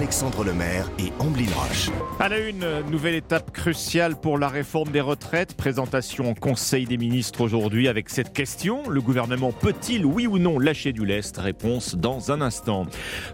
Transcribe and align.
Alexandre 0.00 0.44
Lemaire 0.44 0.90
et 0.98 1.12
Amblin 1.18 1.44
Roche. 1.54 1.90
À 2.18 2.38
une, 2.38 2.64
nouvelle 2.90 3.16
étape 3.16 3.50
cruciale 3.52 4.18
pour 4.18 4.38
la 4.38 4.48
réforme 4.48 4.90
des 4.90 5.02
retraites. 5.02 5.54
Présentation 5.54 6.30
en 6.30 6.32
Conseil 6.34 6.86
des 6.86 6.96
ministres 6.96 7.42
aujourd'hui 7.42 7.86
avec 7.86 8.08
cette 8.08 8.32
question. 8.32 8.88
Le 8.88 9.02
gouvernement 9.02 9.52
peut-il, 9.52 10.06
oui 10.06 10.26
ou 10.26 10.38
non, 10.38 10.58
lâcher 10.58 10.94
du 10.94 11.04
lest? 11.04 11.36
Réponse 11.36 11.96
dans 11.96 12.32
un 12.32 12.40
instant. 12.40 12.86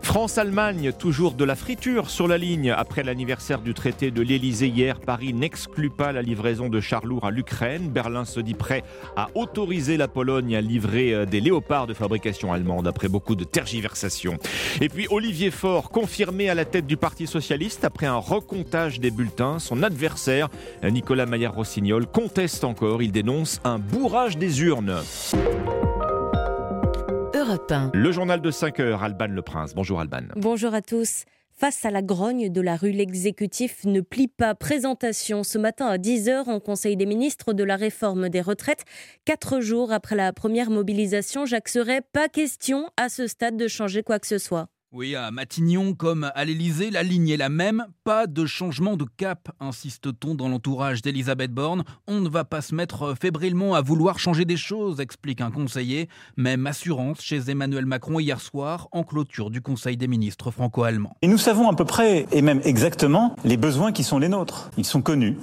France-Allemagne, 0.03 0.91
toujours 0.91 1.35
de 1.35 1.45
la 1.45 1.55
friture 1.55 2.11
sur 2.11 2.27
la 2.27 2.37
ligne. 2.37 2.73
Après 2.73 3.05
l'anniversaire 3.05 3.61
du 3.61 3.73
traité 3.73 4.11
de 4.11 4.23
l'Elysée 4.23 4.67
hier, 4.67 4.99
Paris 4.99 5.35
n'exclut 5.35 5.91
pas 5.91 6.11
la 6.11 6.23
livraison 6.23 6.69
de 6.69 6.81
chars 6.81 7.07
lourds 7.07 7.27
à 7.27 7.31
l'Ukraine. 7.31 7.91
Berlin 7.91 8.25
se 8.25 8.41
dit 8.41 8.55
prêt 8.55 8.83
à 9.15 9.29
autoriser 9.37 9.97
la 9.97 10.09
Pologne 10.09 10.57
à 10.57 10.61
livrer 10.61 11.15
euh, 11.15 11.27
des 11.27 11.41
léopards 11.41 11.87
de 11.87 11.95
fabrication 11.95 12.53
allemande 12.53 12.89
après 12.89 13.09
beaucoup 13.09 13.37
de 13.37 13.45
tergiversations. 13.45 14.37
Et 14.81 14.89
puis 14.89 15.07
Olivier 15.11 15.53
Faure, 15.53 15.91
confirmé 15.91 16.51
à 16.51 16.56
la 16.57 16.65
tête 16.65 16.87
du 16.87 16.97
Parti 16.97 17.27
socialiste 17.27 17.85
après 17.85 18.07
un 18.07 18.17
recomptage 18.17 18.99
des 18.99 19.11
bulletins. 19.11 19.59
Son 19.59 19.83
adversaire, 19.83 20.49
Nicolas 20.83 21.27
Maillard-Rossignol, 21.27 22.07
conteste 22.07 22.65
encore. 22.65 23.03
Il 23.03 23.13
dénonce 23.13 23.61
un 23.63 23.79
bourrage 23.79 24.39
des 24.39 24.63
urnes. 24.63 24.97
Europe 27.35 27.71
1. 27.71 27.91
Le 27.93 28.11
journal 28.11 28.41
de 28.41 28.51
5 28.51 28.81
heures, 28.81 29.03
Alban 29.03 29.27
Le 29.29 29.43
Prince. 29.43 29.75
Bonjour 29.75 30.01
Alban. 30.01 30.23
Bonjour 30.35 30.73
à 30.73 30.81
tous. 30.81 31.25
Face 31.53 31.85
à 31.85 31.91
la 31.91 32.03
grogne 32.03 32.51
de 32.51 32.61
la 32.63 32.77
rue, 32.77 32.91
l'exécutif 32.91 33.85
ne 33.85 34.01
plie 34.01 34.29
pas. 34.29 34.55
Présentation 34.55 35.43
ce 35.43 35.59
matin 35.59 35.87
à 35.87 35.99
10h 35.99 36.49
en 36.49 36.61
Conseil 36.61 36.97
des 36.97 37.07
ministres 37.07 37.53
de 37.53 37.65
la 37.65 37.77
réforme 37.77 38.31
des 38.31 38.41
retraites. 38.41 38.85
Quatre 39.27 39.61
jours 39.61 39.93
après 39.93 40.17
la 40.17 40.33
première 40.33 40.71
mobilisation, 40.71 41.45
Jacques 41.45 41.69
Serret, 41.69 42.01
pas 42.13 42.29
question 42.29 42.89
à 42.97 43.11
ce 43.11 43.27
stade 43.27 43.59
de 43.59 43.69
changer 43.69 44.03
quoi 44.03 44.19
que 44.19 44.27
ce 44.27 44.39
soit. 44.39 44.69
Oui, 44.99 45.15
à 45.15 45.31
Matignon 45.31 45.93
comme 45.93 46.31
à 46.35 46.45
l'Élysée, 46.47 46.91
la 46.91 47.03
ligne 47.03 47.29
est 47.29 47.37
la 47.37 47.51
même. 47.51 47.85
Pas 48.03 48.27
de 48.27 48.47
changement 48.47 48.97
de 48.97 49.05
cap, 49.05 49.51
insiste-t-on 49.61 50.35
dans 50.35 50.49
l'entourage 50.49 51.03
d'Elisabeth 51.03 51.53
Borne. 51.53 51.85
On 52.09 52.21
ne 52.21 52.31
va 52.31 52.45
pas 52.45 52.63
se 52.63 52.75
mettre 52.75 53.15
fébrilement 53.15 53.75
à 53.75 53.83
vouloir 53.83 54.19
changer 54.19 54.47
des 54.47 54.57
choses, 54.57 55.01
explique 55.01 55.43
un 55.43 55.51
conseiller. 55.51 56.09
Même 56.39 56.67
assurance 56.67 57.21
chez 57.21 57.51
Emmanuel 57.51 57.85
Macron 57.85 58.21
hier 58.21 58.41
soir 58.41 58.89
en 58.91 59.03
clôture 59.03 59.51
du 59.51 59.61
Conseil 59.61 59.99
des 59.99 60.09
ministres 60.09 60.51
franco-allemands. 60.51 61.15
Et 61.21 61.29
nous 61.29 61.37
savons 61.37 61.69
à 61.71 61.75
peu 61.75 61.85
près, 61.85 62.25
et 62.33 62.41
même 62.41 62.63
exactement, 62.65 63.37
les 63.45 63.59
besoins 63.59 63.93
qui 63.93 64.03
sont 64.03 64.19
les 64.19 64.31
nôtres. 64.31 64.71
Ils 64.79 64.87
sont 64.87 65.03
connus. 65.03 65.37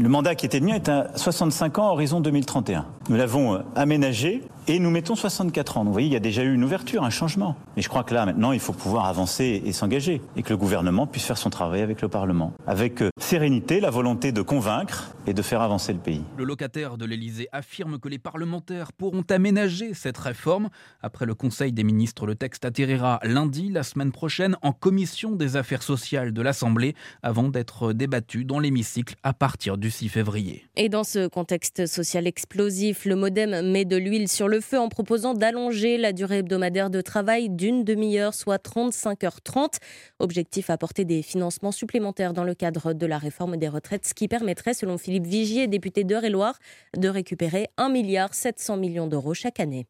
Le 0.00 0.08
mandat 0.08 0.34
qui 0.34 0.46
était 0.46 0.58
le 0.58 0.68
est 0.70 0.88
à 0.88 1.16
65 1.16 1.78
ans, 1.78 1.92
horizon 1.92 2.20
2031. 2.20 2.86
Nous 3.08 3.16
l'avons 3.16 3.54
euh, 3.54 3.58
aménagé 3.76 4.42
et 4.68 4.78
nous 4.78 4.90
mettons 4.90 5.14
64 5.14 5.76
ans. 5.76 5.80
Donc, 5.80 5.88
vous 5.88 5.92
voyez, 5.92 6.08
il 6.08 6.12
y 6.12 6.16
a 6.16 6.20
déjà 6.20 6.42
eu 6.42 6.54
une 6.54 6.64
ouverture, 6.64 7.04
un 7.04 7.10
changement. 7.10 7.56
Mais 7.76 7.82
je 7.82 7.88
crois 7.88 8.04
que 8.04 8.14
là, 8.14 8.26
maintenant, 8.26 8.52
il 8.52 8.60
faut 8.60 8.72
pouvoir 8.72 9.06
avancer 9.06 9.62
et 9.64 9.72
s'engager. 9.72 10.20
Et 10.36 10.42
que 10.42 10.50
le 10.50 10.56
gouvernement 10.56 11.06
puisse 11.06 11.24
faire 11.24 11.38
son 11.38 11.50
travail 11.50 11.82
avec 11.82 12.02
le 12.02 12.08
Parlement. 12.08 12.52
Avec 12.66 13.02
euh, 13.02 13.10
sérénité, 13.20 13.80
la 13.80 13.90
volonté 13.90 14.32
de 14.32 14.42
convaincre 14.42 15.14
et 15.26 15.34
de 15.34 15.42
faire 15.42 15.60
avancer 15.60 15.92
le 15.92 15.98
pays. 15.98 16.22
Le 16.36 16.44
locataire 16.44 16.96
de 16.96 17.04
l'Élysée 17.04 17.48
affirme 17.52 17.98
que 17.98 18.08
les 18.08 18.18
parlementaires 18.18 18.92
pourront 18.92 19.24
aménager 19.28 19.94
cette 19.94 20.18
réforme. 20.18 20.68
Après 21.02 21.26
le 21.26 21.34
Conseil 21.34 21.72
des 21.72 21.84
ministres, 21.84 22.26
le 22.26 22.34
texte 22.34 22.64
atterrira 22.64 23.20
lundi, 23.22 23.70
la 23.70 23.82
semaine 23.82 24.12
prochaine, 24.12 24.56
en 24.62 24.72
commission 24.72 25.32
des 25.32 25.56
affaires 25.56 25.82
sociales 25.82 26.32
de 26.32 26.42
l'Assemblée, 26.42 26.94
avant 27.22 27.48
d'être 27.48 27.92
débattu 27.92 28.44
dans 28.44 28.58
l'hémicycle 28.58 29.14
à 29.22 29.32
partir 29.32 29.78
du 29.78 29.90
6 29.90 30.08
février. 30.08 30.64
Et 30.76 30.88
dans 30.88 31.04
ce 31.04 31.28
contexte 31.28 31.86
social 31.86 32.26
explosif, 32.26 33.04
le 33.04 33.16
Modem 33.16 33.70
met 33.70 33.84
de 33.84 33.96
l'huile 33.96 34.28
sur 34.28 34.48
le 34.50 34.60
feu 34.60 34.78
en 34.78 34.88
proposant 34.88 35.32
d'allonger 35.32 35.96
la 35.96 36.12
durée 36.12 36.38
hebdomadaire 36.38 36.90
de 36.90 37.00
travail 37.00 37.48
d'une 37.48 37.84
demi-heure, 37.84 38.34
soit 38.34 38.62
35h30. 38.62 39.76
Objectif 40.18 40.70
apporter 40.70 41.04
des 41.04 41.22
financements 41.22 41.72
supplémentaires 41.72 42.32
dans 42.32 42.44
le 42.44 42.54
cadre 42.54 42.92
de 42.92 43.06
la 43.06 43.16
réforme 43.16 43.56
des 43.56 43.68
retraites, 43.68 44.06
ce 44.06 44.12
qui 44.12 44.26
permettrait, 44.26 44.74
selon 44.74 44.98
Philippe 44.98 45.26
Vigier, 45.26 45.68
député 45.68 46.02
d'Eure-et-Loire, 46.04 46.58
de 46.96 47.08
récupérer 47.08 47.68
1,7 47.78 48.78
milliard 48.78 49.06
d'euros 49.06 49.34
chaque 49.34 49.60
année. 49.60 49.86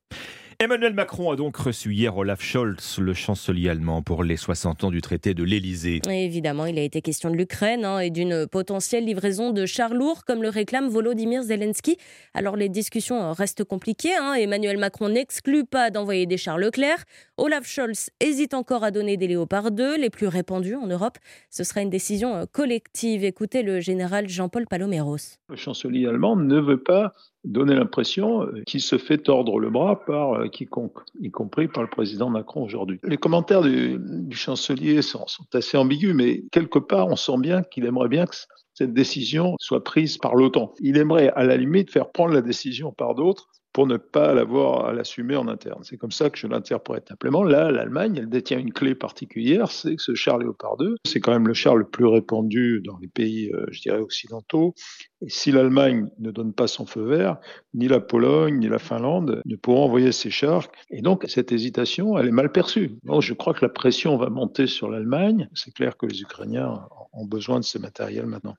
Emmanuel 0.62 0.92
Macron 0.92 1.30
a 1.30 1.36
donc 1.36 1.56
reçu 1.56 1.94
hier 1.94 2.14
Olaf 2.14 2.42
Scholz, 2.42 2.98
le 2.98 3.14
chancelier 3.14 3.70
allemand, 3.70 4.02
pour 4.02 4.22
les 4.22 4.36
60 4.36 4.84
ans 4.84 4.90
du 4.90 5.00
traité 5.00 5.32
de 5.32 5.42
l'Élysée. 5.42 6.02
Évidemment, 6.06 6.66
il 6.66 6.78
a 6.78 6.82
été 6.82 7.00
question 7.00 7.30
de 7.30 7.36
l'Ukraine 7.36 7.86
hein, 7.86 8.00
et 8.00 8.10
d'une 8.10 8.46
potentielle 8.46 9.06
livraison 9.06 9.52
de 9.52 9.64
chars 9.64 9.94
lourds, 9.94 10.26
comme 10.26 10.42
le 10.42 10.50
réclame 10.50 10.90
Volodymyr 10.90 11.44
Zelensky. 11.44 11.96
Alors 12.34 12.56
les 12.56 12.68
discussions 12.68 13.32
restent 13.32 13.64
compliquées. 13.64 14.14
Hein. 14.14 14.34
Emmanuel 14.34 14.76
Macron 14.76 15.08
n'exclut 15.08 15.64
pas 15.64 15.88
d'envoyer 15.88 16.26
des 16.26 16.36
chars 16.36 16.58
Leclerc. 16.58 17.04
Olaf 17.38 17.66
Scholz 17.66 18.10
hésite 18.20 18.52
encore 18.52 18.84
à 18.84 18.90
donner 18.90 19.16
des 19.16 19.28
Léopard 19.28 19.70
2, 19.70 19.96
les 19.96 20.10
plus 20.10 20.26
répandus 20.26 20.76
en 20.76 20.88
Europe. 20.88 21.16
Ce 21.48 21.64
sera 21.64 21.80
une 21.80 21.88
décision 21.88 22.44
collective. 22.52 23.24
Écoutez 23.24 23.62
le 23.62 23.80
général 23.80 24.28
Jean-Paul 24.28 24.66
Paloméros. 24.66 25.38
Le 25.48 25.56
chancelier 25.56 26.06
allemand 26.06 26.36
ne 26.36 26.60
veut 26.60 26.82
pas 26.82 27.14
donner 27.44 27.74
l'impression 27.74 28.46
qu'il 28.66 28.80
se 28.80 28.98
fait 28.98 29.18
tordre 29.18 29.58
le 29.58 29.70
bras 29.70 30.04
par 30.04 30.34
euh, 30.34 30.48
quiconque, 30.48 30.98
y 31.20 31.30
compris 31.30 31.68
par 31.68 31.82
le 31.82 31.88
président 31.88 32.28
Macron 32.28 32.62
aujourd'hui. 32.64 33.00
Les 33.02 33.16
commentaires 33.16 33.62
du, 33.62 33.98
chancelier 34.36 35.02
sont, 35.02 35.26
sont, 35.26 35.44
assez 35.54 35.76
ambigus, 35.76 36.14
mais 36.14 36.44
quelque 36.52 36.78
part, 36.78 37.08
on 37.08 37.16
sent 37.16 37.38
bien 37.38 37.62
qu'il 37.62 37.86
aimerait 37.86 38.08
bien 38.08 38.26
que 38.26 38.34
cette 38.74 38.94
décision 38.94 39.56
soit 39.58 39.84
prise 39.84 40.18
par 40.18 40.34
l'OTAN. 40.34 40.74
Il 40.80 40.96
aimerait, 40.96 41.30
à 41.30 41.44
la 41.44 41.56
limite, 41.56 41.90
faire 41.90 42.10
prendre 42.10 42.32
la 42.32 42.42
décision 42.42 42.92
par 42.92 43.14
d'autres 43.14 43.49
pour 43.72 43.86
ne 43.86 43.96
pas 43.96 44.34
l'avoir 44.34 44.86
à 44.86 44.92
l'assumer 44.92 45.36
en 45.36 45.48
interne. 45.48 45.82
C'est 45.82 45.96
comme 45.96 46.10
ça 46.10 46.30
que 46.30 46.38
je 46.38 46.46
l'interprète 46.46 47.08
simplement. 47.08 47.42
Là, 47.42 47.70
l'Allemagne, 47.70 48.16
elle 48.18 48.28
détient 48.28 48.58
une 48.58 48.72
clé 48.72 48.94
particulière, 48.94 49.70
c'est 49.70 49.96
que 49.96 50.02
ce 50.02 50.14
char 50.14 50.38
Léopard 50.38 50.76
2, 50.76 50.96
c'est 51.04 51.20
quand 51.20 51.32
même 51.32 51.46
le 51.46 51.54
char 51.54 51.76
le 51.76 51.84
plus 51.84 52.06
répandu 52.06 52.82
dans 52.84 52.98
les 52.98 53.08
pays, 53.08 53.50
euh, 53.52 53.66
je 53.70 53.80
dirais, 53.80 53.98
occidentaux. 53.98 54.74
Et 55.22 55.28
si 55.28 55.52
l'Allemagne 55.52 56.08
ne 56.18 56.30
donne 56.30 56.52
pas 56.52 56.66
son 56.66 56.86
feu 56.86 57.02
vert, 57.02 57.38
ni 57.74 57.88
la 57.88 58.00
Pologne, 58.00 58.58
ni 58.58 58.68
la 58.68 58.78
Finlande 58.78 59.42
ne 59.44 59.56
pourront 59.56 59.84
envoyer 59.84 60.12
ces 60.12 60.30
chars. 60.30 60.68
Et 60.90 61.02
donc, 61.02 61.24
cette 61.28 61.52
hésitation, 61.52 62.18
elle 62.18 62.28
est 62.28 62.32
mal 62.32 62.52
perçue. 62.52 62.98
Je 63.20 63.34
crois 63.34 63.54
que 63.54 63.64
la 63.64 63.68
pression 63.68 64.16
va 64.16 64.30
monter 64.30 64.66
sur 64.66 64.90
l'Allemagne. 64.90 65.48
C'est 65.54 65.72
clair 65.72 65.96
que 65.96 66.06
les 66.06 66.22
Ukrainiens 66.22 66.80
ont 67.12 67.26
besoin 67.26 67.60
de 67.60 67.64
ce 67.64 67.78
matériel 67.78 68.26
maintenant. 68.26 68.54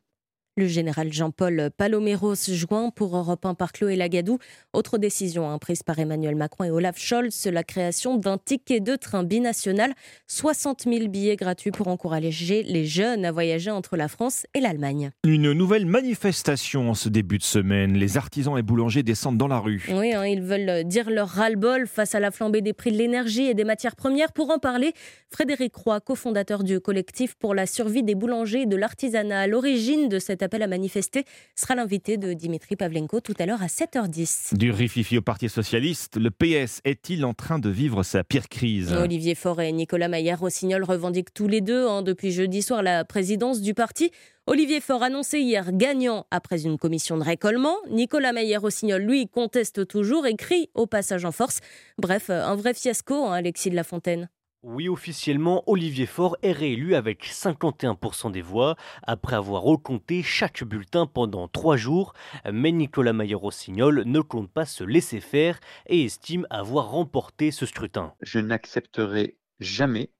Le 0.58 0.68
général 0.68 1.14
Jean-Paul 1.14 1.70
Paloméros 1.78 2.36
joint 2.36 2.90
pour 2.90 3.16
Europe 3.16 3.46
1 3.46 3.54
par 3.54 3.72
Chloé 3.72 3.96
Lagadou. 3.96 4.38
Autre 4.74 4.98
décision 4.98 5.50
hein, 5.50 5.58
prise 5.58 5.82
par 5.82 5.98
Emmanuel 5.98 6.36
Macron 6.36 6.66
et 6.66 6.70
Olaf 6.70 7.00
Scholz, 7.00 7.46
la 7.46 7.64
création 7.64 8.18
d'un 8.18 8.38
ticket 8.38 8.82
de 8.82 8.98
train 8.98 9.24
binational. 9.24 9.94
60 10.28 10.84
000 10.84 11.08
billets 11.08 11.38
gratuits 11.38 11.72
pour 11.72 11.88
encourager 11.88 12.64
les 12.64 12.84
jeunes 12.84 13.24
à 13.24 13.32
voyager 13.32 13.72
entre 13.72 13.96
la 13.96 14.10
France 14.10 14.46
et 14.54 14.60
l'Allemagne. 14.60 15.12
Une 15.24 15.54
nouvelle 15.54 15.86
manifestation 15.86 16.90
en 16.90 16.96
ce 16.96 17.08
début 17.08 17.38
de 17.38 17.44
semaine. 17.44 17.94
Les 17.94 18.18
artisans 18.18 18.58
et 18.58 18.62
boulangers 18.62 19.04
descendent 19.04 19.38
dans 19.38 19.48
la 19.48 19.60
rue. 19.60 19.88
Oui, 19.90 20.14
hein, 20.14 20.26
ils 20.26 20.42
veulent 20.42 20.84
dire 20.84 21.10
leur 21.10 21.30
ras-le-bol 21.30 21.88
face 21.88 22.14
à 22.14 22.20
la 22.20 22.30
flambée 22.30 22.62
des 22.62 22.74
prix 22.74 22.92
de 22.92 22.98
l'énergie 22.98 23.46
et 23.46 23.54
des 23.54 23.64
matières 23.64 23.96
premières. 23.96 24.34
Pour 24.34 24.52
en 24.52 24.60
parler, 24.60 24.92
Frédéric 25.30 25.74
Roy, 25.78 26.02
cofondateur 26.02 26.66
du 26.66 26.82
collectif 26.82 27.36
pour 27.36 27.56
la 27.56 27.66
survie 27.66 28.04
des 28.04 28.16
boulangers 28.16 28.64
et 28.64 28.66
de 28.66 28.76
l'artisanat 28.76 29.40
à 29.40 29.48
l'origine 29.48 30.10
de 30.10 30.20
cette 30.20 30.41
appel 30.44 30.62
à 30.62 30.68
manifester 30.68 31.26
sera 31.56 31.76
l'invité 31.76 32.18
de 32.18 32.34
Dimitri 32.34 32.76
Pavlenko 32.76 33.20
tout 33.20 33.34
à 33.40 33.46
l'heure 33.46 33.62
à 33.62 33.68
7h10. 33.68 34.56
Du 34.56 34.72
rififi 34.72 35.18
au 35.18 35.22
Parti 35.22 35.50
Socialiste, 35.50 36.18
le 36.18 36.30
PS 36.32 36.82
est-il 36.84 37.26
en 37.26 37.34
train 37.34 37.60
de 37.60 37.70
vivre 37.70 38.04
sa 38.04 38.24
pire 38.24 38.50
crise? 38.50 38.94
Olivier 38.94 39.36
Faure 39.36 39.62
et 39.62 39.72
Nicolas 39.72 40.08
Maillard-Rossignol 40.08 40.84
revendiquent 40.84 41.34
tous 41.34 41.48
les 41.48 41.62
deux 41.62 41.88
hein, 41.88 42.02
depuis 42.02 42.32
jeudi 42.32 42.62
soir 42.62 42.84
la 42.84 43.06
présidence 43.06 43.62
du 43.62 43.74
parti. 43.74 44.12
Olivier 44.48 44.82
Faure 44.82 45.04
annoncé 45.04 45.40
hier 45.40 45.72
gagnant 45.72 46.26
après 46.32 46.64
une 46.64 46.78
commission 46.78 47.18
de 47.18 47.24
récollement. 47.24 47.76
Nicolas 47.90 48.34
Maillard-Rossignol, 48.34 49.02
lui, 49.02 49.28
conteste 49.28 49.88
toujours 49.88 50.26
et 50.26 50.36
crie 50.36 50.70
au 50.74 50.88
passage 50.88 51.26
en 51.26 51.32
force. 51.32 51.60
Bref, 51.98 52.30
un 52.30 52.56
vrai 52.56 52.74
fiasco, 52.74 53.26
hein, 53.26 53.34
Alexis 53.34 53.70
de 53.70 53.76
la 53.76 53.84
Fontaine. 53.84 54.30
Oui, 54.64 54.90
officiellement, 54.90 55.64
Olivier 55.66 56.06
Faure 56.06 56.38
est 56.44 56.52
réélu 56.52 56.94
avec 56.94 57.26
51% 57.26 58.32
des 58.32 58.44
voix 58.44 58.76
après 59.02 59.36
avoir 59.36 59.64
recompté 59.64 60.22
chaque 60.22 60.64
bulletin 60.64 61.08
pendant 61.08 61.48
trois 61.48 61.78
jours. 61.78 62.14
Mais 62.52 62.72
Nicolas 62.72 63.14
Maillot-Rossignol 63.14 64.04
ne 64.06 64.22
compte 64.22 64.52
pas 64.52 64.66
se 64.66 64.84
laisser 64.84 65.20
faire 65.20 65.60
et 65.88 66.06
estime 66.06 66.46
avoir 66.52 66.92
remporté 66.92 67.50
ce 67.50 67.66
scrutin. 67.66 68.14
Je 68.22 68.38
n'accepterai 68.38 69.36
jamais 69.60 70.12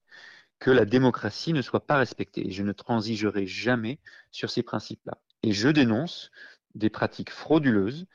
que 0.58 0.72
la 0.72 0.86
démocratie 0.86 1.54
ne 1.54 1.62
soit 1.62 1.86
pas 1.86 1.98
respectée. 1.98 2.50
Je 2.50 2.64
ne 2.64 2.72
transigerai 2.72 3.46
jamais 3.46 4.00
sur 4.32 4.50
ces 4.50 4.64
principes-là. 4.64 5.20
Et 5.44 5.52
je 5.52 5.70
dénonce 5.70 6.32
des 6.74 6.90
pratiques 6.90 7.32
frauduleuses 7.32 8.08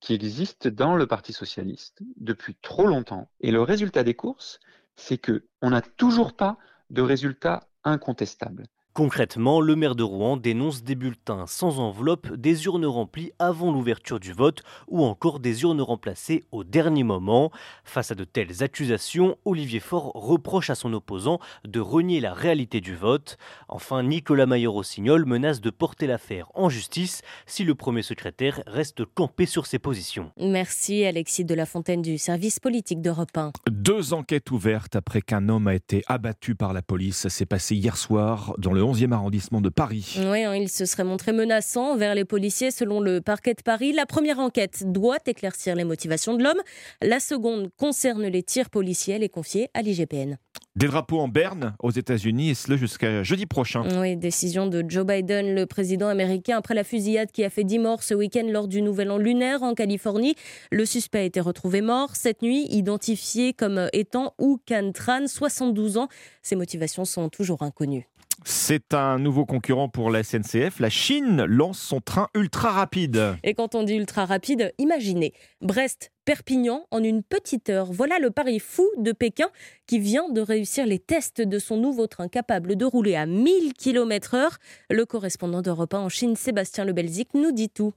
qui 0.00 0.14
existent 0.14 0.70
dans 0.70 0.96
le 0.96 1.06
Parti 1.06 1.34
socialiste 1.34 2.00
depuis 2.16 2.56
trop 2.62 2.86
longtemps. 2.86 3.28
Et 3.40 3.50
le 3.50 3.60
résultat 3.60 4.02
des 4.02 4.14
courses, 4.14 4.60
c'est 4.96 5.18
qu'on 5.18 5.70
n'a 5.70 5.82
toujours 5.82 6.36
pas 6.36 6.58
de 6.90 7.02
résultats 7.02 7.68
incontestables. 7.84 8.66
Concrètement, 8.94 9.60
le 9.60 9.74
maire 9.74 9.96
de 9.96 10.04
Rouen 10.04 10.36
dénonce 10.36 10.84
des 10.84 10.94
bulletins 10.94 11.48
sans 11.48 11.80
enveloppe, 11.80 12.32
des 12.32 12.66
urnes 12.66 12.86
remplies 12.86 13.32
avant 13.40 13.72
l'ouverture 13.72 14.20
du 14.20 14.32
vote 14.32 14.62
ou 14.86 15.02
encore 15.02 15.40
des 15.40 15.62
urnes 15.62 15.80
remplacées 15.80 16.44
au 16.52 16.62
dernier 16.62 17.02
moment. 17.02 17.50
Face 17.82 18.12
à 18.12 18.14
de 18.14 18.22
telles 18.22 18.62
accusations, 18.62 19.36
Olivier 19.44 19.80
Faure 19.80 20.12
reproche 20.14 20.70
à 20.70 20.76
son 20.76 20.92
opposant 20.92 21.40
de 21.64 21.80
renier 21.80 22.20
la 22.20 22.32
réalité 22.32 22.80
du 22.80 22.94
vote. 22.94 23.36
Enfin, 23.68 24.04
Nicolas 24.04 24.46
Maillot-Rossignol 24.46 25.24
menace 25.24 25.60
de 25.60 25.70
porter 25.70 26.06
l'affaire 26.06 26.52
en 26.54 26.68
justice 26.68 27.22
si 27.46 27.64
le 27.64 27.74
premier 27.74 28.02
secrétaire 28.02 28.62
reste 28.68 29.04
campé 29.04 29.44
sur 29.44 29.66
ses 29.66 29.80
positions. 29.80 30.30
Merci 30.38 31.04
Alexis 31.04 31.44
de 31.44 31.56
la 31.56 31.66
Fontaine 31.66 32.00
du 32.00 32.16
service 32.16 32.60
politique 32.60 33.02
d'Europe 33.02 33.36
1. 33.36 33.50
Deux 33.72 34.14
enquêtes 34.14 34.52
ouvertes 34.52 34.94
après 34.94 35.20
qu'un 35.20 35.48
homme 35.48 35.66
a 35.66 35.74
été 35.74 36.04
abattu 36.06 36.54
par 36.54 36.72
la 36.72 36.82
police. 36.82 37.16
Ça 37.16 37.28
s'est 37.28 37.44
passé 37.44 37.74
hier 37.74 37.96
soir 37.96 38.54
dans 38.56 38.72
le 38.72 38.83
11e 38.84 39.12
arrondissement 39.12 39.60
de 39.60 39.68
Paris. 39.68 40.16
Oui, 40.18 40.44
hein, 40.44 40.54
il 40.54 40.68
se 40.68 40.84
serait 40.84 41.04
montré 41.04 41.32
menaçant 41.32 41.96
vers 41.96 42.14
les 42.14 42.24
policiers 42.24 42.70
selon 42.70 43.00
le 43.00 43.20
parquet 43.20 43.54
de 43.54 43.62
Paris. 43.62 43.92
La 43.92 44.06
première 44.06 44.38
enquête 44.38 44.84
doit 44.92 45.18
éclaircir 45.26 45.74
les 45.74 45.84
motivations 45.84 46.36
de 46.36 46.42
l'homme. 46.42 46.60
La 47.02 47.20
seconde 47.20 47.70
concerne 47.78 48.26
les 48.26 48.42
tirs 48.42 48.70
policiers. 48.70 49.14
Elle 49.14 49.22
est 49.22 49.28
confiée 49.28 49.68
à 49.74 49.82
l'IGPN. 49.82 50.36
Des 50.76 50.88
drapeaux 50.88 51.20
en 51.20 51.28
berne 51.28 51.76
aux 51.80 51.92
États-Unis 51.92 52.50
et 52.50 52.54
cela 52.54 52.76
jusqu'à 52.76 53.22
jeudi 53.22 53.46
prochain. 53.46 53.84
Oui, 54.00 54.16
décision 54.16 54.66
de 54.66 54.84
Joe 54.88 55.06
Biden, 55.06 55.54
le 55.54 55.66
président 55.66 56.08
américain, 56.08 56.56
après 56.58 56.74
la 56.74 56.82
fusillade 56.82 57.30
qui 57.30 57.44
a 57.44 57.50
fait 57.50 57.62
10 57.62 57.78
morts 57.78 58.02
ce 58.02 58.12
week-end 58.12 58.46
lors 58.48 58.66
du 58.66 58.82
Nouvel 58.82 59.12
An 59.12 59.18
lunaire 59.18 59.62
en 59.62 59.74
Californie. 59.74 60.34
Le 60.72 60.84
suspect 60.84 61.20
a 61.20 61.22
été 61.22 61.40
retrouvé 61.40 61.80
mort 61.80 62.16
cette 62.16 62.42
nuit, 62.42 62.66
identifié 62.70 63.52
comme 63.52 63.88
étant 63.92 64.34
Wu 64.40 64.56
Can 64.66 64.90
Tran, 64.92 65.28
72 65.28 65.96
ans. 65.96 66.08
Ses 66.42 66.56
motivations 66.56 67.04
sont 67.04 67.28
toujours 67.28 67.62
inconnues. 67.62 68.08
C'est 68.44 68.94
un 68.94 69.18
nouveau 69.18 69.46
concurrent 69.46 69.88
pour 69.88 70.10
la 70.10 70.22
SNCF. 70.22 70.80
La 70.80 70.90
Chine 70.90 71.44
lance 71.44 71.78
son 71.78 72.00
train 72.00 72.28
ultra 72.34 72.70
rapide. 72.72 73.36
Et 73.42 73.54
quand 73.54 73.74
on 73.74 73.84
dit 73.84 73.94
ultra 73.94 74.26
rapide, 74.26 74.74
imaginez 74.78 75.32
Brest, 75.60 76.10
Perpignan 76.24 76.86
en 76.90 77.02
une 77.02 77.22
petite 77.22 77.70
heure. 77.70 77.92
Voilà 77.92 78.18
le 78.18 78.30
pari 78.30 78.58
fou 78.58 78.88
de 78.96 79.12
Pékin 79.12 79.48
qui 79.86 79.98
vient 79.98 80.28
de 80.30 80.40
réussir 80.40 80.86
les 80.86 80.98
tests 80.98 81.40
de 81.40 81.58
son 81.58 81.76
nouveau 81.76 82.06
train 82.06 82.28
capable 82.28 82.76
de 82.76 82.84
rouler 82.84 83.14
à 83.14 83.26
1000 83.26 83.74
km/h. 83.74 84.56
Le 84.90 85.04
correspondant 85.06 85.62
d'Europe 85.62 85.94
1 85.94 85.98
en 85.98 86.08
Chine, 86.08 86.36
Sébastien 86.36 86.84
Lebelzik, 86.84 87.34
nous 87.34 87.52
dit 87.52 87.70
tout. 87.70 87.92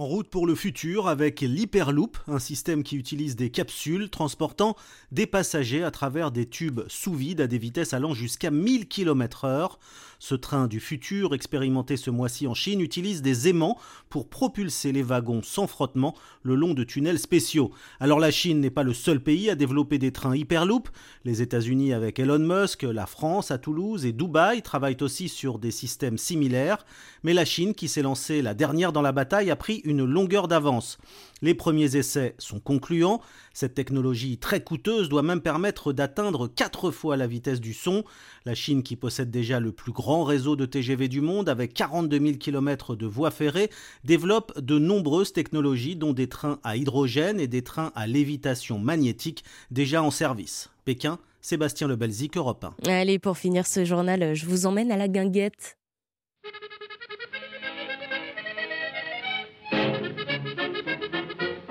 En 0.00 0.06
route 0.06 0.30
pour 0.30 0.46
le 0.46 0.54
futur 0.54 1.08
avec 1.08 1.42
l'Hyperloop, 1.42 2.16
un 2.26 2.38
système 2.38 2.82
qui 2.82 2.96
utilise 2.96 3.36
des 3.36 3.50
capsules 3.50 4.08
transportant 4.08 4.74
des 5.12 5.26
passagers 5.26 5.84
à 5.84 5.90
travers 5.90 6.30
des 6.30 6.46
tubes 6.46 6.80
sous 6.88 7.12
vide 7.12 7.42
à 7.42 7.46
des 7.46 7.58
vitesses 7.58 7.92
allant 7.92 8.14
jusqu'à 8.14 8.50
1000 8.50 8.88
km/h. 8.88 9.72
Ce 10.18 10.34
train 10.34 10.68
du 10.68 10.80
futur, 10.80 11.34
expérimenté 11.34 11.98
ce 11.98 12.10
mois-ci 12.10 12.46
en 12.46 12.54
Chine, 12.54 12.80
utilise 12.80 13.20
des 13.20 13.48
aimants 13.48 13.78
pour 14.08 14.28
propulser 14.28 14.92
les 14.92 15.02
wagons 15.02 15.42
sans 15.42 15.66
frottement 15.66 16.14
le 16.42 16.54
long 16.54 16.72
de 16.72 16.84
tunnels 16.84 17.18
spéciaux. 17.18 17.70
Alors 18.00 18.20
la 18.20 18.30
Chine 18.30 18.60
n'est 18.60 18.70
pas 18.70 18.82
le 18.82 18.94
seul 18.94 19.22
pays 19.22 19.50
à 19.50 19.54
développer 19.54 19.98
des 19.98 20.12
trains 20.12 20.36
Hyperloop. 20.36 20.88
Les 21.26 21.42
États-Unis 21.42 21.92
avec 21.92 22.18
Elon 22.18 22.38
Musk, 22.38 22.82
la 22.84 23.06
France 23.06 23.50
à 23.50 23.58
Toulouse 23.58 24.06
et 24.06 24.12
Dubaï 24.12 24.62
travaillent 24.62 25.02
aussi 25.02 25.28
sur 25.28 25.58
des 25.58 25.70
systèmes 25.70 26.16
similaires. 26.18 26.84
Mais 27.22 27.34
la 27.34 27.44
Chine, 27.44 27.74
qui 27.74 27.88
s'est 27.88 28.02
lancée 28.02 28.42
la 28.42 28.54
dernière 28.54 28.92
dans 28.92 29.02
la 29.02 29.12
bataille, 29.12 29.50
a 29.50 29.56
pris 29.56 29.82
une 29.84 30.04
longueur 30.04 30.48
d'avance. 30.48 30.98
Les 31.42 31.54
premiers 31.54 31.96
essais 31.96 32.34
sont 32.38 32.60
concluants. 32.60 33.20
Cette 33.52 33.74
technologie 33.74 34.38
très 34.38 34.62
coûteuse 34.62 35.08
doit 35.08 35.22
même 35.22 35.40
permettre 35.40 35.92
d'atteindre 35.92 36.48
4 36.48 36.90
fois 36.90 37.16
la 37.16 37.26
vitesse 37.26 37.60
du 37.60 37.74
son. 37.74 38.04
La 38.44 38.54
Chine, 38.54 38.82
qui 38.82 38.96
possède 38.96 39.30
déjà 39.30 39.60
le 39.60 39.72
plus 39.72 39.92
grand 39.92 40.24
réseau 40.24 40.56
de 40.56 40.66
TGV 40.66 41.08
du 41.08 41.20
monde 41.20 41.48
avec 41.48 41.74
42 41.74 42.18
000 42.18 42.32
km 42.38 42.96
de 42.96 43.06
voies 43.06 43.30
ferrées, 43.30 43.70
développe 44.04 44.58
de 44.58 44.78
nombreuses 44.78 45.32
technologies 45.32 45.96
dont 45.96 46.12
des 46.12 46.28
trains 46.28 46.58
à 46.64 46.76
hydrogène 46.76 47.40
et 47.40 47.48
des 47.48 47.62
trains 47.62 47.92
à 47.94 48.06
lévitation 48.06 48.78
magnétique 48.78 49.44
déjà 49.70 50.02
en 50.02 50.10
service. 50.10 50.70
Pékin, 50.84 51.18
Sébastien 51.42 51.88
Lebelzik, 51.88 52.36
Europe 52.36 52.64
1. 52.84 52.90
Allez, 52.90 53.18
pour 53.18 53.38
finir 53.38 53.66
ce 53.66 53.84
journal, 53.84 54.34
je 54.34 54.46
vous 54.46 54.66
emmène 54.66 54.92
à 54.92 54.96
la 54.96 55.08
guinguette. 55.08 55.76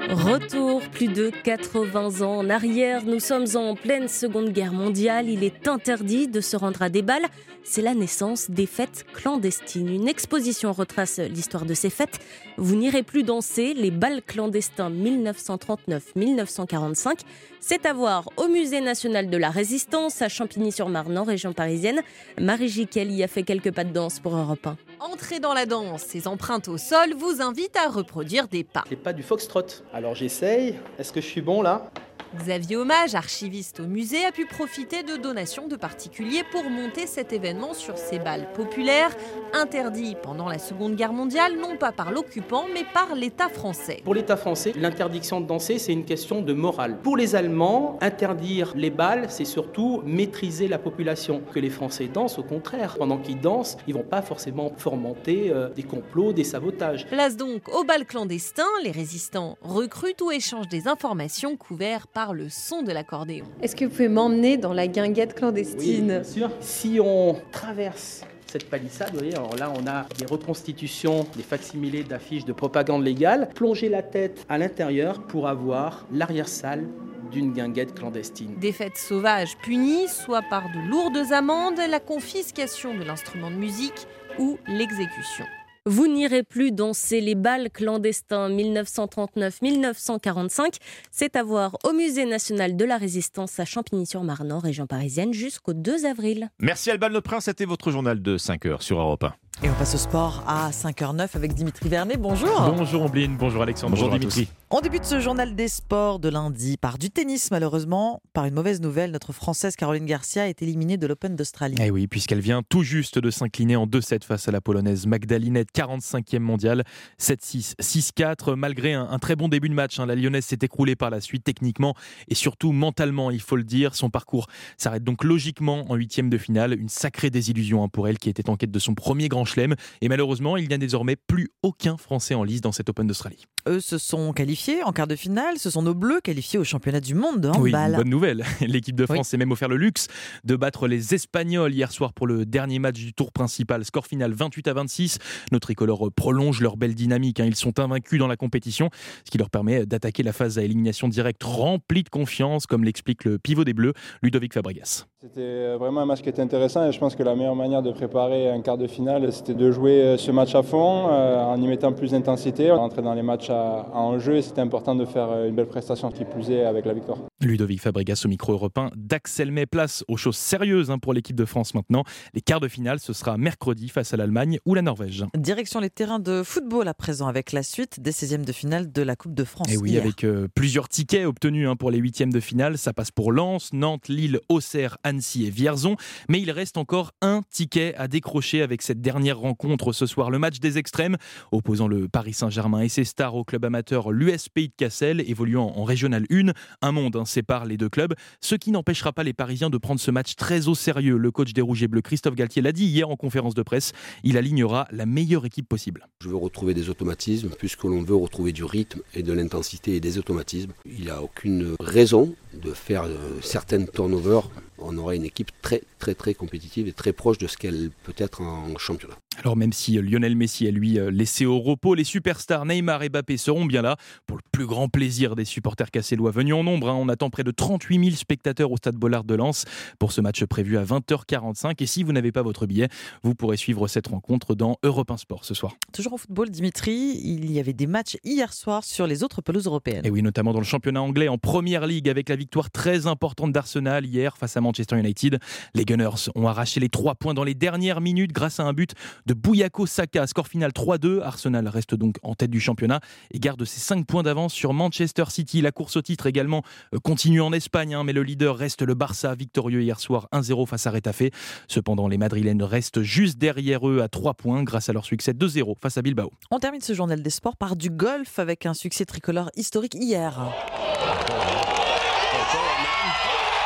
Retour 0.09 0.81
plus 0.89 1.07
de 1.07 1.31
80 1.44 2.25
ans 2.25 2.38
en 2.38 2.50
arrière, 2.50 3.06
nous 3.06 3.19
sommes 3.19 3.45
en 3.53 3.75
pleine 3.75 4.07
Seconde 4.07 4.50
Guerre 4.50 4.73
mondiale, 4.73 5.29
il 5.29 5.44
est 5.44 5.67
interdit 5.67 6.27
de 6.27 6.41
se 6.41 6.57
rendre 6.57 6.81
à 6.81 6.89
des 6.89 7.03
balles, 7.03 7.27
c'est 7.63 7.83
la 7.83 7.94
naissance 7.94 8.50
des 8.50 8.65
fêtes 8.65 9.06
clandestines. 9.13 9.88
Une 9.88 10.07
exposition 10.07 10.73
retrace 10.73 11.19
l'histoire 11.19 11.65
de 11.65 11.75
ces 11.75 11.91
fêtes. 11.91 12.17
Vous 12.57 12.75
n'irez 12.75 13.03
plus 13.03 13.21
danser, 13.21 13.75
les 13.75 13.91
balles 13.91 14.23
clandestins 14.25 14.89
1939-1945. 14.89 17.19
C'est 17.59 17.85
à 17.85 17.94
voir 17.94 18.29
au 18.38 18.47
Musée 18.47 18.81
national 18.81 19.29
de 19.29 19.38
la 19.38 19.51
Résistance 19.51 20.23
à 20.23 20.27
Champigny-sur-Marne 20.27 21.19
en 21.19 21.23
région 21.23 21.53
parisienne. 21.53 22.01
Marie 22.41 22.69
Giquel 22.69 23.12
y 23.12 23.23
a 23.23 23.27
fait 23.27 23.44
quelques 23.44 23.71
pas 23.71 23.83
de 23.83 23.94
danse 23.94 24.19
pour 24.19 24.35
Europe 24.35 24.65
1. 24.65 24.75
Entrer 25.00 25.40
dans 25.40 25.54
la 25.54 25.66
danse, 25.66 26.01
ces 26.01 26.28
empreintes 26.28 26.68
au 26.68 26.78
sol 26.78 27.13
vous 27.18 27.42
invitent 27.42 27.78
à 27.78 27.90
reproduire 27.90 28.50
des 28.50 28.66
pas. 28.66 28.84
Les 28.90 28.98
pas 28.98 29.13
du 29.13 29.24
foxtrot. 29.24 29.63
Alors 29.94 30.13
j'essaye. 30.13 30.78
Est-ce 30.98 31.13
que 31.13 31.22
je 31.22 31.25
suis 31.25 31.42
bon 31.42 31.62
là? 31.62 31.90
Xavier 32.35 32.77
Hommage, 32.77 33.15
archiviste 33.15 33.79
au 33.79 33.87
musée, 33.87 34.23
a 34.23 34.31
pu 34.31 34.45
profiter 34.45 35.01
de 35.01 35.17
donations 35.17 35.67
de 35.67 35.75
particuliers 35.75 36.43
pour 36.51 36.63
monter 36.69 37.07
cet 37.07 37.33
événement 37.33 37.73
sur 37.73 37.97
ces 37.97 38.19
balles 38.19 38.47
populaires, 38.53 39.15
interdits 39.53 40.15
pendant 40.21 40.47
la 40.47 40.59
Seconde 40.59 40.95
Guerre 40.95 41.11
mondiale, 41.11 41.53
non 41.59 41.75
pas 41.75 41.91
par 41.91 42.11
l'occupant, 42.11 42.65
mais 42.71 42.85
par 42.93 43.15
l'État 43.15 43.49
français. 43.49 44.01
Pour 44.03 44.13
l'État 44.13 44.37
français, 44.37 44.73
l'interdiction 44.75 45.41
de 45.41 45.47
danser, 45.47 45.79
c'est 45.79 45.91
une 45.91 46.05
question 46.05 46.43
de 46.43 46.53
morale. 46.53 46.97
Pour 47.01 47.17
les 47.17 47.35
Allemands, 47.35 47.97
interdire 47.99 48.73
les 48.75 48.91
balles, 48.91 49.25
c'est 49.29 49.45
surtout 49.45 50.03
maîtriser 50.05 50.67
la 50.67 50.77
population. 50.77 51.41
Que 51.51 51.59
les 51.59 51.71
Français 51.71 52.07
dansent, 52.07 52.37
au 52.37 52.43
contraire. 52.43 52.95
Pendant 52.97 53.17
qu'ils 53.17 53.41
dansent, 53.41 53.77
ils 53.87 53.93
vont 53.95 54.03
pas 54.03 54.21
forcément 54.21 54.71
fomenter 54.77 55.49
euh, 55.49 55.69
des 55.69 55.83
complots, 55.83 56.31
des 56.33 56.43
sabotages. 56.43 57.07
Place 57.07 57.37
donc 57.37 57.67
au 57.69 57.83
bal 57.83 58.05
clandestin, 58.05 58.67
les 58.83 58.91
résistants 58.91 59.57
recrutent 59.61 60.21
ou 60.21 60.31
échangent 60.31 60.67
des 60.67 60.87
informations 60.87 61.57
couvertes 61.57 62.09
par 62.13 62.19
le 62.27 62.50
son 62.50 62.81
de 62.81 62.92
l'accordéon. 62.92 63.45
Est-ce 63.62 63.75
que 63.75 63.86
vous 63.86 63.92
pouvez 63.92 64.10
m'emmener 64.10 64.57
dans 64.57 64.74
la 64.74 64.88
guinguette 64.88 65.33
clandestine 65.33 65.80
Oui, 65.80 66.01
bien 66.01 66.24
sûr. 66.24 66.51
Si 66.60 67.00
on 67.01 67.38
traverse 67.51 68.24
cette 68.45 68.69
palissade, 68.69 69.12
vous 69.12 69.19
voyez, 69.19 69.36
alors 69.36 69.56
là 69.56 69.71
on 69.75 69.88
a 69.88 70.06
des 70.18 70.25
reconstitutions, 70.25 71.25
des 71.36 71.44
facsimilés 71.44 72.04
d'affiches 72.04 72.45
de 72.45 72.54
propagande 72.54 73.04
légale. 73.04 73.50
Plongez 73.54 73.89
la 73.89 74.01
tête 74.01 74.45
à 74.50 74.57
l'intérieur 74.57 75.22
pour 75.24 75.48
avoir 75.48 76.05
l'arrière-salle 76.12 76.86
d'une 77.32 77.53
guinguette 77.53 77.93
clandestine. 77.93 78.55
Des 78.60 78.72
fêtes 78.72 78.98
sauvages 78.98 79.55
punies, 79.58 80.08
soit 80.08 80.41
par 80.50 80.63
de 80.70 80.89
lourdes 80.89 81.32
amendes, 81.32 81.79
la 81.89 82.00
confiscation 82.00 82.98
de 82.98 83.03
l'instrument 83.03 83.51
de 83.51 83.55
musique 83.55 84.08
ou 84.39 84.58
l'exécution. 84.67 85.46
Vous 85.86 86.07
n'irez 86.07 86.43
plus 86.43 86.71
danser 86.71 87.21
les 87.21 87.36
balles 87.36 87.69
clandestins 87.71 88.50
1939-1945. 88.50 90.77
C'est 91.12 91.36
à 91.36 91.43
voir 91.43 91.77
au 91.83 91.93
Musée 91.93 92.25
national 92.25 92.75
de 92.75 92.86
la 92.86 92.98
Résistance 92.98 93.59
à 93.59 93.65
Champigny-sur-Marne, 93.65 94.51
région 94.53 94.88
parisienne, 94.88 95.33
jusqu'au 95.33 95.74
2 95.74 96.05
avril. 96.05 96.50
Merci 96.59 96.91
Alban 96.91 97.09
Le 97.09 97.21
Prince, 97.21 97.45
c'était 97.45 97.65
votre 97.65 97.91
journal 97.91 98.21
de 98.21 98.38
5 98.38 98.65
heures 98.65 98.83
sur 98.83 99.00
Europe 99.00 99.24
1. 99.24 99.33
Et 99.62 99.70
on 99.70 99.74
passe 99.74 99.94
au 99.94 99.98
sport 99.98 100.42
à 100.48 100.70
5h09 100.72 101.36
avec 101.36 101.54
Dimitri 101.54 101.89
Vernet. 101.89 102.16
Bonjour. 102.16 102.74
Bonjour 102.78 103.01
Ombline, 103.01 103.36
bonjour 103.36 103.62
Alexandre, 103.62 103.94
bonjour, 103.94 104.10
Dimitri. 104.10 104.48
On 104.70 104.80
débute 104.80 105.04
ce 105.04 105.20
journal 105.20 105.54
des 105.54 105.68
sports 105.68 106.20
de 106.20 106.30
lundi 106.30 106.78
par 106.78 106.98
du 106.98 107.10
tennis, 107.10 107.51
malheureusement. 107.51 108.22
Par 108.32 108.46
une 108.46 108.54
mauvaise 108.54 108.80
nouvelle, 108.80 109.12
notre 109.12 109.34
Française 109.34 109.75
Caroline 109.75 110.06
Garcia 110.06 110.48
est 110.48 110.62
éliminée 110.62 110.96
de 110.96 111.08
l'Open 111.08 111.36
d'Australie. 111.36 111.75
Eh 111.82 111.92
oui, 111.92 112.08
puisqu'elle 112.08 112.39
vient 112.39 112.62
tout 112.70 112.84
juste 112.84 113.20
de 113.20 113.30
s'incliner 113.32 113.75
en 113.75 113.86
2-7 113.86 114.24
face 114.24 114.48
à 114.48 114.51
la 114.51 114.62
Polonaise 114.62 115.08
Magdalinette, 115.08 115.70
45e 115.75 116.39
mondiale, 116.39 116.86
7-6, 117.20 117.74
6-4. 117.82 118.56
Malgré 118.56 118.94
un, 118.94 119.20
très 119.20 119.36
bon 119.36 119.50
début 119.50 119.68
de 119.68 119.74
match, 119.74 120.00
hein, 120.00 120.06
la 120.06 120.16
Lyonnaise 120.16 120.46
s'est 120.46 120.60
écroulée 120.62 120.96
par 120.96 121.10
la 121.10 121.20
suite 121.20 121.44
techniquement 121.44 121.96
et 122.30 122.36
surtout 122.36 122.72
mentalement, 122.72 123.30
il 123.30 123.42
faut 123.42 123.58
le 123.58 123.63
dire. 123.63 123.94
Son 123.94 124.10
parcours 124.10 124.48
s'arrête 124.78 125.04
donc 125.04 125.25
logiquement 125.25 125.92
en 125.92 125.96
huitième 125.96 126.30
de 126.30 126.38
finale. 126.38 126.80
Une 126.80 126.89
sacrée 126.89 127.30
désillusion 127.30 127.84
hein, 127.84 127.89
pour 127.89 128.08
elle 128.08 128.20
qui 128.20 128.30
était 128.30 128.50
en 128.50 128.56
quête 128.56 128.72
de 128.72 128.80
son 128.80 128.94
premier 128.94 129.28
grand 129.28 129.49
chelem. 129.50 129.75
Et 130.01 130.10
malheureusement, 130.10 130.58
il 130.58 130.68
n'y 130.68 130.74
a 130.74 130.77
désormais 130.77 131.15
plus 131.15 131.50
aucun 131.63 131.98
Français 131.98 132.36
en 132.36 132.44
lice 132.44 132.62
dans 132.62 132.72
cet 132.72 132.89
Open 132.89 133.08
d'Australie. 133.08 133.46
eux, 133.68 133.79
se 133.79 133.98
sont 133.98 134.34
qualifiés 134.34 134.84
en 134.84 134.91
quart 134.91 135.08
de 135.08 135.15
finale. 135.15 135.58
Ce 135.58 135.70
sont 135.70 135.82
nos 135.82 135.94
Bleus 135.94 136.22
qualifiés 136.22 136.60
au 136.60 136.63
championnat 136.63 137.01
du 137.01 137.15
monde 137.15 137.41
de 137.41 137.50
handball. 137.50 137.62
Oui, 137.62 137.74
une 137.74 137.96
bonne 137.96 138.10
nouvelle. 138.10 138.46
L'équipe 138.62 138.96
de 138.96 139.06
France 139.06 139.29
s'est 139.29 139.38
même 139.38 139.51
offert 139.51 139.68
le 139.68 139.77
luxe 139.77 140.08
de 140.44 140.56
battre 140.56 140.88
les 140.88 141.13
Espagnols 141.13 141.74
hier 141.74 141.91
soir 141.91 142.13
pour 142.13 142.27
le 142.27 142.46
dernier 142.46 142.79
match 142.79 142.96
du 142.96 143.13
tour 143.13 143.32
principal. 143.32 143.84
Score 143.86 144.08
final 144.08 144.34
28 144.34 144.68
à 144.68 144.74
26. 144.74 145.18
Nos 145.51 145.60
tricolores 145.60 146.12
prolongent 146.15 146.62
leur 146.62 146.77
belle 146.77 146.96
dynamique. 146.96 147.39
Hein. 147.39 147.46
Ils 147.46 147.56
sont 147.56 147.79
invaincus 147.79 148.20
dans 148.20 148.27
la 148.27 148.38
compétition, 148.38 148.89
ce 149.25 149.32
qui 149.32 149.38
leur 149.38 149.50
permet 149.50 149.86
d'attaquer 149.86 150.24
la 150.24 150.34
phase 150.34 150.58
à 150.58 150.63
élimination 150.63 151.08
directe 151.08 151.44
remplie 151.44 152.03
de 152.03 152.10
confiance, 152.10 152.65
comme 152.65 152.84
l'explique 152.84 153.24
le 153.24 153.39
pivot 153.39 153.63
des 153.63 153.74
Bleus, 153.74 153.94
Ludovic 154.22 154.53
Fabregas. 154.53 155.06
C'était 155.21 155.75
vraiment 155.75 155.99
un 155.99 156.05
match 156.05 156.21
qui 156.21 156.29
était 156.29 156.41
intéressant 156.41 156.88
et 156.88 156.93
je 156.93 156.97
pense 156.97 157.13
que 157.13 157.23
la 157.23 157.35
meilleure 157.35 157.53
manière 157.53 157.81
de 157.81 157.91
préparer 157.91 158.49
un 158.49 158.61
quart 158.61 158.77
de 158.77 158.88
finale, 158.88 159.33
c'était 159.33 159.53
de 159.53 159.69
jouer 159.69 160.15
ce 160.17 160.31
match 160.31 160.55
à 160.55 160.63
fond 160.63 161.09
euh, 161.09 161.43
en 161.43 161.61
y 161.61 161.67
mettant 161.67 161.91
plus 161.91 162.11
d'intensité. 162.11 162.71
On 162.71 162.77
rentrait 162.77 163.01
dans 163.01 163.13
les 163.13 163.21
matchs 163.21 163.49
à, 163.49 163.89
enjeu 163.93 164.38
et 164.38 164.41
c'était 164.41 164.61
important 164.61 164.95
de 164.95 165.03
faire 165.03 165.43
une 165.43 165.55
belle 165.55 165.67
prestation 165.67 166.09
qui 166.09 166.23
plus 166.23 166.49
est 166.51 166.63
avec 166.63 166.85
la 166.85 166.93
victoire. 166.93 167.17
Ludovic 167.41 167.81
Fabregas 167.81 168.21
au 168.23 168.29
micro 168.29 168.53
européen 168.53 168.91
d'Axel 168.95 169.51
May. 169.51 169.65
Place 169.65 170.05
aux 170.07 170.15
choses 170.15 170.38
sérieuses 170.38 170.89
hein, 170.89 170.99
pour 170.99 171.13
l'équipe 171.13 171.35
de 171.35 171.43
France 171.43 171.73
maintenant. 171.73 172.05
Les 172.33 172.39
quarts 172.39 172.61
de 172.61 172.69
finale, 172.69 173.01
ce 173.01 173.11
sera 173.11 173.38
mercredi 173.38 173.89
face 173.89 174.13
à 174.13 174.17
l'Allemagne 174.17 174.59
ou 174.65 174.73
la 174.73 174.81
Norvège. 174.81 175.25
Direction 175.35 175.81
les 175.81 175.89
terrains 175.89 176.19
de 176.19 176.43
football 176.43 176.88
à 176.88 176.93
présent 176.93 177.27
avec 177.27 177.51
la 177.51 177.63
suite 177.63 177.99
des 177.99 178.11
16e 178.11 178.45
de 178.45 178.53
finale 178.53 178.89
de 178.89 179.01
la 179.01 179.17
Coupe 179.17 179.33
de 179.33 179.43
France. 179.43 179.69
Et 179.69 179.75
oui, 179.75 179.97
avec 179.97 180.23
euh, 180.23 180.47
plusieurs 180.55 180.88
tickets 180.88 181.25
obtenus 181.25 181.67
hein, 181.67 181.75
pour 181.75 181.91
les 181.91 181.97
huitièmes 181.97 182.31
de 182.31 182.39
finale. 182.39 182.77
Ça 182.77 182.93
passe 182.93 183.11
pour 183.11 183.33
Lens, 183.33 183.73
Nantes, 183.73 184.07
Lille, 184.07 184.39
Auxerre, 184.47 184.97
Annecy 185.10 185.46
et 185.46 185.50
Vierzon. 185.50 185.98
Mais 186.30 186.42
il 186.42 186.51
reste 186.51 186.78
encore 186.78 187.12
un 187.22 187.42
ticket 187.51 187.96
à 187.96 188.08
décrocher 188.08 188.62
avec 188.62 188.82
cette 188.82 189.01
dernière 189.01 189.39
rencontre 189.39 189.92
ce 189.92 190.06
soir. 190.06 190.30
Le 190.30 190.39
match 190.39 190.60
des 190.60 190.78
extrêmes 190.78 191.18
opposant 191.51 191.88
le 191.88 192.08
Paris 192.08 192.34
Saint-Germain 192.34 192.82
et 192.82 192.89
ses 192.89 193.04
stars 193.04 193.36
au 193.36 193.44
club 193.44 193.66
amateur 193.66 194.12
l'USP 194.12 194.60
de 194.60 194.72
Cassel, 194.78 195.22
évoluant 195.22 195.74
en 195.75 195.84
Régional 195.84 196.25
1. 196.32 196.51
Un 196.82 196.92
monde 196.92 197.22
sépare 197.25 197.66
les 197.66 197.78
deux 197.78 197.89
clubs, 197.89 198.13
ce 198.42 198.56
qui 198.56 198.72
n'empêchera 198.72 199.12
pas 199.12 199.24
les 199.24 199.34
Parisiens 199.34 199.70
de 199.70 199.78
prendre 199.78 200.00
ce 200.00 200.12
match 200.12 200.36
très 200.36 200.68
au 200.68 200.75
sérieux. 200.75 201.18
Le 201.18 201.32
coach 201.32 201.54
des 201.54 201.62
Rouges 201.62 201.84
et 201.84 201.88
Bleus, 201.88 202.01
Christophe 202.01 202.36
Galtier, 202.36 202.62
l'a 202.62 202.72
dit 202.72 202.86
hier 202.86 203.10
en 203.10 203.16
conférence 203.16 203.56
de 203.56 203.63
presse. 203.63 203.92
Il 204.24 204.38
alignera 204.38 204.88
la 204.92 205.06
meilleure 205.06 205.46
équipe 205.46 205.68
possible. 205.68 206.08
Je 206.22 206.30
veux 206.30 206.36
retrouver 206.36 206.74
des 206.74 206.89
automatismes, 206.89 207.50
puisque 207.58 207.84
l'on 207.84 208.04
veut 208.04 208.16
retrouver 208.16 208.51
du 208.51 208.63
rythme 208.63 209.01
et 209.13 209.24
de 209.24 209.34
l'intensité 209.34 209.96
et 209.96 210.00
des 210.00 210.18
automatismes. 210.18 210.72
Il 210.86 211.01
n'y 211.01 211.10
a 211.10 211.22
aucune 211.22 211.75
raison 211.80 212.36
de 212.54 212.72
faire 212.72 213.04
euh, 213.04 213.39
certaines 213.42 213.88
turnovers 213.88 214.50
on 214.81 214.98
aura 214.98 215.15
une 215.15 215.25
équipe 215.25 215.51
très 215.62 215.81
très 216.00 216.15
très 216.15 216.34
compétitive 216.34 216.88
et 216.88 216.94
très 216.94 217.13
proche 217.13 217.38
de 217.38 217.48
ce 217.48 217.58
qu'elle 217.58 217.91
peut 218.03 218.15
être 218.18 218.41
en 218.41 218.77
championnat. 218.77 219.15
Alors 219.38 219.56
même 219.56 219.72
si 219.72 219.98
euh, 219.98 220.01
Lionel 220.01 220.36
Messi 220.36 220.65
est 220.65 220.72
lui 220.72 221.00
euh, 221.00 221.12
laissé 221.12 221.46
au 221.46 221.60
repos, 221.60 221.96
les 221.96 222.03
superstars 222.03 222.65
Neymar 222.65 223.03
et 223.03 223.10
Mbappé 223.10 223.38
seront 223.38 223.65
bien 223.65 223.82
là 223.82 223.96
pour 224.25 224.38
le 224.38 224.44
plus 224.51 224.65
grand 224.65 224.89
plaisir 224.89 225.36
des 225.36 225.46
supporters 225.46 225.91
cassélois 225.91 226.32
venus 226.32 226.56
en 226.56 226.63
nombre. 226.63 226.89
Hein. 226.89 226.96
On 226.96 227.08
attend 227.08 227.29
près 227.29 227.44
de 227.44 227.51
38 227.51 228.03
000 228.03 228.15
spectateurs 228.15 228.72
au 228.72 228.77
stade 228.77 228.96
Bollard 228.96 229.24
de 229.24 229.36
Lens 229.36 229.65
pour 229.98 230.12
ce 230.12 230.20
match 230.20 230.44
prévu 230.46 230.77
à 230.77 230.84
20h45. 230.84 231.82
Et 231.82 231.86
si 231.86 232.03
vous 232.03 232.12
n'avez 232.12 232.32
pas 232.32 232.41
votre 232.41 232.65
billet, 232.65 232.89
vous 233.24 233.36
pourrez 233.36 233.58
suivre 233.58 233.88
cette 233.88 234.08
rencontre 234.08 234.56
dans 234.56 234.77
Europe 234.84 235.12
1 235.12 235.18
Sport 235.18 235.46
ce 235.46 235.53
soir. 235.53 235.75
Toujours 235.94 236.13
au 236.13 236.18
football, 236.18 236.50
Dimitri, 236.50 237.20
il 237.24 237.51
y 237.51 237.60
avait 237.60 237.74
des 237.74 237.88
matchs 237.88 238.18
hier 238.24 238.51
soir 238.53 238.84
sur 238.84 239.08
les 239.08 239.24
autres 239.24 239.41
pelouses 239.41 239.68
européennes. 239.68 240.06
Et 240.06 240.10
oui, 240.10 240.22
notamment 240.22 240.53
dans 240.53 240.60
le 240.60 240.65
championnat 240.65 241.01
anglais 241.01 241.27
en 241.27 241.38
première 241.38 241.86
ligue 241.88 242.10
avec 242.10 242.29
la 242.29 242.36
victoire 242.36 242.72
très 242.72 243.08
importante 243.08 243.51
d'Arsenal 243.51 244.06
hier 244.06 244.38
face 244.38 244.58
à 244.58 244.62
Manchester 244.62 244.98
United. 244.98 245.39
Les 245.75 245.86
Gunners 245.89 246.29
ont 246.36 246.48
arraché 246.48 246.79
les 246.79 246.89
trois 246.89 247.15
points 247.15 247.34
dans 247.34 247.43
les 247.43 247.55
dernières 247.55 248.00
minutes 248.00 248.31
grâce 248.31 248.60
à 248.60 248.63
un 248.63 248.74
but 248.74 248.93
de 249.25 249.34
Bouyako 249.34 249.88
Saka. 249.88 250.27
Score 250.27 250.48
final 250.48 250.69
3-2. 250.69 251.22
Arsenal 251.24 251.67
reste 251.67 251.96
donc 251.96 252.17
en 252.22 252.36
tête 252.36 252.51
du 252.51 252.60
championnat 252.60 253.00
et 253.31 253.39
garde 253.39 253.65
ses 253.65 253.79
5 253.79 254.05
points 254.05 254.22
d'avance 254.22 254.53
sur 254.53 254.74
Manchester 254.74 255.24
City. 255.29 255.62
La 255.62 255.72
course 255.72 255.98
au 255.98 256.03
titre 256.03 256.27
également 256.27 256.62
euh, 256.93 257.00
continue 257.00 257.41
en 257.41 257.51
Espagne, 257.51 257.96
hein, 257.96 258.03
mais 258.03 258.13
le 258.13 258.22
leader 258.22 258.55
reste 258.55 258.84
le 258.84 258.93
Barça, 258.93 259.34
victorieux 259.34 259.81
hier 259.81 260.00
soir 260.00 260.27
1-0 260.31 260.67
face 260.67 260.86
à 260.86 260.91
Retafe. 260.91 261.24
Cependant, 261.67 262.08
les 262.08 262.19
Madrilènes 262.19 262.62
restent 262.62 263.01
juste 263.01 263.39
derrière 263.39 263.89
eux 263.89 264.01
à 264.01 264.10
3 264.10 264.36
points 264.36 264.62
grâce 264.62 264.89
à 264.89 264.93
leur 264.93 265.05
succès 265.05 265.31
2-0 265.31 265.74
face 265.81 265.98
à 265.98 266.03
Bilbao. 266.03 266.31
On 266.51 266.60
termine 266.60 266.81
ce 266.81 266.93
journal 266.93 267.24
des 267.24 267.31
sports 267.31 267.58
par 267.58 267.75
du 267.75 267.89
golf 267.89 268.38
avec 268.38 268.67
un 268.67 268.75
succès 268.75 269.05
tricolore 269.05 269.50
historique 269.55 269.96
hier. 269.96 270.39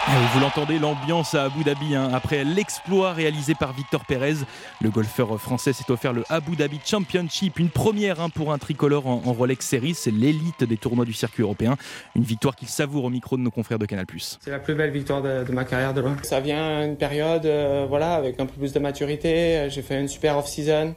Ah 0.05 0.11
vous 0.33 0.41
l'entendez, 0.41 0.79
l'ambiance 0.79 1.33
à 1.33 1.45
Abu 1.45 1.63
Dhabi, 1.63 1.95
hein. 1.95 2.09
après 2.13 2.43
l'exploit 2.43 3.13
réalisé 3.13 3.55
par 3.55 3.71
Victor 3.71 4.03
Pérez, 4.05 4.35
le 4.81 4.89
golfeur 4.89 5.39
français 5.39 5.71
s'est 5.71 5.89
offert 5.89 6.11
le 6.11 6.25
Abu 6.27 6.57
Dhabi 6.57 6.81
Championship, 6.85 7.57
une 7.57 7.69
première 7.69 8.19
hein, 8.19 8.29
pour 8.29 8.51
un 8.51 8.57
tricolore 8.57 9.07
en, 9.07 9.19
Rolex 9.19 9.65
Series, 9.65 9.93
c'est 9.93 10.11
l'élite 10.11 10.65
des 10.65 10.75
tournois 10.75 11.05
du 11.05 11.13
circuit 11.13 11.43
européen, 11.43 11.77
une 12.15 12.23
victoire 12.23 12.57
qu'il 12.57 12.67
savoure 12.67 13.05
au 13.05 13.09
micro 13.09 13.37
de 13.37 13.43
nos 13.43 13.49
confrères 13.49 13.79
de 13.79 13.85
Canal+. 13.85 14.05
C'est 14.17 14.51
la 14.51 14.59
plus 14.59 14.75
belle 14.75 14.91
victoire 14.91 15.21
de, 15.21 15.49
ma 15.53 15.63
carrière 15.63 15.93
de 15.93 16.01
loin. 16.01 16.17
Ça 16.23 16.41
vient 16.41 16.85
une 16.85 16.97
période, 16.97 17.45
euh, 17.45 17.85
voilà, 17.87 18.15
avec 18.15 18.37
un 18.41 18.45
peu 18.45 18.59
plus 18.59 18.73
de 18.73 18.79
maturité, 18.79 19.67
j'ai 19.69 19.81
fait 19.81 20.01
une 20.01 20.09
super 20.09 20.37
off-season, 20.37 20.95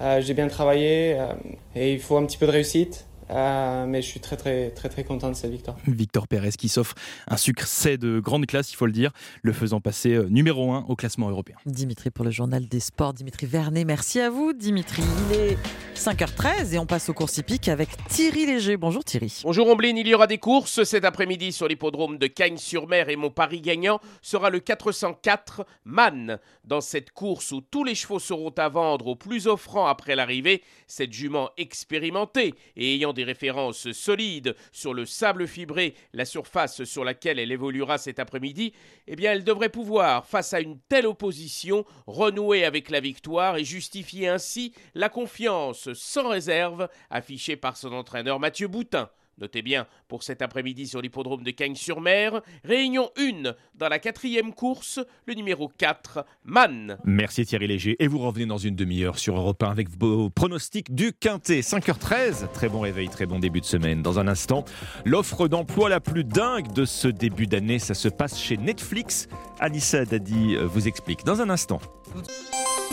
euh, 0.00 0.22
j'ai 0.22 0.32
bien 0.32 0.48
travaillé, 0.48 1.18
euh, 1.18 1.34
et 1.74 1.92
il 1.92 2.00
faut 2.00 2.16
un 2.16 2.24
petit 2.24 2.38
peu 2.38 2.46
de 2.46 2.52
réussite. 2.52 3.07
Euh, 3.30 3.86
mais 3.86 4.02
je 4.02 4.06
suis 4.06 4.20
très 4.20 4.36
très 4.36 4.70
très 4.70 4.88
très 4.88 5.04
content 5.04 5.28
de 5.28 5.34
cette 5.34 5.50
victoire. 5.50 5.76
Victor 5.86 6.28
Pérez 6.28 6.52
qui 6.52 6.68
s'offre 6.68 6.94
un 7.26 7.36
succès 7.36 7.98
de 7.98 8.20
grande 8.20 8.46
classe, 8.46 8.72
il 8.72 8.76
faut 8.76 8.86
le 8.86 8.92
dire, 8.92 9.12
le 9.42 9.52
faisant 9.52 9.80
passer 9.80 10.14
euh, 10.14 10.28
numéro 10.28 10.72
1 10.72 10.86
au 10.88 10.96
classement 10.96 11.28
européen. 11.28 11.56
Dimitri 11.66 12.10
pour 12.10 12.24
le 12.24 12.30
journal 12.30 12.66
des 12.66 12.80
sports, 12.80 13.12
Dimitri 13.12 13.46
Vernet, 13.46 13.84
merci 13.84 14.20
à 14.20 14.30
vous 14.30 14.52
Dimitri. 14.52 15.02
Il 15.30 15.36
est 15.36 15.58
5h13 15.94 16.74
et 16.74 16.78
on 16.78 16.86
passe 16.86 17.08
au 17.08 17.14
course 17.14 17.36
hippique 17.38 17.68
avec 17.68 17.88
Thierry 18.08 18.46
Léger. 18.46 18.76
Bonjour 18.76 19.04
Thierry. 19.04 19.40
Bonjour 19.44 19.68
Omblin, 19.68 19.96
il 19.96 20.06
y 20.06 20.14
aura 20.14 20.26
des 20.26 20.38
courses 20.38 20.84
cet 20.84 21.04
après-midi 21.04 21.52
sur 21.52 21.68
l'hippodrome 21.68 22.18
de 22.18 22.26
Cagnes-sur-Mer 22.26 23.08
et 23.08 23.16
mon 23.16 23.30
pari 23.30 23.60
gagnant 23.60 24.00
sera 24.22 24.50
le 24.50 24.60
404 24.60 25.66
Man. 25.84 26.38
Dans 26.64 26.80
cette 26.80 27.10
course 27.10 27.52
où 27.52 27.60
tous 27.60 27.84
les 27.84 27.94
chevaux 27.94 28.18
seront 28.18 28.54
à 28.56 28.68
vendre 28.68 29.08
au 29.08 29.16
plus 29.16 29.46
offrant 29.46 29.86
après 29.86 30.16
l'arrivée, 30.16 30.62
cette 30.86 31.12
jument 31.12 31.50
expérimentée 31.56 32.54
et 32.76 32.94
ayant 32.94 33.12
références 33.24 33.92
solides 33.92 34.54
sur 34.72 34.94
le 34.94 35.06
sable 35.06 35.46
fibré, 35.46 35.94
la 36.12 36.24
surface 36.24 36.84
sur 36.84 37.04
laquelle 37.04 37.38
elle 37.38 37.52
évoluera 37.52 37.98
cet 37.98 38.18
après-midi, 38.18 38.72
eh 39.06 39.16
bien 39.16 39.32
elle 39.32 39.44
devrait 39.44 39.68
pouvoir, 39.68 40.26
face 40.26 40.54
à 40.54 40.60
une 40.60 40.78
telle 40.88 41.06
opposition, 41.06 41.84
renouer 42.06 42.64
avec 42.64 42.90
la 42.90 43.00
victoire 43.00 43.56
et 43.56 43.64
justifier 43.64 44.28
ainsi 44.28 44.72
la 44.94 45.08
confiance 45.08 45.92
sans 45.94 46.28
réserve 46.28 46.88
affichée 47.10 47.56
par 47.56 47.76
son 47.76 47.92
entraîneur 47.92 48.40
Mathieu 48.40 48.68
Boutin. 48.68 49.10
Notez 49.40 49.62
bien, 49.62 49.86
pour 50.08 50.24
cet 50.24 50.42
après-midi 50.42 50.88
sur 50.88 51.00
l'hippodrome 51.00 51.44
de 51.44 51.52
Cagnes-sur-Mer, 51.52 52.40
réunion 52.64 53.10
1 53.16 53.54
dans 53.76 53.88
la 53.88 54.00
quatrième 54.00 54.52
course, 54.52 54.98
le 55.26 55.34
numéro 55.34 55.68
4, 55.68 56.24
Man. 56.44 56.98
Merci 57.04 57.46
Thierry 57.46 57.68
Léger. 57.68 57.96
Et 58.00 58.08
vous 58.08 58.18
revenez 58.18 58.46
dans 58.46 58.58
une 58.58 58.74
demi-heure 58.74 59.18
sur 59.18 59.36
Europe 59.36 59.62
1 59.62 59.70
avec 59.70 59.88
vos 59.90 60.28
pronostics 60.28 60.92
du 60.92 61.12
Quintet. 61.12 61.60
5h13, 61.60 62.50
très 62.52 62.68
bon 62.68 62.80
réveil, 62.80 63.08
très 63.08 63.26
bon 63.26 63.38
début 63.38 63.60
de 63.60 63.66
semaine. 63.66 64.02
Dans 64.02 64.18
un 64.18 64.26
instant, 64.26 64.64
l'offre 65.04 65.46
d'emploi 65.46 65.88
la 65.88 66.00
plus 66.00 66.24
dingue 66.24 66.72
de 66.72 66.84
ce 66.84 67.06
début 67.06 67.46
d'année, 67.46 67.78
ça 67.78 67.94
se 67.94 68.08
passe 68.08 68.40
chez 68.40 68.56
Netflix. 68.56 69.28
Anissa 69.60 70.04
Dadi 70.04 70.56
euh, 70.56 70.66
vous 70.66 70.88
explique 70.88 71.24
dans 71.24 71.40
un 71.40 71.50
instant. 71.50 71.80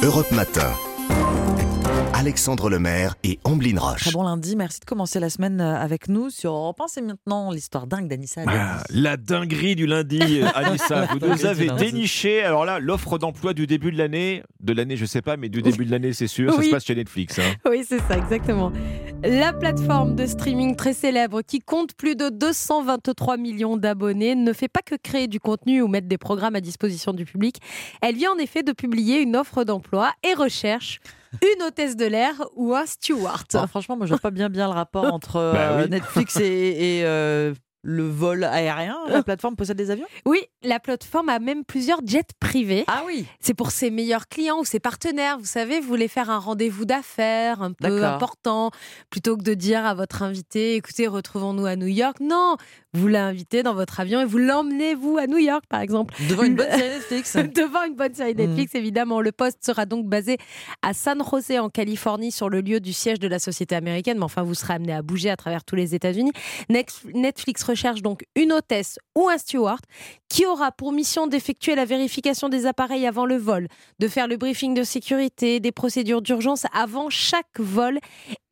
Europe 0.03 0.31
Matin. 0.31 0.71
Alexandre 2.17 2.69
Lemaire 2.69 3.15
et 3.25 3.39
Amblin 3.43 3.77
Roche. 3.77 4.03
Très 4.03 4.11
bon 4.11 4.23
lundi, 4.23 4.55
merci 4.55 4.79
de 4.79 4.85
commencer 4.85 5.19
la 5.19 5.29
semaine 5.29 5.59
euh, 5.59 5.75
avec 5.75 6.07
nous 6.07 6.29
sur 6.29 6.53
Europe 6.53 6.79
1. 6.79 6.85
C'est 6.87 7.01
maintenant 7.01 7.51
l'histoire 7.51 7.87
dingue 7.87 8.07
d'Anissa. 8.07 8.43
Ah, 8.47 8.81
la 8.89 9.17
dinguerie 9.17 9.75
du 9.75 9.85
lundi, 9.85 10.21
euh, 10.41 10.47
Anissa. 10.55 11.07
Vous 11.07 11.19
nous 11.19 11.45
avez 11.45 11.67
déniché, 11.71 12.41
alors 12.41 12.63
là, 12.63 12.79
l'offre 12.79 13.17
d'emploi 13.17 13.53
du 13.53 13.67
début 13.67 13.91
de 13.91 13.97
l'année, 13.97 14.43
de 14.61 14.71
l'année 14.71 14.95
je 14.95 15.03
sais 15.03 15.21
pas, 15.21 15.35
mais 15.35 15.49
du 15.49 15.61
début 15.61 15.83
de 15.85 15.91
l'année 15.91 16.13
c'est 16.13 16.27
sûr, 16.27 16.53
ça 16.53 16.61
se 16.61 16.69
passe 16.69 16.85
chez 16.85 16.95
Netflix. 16.95 17.37
Hein. 17.37 17.53
Oui, 17.69 17.83
c'est 17.85 17.99
ça, 17.99 18.17
exactement. 18.17 18.71
La 19.21 19.51
plateforme 19.51 20.15
de 20.15 20.25
streaming 20.25 20.77
très 20.77 20.93
célèbre 20.93 21.41
qui 21.41 21.59
compte 21.59 21.95
plus 21.95 22.15
de 22.15 22.29
223 22.29 23.35
millions 23.35 23.75
d'abonnés 23.75 24.35
ne 24.35 24.53
fait 24.53 24.69
pas 24.69 24.81
que 24.81 24.95
créer 24.95 25.27
du 25.27 25.41
contenu 25.41 25.81
ou 25.81 25.89
mettre 25.89 26.07
des 26.07 26.17
programmes 26.17 26.55
à 26.55 26.61
disposition 26.61 27.11
du 27.11 27.25
public. 27.25 27.57
Elle 28.01 28.15
vient 28.15 28.31
en 28.31 28.37
effet 28.37 28.63
de 28.63 28.71
publier 28.71 29.19
une 29.19 29.35
offre 29.35 29.65
d'emploi 29.65 30.13
et 30.23 30.33
recherche 30.33 31.01
une 31.41 31.63
hôtesse 31.63 31.95
de 31.95 32.05
l'air 32.05 32.33
ou 32.55 32.73
un 32.73 32.85
steward. 32.85 33.67
Franchement, 33.67 33.97
moi, 33.97 34.05
je 34.05 34.11
vois 34.11 34.19
pas 34.19 34.31
bien 34.31 34.49
bien 34.49 34.67
le 34.67 34.73
rapport 34.73 35.05
entre 35.13 35.35
bah 35.35 35.71
euh, 35.71 35.87
Netflix 35.87 36.37
et, 36.37 37.01
euh, 37.03 37.53
le 37.87 38.07
vol 38.07 38.43
aérien 38.43 38.97
La 39.09 39.21
plateforme 39.21 39.55
possède 39.55 39.77
des 39.77 39.91
avions? 39.91 40.07
Oui, 40.25 40.41
la 40.63 40.79
plateforme 40.79 41.29
a 41.29 41.37
même 41.37 41.63
plusieurs 41.63 41.99
jets 42.03 42.33
privés. 42.39 42.83
Ah 42.87 43.03
oui 43.05 43.27
C'est 43.39 43.53
pour 43.53 43.69
ses 43.69 43.91
meilleurs 43.91 44.27
clients 44.27 44.59
ou 44.59 44.65
ses 44.65 44.79
partenaires. 44.79 45.37
Vous 45.37 45.45
savez, 45.45 45.79
vous 45.79 45.87
voulez 45.87 46.07
faire 46.07 46.31
un 46.31 46.39
rendez-vous 46.39 46.85
d'affaires 46.85 47.61
un 47.61 47.73
peu 47.73 48.03
important, 48.03 48.71
plutôt 49.11 49.37
que 49.37 49.43
de 49.43 49.53
dire 49.53 49.85
à 49.85 49.93
votre 49.93 50.23
invité, 50.23 50.75
écoutez, 50.75 51.05
retrouvons-nous 51.05 51.67
à 51.67 51.75
New 51.75 51.85
York. 51.85 52.19
Non, 52.21 52.57
vous 52.95 53.07
l'invitez 53.07 53.61
dans 53.63 53.73
votre 53.73 53.99
avion 53.99 54.21
et 54.21 54.25
vous 54.25 54.37
l'emmenez, 54.37 54.95
vous, 54.95 55.17
à 55.17 55.27
New 55.27 55.37
York, 55.37 55.63
par 55.69 55.81
exemple. 55.81 56.13
Devant 56.29 56.43
une 56.43 56.55
bonne 56.55 56.69
série 56.71 56.89
Netflix. 56.95 57.35
Devant 57.35 57.83
une 57.83 57.95
bonne 57.95 58.13
série 58.13 58.35
Netflix, 58.35 58.73
Mm. 58.73 58.77
évidemment. 58.77 59.21
Le 59.21 59.31
poste 59.31 59.63
sera 59.65 59.85
donc 59.85 60.05
basé 60.07 60.37
à 60.81 60.93
San 60.93 61.21
José, 61.29 61.59
en 61.59 61.69
Californie, 61.69 62.31
sur 62.31 62.49
le 62.49 62.61
lieu 62.61 62.79
du 62.79 62.93
siège 62.93 63.19
de 63.19 63.27
la 63.27 63.39
société 63.39 63.75
américaine. 63.75 64.17
Mais 64.17 64.23
enfin, 64.23 64.43
vous 64.43 64.55
serez 64.55 64.73
amené 64.73 64.93
à 64.93 65.01
bouger 65.01 65.29
à 65.29 65.35
travers 65.37 65.63
tous 65.63 65.75
les 65.75 65.93
États-Unis. 65.95 66.31
Netflix 67.13 67.63
recherche 67.63 68.01
donc 68.01 68.23
une 68.35 68.51
hôtesse 68.53 68.97
ou 69.15 69.29
un 69.29 69.37
steward 69.37 69.81
qui 70.29 70.45
aura 70.45 70.71
pour 70.71 70.91
mission 70.91 71.27
d'effectuer 71.27 71.75
la 71.75 71.85
vérification 71.85 72.49
des 72.49 72.65
appareils 72.65 73.05
avant 73.07 73.25
le 73.25 73.37
vol, 73.37 73.67
de 73.99 74.07
faire 74.07 74.27
le 74.27 74.37
briefing 74.37 74.73
de 74.73 74.83
sécurité, 74.83 75.59
des 75.59 75.71
procédures 75.71 76.21
d'urgence 76.21 76.65
avant 76.73 77.09
chaque 77.09 77.59
vol 77.59 77.99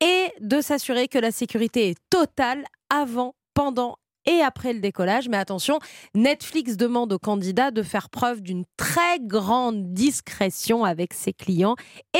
et 0.01 0.25
de 0.39 0.61
s'assurer 0.61 1.07
que 1.07 1.17
la 1.19 1.31
sécurité 1.31 1.89
est 1.89 1.97
totale 2.09 2.63
avant, 2.89 3.35
pendant 3.53 3.97
et 4.25 4.41
après 4.41 4.73
le 4.73 4.79
décollage. 4.79 5.29
Mais 5.29 5.37
attention, 5.37 5.79
Netflix 6.15 6.77
demande 6.77 7.11
aux 7.13 7.19
candidats 7.19 7.71
de 7.71 7.83
faire 7.83 8.09
preuve 8.09 8.41
d'une 8.41 8.63
très 8.77 9.19
grande 9.19 9.93
discrétion 9.93 10.83
avec 10.83 11.13
ses 11.13 11.33
clients 11.33 11.75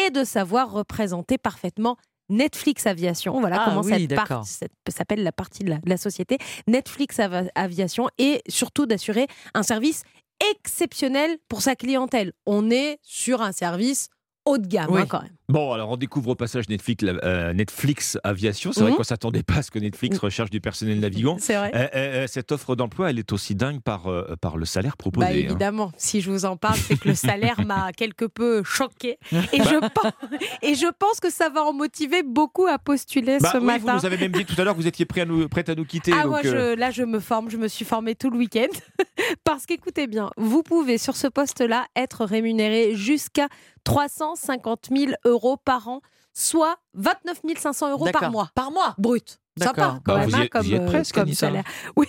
et 0.06 0.10
de 0.10 0.24
savoir 0.24 0.72
représenter 0.72 1.38
parfaitement 1.38 1.98
Netflix 2.30 2.88
Aviation. 2.88 3.40
Voilà 3.40 3.58
Ah 3.62 3.66
comment 3.70 3.82
oui, 3.82 3.90
cette 3.92 4.10
cette- 4.46 4.72
s'appelle 4.90 5.24
la 5.24 5.32
partie 5.34 5.64
de 5.64 5.70
la, 5.70 5.78
de 5.78 5.90
la 5.90 5.98
société. 5.98 6.38
Netflix 6.68 7.20
Aviation 7.56 8.08
et 8.18 8.42
surtout 8.48 8.86
d'assurer 8.86 9.28
un 9.54 9.62
service 9.64 10.04
exceptionnel 10.52 11.38
pour 11.48 11.62
sa 11.62 11.76
clientèle. 11.76 12.34
On 12.46 12.70
est 12.72 12.98
sur 13.04 13.42
un 13.42 13.52
service 13.52 14.08
haut 14.46 14.58
de 14.58 14.68
gamme 14.68 14.88
Oui. 14.92 15.02
hein, 15.02 15.06
quand 15.08 15.22
même. 15.22 15.36
Bon, 15.54 15.72
alors 15.72 15.92
on 15.92 15.98
découvre 15.98 16.32
au 16.32 16.36
passage 16.36 16.68
Netflix, 16.68 17.06
euh, 17.08 17.54
Netflix 17.54 18.18
Aviation. 18.24 18.72
C'est 18.72 18.82
vrai 18.82 18.90
Mhm. 18.90 18.98
qu'on 18.98 19.04
s'attendait 19.04 19.44
pas 19.44 19.58
à 19.58 19.62
ce 19.62 19.70
que 19.70 19.78
Netflix 19.78 20.18
recherche 20.18 20.50
du 20.50 20.60
personnel 20.60 21.00
navigant. 21.00 21.38
C'est 21.40 21.56
vrai. 21.56 21.72
Euh, 21.76 21.88
euh, 21.94 22.28
cette 22.28 22.52
offre 22.52 22.76
d'emploi, 22.76 23.12
elle 23.12 23.20
est 23.20 23.32
aussi 23.32 23.54
dingue 23.54 23.80
par, 23.80 24.08
par 24.42 24.58
le 24.58 24.66
salaire 24.66 24.98
proposé. 24.98 25.28
Bah, 25.28 25.32
hein. 25.32 25.38
évidemment, 25.38 25.92
si 25.96 26.22
je 26.22 26.32
vous 26.32 26.46
en 26.46 26.58
parle, 26.58 26.78
c'est 26.78 27.00
que 27.00 27.08
le 27.08 27.14
salaire 27.14 27.62
m'a 27.68 27.92
quelque 27.96 28.26
peu 28.26 28.64
choqué. 28.64 29.20
Et, 29.52 29.60
Bah. 29.60 29.66
je 29.70 29.88
pense, 29.90 30.12
et 30.64 30.74
je 30.74 30.88
pense 30.98 31.20
que 31.20 31.32
ça 31.32 31.50
va 31.50 31.62
en 31.62 31.72
motiver 31.74 32.24
beaucoup 32.24 32.66
à 32.66 32.80
postuler 32.80 33.38
Bah 33.40 33.52
ce 33.54 33.60
oui, 33.60 33.66
matin. 33.66 33.92
vous 33.94 34.00
nous 34.00 34.06
avez 34.08 34.18
même 34.18 34.32
dit 34.32 34.46
tout 34.46 34.60
à 34.60 34.64
l'heure 34.64 34.74
que 34.76 34.82
vous 34.82 34.88
étiez 34.88 35.06
prêt 35.06 35.22
à 35.22 35.26
nous, 35.26 35.48
prête 35.50 35.70
à 35.70 35.76
nous 35.76 35.86
quitter. 35.86 36.14
Ah, 36.16 36.24
donc, 36.24 36.32
moi, 36.32 36.42
je, 36.42 36.74
là, 36.76 36.90
je 36.90 37.04
me 37.04 37.20
forme, 37.20 37.52
je 37.52 37.58
me 37.58 37.68
suis 37.68 37.86
formée 37.86 38.16
tout 38.16 38.32
le 38.32 38.40
week-end. 38.40 38.74
Parce 39.44 39.68
qu'écoutez 39.68 40.08
bien, 40.08 40.32
vous 40.36 40.64
pouvez 40.64 40.98
sur 40.98 41.16
ce 41.16 41.28
poste-là 41.28 41.86
être 41.96 42.26
rémunéré 42.26 42.96
jusqu'à 42.96 43.50
350 43.84 44.88
000 44.96 45.12
euros 45.26 45.43
par 45.58 45.88
an, 45.88 46.02
soit 46.34 46.78
29 46.94 47.42
500 47.58 47.92
euros 47.92 48.08
par 48.12 48.32
mois. 48.32 48.50
Par 48.56 48.72
mois? 48.72 48.96
Brut. 48.98 49.40
D'accord. 49.58 49.76
Sympa, 49.86 50.00
quand 50.04 50.14
Bah, 50.14 50.20
même, 50.22 50.30
vous 50.30 50.36
y 50.38 50.42
hein, 50.42 50.48
comme, 50.52 50.62
vous 50.66 50.72
y 50.72 50.76
êtes 50.76 50.82
euh, 50.82 50.86
presque, 50.88 51.14
comme 51.16 51.24
Anissa. 51.24 51.48
salaire. 51.48 51.64
Oui, 51.96 52.08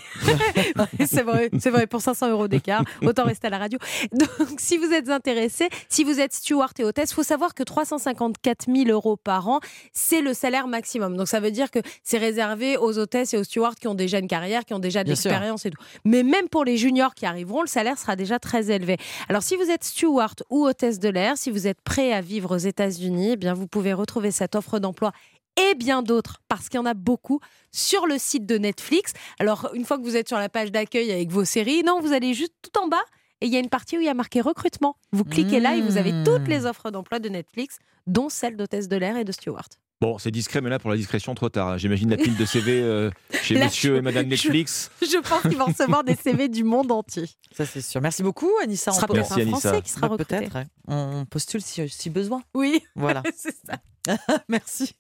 c'est 1.07 1.23
vrai, 1.23 1.51
c'est 1.59 1.71
vrai, 1.71 1.87
pour 1.87 2.01
500 2.01 2.31
euros 2.31 2.49
d'écart, 2.49 2.85
autant 3.03 3.25
rester 3.25 3.47
à 3.49 3.51
la 3.51 3.59
radio. 3.59 3.79
Donc, 4.13 4.29
si 4.59 4.79
vous 4.79 4.93
êtes 4.93 5.11
intéressé, 5.11 5.69
si 5.89 6.05
vous 6.05 6.21
êtes 6.21 6.33
steward 6.33 6.73
et 6.79 6.85
hôtesse, 6.85 7.11
il 7.11 7.15
faut 7.15 7.23
savoir 7.23 7.55
que 7.55 7.63
354 7.63 8.67
000 8.75 8.89
euros 8.89 9.17
par 9.17 9.49
an, 9.49 9.61
c'est 9.93 10.23
le 10.23 10.33
salaire 10.35 10.67
maximum. 10.69 11.17
Donc, 11.17 11.29
ça 11.29 11.41
veut 11.41 11.51
dire 11.51 11.71
que 11.71 11.81
c'est 12.03 12.19
réservé 12.19 12.77
aux 12.77 12.99
hôtesses 12.99 13.35
et 13.35 13.39
aux 13.39 13.45
stewards 13.45 13.75
qui 13.75 13.89
ont 13.89 13.95
déjà 13.95 14.19
une 14.19 14.29
carrière, 14.29 14.65
qui 14.65 14.75
ont 14.75 14.79
déjà 14.79 15.05
de 15.05 15.11
l'expérience 15.11 15.67
et 15.67 15.71
tout. 15.71 15.83
Mais 16.05 16.23
même 16.23 16.49
pour 16.49 16.65
les 16.65 16.77
juniors 16.77 17.15
qui 17.15 17.27
arriveront, 17.27 17.61
le 17.63 17.67
salaire 17.69 17.99
sera 17.99 18.17
déjà 18.17 18.39
très 18.39 18.71
élevé. 18.71 18.97
Alors, 19.29 19.43
si 19.43 19.57
vous 19.57 19.71
êtes 19.71 19.85
steward 19.85 20.43
ou 20.51 20.65
hôtesse 20.67 20.99
de 20.99 21.09
l'air, 21.09 21.37
si 21.37 21.51
vous 21.51 21.67
êtes 21.67 21.81
prêt 21.83 22.13
à 22.13 22.21
vivre 22.21 22.55
aux 22.55 22.59
États-Unis, 22.59 23.33
eh 23.33 23.37
bien, 23.37 23.55
vous 23.55 23.67
pouvez 23.67 23.93
retrouver 23.93 24.31
cette 24.31 24.55
offre 24.55 24.79
d'emploi 24.79 25.13
et 25.57 25.75
bien 25.75 26.03
d'autres, 26.03 26.41
parce 26.49 26.69
qu'il 26.69 26.79
y 26.79 26.81
en 26.83 26.87
a 26.87 26.95
beaucoup, 26.95 27.41
sur 27.73 28.07
le 28.07 28.19
site 28.19 28.47
de 28.47 28.59
Netflix. 28.59 29.13
Alors, 29.39 29.71
une 29.75 29.85
fois 29.85 29.99
que 29.99 30.03
vous 30.03 30.17
êtes 30.17 30.29
sur 30.29 30.39
la 30.39 30.49
page 30.49 30.73
d'accueil 30.73 31.11
avec 31.13 31.31
vos 31.31 31.45
séries, 31.45 31.83
non, 31.85 32.01
vous 32.01 32.13
allez 32.13 32.35
juste 32.35 32.53
tout 32.63 32.79
en 32.81 32.89
bas 32.89 33.03
et 33.41 33.47
il 33.47 33.53
y 33.53 33.57
a 33.57 33.61
une 33.61 33.69
partie 33.69 33.97
où 33.97 34.01
il 34.01 34.07
y 34.07 34.09
a 34.09 34.15
marqué 34.15 34.41
recrutement. 34.41 34.97
Vous 35.13 35.25
cliquez 35.25 35.61
là 35.61 35.77
et 35.77 35.81
vous 35.83 35.97
avez 35.97 36.13
toutes 36.25 36.49
les 36.49 36.67
offres 36.67 36.91
d'emploi 36.91 37.19
de 37.19 37.29
Netflix, 37.29 37.79
dont 38.07 38.29
celle 38.29 38.57
d'hôtesse 38.57 38.89
de 38.89 38.97
l'air 38.97 39.17
et 39.17 39.25
de 39.25 39.33
steward. 39.33 39.67
Bon, 40.01 40.19
c'est 40.19 40.31
discret, 40.33 40.61
mais 40.61 40.71
là, 40.71 40.79
pour 40.79 40.91
la 40.91 40.97
discrétion, 40.97 41.35
trop 41.35 41.49
tard. 41.49 41.79
J'imagine 41.79 42.11
la 42.11 42.17
pile 42.17 42.37
de 42.37 42.45
CV 42.45 42.81
euh, 42.83 43.11
chez 43.43 43.55
Là, 43.55 43.67
monsieur 43.67 43.95
je- 43.95 43.99
et 43.99 44.03
madame 44.03 44.25
je- 44.25 44.29
Netflix. 44.31 44.91
Je 45.01 45.19
pense 45.27 45.43
qu'ils 45.43 45.57
vont 45.57 45.67
recevoir 45.67 46.05
des 46.05 46.17
CV 46.17 46.49
du 46.49 46.65
monde 46.65 46.91
entier. 46.91 47.27
Ça, 47.53 47.65
c'est 47.65 47.81
sûr. 47.81 48.01
Merci 48.01 48.23
beaucoup, 48.23 48.51
Anissa. 48.63 48.91
Sera 48.93 49.05
On 49.05 49.07
peut- 49.07 49.15
peut-être 49.15 49.33
un 49.33 49.37
Merci, 49.37 49.51
Français 49.51 49.69
Anissa. 49.69 49.83
qui 49.83 49.91
sera 49.91 50.09
Bah, 50.09 50.17
recruté. 50.19 50.37
Peut-être. 50.39 50.67
On 50.89 51.25
postule 51.27 51.63
si, 51.63 51.89
si 51.89 52.11
besoin. 52.11 52.43
Oui, 52.55 52.83
Voilà. 52.97 53.23
c'est 53.37 53.55
ça. 53.65 53.77
Merci. 54.49 54.93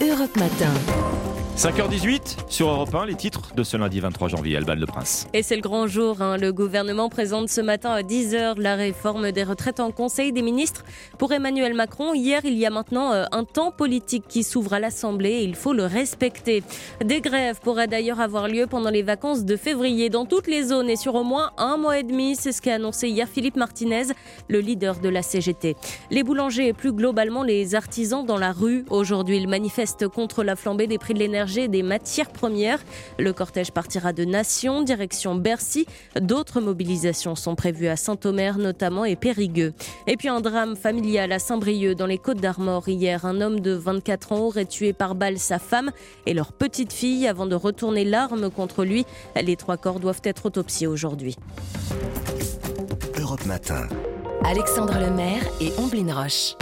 Europe 0.00 0.36
Matin. 0.38 1.17
5h18 1.58 2.48
sur 2.48 2.68
Europe 2.68 2.94
1, 2.94 3.06
les 3.06 3.16
titres 3.16 3.52
de 3.56 3.64
ce 3.64 3.76
lundi 3.76 3.98
23 3.98 4.28
janvier. 4.28 4.56
Alban 4.56 4.76
Le 4.76 4.86
Prince. 4.86 5.26
Et 5.34 5.42
c'est 5.42 5.56
le 5.56 5.60
grand 5.60 5.88
jour. 5.88 6.22
hein. 6.22 6.36
Le 6.36 6.52
gouvernement 6.52 7.08
présente 7.08 7.48
ce 7.48 7.60
matin 7.60 7.90
à 7.90 8.02
10h 8.02 8.60
la 8.60 8.76
réforme 8.76 9.32
des 9.32 9.42
retraites 9.42 9.80
en 9.80 9.90
Conseil 9.90 10.30
des 10.30 10.42
ministres. 10.42 10.84
Pour 11.18 11.32
Emmanuel 11.32 11.74
Macron, 11.74 12.14
hier, 12.14 12.42
il 12.44 12.52
y 12.54 12.64
a 12.64 12.70
maintenant 12.70 13.12
euh, 13.12 13.24
un 13.32 13.42
temps 13.42 13.72
politique 13.72 14.22
qui 14.28 14.44
s'ouvre 14.44 14.74
à 14.74 14.78
l'Assemblée 14.78 15.30
et 15.30 15.42
il 15.42 15.56
faut 15.56 15.72
le 15.72 15.84
respecter. 15.84 16.62
Des 17.04 17.20
grèves 17.20 17.58
pourraient 17.60 17.88
d'ailleurs 17.88 18.20
avoir 18.20 18.46
lieu 18.46 18.68
pendant 18.68 18.90
les 18.90 19.02
vacances 19.02 19.44
de 19.44 19.56
février 19.56 20.10
dans 20.10 20.26
toutes 20.26 20.46
les 20.46 20.62
zones 20.62 20.88
et 20.88 20.94
sur 20.96 21.16
au 21.16 21.24
moins 21.24 21.50
un 21.58 21.76
mois 21.76 21.98
et 21.98 22.04
demi. 22.04 22.36
C'est 22.36 22.52
ce 22.52 22.62
qu'a 22.62 22.76
annoncé 22.76 23.08
hier 23.08 23.26
Philippe 23.26 23.56
Martinez, 23.56 24.04
le 24.46 24.60
leader 24.60 25.00
de 25.00 25.08
la 25.08 25.22
CGT. 25.22 25.74
Les 26.12 26.22
boulangers 26.22 26.68
et 26.68 26.72
plus 26.72 26.92
globalement 26.92 27.42
les 27.42 27.74
artisans 27.74 28.24
dans 28.24 28.38
la 28.38 28.52
rue. 28.52 28.84
Aujourd'hui, 28.90 29.38
ils 29.38 29.48
manifestent 29.48 30.06
contre 30.06 30.44
la 30.44 30.54
flambée 30.54 30.86
des 30.86 30.98
prix 30.98 31.14
de 31.14 31.18
l'énergie 31.18 31.47
des 31.48 31.82
matières 31.82 32.30
premières. 32.30 32.80
Le 33.18 33.32
cortège 33.32 33.72
partira 33.72 34.12
de 34.12 34.24
Nation, 34.24 34.82
direction 34.82 35.34
Bercy. 35.34 35.86
D'autres 36.20 36.60
mobilisations 36.60 37.34
sont 37.34 37.54
prévues 37.54 37.88
à 37.88 37.96
Saint-Omer 37.96 38.58
notamment 38.58 39.04
et 39.06 39.16
Périgueux. 39.16 39.72
Et 40.06 40.16
puis 40.16 40.28
un 40.28 40.40
drame 40.40 40.76
familial 40.76 41.32
à 41.32 41.38
Saint-Brieuc 41.38 41.94
dans 41.94 42.06
les 42.06 42.18
Côtes 42.18 42.40
d'Armor 42.40 42.88
hier. 42.88 43.24
Un 43.24 43.40
homme 43.40 43.60
de 43.60 43.72
24 43.72 44.32
ans 44.32 44.40
aurait 44.40 44.66
tué 44.66 44.92
par 44.92 45.14
balle 45.14 45.38
sa 45.38 45.58
femme 45.58 45.90
et 46.26 46.34
leur 46.34 46.52
petite 46.52 46.92
fille 46.92 47.26
avant 47.26 47.46
de 47.46 47.54
retourner 47.54 48.04
l'arme 48.04 48.50
contre 48.50 48.84
lui. 48.84 49.06
Les 49.40 49.56
trois 49.56 49.78
corps 49.78 50.00
doivent 50.00 50.22
être 50.24 50.46
autopsiés 50.46 50.86
aujourd'hui. 50.86 51.36
Europe 53.18 53.46
Matin. 53.46 53.88
Alexandre 54.44 54.98
Lemaire 54.98 55.42
et 55.60 55.72
Omblin 55.78 56.14
Roche. 56.14 56.54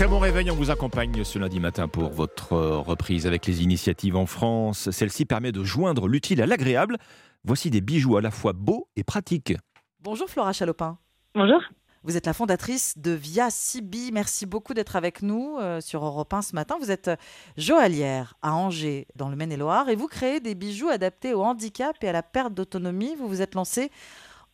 Très 0.00 0.08
bon 0.08 0.18
réveil, 0.18 0.50
on 0.50 0.54
vous 0.54 0.70
accompagne 0.70 1.24
ce 1.24 1.38
lundi 1.38 1.60
matin 1.60 1.86
pour 1.86 2.08
votre 2.08 2.54
euh, 2.54 2.78
reprise 2.78 3.26
avec 3.26 3.44
les 3.44 3.62
initiatives 3.62 4.16
en 4.16 4.24
France. 4.24 4.90
Celle-ci 4.90 5.26
permet 5.26 5.52
de 5.52 5.62
joindre 5.62 6.08
l'utile 6.08 6.40
à 6.40 6.46
l'agréable. 6.46 6.96
Voici 7.44 7.68
des 7.68 7.82
bijoux 7.82 8.16
à 8.16 8.22
la 8.22 8.30
fois 8.30 8.54
beaux 8.54 8.88
et 8.96 9.04
pratiques. 9.04 9.52
Bonjour 9.98 10.26
Flora 10.30 10.54
Chalopin. 10.54 10.96
Bonjour. 11.34 11.60
Vous 12.02 12.16
êtes 12.16 12.24
la 12.24 12.32
fondatrice 12.32 12.96
de 12.96 13.10
Via 13.10 13.50
Sibi. 13.50 14.10
Merci 14.10 14.46
beaucoup 14.46 14.72
d'être 14.72 14.96
avec 14.96 15.20
nous 15.20 15.58
euh, 15.58 15.82
sur 15.82 16.02
Europe 16.02 16.32
1 16.32 16.40
ce 16.40 16.54
matin. 16.54 16.78
Vous 16.80 16.90
êtes 16.90 17.08
euh, 17.08 17.16
joaillière 17.58 18.38
à 18.40 18.54
Angers, 18.54 19.06
dans 19.16 19.28
le 19.28 19.36
Maine-et-Loire, 19.36 19.90
et 19.90 19.96
vous 19.96 20.08
créez 20.08 20.40
des 20.40 20.54
bijoux 20.54 20.88
adaptés 20.88 21.34
au 21.34 21.42
handicap 21.42 21.94
et 22.00 22.08
à 22.08 22.12
la 22.12 22.22
perte 22.22 22.54
d'autonomie. 22.54 23.16
Vous 23.16 23.28
vous 23.28 23.42
êtes 23.42 23.54
lancé 23.54 23.90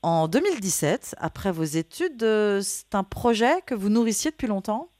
en 0.02 0.26
2017, 0.26 1.14
après 1.20 1.52
vos 1.52 1.62
études. 1.62 2.18
C'est 2.62 2.96
un 2.96 3.04
projet 3.04 3.62
que 3.64 3.76
vous 3.76 3.90
nourrissiez 3.90 4.32
depuis 4.32 4.48
longtemps? 4.48 4.90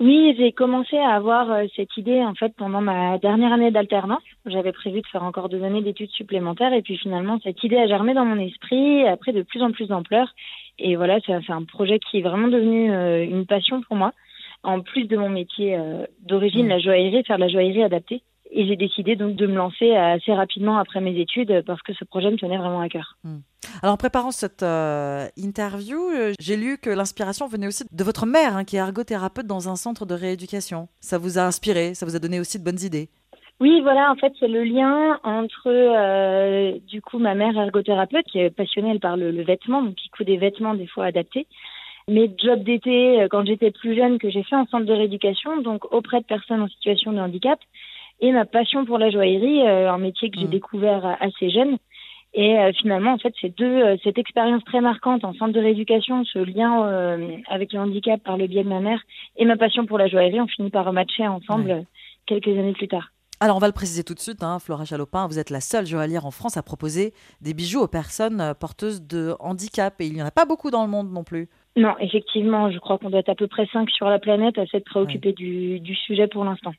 Oui, 0.00 0.34
j'ai 0.38 0.52
commencé 0.52 0.96
à 0.96 1.10
avoir 1.10 1.52
euh, 1.52 1.66
cette 1.76 1.94
idée 1.98 2.24
en 2.24 2.34
fait 2.34 2.54
pendant 2.56 2.80
ma 2.80 3.18
dernière 3.18 3.52
année 3.52 3.70
d'alternance. 3.70 4.22
J'avais 4.46 4.72
prévu 4.72 5.02
de 5.02 5.06
faire 5.06 5.22
encore 5.22 5.50
deux 5.50 5.62
années 5.62 5.82
d'études 5.82 6.10
supplémentaires 6.12 6.72
et 6.72 6.80
puis 6.80 6.96
finalement 6.96 7.38
cette 7.44 7.62
idée 7.62 7.76
a 7.76 7.86
germé 7.86 8.14
dans 8.14 8.24
mon 8.24 8.38
esprit, 8.38 9.06
après 9.06 9.32
de 9.32 9.42
plus 9.42 9.62
en 9.62 9.72
plus 9.72 9.88
d'ampleur. 9.88 10.34
Et 10.78 10.96
voilà, 10.96 11.18
c'est 11.26 11.34
un 11.52 11.64
projet 11.64 11.98
qui 11.98 12.18
est 12.18 12.22
vraiment 12.22 12.48
devenu 12.48 12.90
euh, 12.90 13.22
une 13.24 13.44
passion 13.44 13.82
pour 13.82 13.94
moi, 13.94 14.12
en 14.62 14.80
plus 14.80 15.04
de 15.04 15.18
mon 15.18 15.28
métier 15.28 15.76
euh, 15.76 16.06
d'origine, 16.22 16.68
la 16.68 16.78
joaillerie, 16.78 17.22
faire 17.24 17.36
de 17.36 17.42
la 17.42 17.48
joaillerie 17.48 17.82
adaptée. 17.82 18.22
Et 18.52 18.66
j'ai 18.66 18.76
décidé 18.76 19.14
donc 19.14 19.36
de 19.36 19.46
me 19.46 19.54
lancer 19.54 19.94
assez 19.94 20.32
rapidement 20.32 20.78
après 20.78 21.00
mes 21.00 21.18
études 21.20 21.62
parce 21.66 21.82
que 21.82 21.92
ce 21.94 22.04
projet 22.04 22.30
me 22.30 22.36
tenait 22.36 22.58
vraiment 22.58 22.80
à 22.80 22.88
cœur. 22.88 23.16
Alors 23.82 23.94
en 23.94 23.96
préparant 23.96 24.30
cette 24.30 24.62
euh, 24.62 25.26
interview, 25.36 25.98
euh, 25.98 26.32
j'ai 26.40 26.56
lu 26.56 26.76
que 26.78 26.90
l'inspiration 26.90 27.46
venait 27.46 27.66
aussi 27.66 27.84
de 27.90 28.04
votre 28.04 28.26
mère, 28.26 28.56
hein, 28.56 28.64
qui 28.64 28.76
est 28.76 28.80
ergothérapeute 28.80 29.46
dans 29.46 29.68
un 29.68 29.76
centre 29.76 30.04
de 30.04 30.14
rééducation. 30.14 30.88
Ça 31.00 31.18
vous 31.18 31.38
a 31.38 31.42
inspiré, 31.42 31.94
ça 31.94 32.06
vous 32.06 32.16
a 32.16 32.18
donné 32.18 32.40
aussi 32.40 32.58
de 32.58 32.64
bonnes 32.64 32.80
idées. 32.82 33.08
Oui, 33.60 33.80
voilà, 33.82 34.10
en 34.10 34.16
fait, 34.16 34.32
c'est 34.40 34.48
le 34.48 34.64
lien 34.64 35.20
entre, 35.22 35.68
euh, 35.68 36.78
du 36.88 37.02
coup, 37.02 37.18
ma 37.18 37.34
mère 37.34 37.56
ergothérapeute, 37.56 38.24
qui 38.24 38.38
est 38.38 38.50
passionnée, 38.50 38.98
par 38.98 39.18
le, 39.18 39.30
le 39.30 39.42
vêtement, 39.44 39.82
donc 39.82 39.96
qui 39.96 40.08
coud 40.08 40.26
des 40.26 40.38
vêtements 40.38 40.74
des 40.74 40.86
fois 40.86 41.04
adaptés. 41.04 41.46
Mes 42.08 42.34
jobs 42.42 42.62
d'été, 42.62 43.26
quand 43.30 43.44
j'étais 43.44 43.70
plus 43.70 43.94
jeune, 43.94 44.18
que 44.18 44.30
j'ai 44.30 44.42
fait 44.42 44.56
en 44.56 44.66
centre 44.66 44.86
de 44.86 44.92
rééducation, 44.92 45.60
donc 45.60 45.92
auprès 45.92 46.20
de 46.20 46.24
personnes 46.24 46.62
en 46.62 46.68
situation 46.68 47.12
de 47.12 47.20
handicap, 47.20 47.60
et 48.20 48.32
ma 48.32 48.44
passion 48.44 48.84
pour 48.84 48.98
la 48.98 49.10
joaillerie, 49.10 49.66
euh, 49.66 49.90
un 49.90 49.98
métier 49.98 50.30
que 50.30 50.38
j'ai 50.38 50.46
découvert 50.46 51.06
euh, 51.06 51.12
assez 51.20 51.50
jeune. 51.50 51.78
Et 52.32 52.58
euh, 52.58 52.70
finalement, 52.72 53.14
en 53.14 53.18
fait, 53.18 53.34
ces 53.40 53.48
deux, 53.48 53.64
euh, 53.64 53.96
cette 54.04 54.18
expérience 54.18 54.62
très 54.64 54.80
marquante 54.80 55.24
en 55.24 55.32
centre 55.34 55.52
de 55.52 55.60
rééducation, 55.60 56.24
ce 56.24 56.38
lien 56.38 57.40
avec 57.48 57.72
le 57.72 57.80
handicap 57.80 58.22
par 58.22 58.36
le 58.36 58.46
biais 58.46 58.62
de 58.62 58.68
ma 58.68 58.80
mère, 58.80 59.00
et 59.36 59.44
ma 59.44 59.56
passion 59.56 59.86
pour 59.86 59.98
la 59.98 60.06
joaillerie, 60.06 60.40
ont 60.40 60.46
fini 60.46 60.70
par 60.70 60.92
matcher 60.92 61.26
ensemble 61.26 61.84
quelques 62.26 62.48
années 62.48 62.72
plus 62.72 62.88
tard. 62.88 63.10
Alors, 63.42 63.56
on 63.56 63.58
va 63.58 63.68
le 63.68 63.72
préciser 63.72 64.04
tout 64.04 64.12
de 64.12 64.20
suite, 64.20 64.42
hein, 64.42 64.58
Flora 64.58 64.84
Chalopin, 64.84 65.26
vous 65.26 65.38
êtes 65.38 65.48
la 65.48 65.62
seule 65.62 65.86
joaillière 65.86 66.26
en 66.26 66.30
France 66.30 66.58
à 66.58 66.62
proposer 66.62 67.14
des 67.40 67.54
bijoux 67.54 67.80
aux 67.80 67.88
personnes 67.88 68.52
porteuses 68.60 69.00
de 69.00 69.34
handicap. 69.40 69.98
Et 70.00 70.06
il 70.06 70.12
n'y 70.12 70.22
en 70.22 70.26
a 70.26 70.30
pas 70.30 70.44
beaucoup 70.44 70.70
dans 70.70 70.84
le 70.84 70.90
monde 70.90 71.10
non 71.10 71.24
plus. 71.24 71.48
Non, 71.74 71.94
effectivement, 72.00 72.70
je 72.70 72.78
crois 72.78 72.98
qu'on 72.98 73.08
doit 73.08 73.20
être 73.20 73.30
à 73.30 73.34
peu 73.34 73.46
près 73.46 73.66
5 73.72 73.88
sur 73.90 74.10
la 74.10 74.18
planète 74.18 74.58
à 74.58 74.66
s'être 74.66 74.84
préoccupé 74.84 75.32
du, 75.32 75.80
du 75.80 75.94
sujet 75.94 76.26
pour 76.26 76.44
l'instant. 76.44 76.72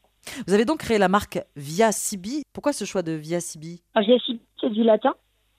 Vous 0.48 0.54
avez 0.54 0.66
donc 0.66 0.80
créé 0.80 0.98
la 0.98 1.10
marque 1.10 1.40
Via 1.56 1.92
Sibi. 1.92 2.44
Pourquoi 2.54 2.74
ce 2.74 2.86
choix 2.86 3.02
de 3.02 3.12
Via 3.12 3.40
Sibi? 3.40 3.82
Alors, 3.94 4.08
Via 4.08 4.20
Sibi, 4.20 4.40
c'est 4.60 4.70
du 4.70 4.84
latin. 4.84 5.14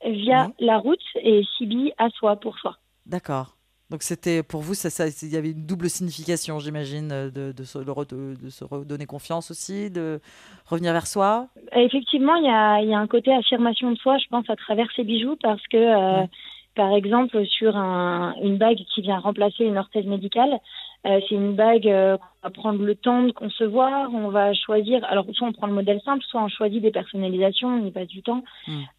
Via 0.05 0.51
la 0.59 0.79
route 0.79 0.98
et 1.16 1.42
Sibi 1.57 1.92
à 1.98 2.11
soi, 2.11 2.37
pour 2.37 2.59
soi. 2.59 2.77
D'accord. 3.07 3.57
Donc 3.90 4.03
c'était 4.03 4.42
pour 4.42 4.62
vous, 4.62 4.72
ça, 4.72 4.88
ça, 4.88 5.05
il 5.22 5.33
y 5.33 5.37
avait 5.37 5.51
une 5.51 5.66
double 5.66 5.90
signification, 5.90 6.59
j'imagine, 6.59 7.12
euh, 7.12 7.31
de, 7.31 7.53
de, 7.53 7.62
se, 7.62 7.79
de, 7.79 8.42
de, 8.42 8.48
se 8.48 8.64
redonner 8.64 9.05
confiance 9.05 9.51
aussi, 9.51 9.90
de 9.90 10.18
revenir 10.64 10.94
vers 10.94 11.07
soi? 11.07 11.48
Effectivement, 11.72 12.35
il 12.37 12.44
y 12.44 12.48
a, 12.48 12.81
il 12.81 12.88
y 12.88 12.94
a 12.94 12.98
un 12.98 13.07
côté 13.07 13.35
affirmation 13.35 13.90
de 13.90 13.96
soi, 13.96 14.16
je 14.16 14.29
pense, 14.31 14.48
à 14.48 14.57
travers 14.57 14.88
ces 14.96 15.05
bijoux, 15.05 15.37
parce 15.42 15.61
que, 15.68 15.77
euh, 15.77 16.27
par 16.75 16.94
exemple, 16.94 17.44
sur 17.44 17.77
un, 17.77 18.35
une 18.42 18.57
bague 18.57 18.81
qui 18.94 19.03
vient 19.03 19.18
remplacer 19.18 19.64
une 19.64 19.77
orthèse 19.77 20.07
médicale, 20.07 20.59
euh, 21.05 21.21
c'est 21.29 21.35
une 21.35 21.55
bague 21.55 21.88
euh, 21.88 22.17
qu'on 22.17 22.49
va 22.49 22.51
prendre 22.51 22.83
le 22.83 22.95
temps 22.95 23.23
de 23.23 23.33
concevoir. 23.33 24.11
On 24.15 24.29
va 24.29 24.55
choisir. 24.55 25.05
Alors, 25.05 25.27
soit 25.33 25.49
on 25.49 25.53
prend 25.53 25.67
le 25.67 25.73
modèle 25.73 26.01
simple, 26.05 26.23
soit 26.25 26.43
on 26.43 26.49
choisit 26.49 26.81
des 26.81 26.93
personnalisations. 26.93 27.69
On 27.69 27.85
y 27.85 27.91
passe 27.91 28.09
du 28.09 28.23
temps. 28.23 28.45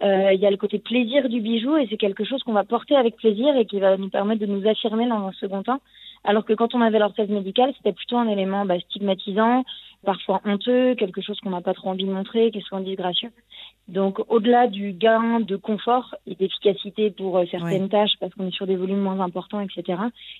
Euh, 0.04 0.34
Il 0.34 0.40
y 0.40 0.46
a 0.46 0.52
le 0.52 0.58
côté 0.58 0.80
plaisir 0.80 1.30
du 1.30 1.40
bijou 1.40 1.78
et 1.78 1.88
c'est 1.90 1.98
quelque 1.98 2.26
chose 2.26 2.44
qu'on 2.44 2.54
va 2.54 2.66
porter 2.66 2.96
avec 2.96 3.16
plaisir 3.16 3.56
et 3.56 3.66
qui 3.66 3.80
va 3.80 3.96
nous 3.98 4.10
permettre 4.10 4.42
de 4.42 4.48
nous 4.48 4.68
affirmer 4.68 5.08
dans 5.08 5.28
un 5.28 5.32
second 5.34 5.64
temps. 5.64 5.80
Alors 6.24 6.46
que 6.46 6.54
quand 6.54 6.74
on 6.74 6.82
avait 6.82 7.00
l'orthèse 7.00 7.30
médicale, 7.30 7.74
c'était 7.78 7.94
plutôt 7.94 8.18
un 8.18 8.28
élément 8.28 8.66
bah, 8.66 8.80
stigmatisant, 8.80 9.64
parfois 10.06 10.42
honteux, 10.46 10.96
quelque 10.96 11.22
chose 11.22 11.40
qu'on 11.42 11.50
n'a 11.50 11.62
pas 11.62 11.74
trop 11.74 11.90
envie 11.90 12.06
de 12.06 12.12
montrer, 12.12 12.52
qui 12.52 12.60
est 12.60 12.62
souvent 12.62 12.82
disgracieux. 12.82 13.32
Donc, 13.90 14.20
au-delà 14.30 14.68
du 14.68 14.94
gain 14.94 15.42
de 15.42 15.58
confort 15.58 16.16
et 16.26 16.36
d'efficacité 16.36 17.12
pour 17.12 17.38
euh, 17.38 17.44
certaines 17.52 17.90
tâches, 17.90 18.14
parce 18.22 18.34
qu'on 18.34 18.48
est 18.48 18.56
sur 18.56 18.66
des 18.66 18.78
volumes 18.78 19.02
moins 19.02 19.20
importants, 19.20 19.60
etc., 19.60 20.00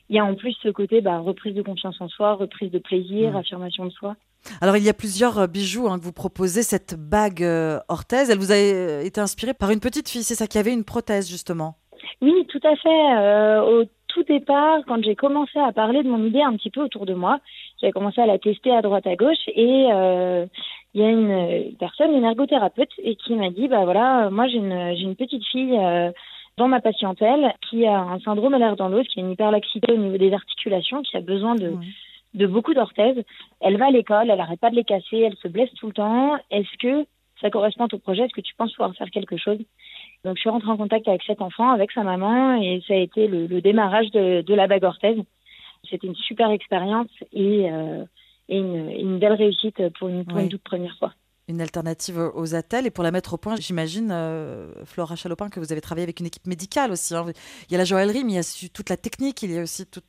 il 0.10 0.16
y 0.16 0.20
a 0.20 0.26
en 0.26 0.36
plus 0.36 0.56
ce 0.64 0.70
côté 0.70 1.02
bah, 1.02 1.20
reprise 1.20 1.54
de 1.54 1.62
confiance 1.62 2.00
en 2.00 2.08
soi, 2.08 2.36
reprise 2.36 2.72
de 2.72 2.80
plaisir, 2.80 3.34
Mm. 3.34 3.36
affirmation 3.36 3.86
de 3.86 3.92
soi. 3.92 4.16
Alors 4.62 4.76
il 4.76 4.84
y 4.84 4.90
a 4.90 4.94
plusieurs 4.94 5.40
euh, 5.40 5.48
bijoux 5.48 5.88
hein, 5.88 6.00
que 6.00 6.04
vous 6.04 6.14
proposez. 6.14 6.64
Cette 6.64 6.96
bague 6.98 7.44
euh, 7.44 7.80
orthèse, 7.88 8.30
elle 8.30 8.40
vous 8.40 8.52
a 8.52 8.58
été 8.58 9.22
inspirée 9.22 9.54
par 9.54 9.72
une 9.72 9.80
petite 9.80 10.10
fille, 10.10 10.24
c'est 10.24 10.36
ça, 10.36 10.48
qui 10.48 10.58
avait 10.58 10.74
une 10.74 10.84
prothèse 10.84 11.30
justement? 11.30 11.76
Oui, 12.22 12.46
tout 12.48 12.60
à 12.64 12.76
fait. 12.76 13.18
Euh, 13.18 13.62
au 13.62 13.86
tout 14.14 14.24
départ, 14.24 14.80
quand 14.88 15.04
j'ai 15.04 15.16
commencé 15.16 15.60
à 15.60 15.72
parler 15.72 16.04
de 16.04 16.10
mon 16.10 16.24
idée 16.24 16.42
un 16.42 16.56
petit 16.56 16.70
peu 16.70 16.82
autour 16.82 17.06
de 17.06 17.14
moi, 17.14 17.40
j'avais 17.82 17.92
commencé 17.92 18.22
à 18.22 18.26
la 18.26 18.38
tester 18.38 18.72
à 18.72 18.82
droite 18.82 19.08
à 19.08 19.16
gauche 19.16 19.44
et 19.48 19.88
euh, 19.92 20.46
il 20.94 21.02
y 21.02 21.04
a 21.04 21.10
une 21.10 21.76
personne, 21.78 22.14
une 22.14 22.24
ergothérapeute, 22.24 22.92
et 23.00 23.16
qui 23.16 23.34
m'a 23.34 23.50
dit 23.50 23.68
bah 23.68 23.84
voilà, 23.84 24.26
euh, 24.26 24.30
moi 24.30 24.48
j'ai 24.48 24.58
une 24.58 24.96
j'ai 24.96 25.04
une 25.04 25.16
petite 25.16 25.46
fille 25.48 25.78
euh, 25.78 26.12
dans 26.58 26.68
ma 26.68 26.82
patientèle 26.82 27.54
qui 27.68 27.86
a 27.88 28.00
un 28.00 28.20
syndrome 28.20 28.54
Ehlers-Danlos, 28.54 29.04
qui 29.04 29.20
a 29.20 29.24
une 29.24 29.32
hyperlaxité 29.32 29.92
au 29.92 29.98
niveau 29.98 30.18
des 30.18 30.34
articulations, 30.34 31.02
qui 31.02 31.18
a 31.18 31.22
besoin 31.22 31.56
de 31.56 31.74
de 32.36 32.48
beaucoup 32.48 32.74
d'orthèses. 32.74 33.24
Elle 33.62 33.78
va 33.78 33.88
à 33.88 33.92
l'école, 33.92 34.30
elle 34.30 34.40
arrête 34.40 34.60
pas 34.60 34.72
de 34.72 34.76
les 34.76 34.84
casser, 34.84 35.20
elle 35.20 35.36
se 35.38 35.48
blesse 35.48 35.74
tout 35.76 35.88
le 35.88 35.94
temps. 35.94 36.38
Est-ce 36.50 36.78
que 36.80 37.06
ça 37.42 37.50
correspond 37.50 37.88
au 37.92 37.98
projet? 37.98 38.24
Est-ce 38.24 38.34
que 38.34 38.42
tu 38.42 38.56
penses 38.56 38.74
pouvoir 38.74 38.96
faire 38.96 39.10
quelque 39.10 39.38
chose? 39.38 39.60
Donc 40.24 40.36
je 40.38 40.42
suis 40.42 40.50
rentrée 40.50 40.70
en 40.72 40.78
contact 40.78 41.08
avec 41.08 41.22
cet 41.24 41.42
enfant, 41.42 41.72
avec 41.72 41.92
sa 41.92 42.04
maman, 42.04 42.56
et 42.62 42.82
ça 42.88 42.94
a 42.94 42.98
été 42.98 43.28
le, 43.28 43.46
le 43.48 43.62
démarrage 43.62 44.10
de, 44.12 44.42
de 44.42 44.54
la 44.54 44.68
bague 44.68 44.84
orthèse. 44.84 45.18
C'était 45.90 46.08
une 46.08 46.16
super 46.16 46.50
expérience 46.52 47.10
et, 47.34 47.70
euh, 47.70 48.06
et 48.48 48.58
une, 48.58 48.90
une 48.92 49.20
belle 49.20 49.34
réussite 49.34 49.82
pour 50.00 50.08
une, 50.08 50.24
pour 50.26 50.38
Oui. 50.38 50.44
une 50.44 50.50
toute 50.50 50.64
première 50.64 50.96
fois. 50.98 51.14
Une 51.50 51.60
alternative 51.60 52.18
aux 52.36 52.56
attelles. 52.56 52.88
Et 52.88 52.90
pour 52.90 53.04
la 53.04 53.12
mettre 53.12 53.34
au 53.34 53.38
point, 53.38 53.58
j'imagine, 53.58 54.12
euh, 54.14 54.72
Flora 54.86 55.18
Chalopin, 55.18 55.50
que 55.50 55.60
vous 55.60 55.74
avez 55.74 55.82
travaillé 55.82 56.04
avec 56.06 56.22
une 56.22 56.26
équipe 56.26 56.48
médicale 56.48 56.90
aussi. 56.94 57.14
hein. 57.14 57.26
Il 57.68 57.74
y 57.74 57.76
a 57.76 57.80
la 57.80 57.84
joaillerie, 57.84 58.24
mais 58.24 58.32
il 58.32 58.36
y 58.36 58.40
a 58.40 58.70
toute 58.74 58.90
la 58.90 58.96
technique, 58.96 59.44
il 59.44 59.52
y 59.52 59.60
a 59.60 59.64
aussi 59.64 59.86
tout, 59.86 60.00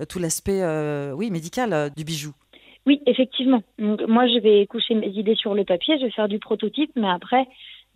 euh, 0.00 0.06
tout 0.06 0.18
l'aspect 0.18 0.62
euh, 0.62 1.12
oui, 1.12 1.30
médical 1.30 1.90
du 1.94 2.04
bijou. 2.04 2.32
Oui, 2.86 3.02
effectivement. 3.04 3.62
Donc, 3.78 4.00
moi, 4.08 4.26
je 4.28 4.38
vais 4.40 4.66
coucher 4.66 4.94
mes 4.94 5.08
idées 5.08 5.34
sur 5.34 5.52
le 5.52 5.64
papier, 5.66 5.98
je 5.98 6.06
vais 6.06 6.10
faire 6.10 6.26
du 6.26 6.38
prototype, 6.38 6.90
mais 6.96 7.10
après, 7.10 7.46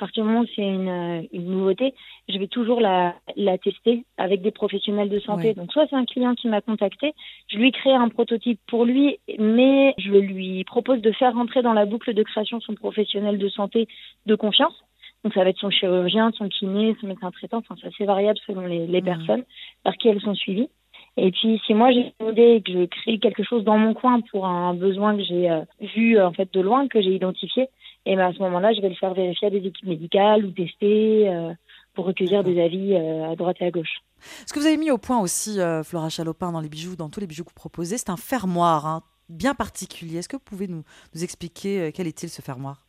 partir 0.02 0.24
du 0.24 0.30
moment 0.30 0.40
où 0.40 0.52
c'est 0.56 0.66
une, 0.66 0.88
euh, 0.88 1.22
une 1.32 1.46
nouveauté, 1.46 1.94
je 2.28 2.36
vais 2.36 2.48
toujours 2.48 2.80
la, 2.80 3.14
la 3.36 3.56
tester 3.56 4.04
avec 4.18 4.42
des 4.42 4.50
professionnels 4.50 5.08
de 5.08 5.20
santé. 5.20 5.48
Ouais. 5.48 5.54
Donc, 5.54 5.72
soit 5.72 5.86
c'est 5.88 5.94
un 5.94 6.04
client 6.04 6.34
qui 6.34 6.48
m'a 6.48 6.60
contacté, 6.60 7.14
je 7.46 7.56
lui 7.56 7.70
crée 7.70 7.94
un 7.94 8.08
prototype 8.08 8.58
pour 8.66 8.84
lui, 8.84 9.18
mais 9.38 9.94
je 9.98 10.10
lui 10.10 10.64
propose 10.64 11.00
de 11.00 11.12
faire 11.12 11.34
rentrer 11.34 11.62
dans 11.62 11.72
la 11.72 11.86
boucle 11.86 12.14
de 12.14 12.22
création 12.24 12.58
son 12.60 12.74
professionnel 12.74 13.38
de 13.38 13.48
santé 13.48 13.86
de 14.26 14.34
confiance. 14.34 14.74
Donc, 15.22 15.34
ça 15.34 15.44
va 15.44 15.50
être 15.50 15.60
son 15.60 15.70
chirurgien, 15.70 16.32
son 16.32 16.48
kiné, 16.48 16.96
son 17.00 17.06
médecin 17.06 17.30
traitant, 17.30 17.58
enfin, 17.58 17.76
c'est 17.80 17.86
assez 17.86 18.04
variable 18.04 18.40
selon 18.44 18.66
les, 18.66 18.88
les 18.88 19.02
personnes 19.02 19.44
par 19.84 19.96
qui 19.96 20.08
elles 20.08 20.20
sont 20.20 20.34
suivies. 20.34 20.68
Et 21.16 21.30
puis, 21.30 21.60
si 21.64 21.74
moi 21.74 21.92
j'ai 21.92 22.12
une 22.20 22.28
idée 22.32 22.54
et 22.56 22.62
que 22.62 22.72
je 22.72 22.84
crée 22.86 23.18
quelque 23.18 23.44
chose 23.44 23.62
dans 23.62 23.78
mon 23.78 23.94
coin 23.94 24.20
pour 24.32 24.46
un 24.46 24.74
besoin 24.74 25.16
que 25.16 25.22
j'ai 25.22 25.48
euh, 25.48 25.60
vu 25.94 26.18
en 26.20 26.32
fait 26.32 26.52
de 26.52 26.60
loin, 26.60 26.88
que 26.88 27.00
j'ai 27.02 27.14
identifié, 27.14 27.68
et 28.04 28.16
ben 28.16 28.30
à 28.30 28.32
ce 28.32 28.38
moment-là, 28.40 28.72
je 28.72 28.80
vais 28.80 28.88
le 28.88 28.94
faire 28.94 29.14
vérifier 29.14 29.48
à 29.48 29.50
des 29.50 29.64
équipes 29.64 29.86
médicales 29.86 30.44
ou 30.44 30.50
tester 30.50 31.28
euh, 31.28 31.52
pour 31.94 32.06
recueillir 32.06 32.42
des 32.42 32.60
avis 32.60 32.94
euh, 32.94 33.30
à 33.30 33.36
droite 33.36 33.56
et 33.60 33.66
à 33.66 33.70
gauche. 33.70 34.02
Ce 34.46 34.52
que 34.52 34.58
vous 34.58 34.66
avez 34.66 34.76
mis 34.76 34.90
au 34.90 34.98
point 34.98 35.20
aussi, 35.20 35.60
euh, 35.60 35.82
Flora 35.82 36.08
Chalopin, 36.08 36.52
dans 36.52 36.60
les 36.60 36.68
bijoux, 36.68 36.96
dans 36.96 37.10
tous 37.10 37.20
les 37.20 37.26
bijoux 37.26 37.44
que 37.44 37.50
vous 37.50 37.54
proposez, 37.54 37.98
c'est 37.98 38.10
un 38.10 38.16
fermoir 38.16 38.86
hein, 38.86 39.02
bien 39.28 39.54
particulier. 39.54 40.18
Est-ce 40.18 40.28
que 40.28 40.36
vous 40.36 40.42
pouvez 40.44 40.68
nous, 40.68 40.84
nous 41.14 41.24
expliquer 41.24 41.80
euh, 41.80 41.90
quel 41.94 42.06
est-il 42.06 42.28
ce 42.28 42.42
fermoir? 42.42 42.82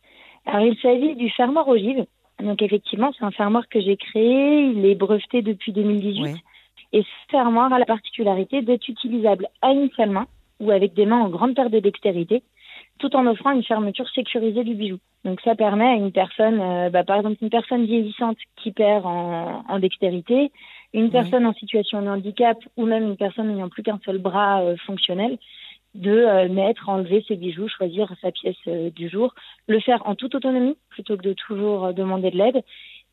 Alors, 0.45 0.65
il 0.65 0.77
s'agit 0.79 1.15
du 1.15 1.29
fermoir 1.31 1.67
ogive. 1.67 2.05
Donc, 2.39 2.61
effectivement, 2.61 3.11
c'est 3.17 3.25
un 3.25 3.31
fermoir 3.31 3.67
que 3.69 3.79
j'ai 3.79 3.95
créé. 3.95 4.65
Il 4.75 4.85
est 4.85 4.95
breveté 4.95 5.41
depuis 5.41 5.71
2018. 5.71 6.37
Et 6.93 7.01
ce 7.01 7.31
fermoir 7.31 7.71
a 7.73 7.79
la 7.79 7.85
particularité 7.85 8.61
d'être 8.61 8.87
utilisable 8.87 9.47
à 9.61 9.71
une 9.71 9.89
seule 9.95 10.11
main 10.11 10.27
ou 10.59 10.69
avec 10.71 10.93
des 10.93 11.05
mains 11.05 11.21
en 11.21 11.29
grande 11.29 11.55
perte 11.55 11.71
de 11.71 11.79
dextérité, 11.79 12.43
tout 12.99 13.15
en 13.15 13.27
offrant 13.27 13.51
une 13.51 13.63
fermeture 13.63 14.09
sécurisée 14.09 14.63
du 14.63 14.75
bijou. 14.75 14.97
Donc, 15.25 15.41
ça 15.41 15.55
permet 15.55 15.85
à 15.85 15.95
une 15.95 16.11
personne, 16.11 16.59
euh, 16.61 16.89
bah, 16.89 17.03
par 17.03 17.17
exemple, 17.17 17.37
une 17.41 17.49
personne 17.49 17.85
vieillissante 17.85 18.37
qui 18.57 18.71
perd 18.71 19.05
en, 19.05 19.63
en 19.67 19.79
dextérité, 19.79 20.51
une 20.93 21.09
personne 21.09 21.45
en 21.45 21.53
situation 21.53 22.01
de 22.01 22.07
handicap 22.07 22.57
ou 22.77 22.85
même 22.85 23.03
une 23.03 23.17
personne 23.17 23.47
n'ayant 23.47 23.69
plus 23.69 23.83
qu'un 23.83 23.99
seul 24.05 24.17
bras 24.17 24.61
euh, 24.61 24.75
fonctionnel, 24.85 25.37
de 25.95 26.11
euh, 26.11 26.49
mettre, 26.49 26.89
enlever 26.89 27.23
ses 27.27 27.35
bijoux, 27.35 27.67
choisir 27.67 28.11
sa 28.21 28.31
pièce 28.31 28.55
euh, 28.67 28.89
du 28.89 29.09
jour, 29.09 29.33
le 29.67 29.79
faire 29.79 30.01
en 30.07 30.15
toute 30.15 30.35
autonomie 30.35 30.77
plutôt 30.89 31.17
que 31.17 31.23
de 31.23 31.33
toujours 31.33 31.85
euh, 31.85 31.93
demander 31.93 32.31
de 32.31 32.37
l'aide. 32.37 32.63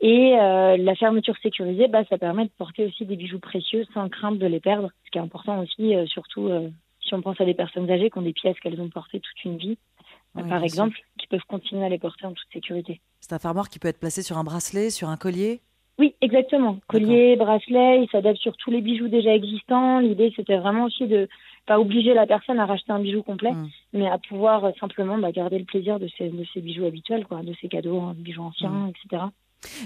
Et 0.01 0.35
euh, 0.41 0.79
la 0.79 0.95
fermeture 0.95 1.37
sécurisée, 1.43 1.89
bah, 1.89 2.05
ça 2.09 2.17
permet 2.17 2.45
de 2.45 2.51
porter 2.57 2.87
aussi 2.87 3.05
des 3.05 3.17
bijoux 3.17 3.39
précieux 3.39 3.85
sans 3.93 4.09
crainte 4.09 4.39
de 4.39 4.47
les 4.47 4.61
perdre, 4.61 4.91
ce 5.05 5.11
qui 5.11 5.19
est 5.19 5.21
important 5.21 5.61
aussi, 5.61 5.95
euh, 5.95 6.07
surtout 6.07 6.49
euh, 6.49 6.71
si 7.11 7.15
on 7.15 7.23
pense 7.23 7.41
à 7.41 7.45
des 7.45 7.55
personnes 7.55 7.91
âgées 7.91 8.09
qui 8.09 8.19
ont 8.19 8.23
des 8.23 8.33
pièces 8.33 8.59
qu'elles 8.61 8.81
ont 8.81 8.89
portées 8.89 9.21
toute 9.21 9.45
une 9.45 9.59
vie, 9.59 9.77
Oui, 10.37 10.49
par 10.49 10.63
exemple, 10.63 10.97
qui 11.19 11.27
peuvent 11.27 11.45
continuer 11.49 11.85
à 11.85 11.89
les 11.89 11.99
porter 11.99 12.25
en 12.25 12.33
toute 12.33 12.49
sécurité. 12.53 13.01
C'est 13.21 13.35
un 13.35 13.39
fermoir 13.39 13.69
qui 13.69 13.79
peut 13.79 13.89
être 13.89 13.99
placé 13.99 14.23
sur 14.23 14.39
un 14.39 14.45
bracelet, 14.45 14.91
sur 14.91 15.09
un 15.09 15.17
collier? 15.17 15.61
Oui, 15.99 16.15
exactement. 16.23 16.79
Collier, 16.87 17.37
bracelet, 17.37 18.03
il 18.03 18.09
s'adapte 18.11 18.39
sur 18.39 18.57
tous 18.57 18.71
les 18.71 18.81
bijoux 18.81 19.09
déjà 19.09 19.35
existants. 19.35 19.99
L'idée, 19.99 20.33
c'était 20.35 20.57
vraiment 20.57 20.85
aussi 20.85 21.07
de 21.07 21.29
pas 21.67 21.79
obliger 21.79 22.15
la 22.15 22.27
personne 22.27 22.59
à 22.59 22.65
racheter 22.65 22.93
un 22.93 23.01
bijou 23.01 23.23
complet, 23.23 23.53
mais 23.93 24.09
à 24.09 24.17
pouvoir 24.17 24.73
simplement 24.79 25.19
bah, 25.19 25.33
garder 25.33 25.59
le 25.59 25.67
plaisir 25.67 25.99
de 25.99 26.09
ses, 26.17 26.31
de 26.31 26.45
ses 26.55 26.61
bijoux 26.61 26.87
habituels, 26.87 27.27
quoi, 27.27 27.43
de 27.43 27.53
ses 27.61 27.69
cadeaux, 27.69 28.01
hein, 28.01 28.15
bijoux 28.17 28.45
anciens, 28.45 28.89
etc. 28.89 29.25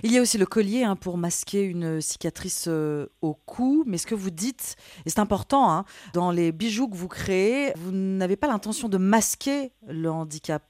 Il 0.03 0.13
y 0.13 0.19
a 0.19 0.21
aussi 0.21 0.39
le 0.39 0.47
collier 0.47 0.85
hein, 0.85 0.97
pour 0.97 1.19
masquer 1.19 1.63
une 1.63 2.01
cicatrice 2.01 2.67
euh, 2.69 3.07
au 3.23 3.35
cou. 3.35 3.85
Mais 3.87 3.99
ce 3.99 4.07
que 4.07 4.15
vous 4.15 4.31
dites, 4.31 4.77
et 5.07 5.11
c'est 5.11 5.21
important, 5.21 5.71
hein, 5.71 5.85
dans 6.13 6.31
les 6.31 6.53
bijoux 6.53 6.89
que 6.89 6.97
vous 6.97 7.09
créez, 7.09 7.73
vous 7.77 7.91
n'avez 7.93 8.37
pas 8.37 8.47
l'intention 8.47 8.89
de 8.89 8.99
masquer 8.99 9.73
le 9.87 10.11
handicap. 10.11 10.63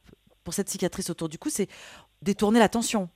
Pour 0.43 0.55
cette 0.55 0.69
cicatrice 0.69 1.11
autour 1.11 1.29
du 1.29 1.39
cou, 1.39 1.49
c'est 1.49 1.69
détourner 2.23 2.59
l'attention. 2.59 3.09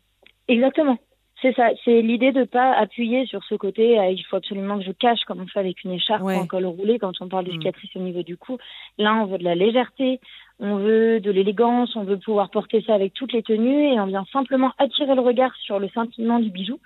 Exactement. 0.48 0.98
C'est 1.40 1.54
ça. 1.54 1.68
C'est 1.84 2.02
l'idée 2.02 2.32
de 2.32 2.44
pas 2.44 2.72
appuyer 2.72 3.24
sur 3.26 3.44
ce 3.44 3.54
côté. 3.54 3.98
euh, 3.98 4.10
il 4.10 4.24
faut 4.24 4.36
absolument 4.36 4.78
que 4.78 4.84
je 4.84 4.90
cache, 4.90 5.20
comme 5.26 5.40
on 5.40 5.46
fait 5.46 5.60
avec 5.60 5.84
une 5.84 5.92
écharpe 5.92 6.22
ou 6.22 6.28
un 6.30 6.46
col 6.46 6.66
roulé 6.66 6.98
quand 6.98 7.12
on 7.20 7.28
parle 7.28 7.44
de 7.44 7.52
cicatrice 7.52 7.94
au 7.94 8.00
niveau 8.00 8.22
du 8.22 8.36
cou. 8.36 8.58
Là, 8.98 9.14
on 9.14 9.26
veut 9.26 9.38
de 9.38 9.44
la 9.44 9.54
légèreté, 9.54 10.20
on 10.60 10.76
veut 10.76 11.20
de 11.20 11.30
l'élégance, 11.30 11.94
on 11.94 12.04
veut 12.04 12.18
pouvoir 12.18 12.50
porter 12.50 12.82
ça 12.82 12.94
avec 12.94 13.14
toutes 13.14 13.32
les 13.32 13.42
tenues 13.42 13.92
et 13.92 14.00
on 14.00 14.06
vient 14.06 14.24
simplement 14.32 14.72
attirer 14.78 15.14
le 15.14 15.20
regard 15.20 15.54
sur 15.56 15.78
le 15.78 15.88
scintillement 15.88 16.40
du 16.40 16.50
bijou. 16.50 16.78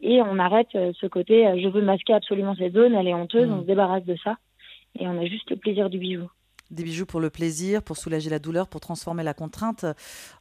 Et 0.00 0.22
on 0.22 0.38
arrête 0.38 0.68
euh, 0.76 0.92
ce 1.00 1.06
côté, 1.06 1.46
euh, 1.46 1.58
je 1.60 1.68
veux 1.68 1.82
masquer 1.82 2.14
absolument 2.14 2.54
cette 2.54 2.74
zone, 2.74 2.94
elle 2.94 3.08
est 3.08 3.14
honteuse, 3.14 3.50
on 3.50 3.62
se 3.62 3.66
débarrasse 3.66 4.04
de 4.04 4.16
ça. 4.22 4.36
Et 4.98 5.08
on 5.08 5.20
a 5.20 5.26
juste 5.26 5.50
le 5.50 5.56
plaisir 5.56 5.90
du 5.90 5.98
bijou. 5.98 6.28
Des 6.70 6.84
bijoux 6.84 7.06
pour 7.06 7.20
le 7.20 7.30
plaisir, 7.30 7.82
pour 7.82 7.96
soulager 7.96 8.28
la 8.28 8.38
douleur, 8.38 8.68
pour 8.68 8.80
transformer 8.80 9.22
la 9.22 9.32
contrainte 9.32 9.86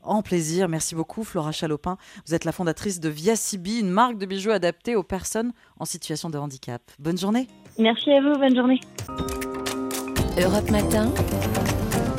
en 0.03 0.21
plaisir. 0.21 0.67
Merci 0.67 0.93
beaucoup, 0.93 1.23
Flora 1.23 1.53
Chalopin. 1.53 1.97
Vous 2.25 2.35
êtes 2.35 2.43
la 2.43 2.51
fondatrice 2.51 2.99
de 2.99 3.07
Via 3.07 3.37
Sibi, 3.37 3.79
une 3.79 3.89
marque 3.89 4.17
de 4.17 4.25
bijoux 4.25 4.51
adaptée 4.51 4.95
aux 4.95 5.03
personnes 5.03 5.53
en 5.79 5.85
situation 5.85 6.29
de 6.29 6.37
handicap. 6.37 6.81
Bonne 6.99 7.17
journée. 7.17 7.47
Merci 7.79 8.11
à 8.11 8.21
vous, 8.21 8.37
bonne 8.37 8.55
journée. 8.55 8.79
Europe 10.37 10.69
Matin. 10.69 11.13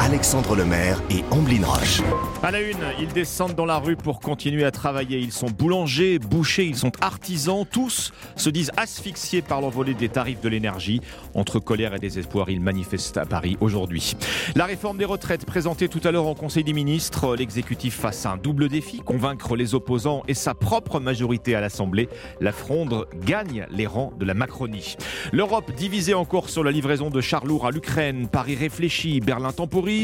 Alexandre 0.08 0.56
Lemaire 0.56 1.02
et 1.10 1.22
Amblin 1.30 1.66
Roche. 1.66 2.00
À 2.42 2.50
la 2.50 2.62
une, 2.62 2.78
ils 2.98 3.12
descendent 3.12 3.54
dans 3.54 3.66
la 3.66 3.76
rue 3.76 3.94
pour 3.94 4.20
continuer 4.20 4.64
à 4.64 4.70
travailler. 4.70 5.18
Ils 5.18 5.32
sont 5.32 5.50
boulangers, 5.50 6.18
bouchers, 6.18 6.64
ils 6.64 6.78
sont 6.78 6.92
artisans. 7.02 7.66
Tous 7.70 8.14
se 8.34 8.48
disent 8.48 8.70
asphyxiés 8.78 9.42
par 9.42 9.60
l'envolée 9.60 9.92
des 9.92 10.08
tarifs 10.08 10.40
de 10.40 10.48
l'énergie. 10.48 11.02
Entre 11.34 11.58
colère 11.58 11.94
et 11.94 11.98
désespoir, 11.98 12.48
ils 12.48 12.60
manifestent 12.60 13.18
à 13.18 13.26
Paris 13.26 13.58
aujourd'hui. 13.60 14.16
La 14.56 14.64
réforme 14.64 14.96
des 14.96 15.04
retraites 15.04 15.44
présentée 15.44 15.88
tout 15.90 16.00
à 16.04 16.10
l'heure 16.10 16.26
en 16.26 16.34
Conseil 16.34 16.64
des 16.64 16.72
ministres. 16.72 17.36
L'exécutif 17.36 17.94
face 17.94 18.24
à 18.24 18.30
un 18.30 18.36
double 18.38 18.70
défi, 18.70 19.00
convaincre 19.00 19.56
les 19.56 19.74
opposants 19.74 20.22
et 20.26 20.32
sa 20.32 20.54
propre 20.54 21.00
majorité 21.00 21.54
à 21.54 21.60
l'Assemblée. 21.60 22.08
La 22.40 22.52
fronde 22.52 23.06
gagne 23.26 23.66
les 23.70 23.86
rangs 23.86 24.14
de 24.18 24.24
la 24.24 24.32
Macronie. 24.32 24.96
L'Europe 25.34 25.70
divisée 25.76 26.14
encore 26.14 26.48
sur 26.48 26.64
la 26.64 26.70
livraison 26.70 27.10
de 27.10 27.20
chars 27.20 27.44
à 27.62 27.70
l'Ukraine. 27.70 28.26
Paris 28.26 28.54
réfléchit, 28.54 29.20
Berlin 29.20 29.52
temporise. 29.52 29.97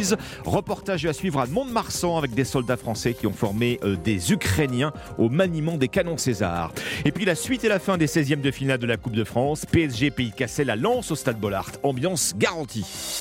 Reportage 0.44 1.06
à 1.06 1.12
suivre 1.12 1.40
à 1.40 1.46
Mont-de-Marsan 1.46 2.16
avec 2.16 2.34
des 2.34 2.44
soldats 2.44 2.76
français 2.76 3.14
qui 3.14 3.26
ont 3.26 3.32
formé 3.32 3.78
euh, 3.82 3.96
des 3.96 4.32
Ukrainiens 4.32 4.92
au 5.18 5.28
maniement 5.28 5.76
des 5.76 5.88
canons 5.88 6.16
César. 6.16 6.72
Et 7.04 7.12
puis 7.12 7.24
la 7.24 7.34
suite 7.34 7.64
et 7.64 7.68
la 7.68 7.78
fin 7.78 7.96
des 7.96 8.06
16e 8.06 8.40
de 8.40 8.50
finale 8.50 8.78
de 8.78 8.86
la 8.86 8.96
Coupe 8.96 9.14
de 9.14 9.24
France. 9.24 9.64
PSG 9.66 10.10
Pays 10.10 10.32
Cassel 10.32 10.70
à 10.70 10.76
Lens 10.76 11.10
au 11.10 11.16
Stade 11.16 11.38
Bollard. 11.38 11.70
Ambiance 11.82 12.34
garantie. 12.36 13.20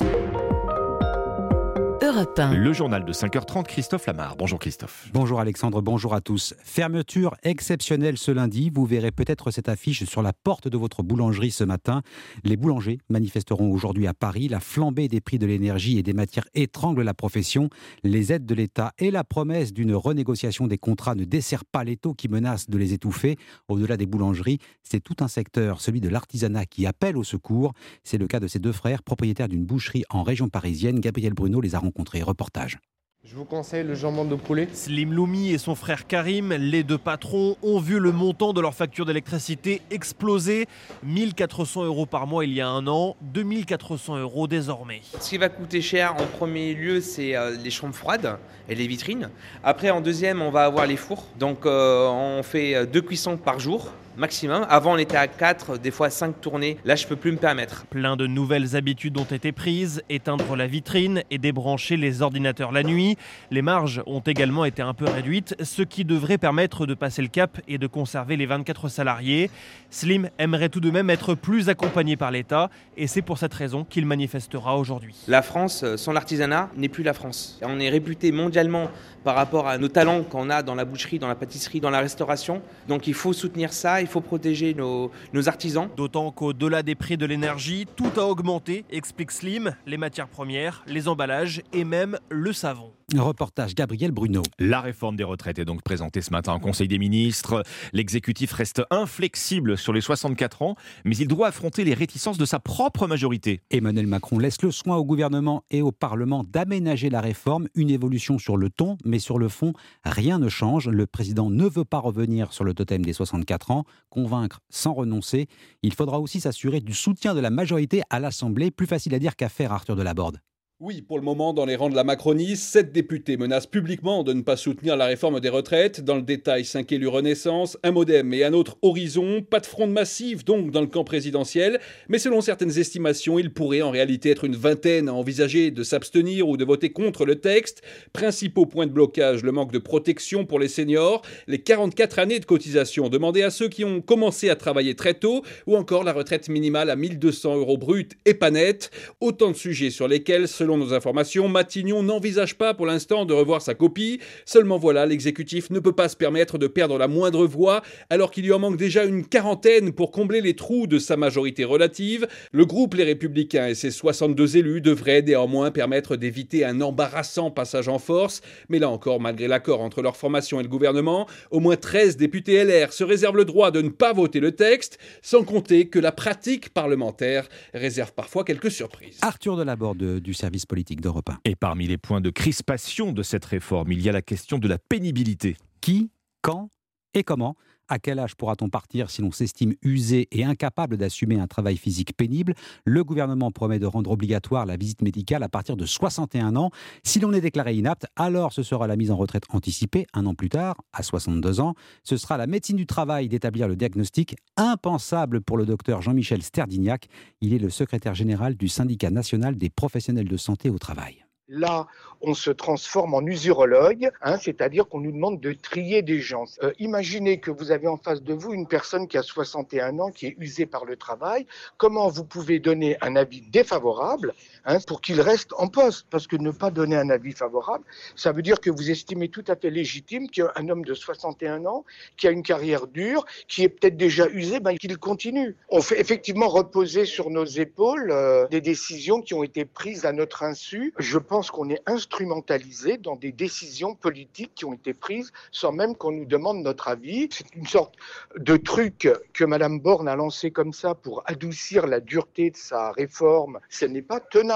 Le 2.04 2.74
journal 2.74 3.02
de 3.06 3.14
5h30, 3.14 3.64
Christophe 3.64 4.06
Lamar. 4.06 4.36
Bonjour 4.36 4.58
Christophe. 4.58 5.08
Bonjour 5.14 5.40
Alexandre, 5.40 5.80
bonjour 5.80 6.12
à 6.12 6.20
tous. 6.20 6.52
Fermeture 6.62 7.34
exceptionnelle 7.44 8.18
ce 8.18 8.30
lundi. 8.30 8.68
Vous 8.68 8.84
verrez 8.84 9.10
peut-être 9.10 9.50
cette 9.50 9.70
affiche 9.70 10.04
sur 10.04 10.20
la 10.20 10.34
porte 10.34 10.68
de 10.68 10.76
votre 10.76 11.02
boulangerie 11.02 11.50
ce 11.50 11.64
matin. 11.64 12.02
Les 12.42 12.58
boulangers 12.58 12.98
manifesteront 13.08 13.72
aujourd'hui 13.72 14.06
à 14.06 14.12
Paris. 14.12 14.48
La 14.48 14.60
flambée 14.60 15.08
des 15.08 15.22
prix 15.22 15.38
de 15.38 15.46
l'énergie 15.46 15.98
et 15.98 16.02
des 16.02 16.12
matières 16.12 16.46
étrangle 16.52 17.00
la 17.00 17.14
profession. 17.14 17.70
Les 18.02 18.34
aides 18.34 18.44
de 18.44 18.54
l'État 18.54 18.92
et 18.98 19.10
la 19.10 19.24
promesse 19.24 19.72
d'une 19.72 19.94
renégociation 19.94 20.66
des 20.66 20.76
contrats 20.76 21.14
ne 21.14 21.24
desserrent 21.24 21.64
pas 21.64 21.84
les 21.84 21.96
taux 21.96 22.12
qui 22.12 22.28
menacent 22.28 22.68
de 22.68 22.76
les 22.76 22.92
étouffer. 22.92 23.38
Au-delà 23.68 23.96
des 23.96 24.06
boulangeries, 24.06 24.58
c'est 24.82 25.00
tout 25.00 25.16
un 25.20 25.28
secteur, 25.28 25.80
celui 25.80 26.02
de 26.02 26.10
l'artisanat, 26.10 26.66
qui 26.66 26.84
appelle 26.84 27.16
au 27.16 27.24
secours. 27.24 27.72
C'est 28.02 28.18
le 28.18 28.26
cas 28.26 28.40
de 28.40 28.46
ces 28.46 28.58
deux 28.58 28.72
frères, 28.72 29.02
propriétaires 29.02 29.48
d'une 29.48 29.64
boucherie 29.64 30.04
en 30.10 30.22
région 30.22 30.50
parisienne. 30.50 31.00
Gabriel 31.00 31.32
Bruno 31.32 31.62
les 31.62 31.74
a 31.74 31.78
rencontrés. 31.78 31.93
Reportage. 31.96 32.78
Je 33.26 33.36
vous 33.36 33.46
conseille 33.46 33.84
le 33.84 33.94
jambon 33.94 34.26
de 34.26 34.34
poulet. 34.34 34.68
Slim 34.74 35.14
Loumi 35.14 35.52
et 35.52 35.56
son 35.56 35.74
frère 35.74 36.06
Karim, 36.06 36.52
les 36.52 36.82
deux 36.82 36.98
patrons, 36.98 37.56
ont 37.62 37.78
vu 37.78 37.98
le 37.98 38.12
montant 38.12 38.52
de 38.52 38.60
leur 38.60 38.74
facture 38.74 39.06
d'électricité 39.06 39.80
exploser. 39.90 40.66
1400 41.04 41.84
euros 41.84 42.04
par 42.04 42.26
mois 42.26 42.44
il 42.44 42.52
y 42.52 42.60
a 42.60 42.68
un 42.68 42.86
an, 42.86 43.16
2400 43.22 44.18
euros 44.18 44.46
désormais. 44.46 45.00
Ce 45.18 45.30
qui 45.30 45.38
va 45.38 45.48
coûter 45.48 45.80
cher 45.80 46.14
en 46.20 46.26
premier 46.26 46.74
lieu, 46.74 47.00
c'est 47.00 47.34
euh, 47.34 47.56
les 47.56 47.70
chambres 47.70 47.94
froides 47.94 48.36
et 48.68 48.74
les 48.74 48.86
vitrines. 48.86 49.30
Après, 49.62 49.88
en 49.88 50.02
deuxième, 50.02 50.42
on 50.42 50.50
va 50.50 50.66
avoir 50.66 50.86
les 50.86 50.96
fours. 50.96 51.24
Donc, 51.38 51.64
euh, 51.64 52.06
on 52.06 52.42
fait 52.42 52.74
euh, 52.74 52.84
deux 52.84 53.00
cuissons 53.00 53.38
par 53.38 53.58
jour 53.58 53.90
maximum. 54.16 54.66
Avant, 54.68 54.94
on 54.94 54.98
était 54.98 55.16
à 55.16 55.26
4, 55.26 55.78
des 55.78 55.90
fois 55.90 56.10
5 56.10 56.40
tournées. 56.40 56.78
Là, 56.84 56.96
je 56.96 57.06
peux 57.06 57.16
plus 57.16 57.32
me 57.32 57.36
permettre. 57.36 57.86
Plein 57.86 58.16
de 58.16 58.26
nouvelles 58.26 58.76
habitudes 58.76 59.16
ont 59.18 59.24
été 59.24 59.52
prises 59.52 60.02
éteindre 60.08 60.56
la 60.56 60.66
vitrine 60.66 61.22
et 61.30 61.38
débrancher 61.38 61.96
les 61.96 62.22
ordinateurs 62.22 62.72
la 62.72 62.82
nuit. 62.82 63.16
Les 63.50 63.62
marges 63.62 64.02
ont 64.06 64.20
également 64.20 64.64
été 64.64 64.82
un 64.82 64.94
peu 64.94 65.04
réduites, 65.04 65.54
ce 65.62 65.82
qui 65.82 66.04
devrait 66.04 66.38
permettre 66.38 66.86
de 66.86 66.94
passer 66.94 67.22
le 67.22 67.28
cap 67.28 67.60
et 67.68 67.78
de 67.78 67.86
conserver 67.86 68.36
les 68.36 68.46
24 68.46 68.88
salariés. 68.88 69.50
Slim 69.90 70.30
aimerait 70.38 70.68
tout 70.68 70.80
de 70.80 70.90
même 70.90 71.10
être 71.10 71.34
plus 71.34 71.68
accompagné 71.68 72.16
par 72.16 72.30
l'État 72.30 72.70
et 72.96 73.06
c'est 73.06 73.22
pour 73.22 73.38
cette 73.38 73.54
raison 73.54 73.84
qu'il 73.84 74.06
manifestera 74.06 74.76
aujourd'hui. 74.76 75.16
La 75.28 75.42
France, 75.42 75.82
euh, 75.82 75.96
sans 75.96 76.12
l'artisanat, 76.12 76.70
n'est 76.76 76.88
plus 76.88 77.02
la 77.02 77.12
France. 77.12 77.58
On 77.62 77.80
est 77.80 77.88
réputé 77.88 78.32
mondialement 78.32 78.90
par 79.24 79.34
rapport 79.34 79.66
à 79.66 79.78
nos 79.78 79.88
talents 79.88 80.22
qu'on 80.22 80.50
a 80.50 80.62
dans 80.62 80.74
la 80.74 80.84
boucherie, 80.84 81.18
dans 81.18 81.28
la 81.28 81.34
pâtisserie, 81.34 81.80
dans 81.80 81.90
la 81.90 82.00
restauration. 82.00 82.62
Donc 82.88 83.06
il 83.06 83.14
faut 83.14 83.32
soutenir 83.32 83.72
ça, 83.72 84.00
il 84.04 84.08
faut 84.08 84.20
protéger 84.20 84.74
nos, 84.74 85.10
nos 85.32 85.48
artisans. 85.48 85.88
D'autant 85.96 86.30
qu'au-delà 86.30 86.82
des 86.82 86.94
prix 86.94 87.16
de 87.16 87.26
l'énergie, 87.26 87.86
tout 87.96 88.10
a 88.16 88.24
augmenté, 88.24 88.84
explique 88.90 89.30
Slim, 89.30 89.74
les 89.86 89.96
matières 89.96 90.28
premières, 90.28 90.84
les 90.86 91.08
emballages 91.08 91.62
et 91.72 91.84
même 91.84 92.18
le 92.30 92.52
savon. 92.52 92.92
Reportage 93.14 93.74
Gabriel 93.74 94.12
Bruno. 94.12 94.42
La 94.58 94.80
réforme 94.80 95.16
des 95.16 95.24
retraites 95.24 95.58
est 95.58 95.64
donc 95.64 95.82
présentée 95.82 96.22
ce 96.22 96.30
matin 96.30 96.52
en 96.52 96.58
Conseil 96.58 96.88
des 96.88 96.98
ministres. 96.98 97.62
L'exécutif 97.92 98.52
reste 98.52 98.82
inflexible 98.90 99.76
sur 99.76 99.92
les 99.92 100.00
64 100.00 100.62
ans, 100.62 100.74
mais 101.04 101.16
il 101.16 101.28
doit 101.28 101.48
affronter 101.48 101.84
les 101.84 101.94
réticences 101.94 102.38
de 102.38 102.44
sa 102.44 102.58
propre 102.58 103.06
majorité. 103.06 103.60
Emmanuel 103.70 104.06
Macron 104.06 104.38
laisse 104.38 104.62
le 104.62 104.70
soin 104.70 104.96
au 104.96 105.04
gouvernement 105.04 105.64
et 105.70 105.82
au 105.82 105.92
Parlement 105.92 106.44
d'aménager 106.44 107.10
la 107.10 107.20
réforme, 107.20 107.68
une 107.74 107.90
évolution 107.90 108.38
sur 108.38 108.56
le 108.56 108.70
ton, 108.70 108.96
mais 109.04 109.18
sur 109.18 109.38
le 109.38 109.48
fond, 109.48 109.74
rien 110.04 110.38
ne 110.38 110.48
change. 110.48 110.88
Le 110.88 111.06
président 111.06 111.50
ne 111.50 111.68
veut 111.68 111.84
pas 111.84 111.98
revenir 111.98 112.52
sur 112.52 112.64
le 112.64 112.72
totem 112.74 113.04
des 113.04 113.12
64 113.12 113.70
ans, 113.70 113.84
convaincre 114.08 114.60
sans 114.70 114.92
renoncer. 114.92 115.46
Il 115.82 115.94
faudra 115.94 116.20
aussi 116.20 116.40
s'assurer 116.40 116.80
du 116.80 116.94
soutien 116.94 117.34
de 117.34 117.40
la 117.40 117.50
majorité 117.50 118.02
à 118.10 118.20
l'Assemblée, 118.20 118.70
plus 118.70 118.86
facile 118.86 119.14
à 119.14 119.18
dire 119.18 119.36
qu'à 119.36 119.48
faire 119.48 119.72
Arthur 119.72 119.96
Delaborde. 119.96 120.40
Oui, 120.80 121.02
pour 121.02 121.18
le 121.18 121.24
moment, 121.24 121.52
dans 121.52 121.66
les 121.66 121.76
rangs 121.76 121.88
de 121.88 121.94
la 121.94 122.02
Macronie, 122.02 122.56
sept 122.56 122.90
députés 122.90 123.36
menacent 123.36 123.68
publiquement 123.68 124.24
de 124.24 124.32
ne 124.32 124.42
pas 124.42 124.56
soutenir 124.56 124.96
la 124.96 125.06
réforme 125.06 125.38
des 125.38 125.48
retraites. 125.48 126.00
Dans 126.00 126.16
le 126.16 126.22
détail, 126.22 126.64
cinq 126.64 126.90
élus 126.90 127.06
Renaissance, 127.06 127.78
un 127.84 127.92
Modem 127.92 128.34
et 128.34 128.42
un 128.42 128.52
autre 128.52 128.76
Horizon. 128.82 129.40
Pas 129.40 129.60
de 129.60 129.66
fronde 129.66 129.92
massive, 129.92 130.44
donc, 130.44 130.72
dans 130.72 130.80
le 130.80 130.88
camp 130.88 131.04
présidentiel. 131.04 131.78
Mais 132.08 132.18
selon 132.18 132.40
certaines 132.40 132.76
estimations, 132.76 133.38
il 133.38 133.52
pourrait 133.52 133.82
en 133.82 133.92
réalité 133.92 134.30
être 134.30 134.42
une 134.42 134.56
vingtaine 134.56 135.08
à 135.08 135.14
envisager 135.14 135.70
de 135.70 135.84
s'abstenir 135.84 136.48
ou 136.48 136.56
de 136.56 136.64
voter 136.64 136.90
contre 136.90 137.24
le 137.24 137.36
texte. 137.36 137.82
Principaux 138.12 138.66
points 138.66 138.88
de 138.88 138.92
blocage, 138.92 139.44
le 139.44 139.52
manque 139.52 139.70
de 139.70 139.78
protection 139.78 140.44
pour 140.44 140.58
les 140.58 140.66
seniors, 140.66 141.22
les 141.46 141.62
44 141.62 142.18
années 142.18 142.40
de 142.40 142.46
cotisation 142.46 143.08
demandées 143.08 143.44
à 143.44 143.50
ceux 143.50 143.68
qui 143.68 143.84
ont 143.84 144.00
commencé 144.00 144.50
à 144.50 144.56
travailler 144.56 144.96
très 144.96 145.14
tôt, 145.14 145.44
ou 145.68 145.76
encore 145.76 146.02
la 146.02 146.12
retraite 146.12 146.48
minimale 146.48 146.90
à 146.90 146.96
1200 146.96 147.58
euros 147.58 147.78
brut 147.78 148.14
et 148.26 148.34
pas 148.34 148.50
net. 148.50 148.90
Autant 149.20 149.52
de 149.52 149.56
sujets 149.56 149.90
sur 149.90 150.08
lesquels, 150.08 150.48
Selon 150.64 150.78
nos 150.78 150.94
informations, 150.94 151.46
Matignon 151.46 152.02
n'envisage 152.02 152.56
pas 152.56 152.72
pour 152.72 152.86
l'instant 152.86 153.26
de 153.26 153.34
revoir 153.34 153.60
sa 153.60 153.74
copie. 153.74 154.18
Seulement 154.46 154.78
voilà, 154.78 155.04
l'exécutif 155.04 155.68
ne 155.68 155.78
peut 155.78 155.92
pas 155.92 156.08
se 156.08 156.16
permettre 156.16 156.56
de 156.56 156.66
perdre 156.66 156.96
la 156.96 157.06
moindre 157.06 157.44
voix 157.44 157.82
alors 158.08 158.30
qu'il 158.30 158.44
lui 158.44 158.52
en 158.54 158.58
manque 158.58 158.78
déjà 158.78 159.04
une 159.04 159.26
quarantaine 159.26 159.92
pour 159.92 160.10
combler 160.10 160.40
les 160.40 160.56
trous 160.56 160.86
de 160.86 160.98
sa 160.98 161.18
majorité 161.18 161.64
relative. 161.64 162.26
Le 162.52 162.64
groupe 162.64 162.94
Les 162.94 163.04
Républicains 163.04 163.66
et 163.66 163.74
ses 163.74 163.90
62 163.90 164.56
élus 164.56 164.80
devraient 164.80 165.20
néanmoins 165.20 165.70
permettre 165.70 166.16
d'éviter 166.16 166.64
un 166.64 166.80
embarrassant 166.80 167.50
passage 167.50 167.88
en 167.88 167.98
force. 167.98 168.40
Mais 168.70 168.78
là 168.78 168.88
encore, 168.88 169.20
malgré 169.20 169.48
l'accord 169.48 169.82
entre 169.82 170.00
leur 170.00 170.16
formation 170.16 170.60
et 170.60 170.62
le 170.62 170.70
gouvernement, 170.70 171.28
au 171.50 171.60
moins 171.60 171.76
13 171.76 172.16
députés 172.16 172.64
LR 172.64 172.94
se 172.94 173.04
réservent 173.04 173.36
le 173.36 173.44
droit 173.44 173.70
de 173.70 173.82
ne 173.82 173.90
pas 173.90 174.14
voter 174.14 174.40
le 174.40 174.52
texte, 174.52 174.96
sans 175.20 175.44
compter 175.44 175.88
que 175.88 175.98
la 175.98 176.10
pratique 176.10 176.70
parlementaire 176.70 177.50
réserve 177.74 178.14
parfois 178.14 178.44
quelques 178.44 178.70
surprises. 178.70 179.18
Arthur 179.20 179.58
Delaborde 179.58 180.20
du 180.20 180.32
service 180.32 180.53
politique 180.66 181.00
d'Europe 181.00 181.30
1. 181.30 181.38
Et 181.44 181.56
parmi 181.56 181.86
les 181.86 181.98
points 181.98 182.20
de 182.20 182.30
crispation 182.30 183.12
de 183.12 183.22
cette 183.22 183.44
réforme, 183.44 183.92
il 183.92 184.00
y 184.00 184.08
a 184.08 184.12
la 184.12 184.22
question 184.22 184.58
de 184.58 184.68
la 184.68 184.78
pénibilité. 184.78 185.56
Qui, 185.80 186.10
quand 186.42 186.70
et 187.14 187.24
comment 187.24 187.56
à 187.88 187.98
quel 187.98 188.18
âge 188.18 188.34
pourra-t-on 188.36 188.68
partir 188.68 189.10
si 189.10 189.22
l'on 189.22 189.32
s'estime 189.32 189.74
usé 189.82 190.28
et 190.30 190.44
incapable 190.44 190.96
d'assumer 190.96 191.38
un 191.38 191.46
travail 191.46 191.76
physique 191.76 192.16
pénible? 192.16 192.54
Le 192.84 193.04
gouvernement 193.04 193.50
promet 193.50 193.78
de 193.78 193.86
rendre 193.86 194.10
obligatoire 194.10 194.66
la 194.66 194.76
visite 194.76 195.02
médicale 195.02 195.42
à 195.42 195.48
partir 195.48 195.76
de 195.76 195.86
61 195.86 196.56
ans. 196.56 196.70
Si 197.02 197.20
l'on 197.20 197.32
est 197.32 197.40
déclaré 197.40 197.74
inapte, 197.74 198.06
alors 198.16 198.52
ce 198.52 198.62
sera 198.62 198.86
la 198.86 198.96
mise 198.96 199.10
en 199.10 199.16
retraite 199.16 199.44
anticipée 199.50 200.06
un 200.12 200.26
an 200.26 200.34
plus 200.34 200.48
tard, 200.48 200.76
à 200.92 201.02
62 201.02 201.60
ans. 201.60 201.74
Ce 202.02 202.16
sera 202.16 202.36
la 202.36 202.46
médecine 202.46 202.76
du 202.76 202.86
travail 202.86 203.28
d'établir 203.28 203.68
le 203.68 203.76
diagnostic, 203.76 204.36
impensable 204.56 205.40
pour 205.40 205.56
le 205.56 205.66
docteur 205.66 206.02
Jean-Michel 206.02 206.42
Sterdignac. 206.42 207.08
Il 207.40 207.54
est 207.54 207.58
le 207.58 207.70
secrétaire 207.70 208.14
général 208.14 208.56
du 208.56 208.68
syndicat 208.68 209.10
national 209.10 209.56
des 209.56 209.70
professionnels 209.70 210.28
de 210.28 210.36
santé 210.36 210.70
au 210.70 210.78
travail. 210.78 211.23
Là, 211.48 211.86
on 212.22 212.32
se 212.32 212.50
transforme 212.50 213.12
en 213.12 213.20
usurologue, 213.20 214.10
hein, 214.22 214.38
c'est-à-dire 214.38 214.88
qu'on 214.88 215.00
nous 215.00 215.12
demande 215.12 215.40
de 215.40 215.52
trier 215.52 216.00
des 216.00 216.20
gens. 216.20 216.44
Euh, 216.62 216.72
imaginez 216.78 217.38
que 217.38 217.50
vous 217.50 217.70
avez 217.70 217.86
en 217.86 217.98
face 217.98 218.22
de 218.22 218.32
vous 218.32 218.54
une 218.54 218.66
personne 218.66 219.06
qui 219.08 219.18
a 219.18 219.22
61 219.22 219.98
ans, 219.98 220.10
qui 220.10 220.28
est 220.28 220.36
usée 220.38 220.64
par 220.64 220.86
le 220.86 220.96
travail. 220.96 221.46
Comment 221.76 222.08
vous 222.08 222.24
pouvez 222.24 222.60
donner 222.60 222.96
un 223.02 223.14
avis 223.14 223.42
défavorable 223.42 224.32
hein, 224.64 224.78
pour 224.86 225.00
qu'il 225.00 225.20
reste 225.20 225.52
en 225.58 225.68
poste 225.68 226.06
Parce 226.10 226.26
que 226.26 226.36
ne 226.36 226.50
pas 226.50 226.70
donner 226.70 226.96
un 226.96 227.10
avis 227.10 227.32
favorable, 227.32 227.84
ça 228.16 228.32
veut 228.32 228.42
dire 228.42 228.60
que 228.60 228.70
vous 228.70 228.90
estimez 228.90 229.28
tout 229.28 229.44
à 229.48 229.56
fait 229.56 229.70
légitime 229.70 230.28
qu'un 230.28 230.68
homme 230.68 230.84
de 230.84 230.94
61 230.94 231.66
ans, 231.66 231.84
qui 232.16 232.26
a 232.28 232.30
une 232.30 232.42
carrière 232.42 232.86
dure, 232.86 233.24
qui 233.48 233.62
est 233.62 233.68
peut-être 233.68 233.96
déjà 233.96 234.26
usé, 234.28 234.60
ben, 234.60 234.76
qu'il 234.76 234.96
continue. 234.98 235.56
On 235.68 235.80
fait 235.80 236.00
effectivement 236.00 236.48
reposer 236.48 237.04
sur 237.04 237.30
nos 237.30 237.44
épaules 237.44 238.10
euh, 238.10 238.46
des 238.48 238.60
décisions 238.60 239.20
qui 239.20 239.34
ont 239.34 239.42
été 239.42 239.64
prises 239.64 240.04
à 240.06 240.12
notre 240.12 240.42
insu. 240.42 240.92
Je 240.98 241.18
pense 241.18 241.50
qu'on 241.50 241.68
est 241.70 241.82
instrumentalisé 241.86 242.96
dans 242.96 243.16
des 243.16 243.32
décisions 243.32 243.94
politiques 243.94 244.52
qui 244.54 244.64
ont 244.64 244.72
été 244.72 244.94
prises 244.94 245.32
sans 245.50 245.72
même 245.72 245.96
qu'on 245.96 246.12
nous 246.12 246.24
demande 246.24 246.62
notre 246.62 246.88
avis. 246.88 247.28
C'est 247.30 247.54
une 247.54 247.66
sorte 247.66 247.94
de 248.36 248.56
truc 248.56 249.08
que 249.32 249.44
Madame 249.44 249.80
Borne 249.80 250.08
a 250.08 250.16
lancé 250.16 250.50
comme 250.50 250.72
ça 250.72 250.94
pour 250.94 251.22
adoucir 251.26 251.86
la 251.86 252.00
dureté 252.00 252.50
de 252.50 252.56
sa 252.56 252.92
réforme. 252.92 253.58
Ce 253.68 253.84
n'est 253.84 254.02
pas 254.02 254.20
tenable. 254.20 254.53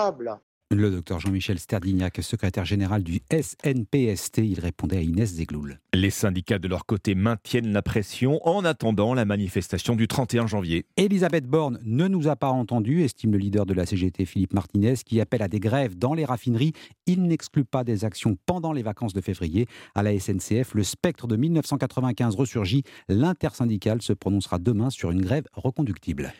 Le 0.70 0.90
docteur 0.90 1.18
Jean-Michel 1.18 1.58
Sterdignac, 1.58 2.18
secrétaire 2.20 2.66
général 2.66 3.02
du 3.02 3.22
SNPST, 3.32 4.38
il 4.38 4.60
répondait 4.60 4.98
à 4.98 5.00
Inès 5.00 5.32
Zegloul. 5.32 5.80
Les 5.94 6.10
syndicats 6.10 6.58
de 6.58 6.68
leur 6.68 6.84
côté 6.84 7.14
maintiennent 7.14 7.72
la 7.72 7.80
pression 7.80 8.46
en 8.46 8.66
attendant 8.66 9.14
la 9.14 9.24
manifestation 9.24 9.96
du 9.96 10.08
31 10.08 10.46
janvier. 10.46 10.84
Elisabeth 10.98 11.46
Borne 11.46 11.78
ne 11.84 12.06
nous 12.06 12.28
a 12.28 12.36
pas 12.36 12.50
entendus, 12.50 13.02
estime 13.02 13.32
le 13.32 13.38
leader 13.38 13.64
de 13.64 13.72
la 13.72 13.86
CGT 13.86 14.26
Philippe 14.26 14.52
Martinez, 14.52 14.96
qui 15.06 15.22
appelle 15.22 15.40
à 15.40 15.48
des 15.48 15.58
grèves 15.58 15.96
dans 15.96 16.12
les 16.12 16.26
raffineries. 16.26 16.74
Il 17.06 17.22
n'exclut 17.22 17.64
pas 17.64 17.82
des 17.82 18.04
actions 18.04 18.36
pendant 18.44 18.74
les 18.74 18.82
vacances 18.82 19.14
de 19.14 19.22
février. 19.22 19.66
À 19.94 20.02
la 20.02 20.18
SNCF, 20.18 20.74
le 20.74 20.84
spectre 20.84 21.26
de 21.26 21.36
1995 21.36 22.34
ressurgit. 22.34 22.82
L'intersyndicale 23.08 24.02
se 24.02 24.12
prononcera 24.12 24.58
demain 24.58 24.90
sur 24.90 25.10
une 25.10 25.22
grève 25.22 25.46
reconductible. 25.54 26.34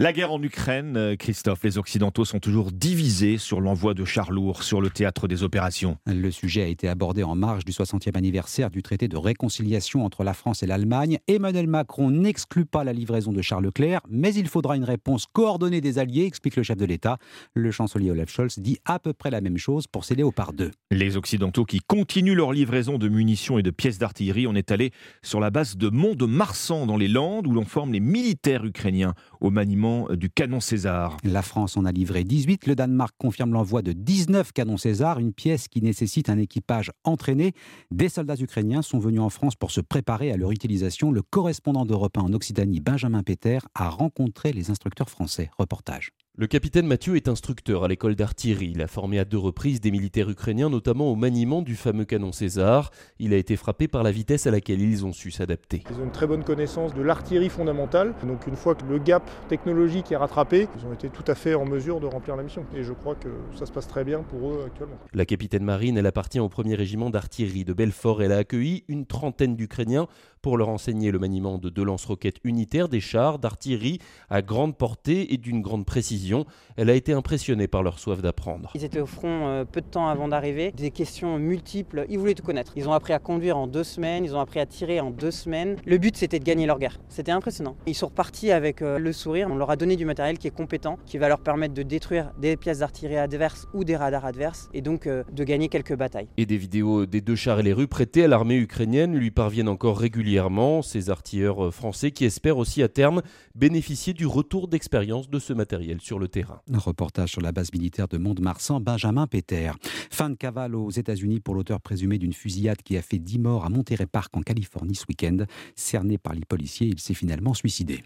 La 0.00 0.12
guerre 0.12 0.32
en 0.32 0.42
Ukraine, 0.42 0.96
euh, 0.96 1.14
Christophe, 1.14 1.62
les 1.62 1.78
Occidentaux 1.78 2.24
sont 2.24 2.40
toujours 2.40 2.72
divisés 2.72 3.38
sur 3.38 3.60
l'envoi 3.60 3.94
de 3.94 4.04
chars 4.04 4.32
lourds 4.32 4.64
sur 4.64 4.80
le 4.80 4.90
théâtre 4.90 5.28
des 5.28 5.44
opérations. 5.44 5.98
Le 6.06 6.32
sujet 6.32 6.62
a 6.62 6.66
été 6.66 6.88
abordé 6.88 7.22
en 7.22 7.36
marge 7.36 7.64
du 7.64 7.70
60e 7.70 8.18
anniversaire 8.18 8.70
du 8.70 8.82
traité 8.82 9.06
de 9.06 9.16
réconciliation 9.16 10.04
entre 10.04 10.24
la 10.24 10.34
France 10.34 10.64
et 10.64 10.66
l'Allemagne. 10.66 11.20
Emmanuel 11.28 11.68
Macron 11.68 12.10
n'exclut 12.10 12.64
pas 12.64 12.82
la 12.82 12.92
livraison 12.92 13.30
de 13.30 13.40
Charles 13.40 13.66
Leclerc, 13.66 14.00
mais 14.10 14.34
il 14.34 14.48
faudra 14.48 14.74
une 14.74 14.82
réponse 14.82 15.26
coordonnée 15.32 15.80
des 15.80 16.00
Alliés, 16.00 16.24
explique 16.24 16.56
le 16.56 16.64
chef 16.64 16.76
de 16.76 16.86
l'État. 16.86 17.18
Le 17.54 17.70
chancelier 17.70 18.10
Olaf 18.10 18.30
Scholz 18.30 18.58
dit 18.58 18.78
à 18.84 18.98
peu 18.98 19.12
près 19.12 19.30
la 19.30 19.40
même 19.40 19.58
chose 19.58 19.86
pour 19.86 20.04
céder 20.04 20.24
au 20.24 20.32
par 20.32 20.54
deux. 20.54 20.72
Les 20.90 21.16
Occidentaux 21.16 21.64
qui 21.64 21.78
continuent 21.78 22.34
leur 22.34 22.52
livraison 22.52 22.98
de 22.98 23.08
munitions 23.08 23.60
et 23.60 23.62
de 23.62 23.70
pièces 23.70 23.98
d'artillerie, 23.98 24.48
on 24.48 24.56
est 24.56 24.72
allé 24.72 24.90
sur 25.22 25.38
la 25.38 25.50
base 25.50 25.76
de 25.76 25.88
Mont-de-Marsan 25.88 26.84
dans 26.86 26.96
les 26.96 27.06
Landes 27.06 27.46
où 27.46 27.52
l'on 27.52 27.64
forme 27.64 27.92
les 27.92 28.00
militaires 28.00 28.64
ukrainiens 28.64 29.14
au 29.40 29.50
maniement 29.50 29.83
du 29.84 30.30
canon 30.30 30.60
César. 30.60 31.18
La 31.24 31.42
France 31.42 31.76
en 31.76 31.84
a 31.84 31.92
livré 31.92 32.24
18. 32.24 32.66
Le 32.66 32.74
Danemark 32.74 33.14
confirme 33.18 33.52
l'envoi 33.52 33.82
de 33.82 33.92
19 33.92 34.52
canons 34.52 34.78
César, 34.78 35.18
une 35.18 35.32
pièce 35.32 35.68
qui 35.68 35.82
nécessite 35.82 36.30
un 36.30 36.38
équipage 36.38 36.90
entraîné. 37.04 37.52
Des 37.90 38.08
soldats 38.08 38.36
ukrainiens 38.38 38.82
sont 38.82 38.98
venus 38.98 39.20
en 39.20 39.28
France 39.28 39.56
pour 39.56 39.70
se 39.70 39.80
préparer 39.80 40.32
à 40.32 40.36
leur 40.36 40.52
utilisation. 40.52 41.12
Le 41.12 41.22
correspondant 41.22 41.84
d'Europe 41.84 42.16
1 42.16 42.22
en 42.22 42.32
Occitanie, 42.32 42.80
Benjamin 42.80 43.22
Péter, 43.22 43.58
a 43.74 43.90
rencontré 43.90 44.52
les 44.52 44.70
instructeurs 44.70 45.10
français. 45.10 45.50
Reportage. 45.58 46.10
Le 46.36 46.48
capitaine 46.48 46.88
Mathieu 46.88 47.14
est 47.14 47.28
instructeur 47.28 47.84
à 47.84 47.88
l'école 47.88 48.16
d'artillerie. 48.16 48.72
Il 48.74 48.82
a 48.82 48.88
formé 48.88 49.20
à 49.20 49.24
deux 49.24 49.38
reprises 49.38 49.80
des 49.80 49.92
militaires 49.92 50.28
ukrainiens, 50.28 50.68
notamment 50.68 51.08
au 51.12 51.14
maniement 51.14 51.62
du 51.62 51.76
fameux 51.76 52.04
canon 52.04 52.32
César. 52.32 52.90
Il 53.20 53.32
a 53.32 53.36
été 53.36 53.54
frappé 53.54 53.86
par 53.86 54.02
la 54.02 54.10
vitesse 54.10 54.48
à 54.48 54.50
laquelle 54.50 54.80
ils 54.80 55.06
ont 55.06 55.12
su 55.12 55.30
s'adapter. 55.30 55.84
Ils 55.88 56.00
ont 56.00 56.02
une 56.02 56.10
très 56.10 56.26
bonne 56.26 56.42
connaissance 56.42 56.92
de 56.92 57.02
l'artillerie 57.02 57.50
fondamentale. 57.50 58.14
Donc 58.26 58.48
une 58.48 58.56
fois 58.56 58.74
que 58.74 58.84
le 58.84 58.98
gap 58.98 59.30
technologique 59.48 60.10
est 60.10 60.16
rattrapé, 60.16 60.66
ils 60.76 60.84
ont 60.84 60.92
été 60.92 61.08
tout 61.08 61.22
à 61.28 61.36
fait 61.36 61.54
en 61.54 61.66
mesure 61.66 62.00
de 62.00 62.06
remplir 62.06 62.34
la 62.34 62.42
mission. 62.42 62.66
Et 62.74 62.82
je 62.82 62.94
crois 62.94 63.14
que 63.14 63.28
ça 63.56 63.64
se 63.64 63.70
passe 63.70 63.86
très 63.86 64.02
bien 64.02 64.24
pour 64.24 64.50
eux 64.50 64.64
actuellement. 64.66 64.96
La 65.12 65.26
capitaine 65.26 65.62
marine, 65.62 65.96
elle 65.98 66.06
appartient 66.06 66.40
au 66.40 66.48
premier 66.48 66.74
régiment 66.74 67.10
d'artillerie 67.10 67.64
de 67.64 67.74
Belfort. 67.74 68.24
Elle 68.24 68.32
a 68.32 68.38
accueilli 68.38 68.82
une 68.88 69.06
trentaine 69.06 69.54
d'Ukrainiens 69.54 70.08
pour 70.44 70.58
leur 70.58 70.68
enseigner 70.68 71.10
le 71.10 71.18
maniement 71.18 71.56
de 71.56 71.70
deux 71.70 71.84
lance-roquettes 71.84 72.36
unitaires, 72.44 72.90
des 72.90 73.00
chars, 73.00 73.38
d'artillerie 73.38 73.98
à 74.28 74.42
grande 74.42 74.76
portée 74.76 75.32
et 75.32 75.38
d'une 75.38 75.62
grande 75.62 75.86
précision. 75.86 76.44
Elle 76.76 76.90
a 76.90 76.94
été 76.94 77.14
impressionnée 77.14 77.66
par 77.66 77.82
leur 77.82 77.98
soif 77.98 78.20
d'apprendre. 78.20 78.70
Ils 78.74 78.84
étaient 78.84 79.00
au 79.00 79.06
front 79.06 79.46
euh, 79.46 79.64
peu 79.64 79.80
de 79.80 79.86
temps 79.86 80.06
avant 80.06 80.28
d'arriver, 80.28 80.70
des 80.72 80.90
questions 80.90 81.38
multiples, 81.38 82.04
ils 82.10 82.18
voulaient 82.18 82.34
tout 82.34 82.42
connaître. 82.42 82.72
Ils 82.76 82.90
ont 82.90 82.92
appris 82.92 83.14
à 83.14 83.18
conduire 83.18 83.56
en 83.56 83.66
deux 83.66 83.84
semaines, 83.84 84.22
ils 84.22 84.36
ont 84.36 84.38
appris 84.38 84.60
à 84.60 84.66
tirer 84.66 85.00
en 85.00 85.10
deux 85.10 85.30
semaines. 85.30 85.76
Le 85.86 85.96
but 85.96 86.14
c'était 86.14 86.38
de 86.38 86.44
gagner 86.44 86.66
leur 86.66 86.78
guerre. 86.78 87.00
C'était 87.08 87.32
impressionnant. 87.32 87.76
Ils 87.86 87.94
sont 87.94 88.08
repartis 88.08 88.50
avec 88.50 88.82
euh, 88.82 88.98
le 88.98 89.14
sourire, 89.14 89.48
on 89.50 89.56
leur 89.56 89.70
a 89.70 89.76
donné 89.76 89.96
du 89.96 90.04
matériel 90.04 90.36
qui 90.36 90.46
est 90.46 90.54
compétent, 90.54 90.98
qui 91.06 91.16
va 91.16 91.28
leur 91.28 91.40
permettre 91.40 91.72
de 91.72 91.82
détruire 91.82 92.32
des 92.38 92.58
pièces 92.58 92.80
d'artillerie 92.80 93.16
adverses 93.16 93.66
ou 93.72 93.82
des 93.82 93.96
radars 93.96 94.26
adverses 94.26 94.68
et 94.74 94.82
donc 94.82 95.06
euh, 95.06 95.24
de 95.32 95.42
gagner 95.42 95.70
quelques 95.70 95.96
batailles. 95.96 96.28
Et 96.36 96.44
des 96.44 96.58
vidéos 96.58 97.06
des 97.06 97.22
deux 97.22 97.34
chars 97.34 97.60
et 97.60 97.62
les 97.62 97.72
rues 97.72 97.88
prêtés 97.88 98.24
à 98.24 98.28
l'armée 98.28 98.56
ukrainienne 98.56 99.16
lui 99.16 99.30
parviennent 99.30 99.70
encore 99.70 99.98
régulièrement 99.98 100.33
ces 100.82 101.10
artilleurs 101.10 101.72
français 101.72 102.10
qui 102.10 102.24
espèrent 102.24 102.58
aussi 102.58 102.82
à 102.82 102.88
terme 102.88 103.22
bénéficier 103.54 104.12
du 104.12 104.26
retour 104.26 104.68
d'expérience 104.68 105.30
de 105.30 105.38
ce 105.38 105.52
matériel 105.52 106.00
sur 106.00 106.18
le 106.18 106.28
terrain. 106.28 106.60
Un 106.72 106.78
reportage 106.78 107.30
sur 107.30 107.40
la 107.40 107.52
base 107.52 107.72
militaire 107.72 108.08
de 108.08 108.18
Mont-de-Marsan, 108.18 108.80
Benjamin 108.80 109.26
Péter. 109.26 109.70
Fin 110.10 110.30
de 110.30 110.34
cavale 110.34 110.74
aux 110.74 110.90
États-Unis 110.90 111.40
pour 111.40 111.54
l'auteur 111.54 111.80
présumé 111.80 112.18
d'une 112.18 112.32
fusillade 112.32 112.82
qui 112.82 112.96
a 112.96 113.02
fait 113.02 113.18
10 113.18 113.38
morts 113.38 113.64
à 113.64 113.68
Monterey 113.68 114.06
Park 114.06 114.36
en 114.36 114.42
Californie 114.42 114.96
ce 114.96 115.04
week-end. 115.08 115.44
Cerné 115.76 116.18
par 116.18 116.34
les 116.34 116.44
policiers, 116.44 116.88
il 116.88 116.98
s'est 116.98 117.14
finalement 117.14 117.54
suicidé. 117.54 118.02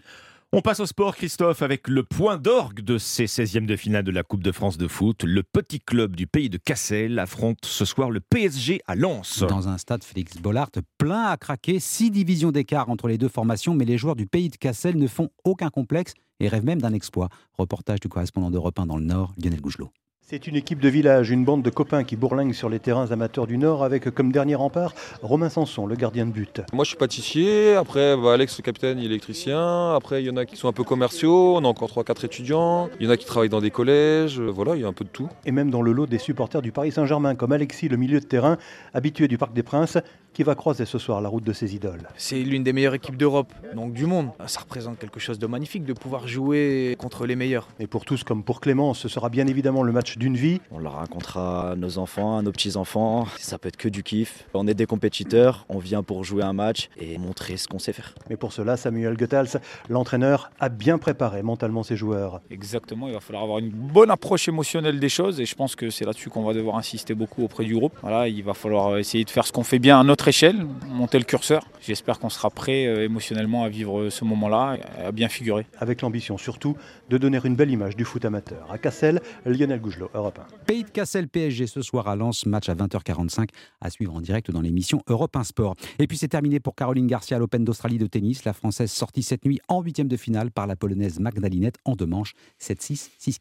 On 0.51 0.61
passe 0.61 0.79
au 0.79 0.87
sport, 0.87 1.15
Christophe, 1.15 1.61
avec 1.61 1.87
le 1.87 2.01
point 2.01 2.39
d'orgue 2.39 2.81
de 2.81 2.97
ces 2.97 3.25
16e 3.25 3.67
de 3.67 3.75
finale 3.75 4.03
de 4.03 4.09
la 4.09 4.23
Coupe 4.23 4.41
de 4.41 4.51
France 4.51 4.79
de 4.79 4.87
foot. 4.87 5.23
Le 5.23 5.43
petit 5.43 5.79
club 5.79 6.15
du 6.15 6.25
pays 6.25 6.49
de 6.49 6.57
Cassel 6.57 7.19
affronte 7.19 7.59
ce 7.65 7.85
soir 7.85 8.09
le 8.09 8.19
PSG 8.19 8.81
à 8.87 8.95
Lens. 8.95 9.43
Dans 9.47 9.67
un 9.67 9.77
stade 9.77 10.03
Félix 10.03 10.37
Bollard 10.37 10.71
plein 10.97 11.25
à 11.25 11.37
craquer, 11.37 11.79
six 11.79 12.09
divisions 12.09 12.51
d'écart 12.51 12.89
entre 12.89 13.07
les 13.07 13.19
deux 13.19 13.27
formations, 13.27 13.75
mais 13.75 13.85
les 13.85 13.99
joueurs 13.99 14.15
du 14.15 14.25
pays 14.25 14.49
de 14.49 14.55
Cassel 14.55 14.97
ne 14.97 15.05
font 15.05 15.29
aucun 15.43 15.69
complexe 15.69 16.15
et 16.39 16.47
rêvent 16.47 16.65
même 16.65 16.81
d'un 16.81 16.93
exploit. 16.93 17.29
Reportage 17.53 17.99
du 17.99 18.09
correspondant 18.09 18.49
d'Europe 18.49 18.79
1 18.79 18.87
dans 18.87 18.97
le 18.97 19.05
Nord, 19.05 19.35
Lionel 19.37 19.61
Gougelot. 19.61 19.91
C'est 20.31 20.45
une 20.45 20.55
équipe 20.55 20.79
de 20.79 20.89
village, 20.89 21.31
une 21.31 21.43
bande 21.43 21.63
de 21.63 21.71
copains 21.71 22.03
qui 22.03 22.15
bourlinguent 22.15 22.53
sur 22.53 22.69
les 22.69 22.77
terrains 22.77 23.09
amateurs 23.09 23.47
du 23.47 23.57
Nord 23.57 23.83
avec 23.83 24.11
comme 24.11 24.31
dernier 24.31 24.53
rempart 24.53 24.93
Romain 25.23 25.49
Sanson, 25.49 25.87
le 25.87 25.95
gardien 25.95 26.27
de 26.27 26.31
but. 26.31 26.61
Moi 26.71 26.83
je 26.83 26.89
suis 26.89 26.97
pâtissier, 26.99 27.73
après 27.73 28.15
bah, 28.15 28.33
Alex 28.33 28.59
le 28.59 28.61
capitaine 28.61 28.99
il 28.99 29.05
est 29.05 29.07
électricien, 29.07 29.95
après 29.95 30.21
il 30.21 30.27
y 30.27 30.29
en 30.29 30.37
a 30.37 30.45
qui 30.45 30.55
sont 30.55 30.67
un 30.67 30.71
peu 30.71 30.83
commerciaux, 30.83 31.55
on 31.55 31.65
a 31.65 31.67
encore 31.67 31.89
3-4 31.89 32.25
étudiants, 32.25 32.89
il 32.99 33.07
y 33.07 33.09
en 33.09 33.11
a 33.11 33.17
qui 33.17 33.25
travaillent 33.25 33.49
dans 33.49 33.59
des 33.59 33.71
collèges, 33.71 34.39
voilà 34.39 34.75
il 34.75 34.83
y 34.83 34.85
a 34.85 34.87
un 34.87 34.93
peu 34.93 35.03
de 35.03 35.09
tout. 35.09 35.29
Et 35.47 35.51
même 35.51 35.71
dans 35.71 35.81
le 35.81 35.93
lot 35.93 36.05
des 36.05 36.19
supporters 36.19 36.61
du 36.61 36.71
Paris 36.71 36.91
Saint-Germain 36.91 37.33
comme 37.33 37.51
Alexis 37.51 37.87
le 37.87 37.97
milieu 37.97 38.19
de 38.19 38.25
terrain, 38.25 38.59
habitué 38.93 39.27
du 39.27 39.39
Parc 39.39 39.53
des 39.53 39.63
Princes, 39.63 39.97
qui 40.33 40.43
va 40.43 40.55
croiser 40.55 40.85
ce 40.85 40.97
soir 40.97 41.21
la 41.21 41.29
route 41.29 41.43
de 41.43 41.53
ses 41.53 41.75
idoles. 41.75 42.07
C'est 42.17 42.39
l'une 42.39 42.63
des 42.63 42.73
meilleures 42.73 42.93
équipes 42.93 43.17
d'Europe, 43.17 43.53
donc 43.75 43.93
du 43.93 44.05
monde. 44.05 44.29
Ça 44.47 44.61
représente 44.61 44.99
quelque 44.99 45.19
chose 45.19 45.39
de 45.39 45.47
magnifique 45.47 45.83
de 45.83 45.93
pouvoir 45.93 46.27
jouer 46.27 46.95
contre 46.99 47.25
les 47.25 47.35
meilleurs. 47.35 47.67
Et 47.79 47.87
pour 47.87 48.05
tous 48.05 48.23
comme 48.23 48.43
pour 48.43 48.61
Clément, 48.61 48.93
ce 48.93 49.07
sera 49.07 49.29
bien 49.29 49.47
évidemment 49.47 49.83
le 49.83 49.91
match 49.91 50.17
d'une 50.17 50.35
vie. 50.35 50.61
On 50.71 50.79
leur 50.79 50.93
racontera 50.93 51.71
à 51.71 51.75
nos 51.75 51.97
enfants, 51.97 52.37
à 52.37 52.41
nos 52.41 52.51
petits-enfants. 52.51 53.27
Ça 53.37 53.57
peut 53.57 53.67
être 53.67 53.77
que 53.77 53.89
du 53.89 54.03
kiff. 54.03 54.47
On 54.53 54.67
est 54.67 54.73
des 54.73 54.85
compétiteurs, 54.85 55.65
on 55.69 55.79
vient 55.79 56.03
pour 56.03 56.23
jouer 56.23 56.43
un 56.43 56.53
match 56.53 56.89
et 56.97 57.17
montrer 57.17 57.57
ce 57.57 57.67
qu'on 57.67 57.79
sait 57.79 57.93
faire. 57.93 58.13
Mais 58.29 58.37
pour 58.37 58.53
cela, 58.53 58.77
Samuel 58.77 59.17
Goethals, 59.17 59.59
l'entraîneur, 59.89 60.51
a 60.59 60.69
bien 60.69 60.97
préparé 60.97 61.43
mentalement 61.43 61.83
ses 61.83 61.95
joueurs. 61.95 62.41
Exactement, 62.51 63.07
il 63.07 63.13
va 63.13 63.19
falloir 63.19 63.43
avoir 63.43 63.59
une 63.59 63.69
bonne 63.69 64.11
approche 64.11 64.47
émotionnelle 64.47 64.99
des 64.99 65.09
choses 65.09 65.39
et 65.39 65.45
je 65.45 65.55
pense 65.55 65.75
que 65.75 65.89
c'est 65.89 66.05
là-dessus 66.05 66.29
qu'on 66.29 66.43
va 66.43 66.53
devoir 66.53 66.77
insister 66.77 67.13
beaucoup 67.13 67.43
auprès 67.43 67.65
du 67.65 67.75
groupe. 67.75 67.93
Voilà, 68.01 68.27
il 68.27 68.43
va 68.43 68.53
falloir 68.53 68.97
essayer 68.97 69.23
de 69.23 69.29
faire 69.29 69.45
ce 69.45 69.51
qu'on 69.51 69.63
fait 69.63 69.79
bien 69.79 69.99
à 69.99 70.03
notre 70.03 70.18
échelle, 70.27 70.65
monter 70.87 71.17
le 71.17 71.23
curseur. 71.23 71.65
J'espère 71.81 72.19
qu'on 72.19 72.29
sera 72.29 72.49
prêt 72.49 72.85
euh, 72.85 73.05
émotionnellement 73.05 73.63
à 73.63 73.69
vivre 73.69 74.09
ce 74.09 74.25
moment-là, 74.25 74.77
à 75.03 75.11
bien 75.11 75.29
figurer. 75.29 75.65
Avec 75.79 76.01
l'ambition 76.01 76.37
surtout 76.37 76.75
de 77.09 77.17
donner 77.17 77.39
une 77.43 77.55
belle 77.55 77.71
image 77.71 77.95
du 77.95 78.05
foot 78.05 78.25
amateur. 78.25 78.71
À 78.71 78.77
Cassel, 78.77 79.21
Lionel 79.45 79.79
Gougelot, 79.79 80.09
Europe 80.13 80.39
1. 80.39 80.65
Pays 80.65 80.83
de 80.83 80.89
Cassel 80.89 81.27
PSG 81.27 81.67
ce 81.67 81.81
soir 81.81 82.07
à 82.07 82.15
Lens, 82.15 82.45
match 82.45 82.69
à 82.69 82.75
20h45 82.75 83.49
à 83.81 83.89
suivre 83.89 84.15
en 84.15 84.21
direct 84.21 84.51
dans 84.51 84.61
l'émission 84.61 85.01
Europe 85.07 85.35
1 85.35 85.43
Sport. 85.43 85.75
Et 85.99 86.07
puis 86.07 86.17
c'est 86.17 86.27
terminé 86.27 86.59
pour 86.59 86.75
Caroline 86.75 87.07
Garcia 87.07 87.37
à 87.37 87.39
l'Open 87.39 87.63
d'Australie 87.63 87.97
de 87.97 88.07
tennis. 88.07 88.43
La 88.45 88.53
Française 88.53 88.91
sortie 88.91 89.23
cette 89.23 89.45
nuit 89.45 89.59
en 89.67 89.81
huitième 89.81 90.07
de 90.07 90.17
finale 90.17 90.51
par 90.51 90.67
la 90.67 90.75
Polonaise 90.75 91.19
Magdalinette 91.19 91.77
en 91.85 91.95
deux 91.95 92.05
manches 92.05 92.33
7-6, 92.61 93.09
6-4. 93.21 93.37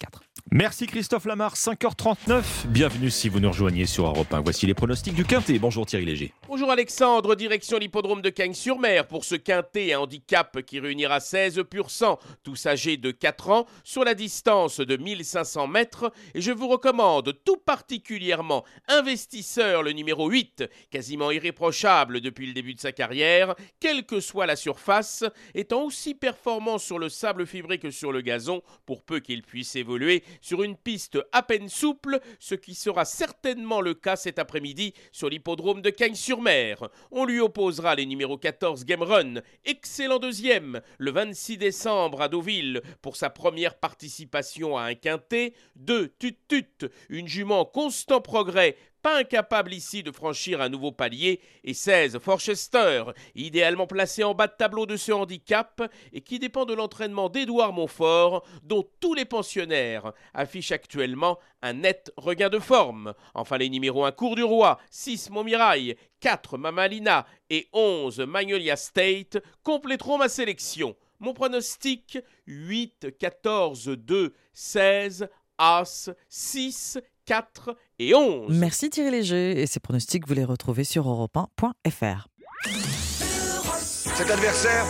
Merci 0.51 0.87
Christophe 0.87 1.27
Lamar, 1.27 1.55
5h39. 1.55 2.67
Bienvenue 2.69 3.11
si 3.11 3.29
vous 3.29 3.41
nous 3.41 3.51
rejoignez 3.51 3.87
sur 3.87 4.07
Europe 4.07 4.33
1. 4.33 4.41
Voici 4.41 4.67
les 4.67 4.75
pronostics 4.75 5.15
du 5.15 5.25
Quintet. 5.25 5.59
Bonjour 5.59 5.85
Thierry 5.85 6.07
Léger. 6.07 6.33
Bonjour 6.49 6.68
Alexandre, 6.71 7.35
direction 7.35 7.79
l'hippodrome 7.79 8.21
de 8.21 8.29
Cagnes-sur-Mer 8.29 9.07
pour 9.07 9.25
ce 9.25 9.35
Quintet 9.35 9.93
à 9.93 10.01
handicap 10.01 10.61
qui 10.63 10.81
réunira 10.81 11.21
16 11.21 11.63
pur 11.71 11.91
sang, 11.91 12.19
tous 12.43 12.67
âgés 12.67 12.97
de 12.97 13.11
4 13.11 13.51
ans, 13.51 13.67
sur 13.85 14.05
la 14.05 14.15
distance 14.15 14.81
de 14.81 14.97
1500 14.97 15.67
mètres. 15.67 16.13
Et 16.35 16.41
je 16.41 16.53
vous 16.53 16.69
recommande 16.69 17.33
tout 17.45 17.57
particulièrement 17.57 18.65
Investisseur, 18.89 19.83
le 19.83 19.93
numéro 19.93 20.29
8, 20.29 20.65
quasiment 20.91 21.31
irréprochable 21.31 22.21
depuis 22.21 22.47
le 22.47 22.53
début 22.53 22.75
de 22.75 22.81
sa 22.81 22.93
carrière, 22.93 23.55
quelle 23.81 24.05
que 24.05 24.21
soit 24.21 24.47
la 24.47 24.57
surface, 24.57 25.25
étant 25.55 25.85
aussi 25.85 26.15
performant 26.15 26.79
sur 26.79 26.99
le 26.99 27.09
sable 27.09 27.47
fibré 27.47 27.79
que 27.79 27.91
sur 27.91 28.13
le 28.13 28.21
gazon, 28.21 28.63
pour 28.85 29.03
peu 29.03 29.21
qu'il 29.21 29.43
puisse 29.43 29.75
évoluer 29.77 30.23
sur 30.41 30.63
une 30.63 30.77
piste 30.77 31.19
à 31.33 31.43
peine 31.43 31.69
souple, 31.69 32.21
ce 32.39 32.55
qui 32.55 32.75
sera 32.75 33.05
certainement 33.05 33.81
le 33.81 33.95
cas 33.95 34.17
cet 34.17 34.39
après-midi 34.39 34.93
sur 35.13 35.29
l'hippodrome 35.31 35.83
de 35.83 35.91
Cagnes-sur-Mer. 35.91 36.58
On 37.11 37.25
lui 37.25 37.41
opposera 37.41 37.95
les 37.95 38.07
numéros 38.07 38.39
14 38.39 38.85
Game 38.85 39.03
Run, 39.03 39.35
excellent 39.65 40.19
deuxième, 40.19 40.81
le 40.99 41.11
26 41.11 41.59
décembre 41.59 42.23
à 42.23 42.29
Deauville 42.29 42.83
pour 43.03 43.17
sa 43.17 43.31
première 43.31 43.75
participation 43.75 44.77
à 44.77 44.83
un 44.85 44.95
quintet, 44.95 45.55
2 45.77 46.09
Tut 46.19 46.37
Tut, 46.49 46.89
une 47.09 47.29
jument 47.29 47.65
constant 47.65 48.21
progrès 48.21 48.77
incapable 49.17 49.75
ici 49.75 50.03
de 50.03 50.11
franchir 50.11 50.61
un 50.61 50.69
nouveau 50.69 50.93
palier, 50.93 51.41
et 51.65 51.75
16 51.75 52.19
Forchester, 52.19 53.05
idéalement 53.35 53.87
placé 53.87 54.25
en 54.25 54.35
bas 54.35 54.47
de 54.47 54.53
tableau 54.57 54.87
de 54.87 54.97
ce 54.97 55.13
handicap 55.13 55.83
et 56.13 56.21
qui 56.21 56.39
dépend 56.39 56.65
de 56.65 56.75
l'entraînement 56.75 57.29
d'Édouard 57.29 57.73
Montfort, 57.73 58.45
dont 58.63 58.89
tous 59.01 59.15
les 59.15 59.25
pensionnaires 59.25 60.13
affichent 60.35 60.73
actuellement 60.73 61.39
un 61.63 61.75
net 61.75 62.13
regain 62.17 62.49
de 62.49 62.59
forme. 62.59 63.15
Enfin 63.35 63.59
les 63.59 63.69
numéros 63.69 64.05
1 64.05 64.13
Cours 64.13 64.37
du 64.37 64.45
Roi, 64.45 64.79
6 64.91 65.31
Montmirail, 65.31 65.97
4 66.21 66.59
Mamalina 66.59 67.27
et 67.51 67.69
11 67.73 68.21
Magnolia 68.21 68.77
State 68.77 69.39
compléteront 69.63 70.19
ma 70.19 70.29
sélection. 70.29 70.97
Mon 71.21 71.35
pronostic 71.35 72.19
8, 72.47 73.19
14, 73.19 73.89
2, 73.89 74.35
16, 74.53 75.29
As, 75.59 76.11
6, 76.29 76.99
4 77.29 77.77
et 77.99 78.15
11. 78.15 78.59
Merci 78.59 78.89
Thierry 78.89 79.11
Léger 79.11 79.61
et 79.61 79.67
ces 79.67 79.81
pronostics, 79.81 80.27
vous 80.27 80.33
les 80.33 80.45
retrouvez 80.45 80.85
sur 80.85 81.07
europe1.fr. 81.07 82.27
Cet 84.19 84.33
adversaire, 84.33 84.85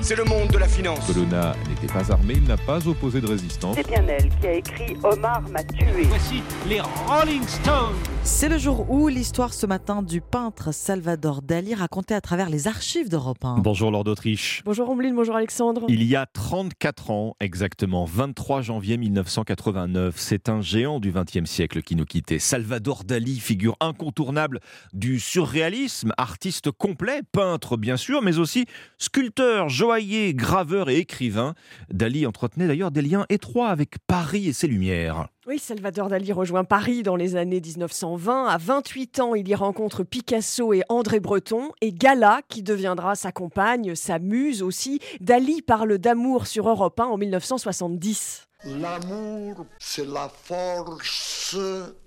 c'est 0.00 0.14
le 0.14 0.22
monde 0.22 0.46
de 0.52 0.58
la 0.58 0.68
finance. 0.68 1.04
Colonna 1.08 1.56
n'était 1.68 1.92
pas 1.92 2.12
armé, 2.12 2.34
il 2.36 2.44
n'a 2.44 2.56
pas 2.56 2.86
opposé 2.86 3.20
de 3.20 3.26
résistance. 3.26 3.74
C'est 3.74 3.88
bien 3.88 4.06
elle 4.06 4.28
qui 4.28 4.46
a 4.46 4.52
écrit 4.52 4.96
Omar 5.02 5.42
m'a 5.50 5.64
tué. 5.64 6.04
Voici 6.04 6.40
les 6.68 6.80
Rolling 6.80 7.42
Stones. 7.48 7.96
C'est 8.22 8.48
le 8.48 8.58
jour 8.58 8.88
où 8.88 9.08
l'histoire 9.08 9.52
ce 9.52 9.66
matin 9.66 10.00
du 10.00 10.20
peintre 10.20 10.72
Salvador 10.72 11.42
Dali 11.42 11.74
racontée 11.74 12.14
à 12.14 12.20
travers 12.20 12.48
les 12.48 12.68
archives 12.68 13.08
d'Europe 13.08 13.44
1. 13.44 13.58
Bonjour 13.58 13.90
Lord 13.90 14.04
d'Autriche. 14.04 14.62
Bonjour 14.64 14.88
Ombline, 14.88 15.16
bonjour 15.16 15.34
Alexandre. 15.34 15.86
Il 15.88 16.04
y 16.04 16.14
a 16.14 16.26
34 16.26 17.10
ans 17.10 17.36
exactement, 17.40 18.04
23 18.04 18.62
janvier 18.62 18.98
1989, 18.98 20.14
c'est 20.16 20.48
un 20.48 20.60
géant 20.60 21.00
du 21.00 21.10
XXe 21.10 21.50
siècle 21.50 21.82
qui 21.82 21.96
nous 21.96 22.04
quittait. 22.04 22.38
Salvador 22.38 23.02
Dali, 23.02 23.40
figure 23.40 23.74
incontournable 23.80 24.60
du 24.92 25.18
surréalisme, 25.18 26.12
artiste 26.16 26.70
complet, 26.70 27.22
peintre 27.32 27.76
bien 27.76 27.96
sûr, 27.96 28.11
mais 28.20 28.38
aussi 28.38 28.66
sculpteur, 28.98 29.68
joaillier, 29.68 30.34
graveur 30.34 30.90
et 30.90 30.98
écrivain. 30.98 31.54
Dali 31.90 32.26
entretenait 32.26 32.66
d'ailleurs 32.66 32.90
des 32.90 33.02
liens 33.02 33.26
étroits 33.28 33.68
avec 33.68 33.96
Paris 34.06 34.48
et 34.48 34.52
ses 34.52 34.66
lumières. 34.66 35.28
Oui, 35.46 35.58
Salvador 35.58 36.08
Dali 36.08 36.32
rejoint 36.32 36.62
Paris 36.62 37.02
dans 37.02 37.16
les 37.16 37.34
années 37.34 37.60
1920. 37.60 38.46
À 38.46 38.58
28 38.58 39.20
ans, 39.20 39.34
il 39.34 39.48
y 39.48 39.54
rencontre 39.54 40.04
Picasso 40.04 40.72
et 40.72 40.82
André 40.88 41.18
Breton 41.18 41.70
et 41.80 41.92
Gala, 41.92 42.42
qui 42.48 42.62
deviendra 42.62 43.16
sa 43.16 43.32
compagne, 43.32 43.96
sa 43.96 44.20
muse 44.20 44.62
aussi. 44.62 45.00
Dali 45.20 45.62
parle 45.62 45.98
d'amour 45.98 46.46
sur 46.46 46.68
Europe 46.68 47.00
1 47.00 47.04
en 47.06 47.18
1970. 47.18 48.48
L'amour, 48.64 49.66
c'est 49.80 50.06
la 50.06 50.28
force 50.28 51.56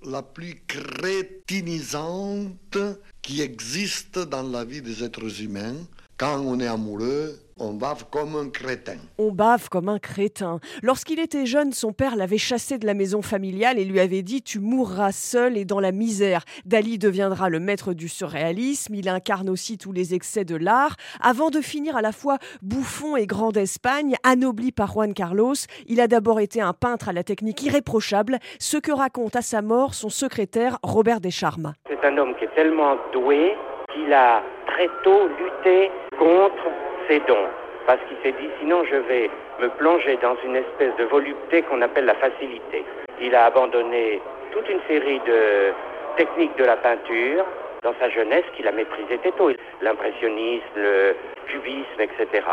la 0.05 0.23
plus 0.23 0.63
crétinisante 0.65 2.77
qui 3.21 3.41
existe 3.41 4.19
dans 4.19 4.43
la 4.43 4.63
vie 4.63 4.81
des 4.81 5.03
êtres 5.03 5.41
humains. 5.41 5.75
Quand 6.17 6.39
on 6.39 6.61
est 6.61 6.67
amoureux, 6.67 7.37
on 7.57 7.71
bave 7.71 8.03
comme 8.11 8.35
un 8.35 8.49
crétin. 8.49 8.97
On 9.17 9.31
bave 9.31 9.69
comme 9.69 9.87
un 9.87 9.97
crétin. 9.97 10.59
Lorsqu'il 10.83 11.21
était 11.21 11.45
jeune, 11.45 11.71
son 11.71 11.93
père 11.93 12.17
l'avait 12.17 12.37
chassé 12.37 12.77
de 12.77 12.85
la 12.85 12.93
maison 12.93 13.21
familiale 13.21 13.79
et 13.79 13.85
lui 13.85 14.01
avait 14.01 14.23
dit 14.23 14.41
Tu 14.41 14.59
mourras 14.59 15.13
seul 15.13 15.57
et 15.57 15.63
dans 15.63 15.79
la 15.79 15.93
misère. 15.93 16.43
Dali 16.65 16.97
deviendra 16.97 17.47
le 17.47 17.61
maître 17.61 17.93
du 17.93 18.09
surréalisme. 18.09 18.93
Il 18.95 19.07
incarne 19.07 19.49
aussi 19.49 19.77
tous 19.77 19.93
les 19.93 20.13
excès 20.13 20.43
de 20.43 20.57
l'art. 20.57 20.97
Avant 21.21 21.49
de 21.49 21.61
finir 21.61 21.95
à 21.95 22.01
la 22.01 22.11
fois 22.11 22.39
bouffon 22.61 23.15
et 23.15 23.25
grand 23.25 23.51
d'Espagne, 23.51 24.15
anobli 24.23 24.73
par 24.73 24.91
Juan 24.91 25.13
Carlos, 25.13 25.55
il 25.87 26.01
a 26.01 26.07
d'abord 26.07 26.41
été 26.41 26.59
un 26.59 26.73
peintre 26.73 27.07
à 27.07 27.13
la 27.13 27.23
technique 27.23 27.63
irréprochable, 27.63 28.39
ce 28.59 28.75
que 28.75 28.91
raconte 28.91 29.37
à 29.37 29.41
sa 29.41 29.61
mort 29.61 29.93
son 29.93 30.09
secrétaire 30.09 30.77
Robert 30.83 31.21
Descharmes. 31.21 31.73
C'est 31.87 32.05
un 32.05 32.17
homme 32.17 32.35
qui 32.35 32.43
est 32.43 32.53
tellement 32.55 32.97
doué 33.13 33.55
qu'il 33.93 34.11
a 34.11 34.43
très 34.67 34.89
tôt 35.05 35.29
lutté 35.39 35.89
contre 36.19 36.65
ses 37.07 37.19
dons. 37.21 37.47
Parce 37.85 37.99
qu'il 38.07 38.17
s'est 38.23 38.35
dit, 38.39 38.49
sinon 38.59 38.83
je 38.85 38.95
vais 38.95 39.29
me 39.61 39.69
plonger 39.69 40.17
dans 40.21 40.35
une 40.43 40.55
espèce 40.55 40.95
de 40.97 41.03
volupté 41.05 41.61
qu'on 41.63 41.81
appelle 41.81 42.05
la 42.05 42.15
facilité. 42.15 42.83
Il 43.21 43.35
a 43.35 43.45
abandonné 43.45 44.21
toute 44.51 44.67
une 44.69 44.81
série 44.87 45.19
de 45.19 45.71
techniques 46.17 46.57
de 46.57 46.63
la 46.63 46.77
peinture 46.77 47.45
dans 47.83 47.93
sa 47.99 48.09
jeunesse 48.09 48.43
qu'il 48.55 48.67
a 48.67 48.71
très 48.71 49.31
tôt. 49.31 49.51
L'impressionnisme, 49.81 50.65
le 50.75 51.15
cubisme, 51.47 52.01
etc. 52.01 52.45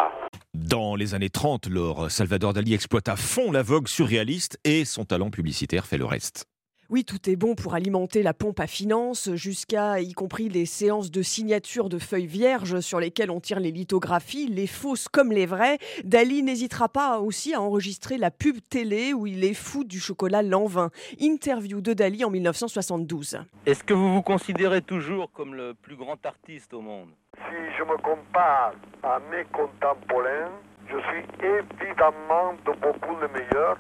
Dans 0.55 0.95
les 0.95 1.15
années 1.15 1.31
30, 1.31 1.69
lors 1.69 2.11
Salvador 2.11 2.53
Dali 2.53 2.75
exploite 2.75 3.09
à 3.09 3.17
fond 3.17 3.51
la 3.51 3.63
vogue 3.63 3.89
surréaliste 3.89 4.59
et 4.65 4.85
son 4.85 5.05
talent 5.05 5.31
publicitaire 5.31 5.87
fait 5.87 5.99
le 5.99 6.05
reste. 6.05 6.47
Oui, 6.93 7.07
tout 7.07 7.31
est 7.31 7.37
bon 7.37 7.55
pour 7.55 7.73
alimenter 7.73 8.23
la 8.23 8.35
pompe 8.35 8.61
à 8.61 8.67
finances, 8.67 9.35
jusqu'à 9.35 10.01
y 10.01 10.13
compris 10.13 10.51
les 10.51 10.67
séances 10.67 11.11
de 11.11 11.23
signature 11.23 11.89
de 11.89 11.99
feuilles 11.99 12.27
vierges 12.27 12.81
sur 12.81 13.01
lesquelles 13.01 13.31
on 13.31 13.41
tire 13.41 13.61
les 13.61 13.71
lithographies, 13.71 14.47
les 14.47 14.67
fausses 14.67 15.09
comme 15.09 15.33
les 15.33 15.47
vraies. 15.47 15.79
Dali 16.05 16.43
n'hésitera 16.43 16.91
pas 16.91 17.21
aussi 17.21 17.55
à 17.55 17.63
enregistrer 17.63 18.19
la 18.19 18.31
pub 18.31 18.57
télé 18.69 19.15
où 19.15 19.27
il 19.27 19.43
est 19.43 19.55
fou 19.55 19.85
du 19.85 20.01
chocolat 20.01 20.43
Lanvin. 20.43 20.91
Interview 21.19 21.81
de 21.81 21.95
Dali 21.95 22.27
en 22.27 22.31
1972. 22.31 23.39
Est-ce 23.65 23.85
que 23.85 23.95
vous 23.95 24.13
vous 24.13 24.23
considérez 24.23 24.83
toujours 24.83 25.33
comme 25.33 25.55
le 25.55 25.73
plus 25.73 25.97
grand 25.97 26.19
artiste 26.27 26.75
au 26.75 26.83
monde? 26.83 27.09
Si 27.37 27.57
je 27.79 27.85
me 27.85 27.97
compare 28.03 28.75
à 29.03 29.19
mes 29.31 29.45
contemporains, 29.45 30.53
je 30.89 30.99
suis 30.99 31.25
évidemment 31.41 32.53
de 32.67 32.73
beaucoup 32.83 33.17
le 33.19 33.29
meilleur 33.29 33.79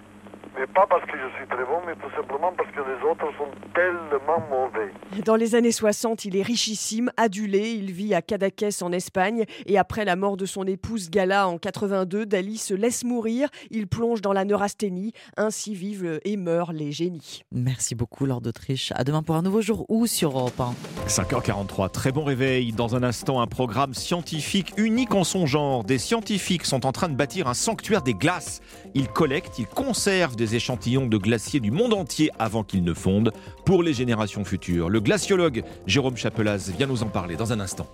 mais 0.59 0.66
pas 0.66 0.86
parce 0.88 1.05
que 1.05 1.12
je 1.12 1.36
suis 1.36 1.46
très 1.48 1.64
bon, 1.64 1.80
mais 1.86 1.94
tout 1.94 2.11
simplement 2.14 2.53
parce 2.57 2.70
que 2.70 2.80
les 2.80 3.11
autres 3.11 3.26
sont 3.36 3.48
tellement 3.74 4.40
mauvais. 4.50 4.92
Dans 5.24 5.36
les 5.36 5.55
années 5.55 5.72
60, 5.72 6.24
il 6.24 6.36
est 6.36 6.42
richissime, 6.42 7.11
adulé, 7.16 7.70
il 7.70 7.92
vit 7.92 8.14
à 8.14 8.22
Cadaqués 8.22 8.82
en 8.82 8.92
Espagne, 8.92 9.44
et 9.66 9.78
après 9.78 10.05
la 10.05 10.16
mort 10.16 10.36
de 10.36 10.46
son 10.46 10.66
épouse 10.66 11.11
Gala 11.11 11.48
en 11.48 11.59
82, 11.59 12.26
Dali 12.26 12.59
se 12.59 12.74
laisse 12.74 13.05
mourir, 13.05 13.48
il 13.70 13.86
plonge 13.86 14.20
dans 14.20 14.32
la 14.32 14.44
neurasthénie, 14.44 15.12
ainsi 15.36 15.74
vivent 15.74 16.20
et 16.24 16.36
meurent 16.36 16.72
les 16.72 16.92
génies. 16.92 17.42
Merci 17.53 17.94
beaucoup, 17.94 18.26
Lord 18.26 18.42
d'Autriche. 18.42 18.92
À 18.94 19.05
demain 19.05 19.22
pour 19.22 19.36
un 19.36 19.42
nouveau 19.42 19.62
jour 19.62 19.86
ou 19.88 20.07
sur 20.07 20.38
Europe 20.38 20.61
1. 20.61 20.74
5h43, 21.09 21.90
très 21.90 22.12
bon 22.12 22.24
réveil. 22.24 22.72
Dans 22.72 22.94
un 22.96 23.03
instant, 23.03 23.40
un 23.40 23.46
programme 23.46 23.94
scientifique 23.94 24.72
unique 24.76 25.14
en 25.14 25.24
son 25.24 25.46
genre. 25.46 25.84
Des 25.84 25.98
scientifiques 25.98 26.64
sont 26.64 26.86
en 26.86 26.92
train 26.92 27.09
de 27.09 27.14
bâtir 27.14 27.48
un 27.48 27.55
sanctuaire 27.55 28.03
des 28.03 28.14
glaces. 28.14 28.61
Ils 28.94 29.09
collectent, 29.09 29.59
ils 29.59 29.66
conservent 29.66 30.36
des 30.43 30.57
échantillons 30.57 31.07
de 31.07 31.18
glaciers 31.18 31.61
du 31.61 31.70
monde 31.70 31.95
entier 31.95 32.30
avant 32.40 32.64
qu'ils 32.64 32.82
ne 32.82 32.95
fondent 32.95 33.32
pour 33.64 33.84
les 33.84 33.93
générations 33.93 34.45
futures. 34.45 34.88
Le 34.88 34.99
glaciologue 34.99 35.62
Jérôme 35.86 36.16
Chapelaz 36.16 36.72
vient 36.76 36.88
nous 36.88 37.05
en 37.05 37.09
parler 37.09 37.36
dans 37.36 37.53
un 37.53 37.61
instant. 37.61 37.86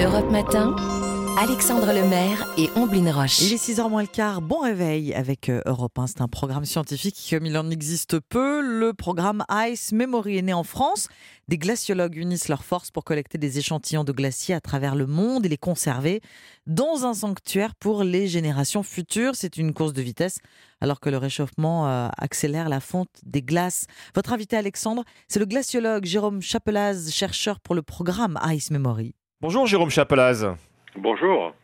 Europe 0.00 0.30
Matin. 0.30 1.17
Alexandre 1.40 1.92
Lemaire 1.92 2.52
et 2.58 2.68
Omblin 2.74 3.12
Roche. 3.12 3.42
Il 3.42 3.52
est 3.52 3.64
6h 3.64 3.88
moins 3.88 4.02
le 4.02 4.08
quart, 4.08 4.42
bon 4.42 4.58
réveil 4.58 5.14
avec 5.14 5.48
euh, 5.48 5.62
Europe 5.66 5.96
1. 5.96 6.08
C'est 6.08 6.20
un 6.20 6.26
programme 6.26 6.64
scientifique 6.64 7.16
comme 7.30 7.46
il 7.46 7.56
en 7.56 7.70
existe 7.70 8.18
peu. 8.18 8.60
Le 8.60 8.92
programme 8.92 9.44
Ice 9.68 9.92
Memory 9.92 10.38
est 10.38 10.42
né 10.42 10.52
en 10.52 10.64
France. 10.64 11.06
Des 11.46 11.56
glaciologues 11.56 12.16
unissent 12.16 12.48
leurs 12.48 12.64
forces 12.64 12.90
pour 12.90 13.04
collecter 13.04 13.38
des 13.38 13.58
échantillons 13.58 14.02
de 14.02 14.10
glaciers 14.10 14.56
à 14.56 14.60
travers 14.60 14.96
le 14.96 15.06
monde 15.06 15.46
et 15.46 15.48
les 15.48 15.56
conserver 15.56 16.22
dans 16.66 17.04
un 17.04 17.14
sanctuaire 17.14 17.76
pour 17.76 18.02
les 18.02 18.26
générations 18.26 18.82
futures. 18.82 19.36
C'est 19.36 19.58
une 19.58 19.72
course 19.72 19.92
de 19.92 20.02
vitesse 20.02 20.40
alors 20.80 20.98
que 20.98 21.08
le 21.08 21.18
réchauffement 21.18 21.86
euh, 21.86 22.08
accélère 22.18 22.68
la 22.68 22.80
fonte 22.80 23.10
des 23.22 23.42
glaces. 23.42 23.86
Votre 24.12 24.32
invité 24.32 24.56
Alexandre, 24.56 25.04
c'est 25.28 25.38
le 25.38 25.46
glaciologue 25.46 26.04
Jérôme 26.04 26.42
Chapelaz, 26.42 27.12
chercheur 27.12 27.60
pour 27.60 27.76
le 27.76 27.82
programme 27.82 28.40
Ice 28.48 28.72
Memory. 28.72 29.14
Bonjour 29.40 29.68
Jérôme 29.68 29.90
Chapelaz. 29.90 30.56
Bonjour. 30.96 31.54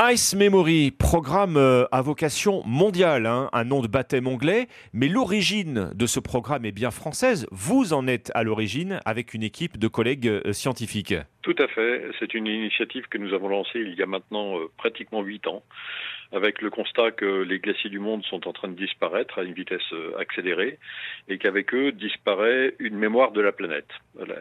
Ice 0.00 0.36
Memory, 0.36 0.92
programme 0.92 1.56
euh, 1.56 1.84
à 1.90 2.02
vocation 2.02 2.62
mondiale, 2.64 3.26
hein, 3.26 3.48
un 3.52 3.64
nom 3.64 3.82
de 3.82 3.88
baptême 3.88 4.28
anglais, 4.28 4.68
mais 4.92 5.08
l'origine 5.08 5.90
de 5.92 6.06
ce 6.06 6.20
programme 6.20 6.64
est 6.64 6.72
bien 6.72 6.92
française. 6.92 7.48
Vous 7.50 7.92
en 7.92 8.06
êtes 8.06 8.30
à 8.34 8.44
l'origine 8.44 9.00
avec 9.04 9.34
une 9.34 9.42
équipe 9.42 9.76
de 9.76 9.88
collègues 9.88 10.28
euh, 10.28 10.52
scientifiques. 10.52 11.14
Tout 11.42 11.56
à 11.58 11.66
fait. 11.66 12.04
C'est 12.20 12.34
une 12.34 12.46
initiative 12.46 13.06
que 13.10 13.18
nous 13.18 13.34
avons 13.34 13.48
lancée 13.48 13.80
il 13.80 13.94
y 13.94 14.02
a 14.02 14.06
maintenant 14.06 14.58
euh, 14.58 14.70
pratiquement 14.76 15.22
huit 15.22 15.46
ans 15.48 15.64
avec 16.32 16.60
le 16.60 16.70
constat 16.70 17.10
que 17.12 17.42
les 17.42 17.58
glaciers 17.58 17.90
du 17.90 17.98
monde 17.98 18.24
sont 18.24 18.46
en 18.46 18.52
train 18.52 18.68
de 18.68 18.74
disparaître 18.74 19.38
à 19.38 19.42
une 19.42 19.54
vitesse 19.54 19.80
euh, 19.92 20.18
accélérée 20.18 20.78
et 21.28 21.38
qu'avec 21.38 21.72
eux 21.74 21.92
disparaît 21.92 22.74
une 22.78 22.96
mémoire 22.96 23.32
de 23.32 23.40
la 23.40 23.52
planète. 23.52 23.88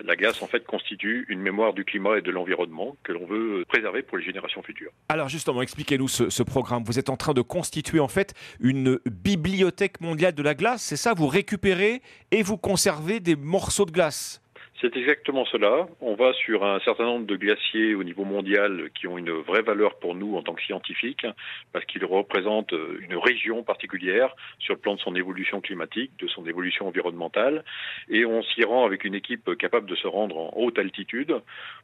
La, 0.04 0.16
glace 0.16 0.42
en 0.42 0.48
fait 0.48 0.66
constitue 0.66 1.26
une 1.30 1.40
mémoire 1.40 1.74
du 1.74 1.86
climat 1.86 2.18
et 2.18 2.22
de 2.22 2.32
l'environnement 2.32 2.96
que 3.04 3.12
l'on 3.12 3.26
veut 3.26 3.64
préserver 3.68 4.02
pour 4.02 4.18
les 4.18 4.24
générations 4.24 4.64
futures. 4.64 4.92
Alors 5.10 5.30
justement, 5.30 5.62
expliquez-nous 5.62 6.08
ce, 6.08 6.30
ce, 6.30 6.44
programme. 6.44 6.84
Vous 6.84 6.98
êtes 6.98 7.10
en 7.10 7.18
train 7.18 7.34
de 7.34 7.42
constituer 7.42 8.00
en 8.00 8.08
fait 8.08 8.34
une 8.60 9.00
bibliothèque 9.06 10.02
mondiale 10.02 10.34
de 10.34 10.42
la 10.42 10.56
glace, 10.56 10.82
c'est 10.82 10.98
ça? 10.98 11.14
Vous 11.14 11.28
récupérez 11.28 12.02
et 12.32 12.42
vous 12.42 12.58
conservez 12.58 13.20
des 13.20 13.36
morceaux 13.36 13.86
de 13.86 13.92
glace? 13.92 14.42
C'est 14.80 14.96
exactement 14.96 15.44
cela. 15.46 15.88
On 16.02 16.14
va 16.14 16.34
sur 16.34 16.64
un 16.64 16.80
certain 16.82 17.06
nombre 17.06 17.26
de 17.26 17.36
glaciers 17.36 17.96
au 17.96 18.04
niveau 18.04 18.26
mondial 18.26 18.90
qui 18.94 19.08
ont 19.08 19.18
une 19.18 19.32
vraie 19.32 19.64
valeur 19.64 19.98
pour 19.98 20.14
nous 20.14 20.36
en 20.36 20.44
tant 20.44 20.54
que 20.54 20.62
scientifiques, 20.62 21.26
parce 21.74 21.84
qu'ils 21.86 22.06
représentent 22.06 22.76
une 23.00 23.18
région 23.18 23.64
particulière 23.64 24.36
sur 24.60 24.76
le 24.76 24.80
plan 24.80 24.94
de 24.94 25.00
son 25.00 25.16
évolution 25.16 25.62
climatique, 25.62 26.12
de 26.20 26.28
son 26.28 26.46
évolution 26.46 26.88
environnementale, 26.88 27.64
et 28.08 28.24
on 28.26 28.44
s'y 28.44 28.64
rend 28.66 28.86
avec 28.86 29.04
une 29.04 29.16
équipe 29.16 29.58
capable 29.58 29.90
de 29.90 29.96
se 29.96 30.08
rendre 30.08 30.38
en 30.38 30.54
haute 30.56 30.78
altitude 30.78 31.36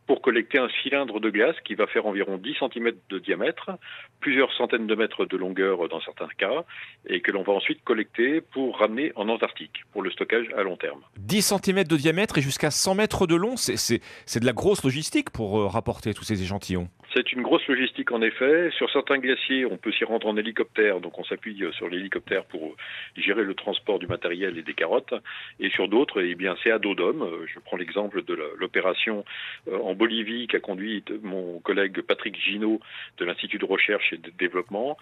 pour 0.06 0.22
collecter 0.22 0.60
un 0.60 0.70
cylindre 0.84 1.20
de 1.20 1.32
glace 1.32 1.56
qui 1.66 1.74
va 1.74 1.88
faire 1.88 2.06
environ 2.06 2.38
10 2.38 2.56
cm 2.60 2.92
de 3.10 3.18
diamètre, 3.18 3.72
plusieurs 4.20 4.54
centaines 4.54 4.86
de 4.86 4.96
mètres 4.96 5.26
de 5.26 5.38
longueur 5.38 5.90
dans 5.90 6.02
certains 6.02 6.28
cas, 6.38 6.64
et 7.08 7.22
que 7.22 7.32
l'on 7.32 7.42
va 7.42 7.54
ensuite 7.54 7.84
collecter 7.84 8.42
pour 8.42 8.78
ramener 8.78 9.12
en 9.16 9.30
Antarctique, 9.30 9.84
pour 9.92 10.04
le 10.04 10.12
stockage 10.12 10.48
à 10.56 10.62
long 10.62 10.78
terme. 10.78 11.02
10 11.18 11.56
cm 11.56 11.86
de 11.86 11.98
diamètre 11.98 12.38
et 12.38 12.42
jusqu'à 12.42 12.70
100 12.84 12.96
mètres 12.96 13.28
de 13.28 13.36
long, 13.36 13.56
c'est 13.56 14.40
de 14.42 14.46
la 14.46 14.52
grosse 14.52 14.84
logistique 14.84 15.30
pour 15.30 15.58
euh, 15.58 15.68
rapporter 15.68 16.14
tous 16.14 16.26
ces 16.26 16.44
échantillons. 16.44 16.90
C'est 17.16 17.32
une 17.32 17.42
grosse 17.42 17.66
logistique 17.68 18.12
en 18.12 18.22
effet. 18.22 18.72
Sur 18.76 18.92
certains 18.92 19.20
glaciers, 19.20 19.66
on 19.66 19.78
peut 19.78 19.92
s'y 19.94 20.04
rendre 20.04 20.28
en 20.28 20.36
hélicoptère, 20.36 21.00
donc 21.00 21.18
on 21.18 21.24
s'appuie 21.24 21.64
euh, 21.64 21.72
sur 21.72 21.88
l'hélicoptère 21.88 22.44
pour 22.44 22.66
euh, 22.66 22.76
gérer 23.16 23.44
le 23.44 23.54
transport 23.54 24.00
du 24.00 24.08
matériel 24.08 24.58
et 24.58 24.64
des 24.64 24.74
carottes. 24.74 25.14
Et 25.62 25.70
sur 25.70 25.88
d'autres, 25.88 26.22
eh 26.22 26.36
bien, 26.36 26.56
c'est 26.62 26.72
à 26.72 26.80
dos 26.80 26.94
d'homme. 26.94 27.26
Je 27.48 27.58
prends 27.60 27.78
l'exemple 27.78 28.22
de 28.26 28.38
l'opération 28.58 29.24
en 29.72 29.94
Bolivie 29.94 30.48
qu'a 30.48 30.60
conduit 30.60 31.06
mon 31.22 31.60
collègue 31.60 32.02
Patrick 32.02 32.36
Ginaud 32.38 32.82
de 33.18 33.26
l'Institut 33.26 33.60
de 33.60 33.66
recherche 33.66 34.12
et 34.12 34.18
de 34.18 34.32
développement. 34.38 34.98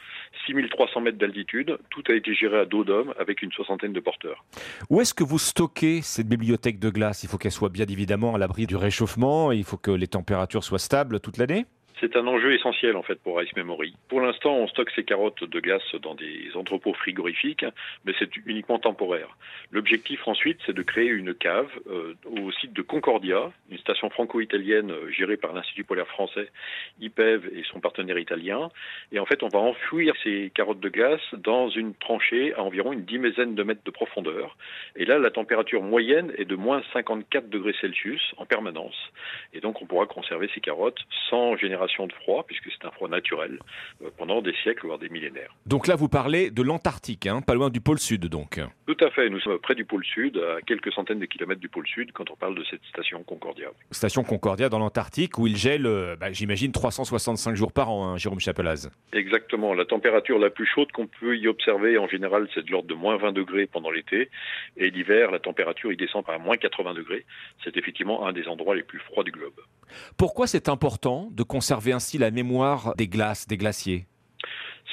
6300 0.45 1.01
mètres 1.01 1.17
d'altitude, 1.17 1.79
tout 1.89 2.03
a 2.09 2.13
été 2.13 2.35
géré 2.35 2.59
à 2.59 2.65
dos 2.65 2.83
d'homme 2.83 3.13
avec 3.17 3.41
une 3.41 3.51
soixantaine 3.51 3.93
de 3.93 3.99
porteurs. 3.99 4.43
Où 4.89 5.01
est-ce 5.01 5.15
que 5.15 5.23
vous 5.23 5.39
stockez 5.39 6.01
cette 6.03 6.27
bibliothèque 6.27 6.77
de 6.77 6.89
glace? 6.89 7.23
Il 7.23 7.29
faut 7.29 7.37
qu'elle 7.37 7.51
soit 7.51 7.70
bien 7.71 7.85
évidemment 7.87 8.35
à 8.35 8.37
l'abri 8.37 8.67
du 8.67 8.75
réchauffement, 8.75 9.51
il 9.51 9.63
faut 9.63 9.77
que 9.77 9.91
les 9.91 10.07
températures 10.07 10.63
soient 10.63 10.79
stables 10.79 11.19
toute 11.19 11.37
l'année 11.37 11.65
c'est 12.01 12.15
un 12.15 12.25
enjeu 12.25 12.53
essentiel 12.53 12.97
en 12.97 13.03
fait 13.03 13.21
pour 13.21 13.41
Ice 13.41 13.55
Memory. 13.55 13.93
Pour 14.09 14.21
l'instant, 14.21 14.55
on 14.55 14.67
stocke 14.67 14.91
ces 14.95 15.03
carottes 15.03 15.43
de 15.43 15.59
glace 15.59 15.83
dans 16.01 16.15
des 16.15 16.49
entrepôts 16.55 16.93
frigorifiques, 16.93 17.65
mais 18.05 18.13
c'est 18.17 18.35
uniquement 18.47 18.79
temporaire. 18.79 19.37
L'objectif 19.71 20.27
ensuite, 20.27 20.57
c'est 20.65 20.73
de 20.73 20.81
créer 20.81 21.07
une 21.07 21.33
cave 21.35 21.69
euh, 21.87 22.15
au 22.25 22.51
site 22.53 22.73
de 22.73 22.81
Concordia, 22.81 23.51
une 23.69 23.77
station 23.77 24.09
franco-italienne 24.09 24.91
euh, 24.91 25.11
gérée 25.11 25.37
par 25.37 25.53
l'Institut 25.53 25.83
polaire 25.83 26.07
français, 26.07 26.49
IPEV 26.99 27.51
et 27.55 27.63
son 27.71 27.79
partenaire 27.79 28.17
italien. 28.17 28.69
Et 29.11 29.19
en 29.19 29.25
fait, 29.25 29.43
on 29.43 29.49
va 29.49 29.59
enfouir 29.59 30.15
ces 30.23 30.51
carottes 30.55 30.79
de 30.79 30.89
glace 30.89 31.21
dans 31.33 31.69
une 31.69 31.93
tranchée 31.93 32.53
à 32.55 32.63
environ 32.63 32.93
une 32.93 33.05
dizaine 33.05 33.53
de 33.53 33.63
mètres 33.63 33.83
de 33.85 33.91
profondeur. 33.91 34.57
Et 34.95 35.05
là, 35.05 35.19
la 35.19 35.29
température 35.29 35.83
moyenne 35.83 36.33
est 36.37 36.45
de 36.45 36.55
moins 36.55 36.81
54 36.93 37.49
degrés 37.49 37.75
Celsius 37.79 38.33
en 38.37 38.45
permanence. 38.45 38.95
Et 39.53 39.59
donc, 39.59 39.81
on 39.83 39.85
pourra 39.85 40.07
conserver 40.07 40.49
ces 40.55 40.61
carottes 40.61 40.99
sans 41.29 41.55
génération 41.57 41.90
de 41.99 42.13
froid, 42.13 42.43
puisque 42.47 42.69
c'est 42.71 42.87
un 42.87 42.91
froid 42.91 43.09
naturel, 43.09 43.59
euh, 44.03 44.09
pendant 44.17 44.41
des 44.41 44.53
siècles, 44.63 44.87
voire 44.87 44.99
des 44.99 45.09
millénaires. 45.09 45.53
Donc 45.65 45.87
là, 45.87 45.95
vous 45.95 46.09
parlez 46.09 46.49
de 46.49 46.61
l'Antarctique, 46.61 47.27
hein, 47.27 47.41
pas 47.41 47.53
loin 47.53 47.69
du 47.69 47.81
pôle 47.81 47.99
Sud, 47.99 48.25
donc. 48.27 48.59
Tout 48.87 48.97
à 48.99 49.09
fait, 49.11 49.29
nous 49.29 49.39
sommes 49.39 49.59
près 49.59 49.75
du 49.75 49.85
pôle 49.85 50.05
Sud, 50.05 50.37
à 50.37 50.61
quelques 50.61 50.91
centaines 50.93 51.19
de 51.19 51.25
kilomètres 51.25 51.61
du 51.61 51.69
pôle 51.69 51.87
Sud, 51.87 52.11
quand 52.13 52.29
on 52.31 52.35
parle 52.35 52.55
de 52.55 52.63
cette 52.69 52.83
station 52.85 53.23
Concordia. 53.23 53.67
Station 53.91 54.23
Concordia 54.23 54.69
dans 54.69 54.79
l'Antarctique, 54.79 55.37
où 55.37 55.47
il 55.47 55.57
gèle, 55.57 55.85
euh, 55.85 56.15
bah, 56.15 56.31
j'imagine, 56.31 56.71
365 56.71 57.55
jours 57.55 57.71
par 57.71 57.89
an, 57.91 58.07
hein, 58.07 58.17
Jérôme 58.17 58.39
Chapelaz. 58.39 58.89
Exactement, 59.13 59.73
la 59.73 59.85
température 59.85 60.39
la 60.39 60.49
plus 60.49 60.65
chaude 60.65 60.91
qu'on 60.91 61.07
peut 61.07 61.37
y 61.37 61.47
observer, 61.47 61.97
en 61.97 62.07
général, 62.07 62.47
c'est 62.53 62.65
de 62.65 62.71
l'ordre 62.71 62.87
de 62.87 62.95
moins 62.95 63.17
20 63.17 63.33
degrés 63.33 63.67
pendant 63.67 63.91
l'été, 63.91 64.29
et 64.77 64.89
l'hiver, 64.89 65.31
la 65.31 65.39
température 65.39 65.91
y 65.91 65.97
descend 65.97 66.23
à 66.27 66.37
moins 66.37 66.57
80 66.57 66.93
degrés. 66.93 67.25
C'est 67.63 67.75
effectivement 67.77 68.27
un 68.27 68.33
des 68.33 68.47
endroits 68.47 68.75
les 68.75 68.83
plus 68.83 68.99
froids 68.99 69.23
du 69.23 69.31
globe. 69.31 69.59
Pourquoi 70.17 70.47
c'est 70.47 70.69
important 70.69 71.29
de 71.31 71.43
conserver 71.43 71.80
ainsi 71.87 72.17
la 72.17 72.31
mémoire 72.31 72.95
des 72.95 73.07
glaces, 73.07 73.47
des 73.47 73.57
glaciers 73.57 74.07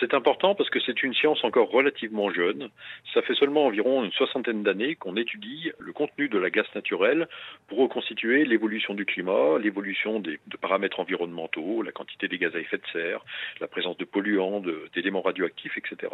c'est 0.01 0.15
important 0.15 0.55
parce 0.55 0.71
que 0.71 0.81
c'est 0.81 1.03
une 1.03 1.15
science 1.15 1.43
encore 1.45 1.71
relativement 1.71 2.33
jeune. 2.33 2.69
Ça 3.15 3.23
fait 3.23 3.35
seulement 3.35 3.67
environ 3.67 4.05
une 4.05 4.13
soixantaine 4.13 4.63
d'années 4.63 4.95
qu'on 4.95 5.17
étudie 5.17 5.71
le 5.79 5.93
contenu 5.93 6.29
de 6.29 6.39
la 6.39 6.51
glace 6.51 6.73
naturelle 6.75 7.29
pour 7.69 7.79
reconstituer 7.79 8.45
l'évolution 8.45 8.95
du 8.95 9.05
climat, 9.05 9.59
l'évolution 9.59 10.21
des 10.21 10.39
de 10.47 10.57
paramètres 10.57 11.01
environnementaux, 11.01 11.83
la 11.83 11.93
quantité 11.93 12.29
des 12.29 12.39
gaz 12.39 12.55
à 12.55 12.61
effet 12.61 12.79
de 12.79 12.87
serre, 12.93 13.25
la 13.61 13.67
présence 13.67 13.97
de 13.99 14.05
polluants, 14.05 14.63
d'éléments 14.95 15.23
radioactifs, 15.23 15.77
etc. 15.77 16.13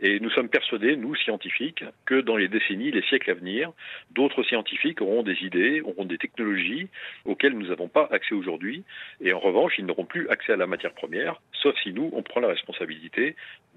Et 0.00 0.20
nous 0.20 0.30
sommes 0.30 0.48
persuadés, 0.48 0.96
nous 0.96 1.14
scientifiques, 1.16 1.84
que 2.06 2.20
dans 2.20 2.36
les 2.36 2.48
décennies, 2.48 2.90
les 2.90 3.02
siècles 3.02 3.30
à 3.30 3.34
venir, 3.34 3.72
d'autres 4.10 4.42
scientifiques 4.42 5.00
auront 5.00 5.22
des 5.22 5.42
idées, 5.42 5.80
auront 5.82 6.04
des 6.04 6.18
technologies 6.18 6.88
auxquelles 7.24 7.56
nous 7.56 7.68
n'avons 7.68 7.88
pas 7.88 8.08
accès 8.10 8.34
aujourd'hui. 8.34 8.84
Et 9.20 9.32
en 9.32 9.38
revanche, 9.38 9.74
ils 9.78 9.86
n'auront 9.86 10.04
plus 10.04 10.28
accès 10.28 10.52
à 10.52 10.56
la 10.56 10.66
matière 10.66 10.92
première, 10.92 11.40
sauf 11.52 11.76
si 11.82 11.92
nous, 11.92 12.10
on 12.12 12.22
prend 12.22 12.40
la 12.40 12.48
responsabilité 12.48 13.17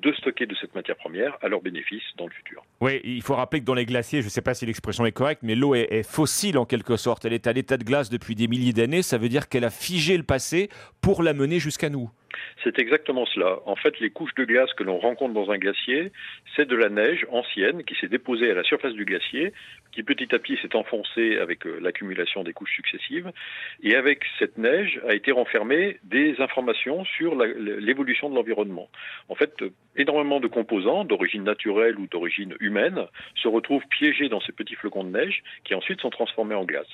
de 0.01 0.11
stocker 0.13 0.45
de 0.45 0.55
cette 0.55 0.73
matière 0.73 0.97
première 0.97 1.37
à 1.41 1.47
leur 1.47 1.61
bénéfice 1.61 2.03
dans 2.17 2.25
le 2.25 2.31
futur. 2.31 2.63
Oui, 2.79 2.99
il 3.03 3.21
faut 3.21 3.35
rappeler 3.35 3.59
que 3.61 3.65
dans 3.65 3.73
les 3.73 3.85
glaciers, 3.85 4.21
je 4.21 4.27
ne 4.27 4.31
sais 4.31 4.41
pas 4.41 4.53
si 4.53 4.65
l'expression 4.65 5.05
est 5.05 5.11
correcte, 5.11 5.43
mais 5.43 5.55
l'eau 5.55 5.75
est, 5.75 6.03
fossile 6.03 6.57
en 6.57 6.65
quelque 6.65 6.97
sorte. 6.97 7.25
Elle 7.25 7.33
est 7.33 7.47
à 7.47 7.53
l'état 7.53 7.77
de 7.77 7.83
glace 7.83 8.09
depuis 8.09 8.35
des 8.35 8.47
milliers 8.47 8.73
d'années. 8.73 9.03
Ça 9.03 9.17
veut 9.17 9.29
dire 9.29 9.47
qu'elle 9.47 9.63
a 9.63 9.69
figé 9.69 10.17
le 10.17 10.23
passé 10.23 10.69
pour 11.01 11.21
l'amener 11.23 11.59
jusqu'à 11.59 11.89
nous. 11.89 12.09
C'est 12.63 12.79
exactement 12.79 13.25
cela. 13.25 13.59
En 13.65 13.75
fait, 13.75 13.99
les 13.99 14.09
couches 14.09 14.33
de 14.35 14.45
glace 14.45 14.71
que 14.73 14.83
l'on 14.83 14.97
rencontre 14.97 15.33
dans 15.33 15.51
un 15.51 15.57
glacier, 15.57 16.11
c'est 16.55 16.67
de 16.67 16.75
la 16.75 16.89
neige 16.89 17.25
ancienne 17.29 17.83
qui 17.83 17.95
s'est 17.95 18.07
déposée 18.07 18.51
à 18.51 18.53
la 18.53 18.63
surface 18.63 18.93
du 18.93 19.05
glacier, 19.05 19.53
qui 19.91 20.03
petit 20.03 20.33
à 20.33 20.39
petit 20.39 20.57
s'est 20.61 20.75
enfoncée 20.75 21.37
avec 21.37 21.65
euh, 21.65 21.79
l'accumulation 21.81 22.43
des 22.43 22.53
couches 22.53 22.75
successives. 22.75 23.31
Et 23.83 23.95
avec 23.95 24.23
cette 24.39 24.57
neige 24.57 24.99
a 25.07 25.13
été 25.13 25.31
renfermée 25.31 25.97
des 26.03 26.39
informations 26.39 27.03
sur 27.05 27.35
l'évolution 27.35 28.29
de 28.29 28.35
l'environnement. 28.35 28.89
En 29.29 29.35
fait, 29.35 29.53
énormément 29.95 30.39
de 30.39 30.47
composants 30.47 31.03
d'origine 31.03 31.43
naturelle 31.43 31.97
ou 31.97 32.07
d'origine 32.07 32.55
humaine 32.59 33.05
se 33.35 33.47
retrouvent 33.47 33.85
piégés 33.89 34.29
dans 34.29 34.41
ces 34.41 34.51
petits 34.51 34.75
flocons 34.75 35.03
de 35.03 35.09
neige 35.09 35.43
qui 35.63 35.75
ensuite 35.75 36.01
sont 36.01 36.09
transformés 36.09 36.55
en 36.55 36.65
glace. 36.65 36.87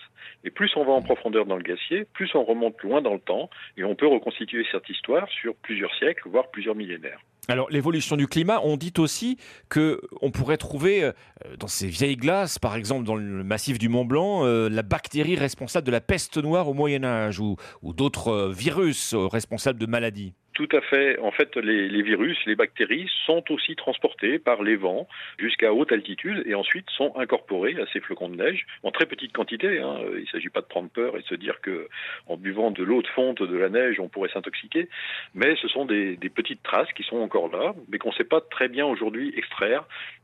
Et 0.43 0.49
plus 0.49 0.75
on 0.75 0.83
va 0.83 0.93
en 0.93 1.01
profondeur 1.01 1.45
dans 1.45 1.57
le 1.57 1.63
glacier, 1.63 2.05
plus 2.13 2.33
on 2.35 2.43
remonte 2.43 2.81
loin 2.81 3.01
dans 3.01 3.13
le 3.13 3.19
temps 3.19 3.49
et 3.77 3.83
on 3.83 3.95
peut 3.95 4.07
reconstituer 4.07 4.65
cette 4.71 4.89
histoire 4.89 5.29
sur 5.29 5.55
plusieurs 5.55 5.93
siècles, 5.95 6.29
voire 6.29 6.49
plusieurs 6.51 6.75
millénaires. 6.75 7.19
Alors 7.49 7.69
l'évolution 7.69 8.17
du 8.17 8.27
climat, 8.27 8.59
on 8.63 8.75
dit 8.75 8.93
aussi 8.97 9.37
que 9.69 10.01
on 10.21 10.31
pourrait 10.31 10.57
trouver 10.57 11.03
euh, 11.03 11.11
dans 11.57 11.67
ces 11.67 11.87
vieilles 11.87 12.17
glaces, 12.17 12.59
par 12.59 12.75
exemple 12.75 13.05
dans 13.05 13.15
le 13.15 13.43
massif 13.43 13.79
du 13.79 13.87
Mont 13.87 14.03
Blanc, 14.03 14.43
euh, 14.43 14.67
la 14.67 14.81
bactérie 14.81 15.37
responsable 15.37 15.87
de 15.87 15.91
la 15.91 16.01
peste 16.01 16.37
noire 16.37 16.67
au 16.67 16.73
Moyen 16.73 17.05
Âge 17.05 17.39
ou, 17.39 17.55
d'autres 17.83 18.27
euh, 18.27 18.51
virus 18.51 19.15
responsables 19.15 19.79
de 19.79 19.85
maladies. 19.85 20.33
Tout 20.57 20.67
à 20.71 20.81
fait. 20.81 21.19
En 21.19 21.29
fait, 21.29 21.55
les, 21.55 22.01
virus, 22.01 22.35
les 22.47 22.55
bactéries 22.55 23.07
sont 23.27 23.43
aussi 23.51 23.75
transportés 23.75 24.39
par 24.39 24.63
les 24.63 24.75
vents 24.75 25.07
jusqu'à 25.37 25.71
haute 25.71 25.91
altitude 25.91 26.41
et 26.47 26.55
ensuite 26.55 26.89
sont 26.89 27.15
incorporés 27.15 27.75
à 27.79 27.85
ces 27.93 27.99
flocons 27.99 28.27
de 28.27 28.37
neige 28.37 28.65
en 28.81 28.89
très 28.89 29.05
petite 29.05 29.33
quantité. 29.33 29.77
Hein. 29.77 29.99
Il 30.15 30.21
ne 30.21 30.25
s'agit 30.25 30.49
pas 30.49 30.61
de 30.61 30.65
prendre 30.65 30.89
peur 30.89 31.15
et 31.15 31.21
de 31.21 31.27
se 31.27 31.35
dire 31.35 31.61
que 31.61 31.87
en 32.25 32.37
buvant 32.37 32.71
de 32.71 32.81
l'eau 32.81 33.03
de 33.03 33.07
fonte 33.09 33.43
de 33.43 33.55
la 33.55 33.69
neige, 33.69 33.99
on 33.99 34.09
pourrait 34.09 34.31
s'intoxiquer. 34.33 34.89
Mais 35.35 35.55
ce 35.61 35.67
sont 35.67 35.85
des, 35.85 36.17
petites 36.33 36.63
traces 36.63 36.91
qui 36.93 37.03
sont 37.03 37.17
encore 37.17 37.51
là, 37.55 37.75
mais 37.89 37.99
qu'on 37.99 38.09
ne 38.09 38.15
sait 38.15 38.23
pas 38.23 38.41
très 38.41 38.67
bien 38.67 38.87
aujourd'hui 38.87 39.31
extraire. 39.37 39.83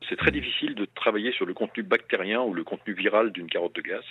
C'est 0.09 0.17
très 0.17 0.31
difficile 0.31 0.73
de 0.73 0.87
travailler 0.95 1.31
sur 1.33 1.45
le 1.45 1.53
contenu 1.53 1.83
bactérien 1.83 2.41
ou 2.41 2.55
le 2.55 2.63
contenu 2.63 2.93
viral 2.95 3.31
d'une 3.31 3.51
carotte 3.51 3.75
de 3.75 3.81
glace 3.81 4.03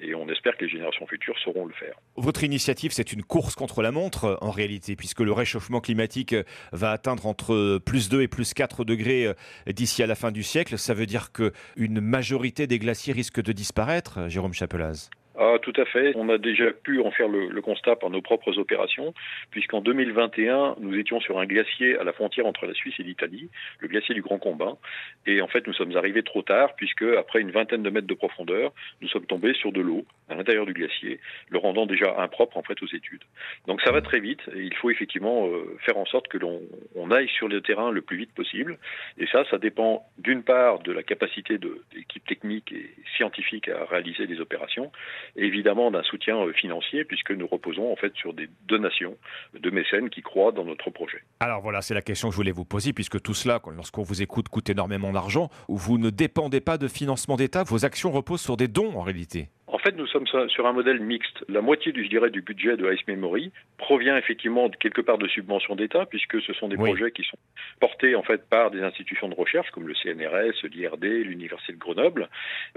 et 0.00 0.14
on 0.14 0.26
espère 0.30 0.56
que 0.56 0.64
les 0.64 0.70
générations 0.70 1.06
futures 1.06 1.38
sauront 1.40 1.66
le 1.66 1.74
faire. 1.74 1.96
Votre 2.16 2.44
initiative, 2.44 2.92
c'est 2.92 3.12
une 3.12 3.22
course 3.22 3.54
contre 3.54 3.82
la 3.82 3.92
montre 3.92 4.38
en 4.40 4.50
réalité, 4.50 4.96
puisque 4.96 5.20
le 5.20 5.32
réchauffement 5.32 5.65
climatique 5.80 6.32
euh, 6.32 6.44
va 6.72 6.92
atteindre 6.92 7.26
entre 7.26 7.78
plus 7.84 8.08
2 8.08 8.22
et 8.22 8.28
plus 8.28 8.54
4 8.54 8.84
degrés 8.84 9.26
euh, 9.26 9.34
d'ici 9.72 10.02
à 10.02 10.06
la 10.06 10.14
fin 10.14 10.30
du 10.30 10.42
siècle, 10.42 10.78
ça 10.78 10.94
veut 10.94 11.06
dire 11.06 11.30
qu'une 11.32 12.00
majorité 12.00 12.66
des 12.66 12.78
glaciers 12.78 13.12
risque 13.12 13.42
de 13.42 13.52
disparaître, 13.52 14.18
euh, 14.18 14.28
Jérôme 14.28 14.52
Chapelaz 14.52 15.10
ah, 15.38 15.56
tout 15.60 15.72
à 15.76 15.84
fait. 15.84 16.12
On 16.16 16.28
a 16.28 16.38
déjà 16.38 16.70
pu 16.72 17.00
en 17.00 17.10
faire 17.10 17.28
le, 17.28 17.60
constat 17.60 17.96
par 17.96 18.10
nos 18.10 18.22
propres 18.22 18.58
opérations, 18.58 19.12
puisqu'en 19.50 19.80
2021, 19.80 20.76
nous 20.80 20.96
étions 20.96 21.20
sur 21.20 21.38
un 21.38 21.46
glacier 21.46 21.98
à 21.98 22.04
la 22.04 22.12
frontière 22.12 22.46
entre 22.46 22.66
la 22.66 22.74
Suisse 22.74 22.94
et 22.98 23.02
l'Italie, 23.02 23.50
le 23.80 23.88
glacier 23.88 24.14
du 24.14 24.22
Grand 24.22 24.38
Combin. 24.38 24.78
Et 25.26 25.40
en 25.40 25.48
fait, 25.48 25.66
nous 25.66 25.72
sommes 25.72 25.96
arrivés 25.96 26.22
trop 26.22 26.42
tard, 26.42 26.74
puisque 26.76 27.02
après 27.02 27.40
une 27.40 27.50
vingtaine 27.50 27.82
de 27.82 27.90
mètres 27.90 28.06
de 28.06 28.14
profondeur, 28.14 28.72
nous 29.00 29.08
sommes 29.08 29.26
tombés 29.26 29.54
sur 29.54 29.72
de 29.72 29.80
l'eau 29.80 30.04
à 30.28 30.34
l'intérieur 30.34 30.66
du 30.66 30.72
glacier, 30.72 31.20
le 31.50 31.58
rendant 31.58 31.86
déjà 31.86 32.20
impropre 32.20 32.56
en 32.56 32.62
fait 32.62 32.80
aux 32.82 32.86
études. 32.86 33.22
Donc 33.66 33.80
ça 33.82 33.92
va 33.92 34.00
très 34.02 34.20
vite, 34.20 34.40
et 34.54 34.60
il 34.60 34.74
faut 34.74 34.90
effectivement 34.90 35.46
euh, 35.46 35.76
faire 35.84 35.96
en 35.96 36.06
sorte 36.06 36.28
que 36.28 36.38
l'on 36.38 37.10
aille 37.10 37.28
sur 37.28 37.48
le 37.48 37.60
terrain 37.60 37.90
le 37.90 38.00
plus 38.00 38.16
vite 38.16 38.32
possible. 38.34 38.78
Et 39.18 39.26
ça, 39.26 39.44
ça 39.50 39.58
dépend 39.58 40.06
d'une 40.18 40.42
part 40.42 40.80
de 40.80 40.92
la 40.92 41.02
capacité 41.02 41.58
de 41.58 41.82
l'équipe 41.94 42.24
technique 42.26 42.72
et 42.72 42.90
scientifique 43.16 43.68
à 43.68 43.84
réaliser 43.84 44.26
des 44.26 44.40
opérations, 44.40 44.90
évidemment 45.34 45.90
d'un 45.90 46.02
soutien 46.02 46.36
euh, 46.38 46.52
financier 46.52 47.04
puisque 47.04 47.32
nous 47.32 47.46
reposons 47.46 47.92
en 47.92 47.96
fait 47.96 48.14
sur 48.16 48.32
des 48.32 48.48
donations 48.68 49.16
de 49.54 49.70
mécènes 49.70 50.10
qui 50.10 50.22
croient 50.22 50.52
dans 50.52 50.64
notre 50.64 50.90
projet. 50.90 51.22
Alors 51.40 51.60
voilà, 51.60 51.82
c'est 51.82 51.94
la 51.94 52.02
question 52.02 52.28
que 52.28 52.32
je 52.32 52.36
voulais 52.36 52.52
vous 52.52 52.64
poser 52.64 52.92
puisque 52.92 53.20
tout 53.20 53.34
cela, 53.34 53.60
lorsqu'on 53.74 54.02
vous 54.02 54.22
écoute, 54.22 54.48
coûte 54.48 54.70
énormément 54.70 55.12
d'argent. 55.12 55.50
Vous 55.68 55.98
ne 55.98 56.10
dépendez 56.10 56.60
pas 56.60 56.78
de 56.78 56.88
financement 56.88 57.36
d'État, 57.36 57.64
vos 57.64 57.84
actions 57.84 58.10
reposent 58.10 58.42
sur 58.42 58.56
des 58.56 58.68
dons 58.68 58.94
en 58.96 59.02
réalité 59.02 59.48
fait, 59.86 59.96
nous 59.96 60.06
sommes 60.06 60.26
sur 60.26 60.66
un 60.66 60.72
modèle 60.72 61.00
mixte. 61.00 61.44
La 61.48 61.60
moitié, 61.60 61.92
du, 61.92 62.04
je 62.04 62.08
dirais, 62.08 62.30
du 62.30 62.42
budget 62.42 62.76
de 62.76 62.92
Ice 62.92 63.06
Memory 63.06 63.52
provient 63.78 64.16
effectivement 64.16 64.68
de 64.68 64.76
quelque 64.76 65.00
part 65.00 65.18
de 65.18 65.28
subventions 65.28 65.76
d'État, 65.76 66.06
puisque 66.06 66.40
ce 66.42 66.52
sont 66.54 66.68
des 66.68 66.76
projets 66.76 67.12
qui 67.12 67.22
sont 67.22 67.38
portés 67.78 68.16
en 68.16 68.22
fait 68.22 68.48
par 68.48 68.70
des 68.70 68.82
institutions 68.82 69.28
de 69.28 69.34
recherche 69.34 69.70
comme 69.70 69.86
le 69.86 69.94
CNRS, 69.94 70.66
l'IRD, 70.72 71.04
l'Université 71.04 71.72
de 71.72 71.78
Grenoble. 71.78 72.28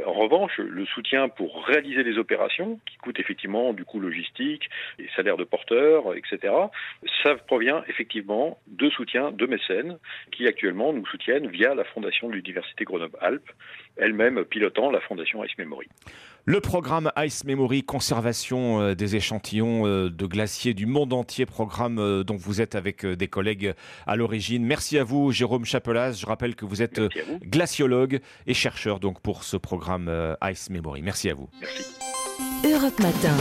En 0.05 0.13
revanche, 0.13 0.57
le 0.59 0.85
soutien 0.85 1.29
pour 1.29 1.65
réaliser 1.65 2.03
les 2.03 2.17
opérations, 2.17 2.79
qui 2.85 2.97
coûtent 2.97 3.19
effectivement 3.19 3.73
du 3.73 3.85
coût 3.85 3.99
logistique, 3.99 4.69
les 4.99 5.09
salaires 5.15 5.37
de 5.37 5.45
porteurs, 5.45 6.15
etc., 6.15 6.53
ça 7.23 7.35
provient 7.35 7.83
effectivement 7.87 8.59
de 8.67 8.89
soutien 8.89 9.31
de 9.31 9.45
mécènes 9.47 9.97
qui 10.31 10.47
actuellement 10.47 10.93
nous 10.93 11.05
soutiennent 11.07 11.47
via 11.47 11.73
la 11.73 11.85
fondation 11.85 12.29
de 12.29 12.33
l'Université 12.33 12.83
Grenoble-Alpes, 12.83 13.49
elle-même 13.97 14.45
pilotant 14.45 14.91
la 14.91 14.99
fondation 14.99 15.43
Ice 15.43 15.57
Memory. 15.57 15.87
Le 16.45 16.59
programme 16.61 17.11
Ice 17.17 17.43
Memory, 17.43 17.83
conservation 17.83 18.81
euh, 18.81 18.95
des 18.95 19.15
échantillons 19.15 19.85
euh, 19.85 20.09
de 20.09 20.25
glaciers 20.25 20.73
du 20.73 20.85
monde 20.85 21.13
entier, 21.13 21.45
programme 21.45 21.99
euh, 21.99 22.23
dont 22.23 22.37
vous 22.37 22.61
êtes 22.61 22.75
avec 22.75 23.05
des 23.05 23.27
collègues 23.27 23.73
à 24.07 24.15
l'origine. 24.15 24.65
Merci 24.65 24.97
à 24.97 25.03
vous, 25.03 25.31
Jérôme 25.31 25.65
Chapelas. 25.65 26.13
Je 26.13 26.25
rappelle 26.25 26.55
que 26.55 26.65
vous 26.65 26.81
êtes 26.81 27.01
glaciologue 27.43 28.19
et 28.47 28.53
chercheur 28.53 28.99
donc 28.99 29.19
pour 29.21 29.43
ce 29.43 29.57
programme 29.57 30.11
Ice 30.43 30.69
Memory. 30.69 31.01
Merci 31.01 31.29
à 31.29 31.33
vous. 31.33 31.49
Merci. 31.59 32.08
Europe 32.65 32.99
Matin. 32.99 33.35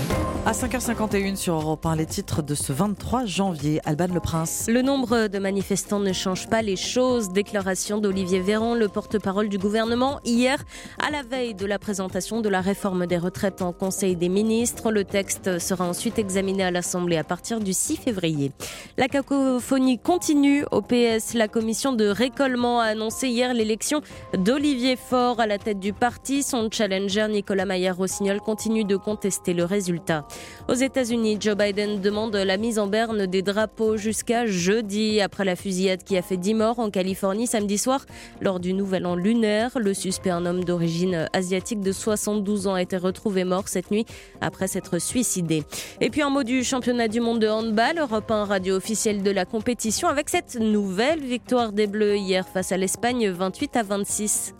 À 0.47 0.53
5h51 0.53 1.35
sur 1.35 1.55
Europe 1.55 1.85
1, 1.85 1.97
les 1.97 2.07
titres 2.07 2.41
de 2.41 2.55
ce 2.55 2.73
23 2.73 3.27
janvier. 3.27 3.81
Alban 3.85 4.07
Le 4.14 4.21
Prince. 4.21 4.66
Le 4.69 4.81
nombre 4.81 5.27
de 5.27 5.39
manifestants 5.39 5.99
ne 5.99 6.12
change 6.12 6.49
pas 6.49 6.62
les 6.62 6.77
choses. 6.77 7.31
Déclaration 7.31 7.99
d'Olivier 7.99 8.41
Véran, 8.41 8.75
le 8.75 8.89
porte-parole 8.89 9.49
du 9.49 9.59
gouvernement, 9.59 10.21
hier, 10.25 10.64
à 11.05 11.11
la 11.11 11.23
veille 11.23 11.55
de 11.55 11.66
la 11.66 11.79
présentation 11.79 12.41
de 12.41 12.49
la 12.49 12.61
réforme 12.61 13.07
des 13.07 13.19
retraites 13.19 13.61
en 13.61 13.73
Conseil 13.73 14.14
des 14.14 14.29
ministres. 14.29 14.93
Le 14.93 15.05
texte 15.05 15.59
sera 15.59 15.85
ensuite 15.85 16.19
examiné 16.19 16.62
à 16.62 16.71
l'Assemblée 16.71 17.16
à 17.16 17.25
partir 17.25 17.59
du 17.61 17.73
6 17.73 17.97
février. 17.97 18.53
La 18.97 19.09
cacophonie 19.09 19.99
continue 19.99 20.64
au 20.71 20.81
PS. 20.81 21.35
La 21.35 21.49
commission 21.49 21.93
de 21.93 22.07
récollement 22.07 22.81
a 22.81 22.85
annoncé 22.85 23.29
hier 23.29 23.53
l'élection 23.53 24.01
d'Olivier 24.33 24.97
Faure 24.97 25.41
à 25.41 25.47
la 25.47 25.59
tête 25.59 25.81
du 25.81 25.93
parti. 25.93 26.43
Son 26.43 26.71
challenger 26.71 27.27
Nicolas 27.29 27.66
Maillard-Rossignol 27.66 28.41
continue 28.41 28.85
de 28.85 28.97
contester 29.09 29.54
le 29.54 29.64
résultat. 29.64 30.26
Aux 30.68 30.74
États-Unis, 30.74 31.38
Joe 31.40 31.56
Biden 31.56 32.02
demande 32.02 32.36
la 32.36 32.59
mise 32.59 32.78
en 32.78 32.88
berne 32.88 33.24
des 33.24 33.40
drapeaux 33.40 33.96
jusqu'à 33.96 34.44
jeudi 34.44 35.22
après 35.22 35.46
la 35.46 35.56
fusillade 35.56 36.04
qui 36.04 36.18
a 36.18 36.20
fait 36.20 36.36
10 36.36 36.52
morts 36.52 36.78
en 36.78 36.90
Californie 36.90 37.46
samedi 37.46 37.78
soir 37.78 38.04
lors 38.42 38.61
du 38.61 38.74
nouvel 38.74 39.06
an 39.06 39.16
lunaire. 39.16 39.78
Le 39.78 39.94
suspect, 39.94 40.28
un 40.28 40.44
homme 40.44 40.62
d'origine 40.62 41.26
asiatique 41.32 41.80
de 41.80 41.90
72 41.90 42.66
ans, 42.66 42.74
a 42.74 42.82
été 42.82 42.98
retrouvé 42.98 43.44
mort 43.44 43.66
cette 43.68 43.90
nuit 43.90 44.04
après 44.42 44.68
s'être 44.68 44.98
suicidé. 44.98 45.62
Et 46.02 46.11
puis 46.11 46.20
un 46.20 46.28
mot 46.28 46.42
du 46.42 46.62
championnat 46.62 47.09
du 47.09 47.20
monde 47.20 47.38
de 47.38 47.48
handball, 47.48 47.98
Europe 47.98 48.30
1 48.30 48.44
radio 48.44 48.76
officielle 48.76 49.22
de 49.22 49.30
la 49.30 49.46
compétition 49.46 50.09
avec 50.09 50.28
cette 50.28 50.56
nouvelle 50.56 51.20
victoire 51.20 51.72
des 51.72 51.86
Bleus 51.86 52.18
hier 52.18 52.46
face 52.46 52.72
à 52.72 52.76
l'Espagne 52.76 53.30
28 53.30 53.76
à 53.76 53.82
26. 53.82 54.54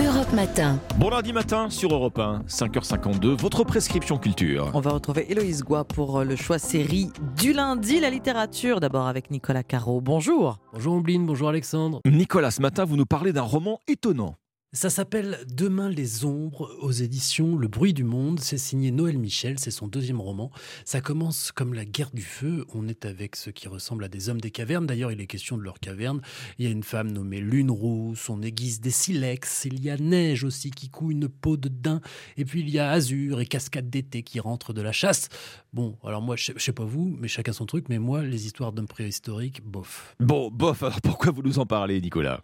Europe 0.00 0.32
Matin. 0.32 0.80
Bon 0.98 1.08
lundi 1.08 1.32
matin 1.32 1.70
sur 1.70 1.94
Europe 1.94 2.18
1, 2.18 2.42
5h52, 2.48 3.36
votre 3.40 3.62
prescription 3.62 4.18
culture. 4.18 4.72
On 4.74 4.80
va 4.80 4.90
retrouver 4.90 5.30
Héloïse 5.30 5.62
Goua 5.62 5.84
pour 5.84 6.18
euh, 6.18 6.24
le 6.24 6.34
choix 6.34 6.58
série 6.58 7.12
du 7.36 7.52
lundi, 7.52 8.00
la 8.00 8.10
littérature. 8.10 8.80
D'abord 8.80 9.06
avec 9.06 9.30
Nicolas 9.30 9.62
Caro. 9.62 10.00
Bonjour. 10.00 10.58
Bonjour 10.72 10.94
Ombline, 10.94 11.24
bonjour 11.24 11.48
Alexandre. 11.48 12.00
Nicolas, 12.06 12.50
ce 12.50 12.60
matin, 12.60 12.84
vous 12.84 12.96
nous 12.96 13.06
parlez 13.06 13.32
d'un 13.32 13.42
roman 13.42 13.78
étonnant. 13.86 14.34
Ça 14.76 14.90
s'appelle 14.90 15.38
Demain 15.46 15.88
les 15.88 16.24
ombres 16.24 16.68
aux 16.80 16.90
éditions 16.90 17.56
Le 17.56 17.68
bruit 17.68 17.94
du 17.94 18.02
monde. 18.02 18.40
C'est 18.40 18.58
signé 18.58 18.90
Noël 18.90 19.18
Michel, 19.18 19.60
c'est 19.60 19.70
son 19.70 19.86
deuxième 19.86 20.20
roman. 20.20 20.50
Ça 20.84 21.00
commence 21.00 21.52
comme 21.52 21.74
la 21.74 21.84
guerre 21.84 22.10
du 22.12 22.22
feu. 22.22 22.66
On 22.74 22.88
est 22.88 23.04
avec 23.04 23.36
ce 23.36 23.50
qui 23.50 23.68
ressemble 23.68 24.02
à 24.02 24.08
des 24.08 24.28
hommes 24.28 24.40
des 24.40 24.50
cavernes. 24.50 24.84
D'ailleurs, 24.84 25.12
il 25.12 25.20
est 25.20 25.28
question 25.28 25.56
de 25.56 25.62
leur 25.62 25.78
caverne. 25.78 26.20
Il 26.58 26.64
y 26.64 26.68
a 26.68 26.72
une 26.72 26.82
femme 26.82 27.12
nommée 27.12 27.38
Lune 27.38 27.70
Rousse, 27.70 28.28
on 28.28 28.42
aiguise 28.42 28.80
des 28.80 28.90
silex. 28.90 29.64
Il 29.64 29.80
y 29.80 29.90
a 29.90 29.96
Neige 29.96 30.42
aussi 30.42 30.72
qui 30.72 30.90
coud 30.90 31.12
une 31.12 31.28
peau 31.28 31.56
de 31.56 31.68
daim. 31.68 32.00
Et 32.36 32.44
puis 32.44 32.58
il 32.58 32.68
y 32.68 32.80
a 32.80 32.90
Azur 32.90 33.40
et 33.40 33.46
Cascade 33.46 33.88
d'été 33.88 34.24
qui 34.24 34.40
rentrent 34.40 34.72
de 34.72 34.82
la 34.82 34.90
chasse. 34.90 35.28
Bon, 35.72 35.96
alors 36.02 36.20
moi, 36.20 36.34
je 36.34 36.46
sais, 36.46 36.54
sais 36.58 36.72
pas 36.72 36.84
vous, 36.84 37.16
mais 37.20 37.28
chacun 37.28 37.52
son 37.52 37.66
truc. 37.66 37.88
Mais 37.88 38.00
moi, 38.00 38.24
les 38.24 38.44
histoires 38.44 38.72
d'hommes 38.72 38.88
préhistoriques, 38.88 39.62
bof. 39.64 40.16
Bon, 40.18 40.50
bof, 40.50 40.82
alors 40.82 41.00
pourquoi 41.00 41.30
vous 41.30 41.42
nous 41.42 41.60
en 41.60 41.64
parlez, 41.64 42.00
Nicolas? 42.00 42.40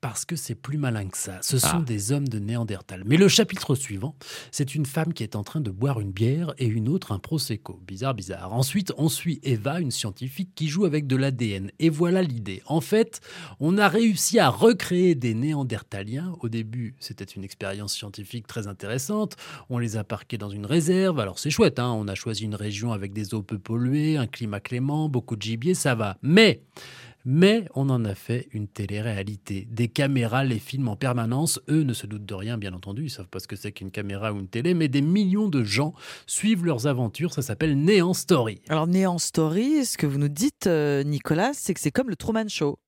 Parce 0.00 0.24
que 0.24 0.36
c'est 0.36 0.54
plus 0.54 0.78
malin 0.78 1.06
que 1.08 1.18
ça. 1.18 1.38
Ce 1.42 1.58
sont 1.58 1.80
ah. 1.80 1.84
des 1.86 2.12
hommes 2.12 2.28
de 2.28 2.38
Néandertal. 2.38 3.02
Mais 3.04 3.16
le 3.16 3.28
chapitre 3.28 3.74
suivant, 3.74 4.16
c'est 4.50 4.74
une 4.74 4.86
femme 4.86 5.12
qui 5.12 5.22
est 5.22 5.36
en 5.36 5.44
train 5.44 5.60
de 5.60 5.70
boire 5.70 6.00
une 6.00 6.12
bière 6.12 6.54
et 6.58 6.66
une 6.66 6.88
autre 6.88 7.12
un 7.12 7.18
prosecco. 7.18 7.80
Bizarre, 7.86 8.14
bizarre. 8.14 8.52
Ensuite, 8.52 8.92
on 8.96 9.08
suit 9.08 9.40
Eva, 9.42 9.80
une 9.80 9.90
scientifique 9.90 10.50
qui 10.54 10.68
joue 10.68 10.84
avec 10.84 11.06
de 11.06 11.16
l'ADN. 11.16 11.70
Et 11.78 11.90
voilà 11.90 12.22
l'idée. 12.22 12.62
En 12.66 12.80
fait, 12.80 13.20
on 13.60 13.78
a 13.78 13.88
réussi 13.88 14.38
à 14.38 14.48
recréer 14.48 15.14
des 15.14 15.34
Néandertaliens. 15.34 16.34
Au 16.40 16.48
début, 16.48 16.94
c'était 16.98 17.24
une 17.24 17.44
expérience 17.44 17.94
scientifique 17.94 18.46
très 18.46 18.66
intéressante. 18.66 19.36
On 19.68 19.78
les 19.78 19.96
a 19.96 20.04
parqués 20.04 20.38
dans 20.38 20.50
une 20.50 20.66
réserve. 20.66 21.20
Alors 21.20 21.38
c'est 21.38 21.50
chouette, 21.50 21.78
hein 21.78 21.92
on 21.92 22.08
a 22.08 22.14
choisi 22.14 22.44
une 22.44 22.54
région 22.54 22.92
avec 22.92 23.12
des 23.12 23.34
eaux 23.34 23.42
peu 23.42 23.58
polluées, 23.58 24.16
un 24.16 24.26
climat 24.26 24.60
clément, 24.60 25.08
beaucoup 25.08 25.36
de 25.36 25.42
gibier, 25.42 25.74
ça 25.74 25.94
va. 25.94 26.16
Mais 26.22 26.62
mais 27.24 27.66
on 27.74 27.88
en 27.90 28.04
a 28.04 28.14
fait 28.14 28.48
une 28.52 28.68
télé-réalité. 28.68 29.66
Des 29.70 29.88
caméras 29.88 30.44
les 30.44 30.58
filment 30.58 30.88
en 30.88 30.96
permanence. 30.96 31.60
Eux 31.68 31.82
ne 31.82 31.92
se 31.92 32.06
doutent 32.06 32.26
de 32.26 32.34
rien, 32.34 32.58
bien 32.58 32.72
entendu. 32.72 33.04
Ils 33.04 33.10
savent 33.10 33.28
pas 33.28 33.40
ce 33.40 33.48
que 33.48 33.56
c'est 33.56 33.72
qu'une 33.72 33.90
caméra 33.90 34.32
ou 34.32 34.38
une 34.38 34.48
télé, 34.48 34.74
mais 34.74 34.88
des 34.88 35.02
millions 35.02 35.48
de 35.48 35.62
gens 35.64 35.94
suivent 36.26 36.64
leurs 36.64 36.86
aventures. 36.86 37.32
Ça 37.32 37.42
s'appelle 37.42 37.78
Néant 37.78 38.14
Story. 38.14 38.60
Alors, 38.68 38.86
Néant 38.86 39.18
Story, 39.18 39.84
ce 39.84 39.96
que 39.96 40.06
vous 40.06 40.18
nous 40.18 40.28
dites, 40.28 40.66
euh, 40.66 41.02
Nicolas, 41.02 41.52
c'est 41.54 41.74
que 41.74 41.80
c'est 41.80 41.90
comme 41.90 42.10
le 42.10 42.16
Truman 42.16 42.48
Show. 42.48 42.78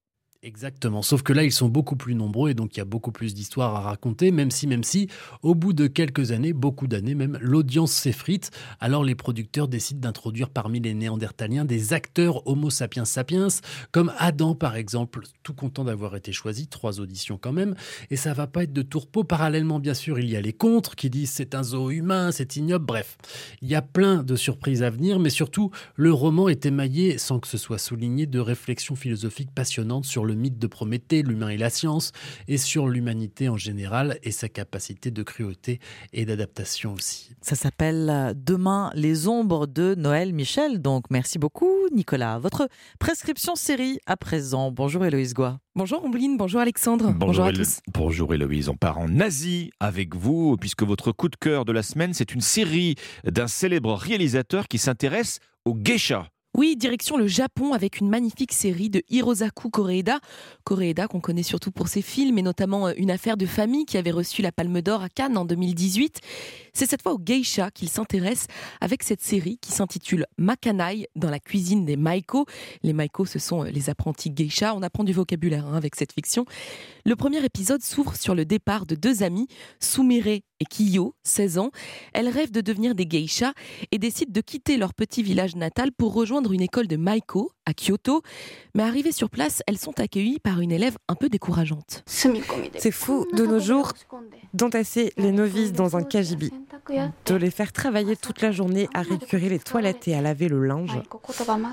Exactement, 0.44 1.02
sauf 1.02 1.22
que 1.22 1.32
là 1.32 1.44
ils 1.44 1.52
sont 1.52 1.68
beaucoup 1.68 1.94
plus 1.94 2.16
nombreux 2.16 2.50
et 2.50 2.54
donc 2.54 2.74
il 2.74 2.78
y 2.78 2.80
a 2.80 2.84
beaucoup 2.84 3.12
plus 3.12 3.32
d'histoires 3.32 3.76
à 3.76 3.80
raconter, 3.80 4.32
même 4.32 4.50
si, 4.50 4.66
même 4.66 4.82
si, 4.82 5.06
au 5.42 5.54
bout 5.54 5.72
de 5.72 5.86
quelques 5.86 6.32
années, 6.32 6.52
beaucoup 6.52 6.88
d'années 6.88 7.14
même, 7.14 7.38
l'audience 7.40 7.92
s'effrite, 7.92 8.50
alors 8.80 9.04
les 9.04 9.14
producteurs 9.14 9.68
décident 9.68 10.00
d'introduire 10.00 10.50
parmi 10.50 10.80
les 10.80 10.94
néandertaliens 10.94 11.64
des 11.64 11.92
acteurs 11.92 12.44
Homo 12.48 12.70
sapiens 12.70 13.04
sapiens, 13.04 13.46
comme 13.92 14.12
Adam 14.18 14.56
par 14.56 14.74
exemple, 14.74 15.20
tout 15.44 15.54
content 15.54 15.84
d'avoir 15.84 16.16
été 16.16 16.32
choisi, 16.32 16.66
trois 16.66 16.98
auditions 16.98 17.38
quand 17.40 17.52
même, 17.52 17.76
et 18.10 18.16
ça 18.16 18.32
va 18.32 18.48
pas 18.48 18.64
être 18.64 18.72
de 18.72 18.82
tourpeau, 18.82 19.22
parallèlement 19.22 19.78
bien 19.78 19.94
sûr 19.94 20.18
il 20.18 20.28
y 20.28 20.34
a 20.34 20.40
les 20.40 20.52
contres 20.52 20.96
qui 20.96 21.08
disent 21.08 21.30
c'est 21.30 21.54
un 21.54 21.62
zoo 21.62 21.90
humain, 21.92 22.32
c'est 22.32 22.56
ignoble, 22.56 22.84
bref, 22.84 23.16
il 23.60 23.68
y 23.68 23.76
a 23.76 23.82
plein 23.82 24.24
de 24.24 24.34
surprises 24.34 24.82
à 24.82 24.90
venir, 24.90 25.20
mais 25.20 25.30
surtout 25.30 25.70
le 25.94 26.12
roman 26.12 26.48
est 26.48 26.66
émaillé, 26.66 27.16
sans 27.16 27.38
que 27.38 27.46
ce 27.46 27.58
soit 27.58 27.78
souligné, 27.78 28.26
de 28.26 28.40
réflexions 28.40 28.96
philosophiques 28.96 29.52
passionnantes 29.54 30.04
sur 30.04 30.24
le 30.24 30.31
le 30.32 30.38
mythe 30.38 30.58
de 30.58 30.66
Prométhée, 30.66 31.22
l'humain 31.22 31.50
et 31.50 31.56
la 31.56 31.70
science, 31.70 32.12
et 32.48 32.56
sur 32.56 32.88
l'humanité 32.88 33.48
en 33.48 33.56
général 33.56 34.18
et 34.22 34.30
sa 34.30 34.48
capacité 34.48 35.10
de 35.10 35.22
cruauté 35.22 35.78
et 36.12 36.24
d'adaptation 36.24 36.94
aussi. 36.94 37.34
Ça 37.42 37.54
s'appelle 37.54 38.08
euh, 38.10 38.34
Demain 38.34 38.90
les 38.94 39.28
ombres 39.28 39.66
de 39.66 39.94
Noël 39.94 40.32
Michel. 40.32 40.80
Donc 40.80 41.04
merci 41.10 41.38
beaucoup 41.38 41.88
Nicolas. 41.92 42.38
Votre 42.38 42.68
prescription 42.98 43.54
série 43.54 43.98
à 44.06 44.16
présent. 44.16 44.70
Bonjour 44.70 45.04
Héloïse 45.04 45.34
Goua. 45.34 45.58
Bonjour 45.74 46.04
Ombline, 46.04 46.36
bonjour 46.36 46.60
Alexandre, 46.60 47.14
bonjour, 47.16 47.46
à 47.46 47.52
tous. 47.52 47.80
Bonjour 47.94 48.34
Héloïse, 48.34 48.68
on 48.68 48.76
part 48.76 48.98
en 48.98 49.20
Asie 49.20 49.70
avec 49.80 50.14
vous 50.14 50.56
puisque 50.58 50.82
votre 50.82 51.12
coup 51.12 51.30
de 51.30 51.36
cœur 51.36 51.64
de 51.64 51.72
la 51.72 51.82
semaine 51.82 52.12
c'est 52.12 52.34
une 52.34 52.42
série 52.42 52.96
d'un 53.24 53.48
célèbre 53.48 53.94
réalisateur 53.94 54.68
qui 54.68 54.76
s'intéresse 54.76 55.38
aux 55.64 55.74
geishas. 55.74 56.31
Oui, 56.54 56.76
direction 56.76 57.16
le 57.16 57.26
Japon 57.26 57.72
avec 57.72 58.00
une 58.00 58.10
magnifique 58.10 58.52
série 58.52 58.90
de 58.90 59.02
Hirosaku 59.08 59.70
Koreeda. 59.70 60.20
Koreeda 60.64 61.08
qu'on 61.08 61.20
connaît 61.20 61.42
surtout 61.42 61.70
pour 61.70 61.88
ses 61.88 62.02
films 62.02 62.36
et 62.36 62.42
notamment 62.42 62.88
euh, 62.88 62.92
une 62.98 63.10
affaire 63.10 63.38
de 63.38 63.46
famille 63.46 63.86
qui 63.86 63.96
avait 63.96 64.10
reçu 64.10 64.42
la 64.42 64.52
Palme 64.52 64.82
d'Or 64.82 65.02
à 65.02 65.08
Cannes 65.08 65.38
en 65.38 65.46
2018. 65.46 66.20
C'est 66.74 66.84
cette 66.84 67.00
fois 67.00 67.14
au 67.14 67.18
geisha 67.18 67.70
qu'il 67.70 67.88
s'intéresse 67.88 68.48
avec 68.82 69.02
cette 69.02 69.22
série 69.22 69.56
qui 69.62 69.72
s'intitule 69.72 70.26
Makanai 70.36 71.08
dans 71.16 71.30
la 71.30 71.40
cuisine 71.40 71.86
des 71.86 71.96
Maiko. 71.96 72.44
Les 72.82 72.92
Maiko, 72.92 73.24
ce 73.24 73.38
sont 73.38 73.64
euh, 73.64 73.70
les 73.70 73.88
apprentis 73.88 74.30
geisha. 74.30 74.74
On 74.74 74.82
apprend 74.82 75.04
du 75.04 75.14
vocabulaire 75.14 75.66
hein, 75.66 75.76
avec 75.78 75.96
cette 75.96 76.12
fiction. 76.12 76.44
Le 77.06 77.16
premier 77.16 77.42
épisode 77.42 77.82
s'ouvre 77.82 78.14
sur 78.14 78.34
le 78.34 78.44
départ 78.44 78.84
de 78.84 78.94
deux 78.94 79.22
amis, 79.22 79.48
Sumire 79.80 80.40
Kiyo, 80.64 81.14
16 81.24 81.58
ans. 81.58 81.70
Elles 82.12 82.28
rêvent 82.28 82.52
de 82.52 82.60
devenir 82.60 82.94
des 82.94 83.06
geishas 83.08 83.52
et 83.90 83.98
décident 83.98 84.32
de 84.32 84.40
quitter 84.40 84.76
leur 84.76 84.94
petit 84.94 85.22
village 85.22 85.56
natal 85.56 85.92
pour 85.92 86.14
rejoindre 86.14 86.52
une 86.52 86.62
école 86.62 86.86
de 86.86 86.96
Maiko 86.96 87.52
à 87.66 87.72
Kyoto. 87.74 88.22
Mais 88.74 88.82
arrivées 88.82 89.12
sur 89.12 89.30
place, 89.30 89.62
elles 89.66 89.78
sont 89.78 89.98
accueillies 90.00 90.38
par 90.38 90.60
une 90.60 90.72
élève 90.72 90.96
un 91.08 91.14
peu 91.14 91.28
décourageante. 91.28 92.02
C'est 92.06 92.90
fou, 92.90 93.26
de 93.32 93.46
nos 93.46 93.60
jours, 93.60 93.92
d'entasser 94.54 95.12
les 95.16 95.32
novices 95.32 95.72
dans 95.72 95.96
un 95.96 96.02
kajibi, 96.02 96.50
de 97.26 97.34
les 97.34 97.50
faire 97.50 97.72
travailler 97.72 98.16
toute 98.16 98.40
la 98.42 98.52
journée 98.52 98.88
à 98.94 99.02
récurer 99.02 99.48
les 99.48 99.58
toilettes 99.58 100.08
et 100.08 100.14
à 100.14 100.20
laver 100.20 100.48
le 100.48 100.64
linge. 100.66 100.98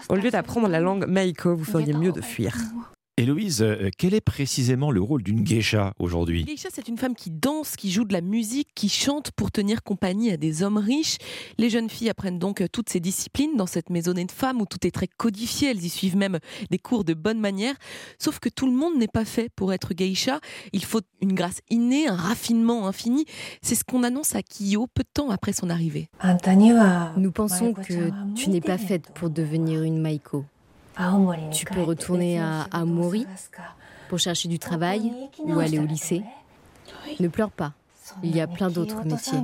Au 0.09 0.15
lieu 0.15 0.29
d'apprendre 0.29 0.67
la 0.67 0.79
langue 0.79 1.05
Maiko, 1.07 1.55
vous 1.55 1.65
feriez 1.65 1.93
mieux 1.93 2.11
de 2.11 2.21
fuir. 2.21 2.55
Héloïse, 3.19 3.61
euh, 3.61 3.89
quel 3.97 4.13
est 4.13 4.21
précisément 4.21 4.91
le 4.91 5.01
rôle 5.01 5.23
d'une 5.23 5.43
geisha 5.43 5.93
aujourd'hui? 5.99 6.45
Geisha, 6.45 6.69
c'est 6.71 6.87
une 6.87 6.97
femme 6.97 7.15
qui 7.15 7.29
danse, 7.29 7.75
qui 7.75 7.91
joue 7.91 8.05
de 8.05 8.13
la 8.13 8.21
musique, 8.21 8.69
qui 8.75 8.87
chante 8.87 9.31
pour 9.31 9.51
tenir 9.51 9.83
compagnie 9.83 10.31
à 10.31 10.37
des 10.37 10.63
hommes 10.63 10.77
riches. 10.77 11.17
Les 11.57 11.69
jeunes 11.69 11.89
filles 11.89 12.09
apprennent 12.09 12.39
donc 12.39 12.63
toutes 12.71 12.87
ces 12.87 13.01
disciplines 13.01 13.57
dans 13.57 13.65
cette 13.65 13.89
maisonnée 13.89 14.23
de 14.23 14.31
femmes 14.31 14.61
où 14.61 14.65
tout 14.65 14.87
est 14.87 14.91
très 14.91 15.07
codifié. 15.07 15.71
Elles 15.71 15.83
y 15.83 15.89
suivent 15.89 16.15
même 16.15 16.39
des 16.71 16.77
cours 16.79 17.03
de 17.03 17.13
bonne 17.13 17.41
manière. 17.41 17.75
Sauf 18.19 18.39
que 18.39 18.47
tout 18.47 18.67
le 18.67 18.71
monde 18.71 18.97
n'est 18.97 19.09
pas 19.09 19.25
fait 19.25 19.49
pour 19.53 19.73
être 19.73 19.93
geisha. 19.93 20.39
Il 20.71 20.85
faut 20.85 21.01
une 21.21 21.33
grâce 21.33 21.59
innée, 21.69 22.07
un 22.07 22.15
raffinement 22.15 22.87
infini. 22.87 23.25
C'est 23.61 23.75
ce 23.75 23.83
qu'on 23.83 24.03
annonce 24.03 24.33
à 24.35 24.41
Kiyo 24.43 24.87
peu 24.87 25.03
de 25.03 25.09
temps 25.13 25.29
après 25.29 25.51
son 25.51 25.69
arrivée. 25.69 26.07
Nous 27.17 27.31
pensons 27.33 27.73
que 27.73 28.11
tu 28.35 28.49
n'es 28.49 28.61
pas 28.61 28.77
faite 28.77 29.11
pour 29.13 29.29
devenir 29.29 29.83
une 29.83 29.99
Maiko. 29.99 30.45
Tu 31.51 31.65
peux 31.65 31.81
retourner 31.81 32.39
à 32.39 32.67
Amori 32.71 33.25
pour 34.09 34.19
chercher 34.19 34.47
du 34.49 34.59
travail 34.59 35.11
ou 35.39 35.59
aller 35.59 35.79
au 35.79 35.85
lycée. 35.85 36.23
Ne 37.19 37.27
pleure 37.27 37.51
pas, 37.51 37.73
il 38.23 38.35
y 38.35 38.41
a 38.41 38.47
plein 38.47 38.69
d'autres 38.69 39.03
métiers. 39.05 39.39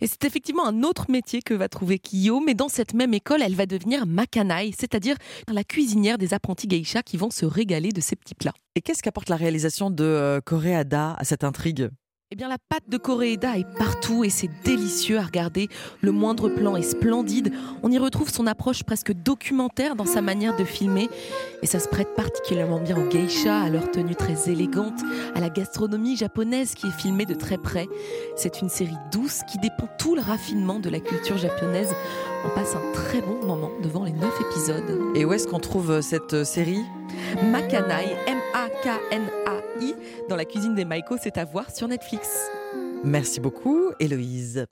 Et 0.00 0.06
c'est 0.06 0.24
effectivement 0.24 0.66
un 0.66 0.82
autre 0.82 1.10
métier 1.10 1.40
que 1.40 1.54
va 1.54 1.68
trouver 1.68 1.98
Kiyo, 1.98 2.40
mais 2.40 2.54
dans 2.54 2.68
cette 2.68 2.94
même 2.94 3.14
école, 3.14 3.42
elle 3.42 3.54
va 3.54 3.66
devenir 3.66 4.06
makanai, 4.06 4.72
c'est-à-dire 4.78 5.16
la 5.50 5.64
cuisinière 5.64 6.18
des 6.18 6.34
apprentis 6.34 6.66
geisha 6.66 7.02
qui 7.02 7.16
vont 7.16 7.30
se 7.30 7.46
régaler 7.46 7.90
de 7.90 8.00
ces 8.00 8.16
petits 8.16 8.34
plats. 8.34 8.54
Et 8.74 8.82
qu'est-ce 8.82 9.02
qu'apporte 9.02 9.28
la 9.28 9.36
réalisation 9.36 9.90
de 9.90 10.04
euh, 10.04 10.40
Koreada 10.40 11.14
à 11.18 11.24
cette 11.24 11.44
intrigue? 11.44 11.88
Eh 12.30 12.36
bien, 12.36 12.48
la 12.48 12.56
pâte 12.68 12.88
de 12.88 12.96
Koreeda 12.96 13.58
est 13.58 13.78
partout 13.78 14.24
et 14.24 14.30
c'est 14.30 14.50
délicieux 14.64 15.18
à 15.18 15.22
regarder. 15.22 15.68
Le 16.00 16.10
moindre 16.10 16.48
plan 16.48 16.74
est 16.74 16.82
splendide. 16.82 17.52
On 17.82 17.92
y 17.92 17.98
retrouve 17.98 18.30
son 18.30 18.46
approche 18.46 18.82
presque 18.82 19.12
documentaire 19.12 19.94
dans 19.94 20.06
sa 20.06 20.22
manière 20.22 20.56
de 20.56 20.64
filmer. 20.64 21.08
Et 21.62 21.66
ça 21.66 21.78
se 21.78 21.88
prête 21.88 22.14
particulièrement 22.16 22.80
bien 22.80 22.96
aux 22.96 23.08
geishas, 23.08 23.62
à 23.62 23.68
leur 23.68 23.90
tenue 23.90 24.16
très 24.16 24.50
élégante, 24.50 25.00
à 25.34 25.40
la 25.40 25.50
gastronomie 25.50 26.16
japonaise 26.16 26.74
qui 26.74 26.86
est 26.88 26.98
filmée 26.98 27.26
de 27.26 27.34
très 27.34 27.58
près. 27.58 27.86
C'est 28.36 28.62
une 28.62 28.68
série 28.68 28.96
douce 29.12 29.42
qui 29.50 29.58
dépend 29.58 29.88
tout 29.98 30.16
le 30.16 30.22
raffinement 30.22 30.80
de 30.80 30.88
la 30.90 31.00
culture 31.00 31.36
japonaise. 31.36 31.94
On 32.46 32.54
passe 32.54 32.74
un 32.74 32.92
très 32.92 33.20
bon 33.20 33.46
moment 33.46 33.70
devant 33.82 34.04
les 34.04 34.12
neuf 34.12 34.34
épisodes. 34.50 34.98
Et 35.14 35.24
où 35.24 35.32
est-ce 35.32 35.46
qu'on 35.46 35.60
trouve 35.60 35.90
euh, 35.90 36.02
cette 36.02 36.34
euh, 36.34 36.44
série? 36.44 36.82
Makanai, 37.50 38.16
Dans 40.28 40.36
la 40.36 40.44
cuisine 40.44 40.74
des 40.74 40.84
Maiko, 40.84 41.16
c'est 41.20 41.38
à 41.38 41.44
voir 41.44 41.70
sur 41.74 41.88
Netflix. 41.88 42.28
Merci 43.04 43.40
beaucoup, 43.40 43.90
Héloïse. 44.00 44.66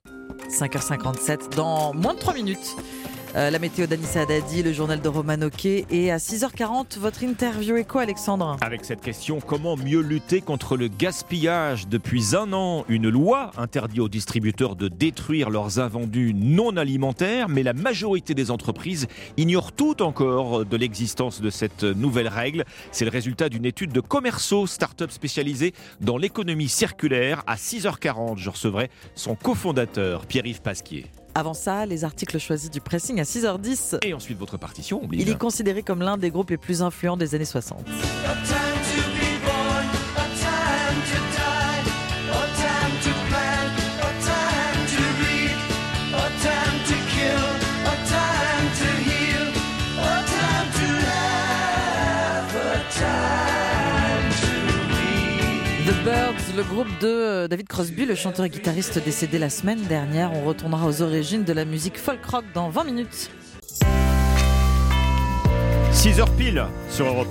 5h57 0.49 1.55
dans 1.55 1.93
moins 1.95 2.15
de 2.15 2.19
3 2.19 2.35
minutes. 2.35 2.77
Euh, 3.35 3.49
la 3.49 3.59
météo 3.59 3.87
d'Anissa 3.87 4.20
Haddadi, 4.20 4.62
le 4.62 4.74
journal 4.74 5.01
de 5.01 5.09
Roman 5.09 5.41
Oquet 5.41 5.87
et 5.91 6.12
à 6.12 6.18
6h40, 6.18 6.99
votre 6.99 7.22
interview 7.22 7.83
quoi, 7.85 8.03
Alexandre 8.03 8.59
Avec 8.61 8.85
cette 8.85 9.01
question, 9.01 9.41
comment 9.41 9.78
mieux 9.78 10.01
lutter 10.03 10.43
contre 10.43 10.76
le 10.76 10.89
gaspillage 10.89 11.89
Depuis 11.89 12.37
un 12.37 12.53
an, 12.53 12.85
une 12.91 13.09
loi 13.09 13.51
interdit 13.57 14.01
aux 14.01 14.11
distributeurs 14.11 14.76
de 14.76 14.89
détruire 14.89 15.49
leurs 15.49 15.78
invendus 15.78 16.35
non 16.35 16.76
alimentaires, 16.76 17.49
mais 17.49 17.62
la 17.62 17.72
majorité 17.72 18.35
des 18.35 18.51
entreprises 18.51 19.07
ignorent 19.39 19.72
tout 19.72 20.03
encore 20.03 20.66
de 20.66 20.76
l'existence 20.76 21.41
de 21.41 21.49
cette 21.49 21.85
nouvelle 21.85 22.28
règle. 22.28 22.64
C'est 22.91 23.07
le 23.07 23.11
résultat 23.11 23.49
d'une 23.49 23.64
étude 23.64 23.93
de 23.93 24.01
Commerceau, 24.01 24.66
start-up 24.66 25.11
spécialisée 25.11 25.72
dans 26.03 26.18
l'économie 26.18 26.68
circulaire. 26.68 27.43
À 27.47 27.57
6h40, 27.57 28.37
je 28.37 28.51
recevrai 28.51 28.91
son 29.14 29.37
cofondateur, 29.37 30.26
Pierre-Yves 30.26 30.61
Pasquier. 30.61 31.07
Avant 31.35 31.55
ça, 31.55 31.87
les 31.87 32.05
articles 32.05 32.39
choisis 32.39 32.70
du 32.70 32.80
pressing 32.80 33.18
à 33.18 33.22
6h10. 33.22 33.99
Et 34.03 34.12
ensuite 34.12 34.39
votre 34.39 34.59
partition. 34.59 35.09
Il 35.12 35.28
est 35.30 35.39
considéré 35.39 35.83
comme 35.83 36.01
l'un 36.01 36.18
des 36.18 36.30
groupes 36.30 36.51
les 36.51 36.59
plus 36.59 36.83
influents 36.83 37.16
des 37.16 37.35
années 37.35 37.45
60. 37.47 37.78
Le 56.57 56.63
groupe 56.63 56.89
de 57.01 57.07
euh, 57.07 57.49
David 57.49 57.67
Crosby, 57.69 58.05
le 58.05 58.15
chanteur 58.15 58.45
et 58.45 58.51
guitariste 58.51 59.03
décédé 59.03 59.39
la 59.39 59.49
semaine 59.49 59.81
dernière. 59.83 60.33
On 60.35 60.45
retournera 60.45 60.87
aux 60.87 61.03
origines 61.03 61.45
de 61.45 61.53
la 61.53 61.65
musique 61.65 61.99
folk 61.99 62.25
rock 62.25 62.45
dans 62.55 62.69
20 62.69 62.85
minutes. 62.85 63.31
6h 65.93 66.37
pile 66.37 66.67
sur 66.91 67.07
Europe 67.07 67.29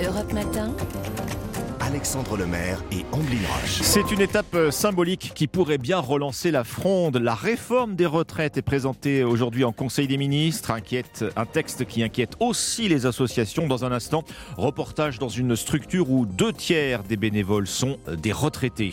1. 0.00 0.04
Europe 0.04 0.32
Matin. 0.32 0.74
Alexandre 1.90 2.36
Lemaire 2.36 2.84
et 2.92 3.04
Amblin 3.10 3.40
Roche. 3.48 3.80
C'est 3.82 4.12
une 4.12 4.20
étape 4.20 4.54
euh, 4.54 4.70
symbolique 4.70 5.32
qui 5.34 5.48
pourrait 5.48 5.76
bien 5.76 5.98
relancer 5.98 6.52
la 6.52 6.62
fronde. 6.62 7.16
La 7.16 7.34
réforme 7.34 7.96
des 7.96 8.06
retraites 8.06 8.56
est 8.56 8.62
présentée 8.62 9.24
aujourd'hui 9.24 9.64
en 9.64 9.72
Conseil 9.72 10.06
des 10.06 10.16
ministres. 10.16 10.70
Inquiète, 10.70 11.24
un 11.34 11.46
texte 11.46 11.84
qui 11.86 12.04
inquiète 12.04 12.34
aussi 12.38 12.88
les 12.88 13.06
associations. 13.06 13.66
Dans 13.66 13.84
un 13.84 13.90
instant, 13.90 14.22
reportage 14.56 15.18
dans 15.18 15.28
une 15.28 15.56
structure 15.56 16.12
où 16.12 16.26
deux 16.26 16.52
tiers 16.52 17.02
des 17.02 17.16
bénévoles 17.16 17.66
sont 17.66 17.98
euh, 18.06 18.14
des 18.14 18.30
retraités. 18.30 18.92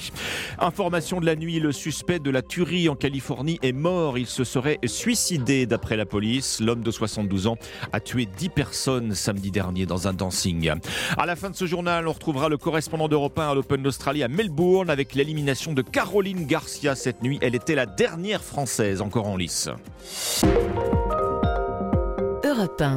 Information 0.57 1.19
de 1.19 1.27
la 1.27 1.35
nuit, 1.35 1.59
le 1.59 1.73
suspect 1.73 2.17
de 2.17 2.31
la 2.31 2.41
tuerie 2.41 2.89
en 2.89 2.95
Californie 2.95 3.59
est 3.61 3.73
mort. 3.73 4.17
Il 4.17 4.25
se 4.25 4.43
serait 4.43 4.79
suicidé 4.85 5.67
d'après 5.67 5.97
la 5.97 6.07
police. 6.07 6.59
L'homme 6.61 6.81
de 6.81 6.89
72 6.89 7.45
ans 7.45 7.57
a 7.93 7.99
tué 7.99 8.25
10 8.25 8.49
personnes 8.49 9.13
samedi 9.13 9.51
dernier 9.51 9.85
dans 9.85 10.07
un 10.07 10.13
dancing. 10.13 10.71
À 11.15 11.27
la 11.27 11.35
fin 11.35 11.51
de 11.51 11.55
ce 11.55 11.67
journal, 11.67 12.07
on 12.07 12.13
retrouvera 12.13 12.49
le 12.49 12.57
correspondant 12.57 12.86
correspondant 12.87 13.09
d'Europe 13.09 13.37
1 13.37 13.49
à 13.49 13.53
l'Open 13.53 13.83
d'Australie 13.83 14.23
à 14.23 14.29
Melbourne 14.29 14.89
avec 14.89 15.13
l'élimination 15.13 15.73
de 15.73 15.81
Caroline 15.81 16.45
Garcia 16.45 16.95
cette 16.95 17.21
nuit. 17.21 17.37
Elle 17.41 17.53
était 17.53 17.75
la 17.75 17.85
dernière 17.85 18.41
Française 18.41 19.01
encore 19.01 19.27
en 19.27 19.35
lice. 19.35 19.69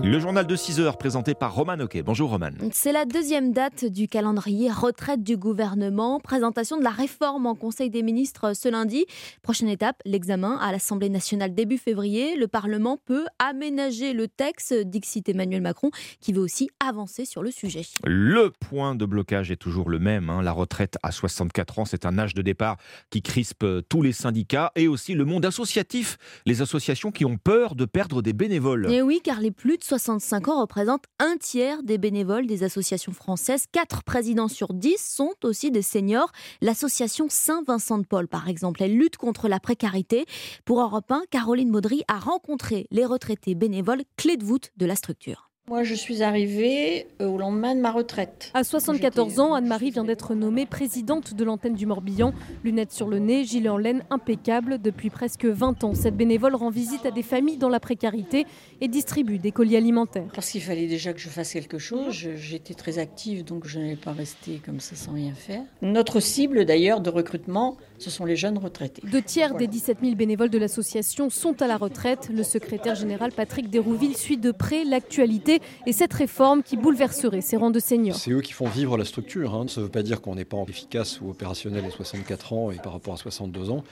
Le 0.03 0.19
journal 0.19 0.47
de 0.47 0.57
6 0.57 0.81
heures 0.81 0.97
présenté 0.97 1.35
par 1.35 1.55
Roman 1.55 1.79
Oquet. 1.81 2.03
Bonjour 2.03 2.31
Roman. 2.31 2.49
C'est 2.73 2.93
la 2.93 3.05
deuxième 3.05 3.53
date 3.53 3.85
du 3.85 4.09
calendrier 4.09 4.71
retraite 4.71 5.23
du 5.23 5.37
gouvernement. 5.37 6.19
Présentation 6.19 6.79
de 6.79 6.83
la 6.83 6.89
réforme 6.89 7.45
en 7.45 7.55
Conseil 7.55 7.91
des 7.91 8.03
ministres 8.03 8.57
ce 8.57 8.71
lundi. 8.71 9.05
Prochaine 9.43 9.69
étape, 9.69 10.01
l'examen 10.07 10.57
à 10.57 10.73
l'Assemblée 10.73 11.11
nationale 11.11 11.55
début 11.55 11.77
février. 11.77 12.37
Le 12.37 12.49
Parlement 12.49 12.97
peut 13.05 13.27
aménager 13.39 14.15
le 14.15 14.29
texte, 14.29 14.73
dixit 14.73 15.29
Emmanuel 15.29 15.61
Macron, 15.61 15.91
qui 16.21 16.33
veut 16.33 16.41
aussi 16.41 16.71
avancer 16.81 17.27
sur 17.27 17.43
le 17.43 17.51
sujet. 17.51 17.83
Le 18.05 18.51
point 18.51 18.95
de 18.95 19.05
blocage 19.05 19.51
est 19.51 19.57
toujours 19.57 19.91
le 19.91 19.99
même. 19.99 20.31
Hein. 20.31 20.41
La 20.41 20.53
retraite 20.53 20.97
à 21.03 21.13
64 21.13 21.81
ans, 21.81 21.85
c'est 21.85 22.07
un 22.07 22.19
âge 22.19 22.33
de 22.33 22.41
départ 22.41 22.79
qui 23.11 23.21
crispe 23.21 23.67
tous 23.91 24.01
les 24.01 24.13
syndicats 24.13 24.73
et 24.75 24.89
aussi 24.89 25.13
le 25.13 25.27
monde 25.27 25.45
associatif. 25.45 26.17
Les 26.47 26.63
associations 26.63 27.11
qui 27.11 27.27
ont 27.27 27.37
peur 27.37 27.75
de 27.75 27.85
perdre 27.85 28.23
des 28.23 28.33
bénévoles. 28.33 28.91
Et 28.91 29.03
oui, 29.03 29.21
car 29.23 29.39
les 29.39 29.50
plus 29.51 29.79
de 29.79 29.85
65 29.85 30.49
ans 30.49 30.61
représentent 30.61 31.05
un 31.19 31.37
tiers 31.37 31.83
des 31.83 31.99
bénévoles 31.99 32.47
des 32.47 32.63
associations 32.63 33.13
françaises. 33.13 33.65
Quatre 33.73 34.03
présidents 34.03 34.49
sur 34.49 34.73
dix 34.73 34.99
sont 34.99 35.35
aussi 35.45 35.71
des 35.71 35.83
seniors. 35.83 36.33
L'association 36.61 37.27
Saint-Vincent 37.29 37.99
de 37.99 38.07
Paul, 38.07 38.29
par 38.29 38.49
exemple, 38.49 38.83
elle 38.83 38.97
lutte 38.97 39.17
contre 39.17 39.49
la 39.49 39.61
précarité. 39.61 40.27
Pour 40.65 40.81
Europe 40.81 41.11
1, 41.11 41.25
Caroline 41.31 41.71
Maudry 41.71 42.03
a 42.09 42.19
rencontré 42.19 42.87
les 42.91 43.05
retraités 43.05 43.55
bénévoles 43.55 44.03
clés 44.17 44.37
de 44.37 44.45
voûte 44.45 44.71
de 44.77 44.87
la 44.87 44.97
structure. 44.97 45.50
Moi, 45.71 45.85
je 45.85 45.95
suis 45.95 46.25
arrivée 46.25 47.07
euh, 47.21 47.29
au 47.29 47.39
lendemain 47.39 47.77
de 47.77 47.81
ma 47.81 47.93
retraite. 47.93 48.51
À 48.55 48.65
74 48.65 49.39
ans, 49.39 49.55
Anne-Marie 49.55 49.93
vient 49.93 50.03
d'être 50.03 50.35
nommée 50.35 50.67
présidente 50.67 51.33
de 51.33 51.45
l'antenne 51.45 51.77
du 51.77 51.87
Morbihan. 51.87 52.35
Lunettes 52.65 52.91
sur 52.91 53.07
le 53.07 53.21
nez, 53.21 53.45
gilet 53.45 53.69
en 53.69 53.79
laine 53.79 54.03
impeccable. 54.11 54.83
Depuis 54.83 55.11
presque 55.11 55.45
20 55.45 55.85
ans, 55.85 55.95
cette 55.95 56.17
bénévole 56.17 56.57
rend 56.57 56.71
visite 56.71 57.07
à 57.07 57.13
des 57.13 57.23
familles 57.23 57.57
dans 57.57 57.69
la 57.69 57.79
précarité 57.79 58.47
et 58.81 58.89
distribue 58.89 59.39
des 59.39 59.53
colis 59.53 59.77
alimentaires. 59.77 60.27
Parce 60.35 60.51
qu'il 60.51 60.61
fallait 60.61 60.89
déjà 60.89 61.13
que 61.13 61.21
je 61.21 61.29
fasse 61.29 61.53
quelque 61.53 61.79
chose. 61.79 62.15
J'étais 62.35 62.75
très 62.75 62.99
active, 62.99 63.45
donc 63.45 63.69
je 63.69 63.79
n'allais 63.79 63.95
pas 63.95 64.11
rester 64.11 64.61
comme 64.67 64.81
ça 64.81 64.97
sans 64.97 65.13
rien 65.13 65.35
faire. 65.35 65.63
Notre 65.83 66.19
cible, 66.19 66.65
d'ailleurs, 66.65 67.01
de 67.01 67.11
recrutement, 67.11 67.77
ce 67.99 68.11
sont 68.11 68.25
les 68.25 68.35
jeunes 68.35 68.59
retraités. 68.59 69.03
Deux 69.05 69.23
tiers 69.23 69.55
des 69.55 69.69
17 69.69 69.99
000 70.03 70.17
bénévoles 70.17 70.51
de 70.51 70.59
l'association 70.59 71.31
sont 71.31 71.63
à 71.63 71.69
la 71.69 71.77
retraite. 71.77 72.29
Le 72.35 72.43
secrétaire 72.43 72.97
général 72.97 73.31
Patrick 73.31 73.71
Dérouville 73.71 74.17
suit 74.17 74.37
de 74.37 74.51
près 74.51 74.83
l'actualité 74.85 75.60
et 75.87 75.93
cette 75.93 76.13
réforme 76.13 76.63
qui 76.63 76.77
bouleverserait 76.77 77.41
ces 77.41 77.57
rangs 77.57 77.71
de 77.71 77.81
seniors. 77.81 78.17
C'est 78.17 78.31
eux 78.31 78.41
qui 78.41 78.53
font 78.53 78.69
vivre 78.69 78.97
la 78.97 79.05
structure. 79.05 79.55
Hein. 79.55 79.67
Ça 79.69 79.81
ne 79.81 79.87
veut 79.87 79.93
pas 79.93 80.03
dire 80.03 80.21
qu'on 80.21 80.35
n'est 80.35 80.45
pas 80.45 80.59
efficace 80.69 81.21
ou 81.21 81.31
opérationnel 81.31 81.85
à 81.85 81.91
64 81.91 82.53
ans 82.53 82.71
et 82.71 82.77
par 82.77 82.93
rapport 82.93 83.15
à 83.15 83.17
62 83.17 83.71
ans, 83.71 83.85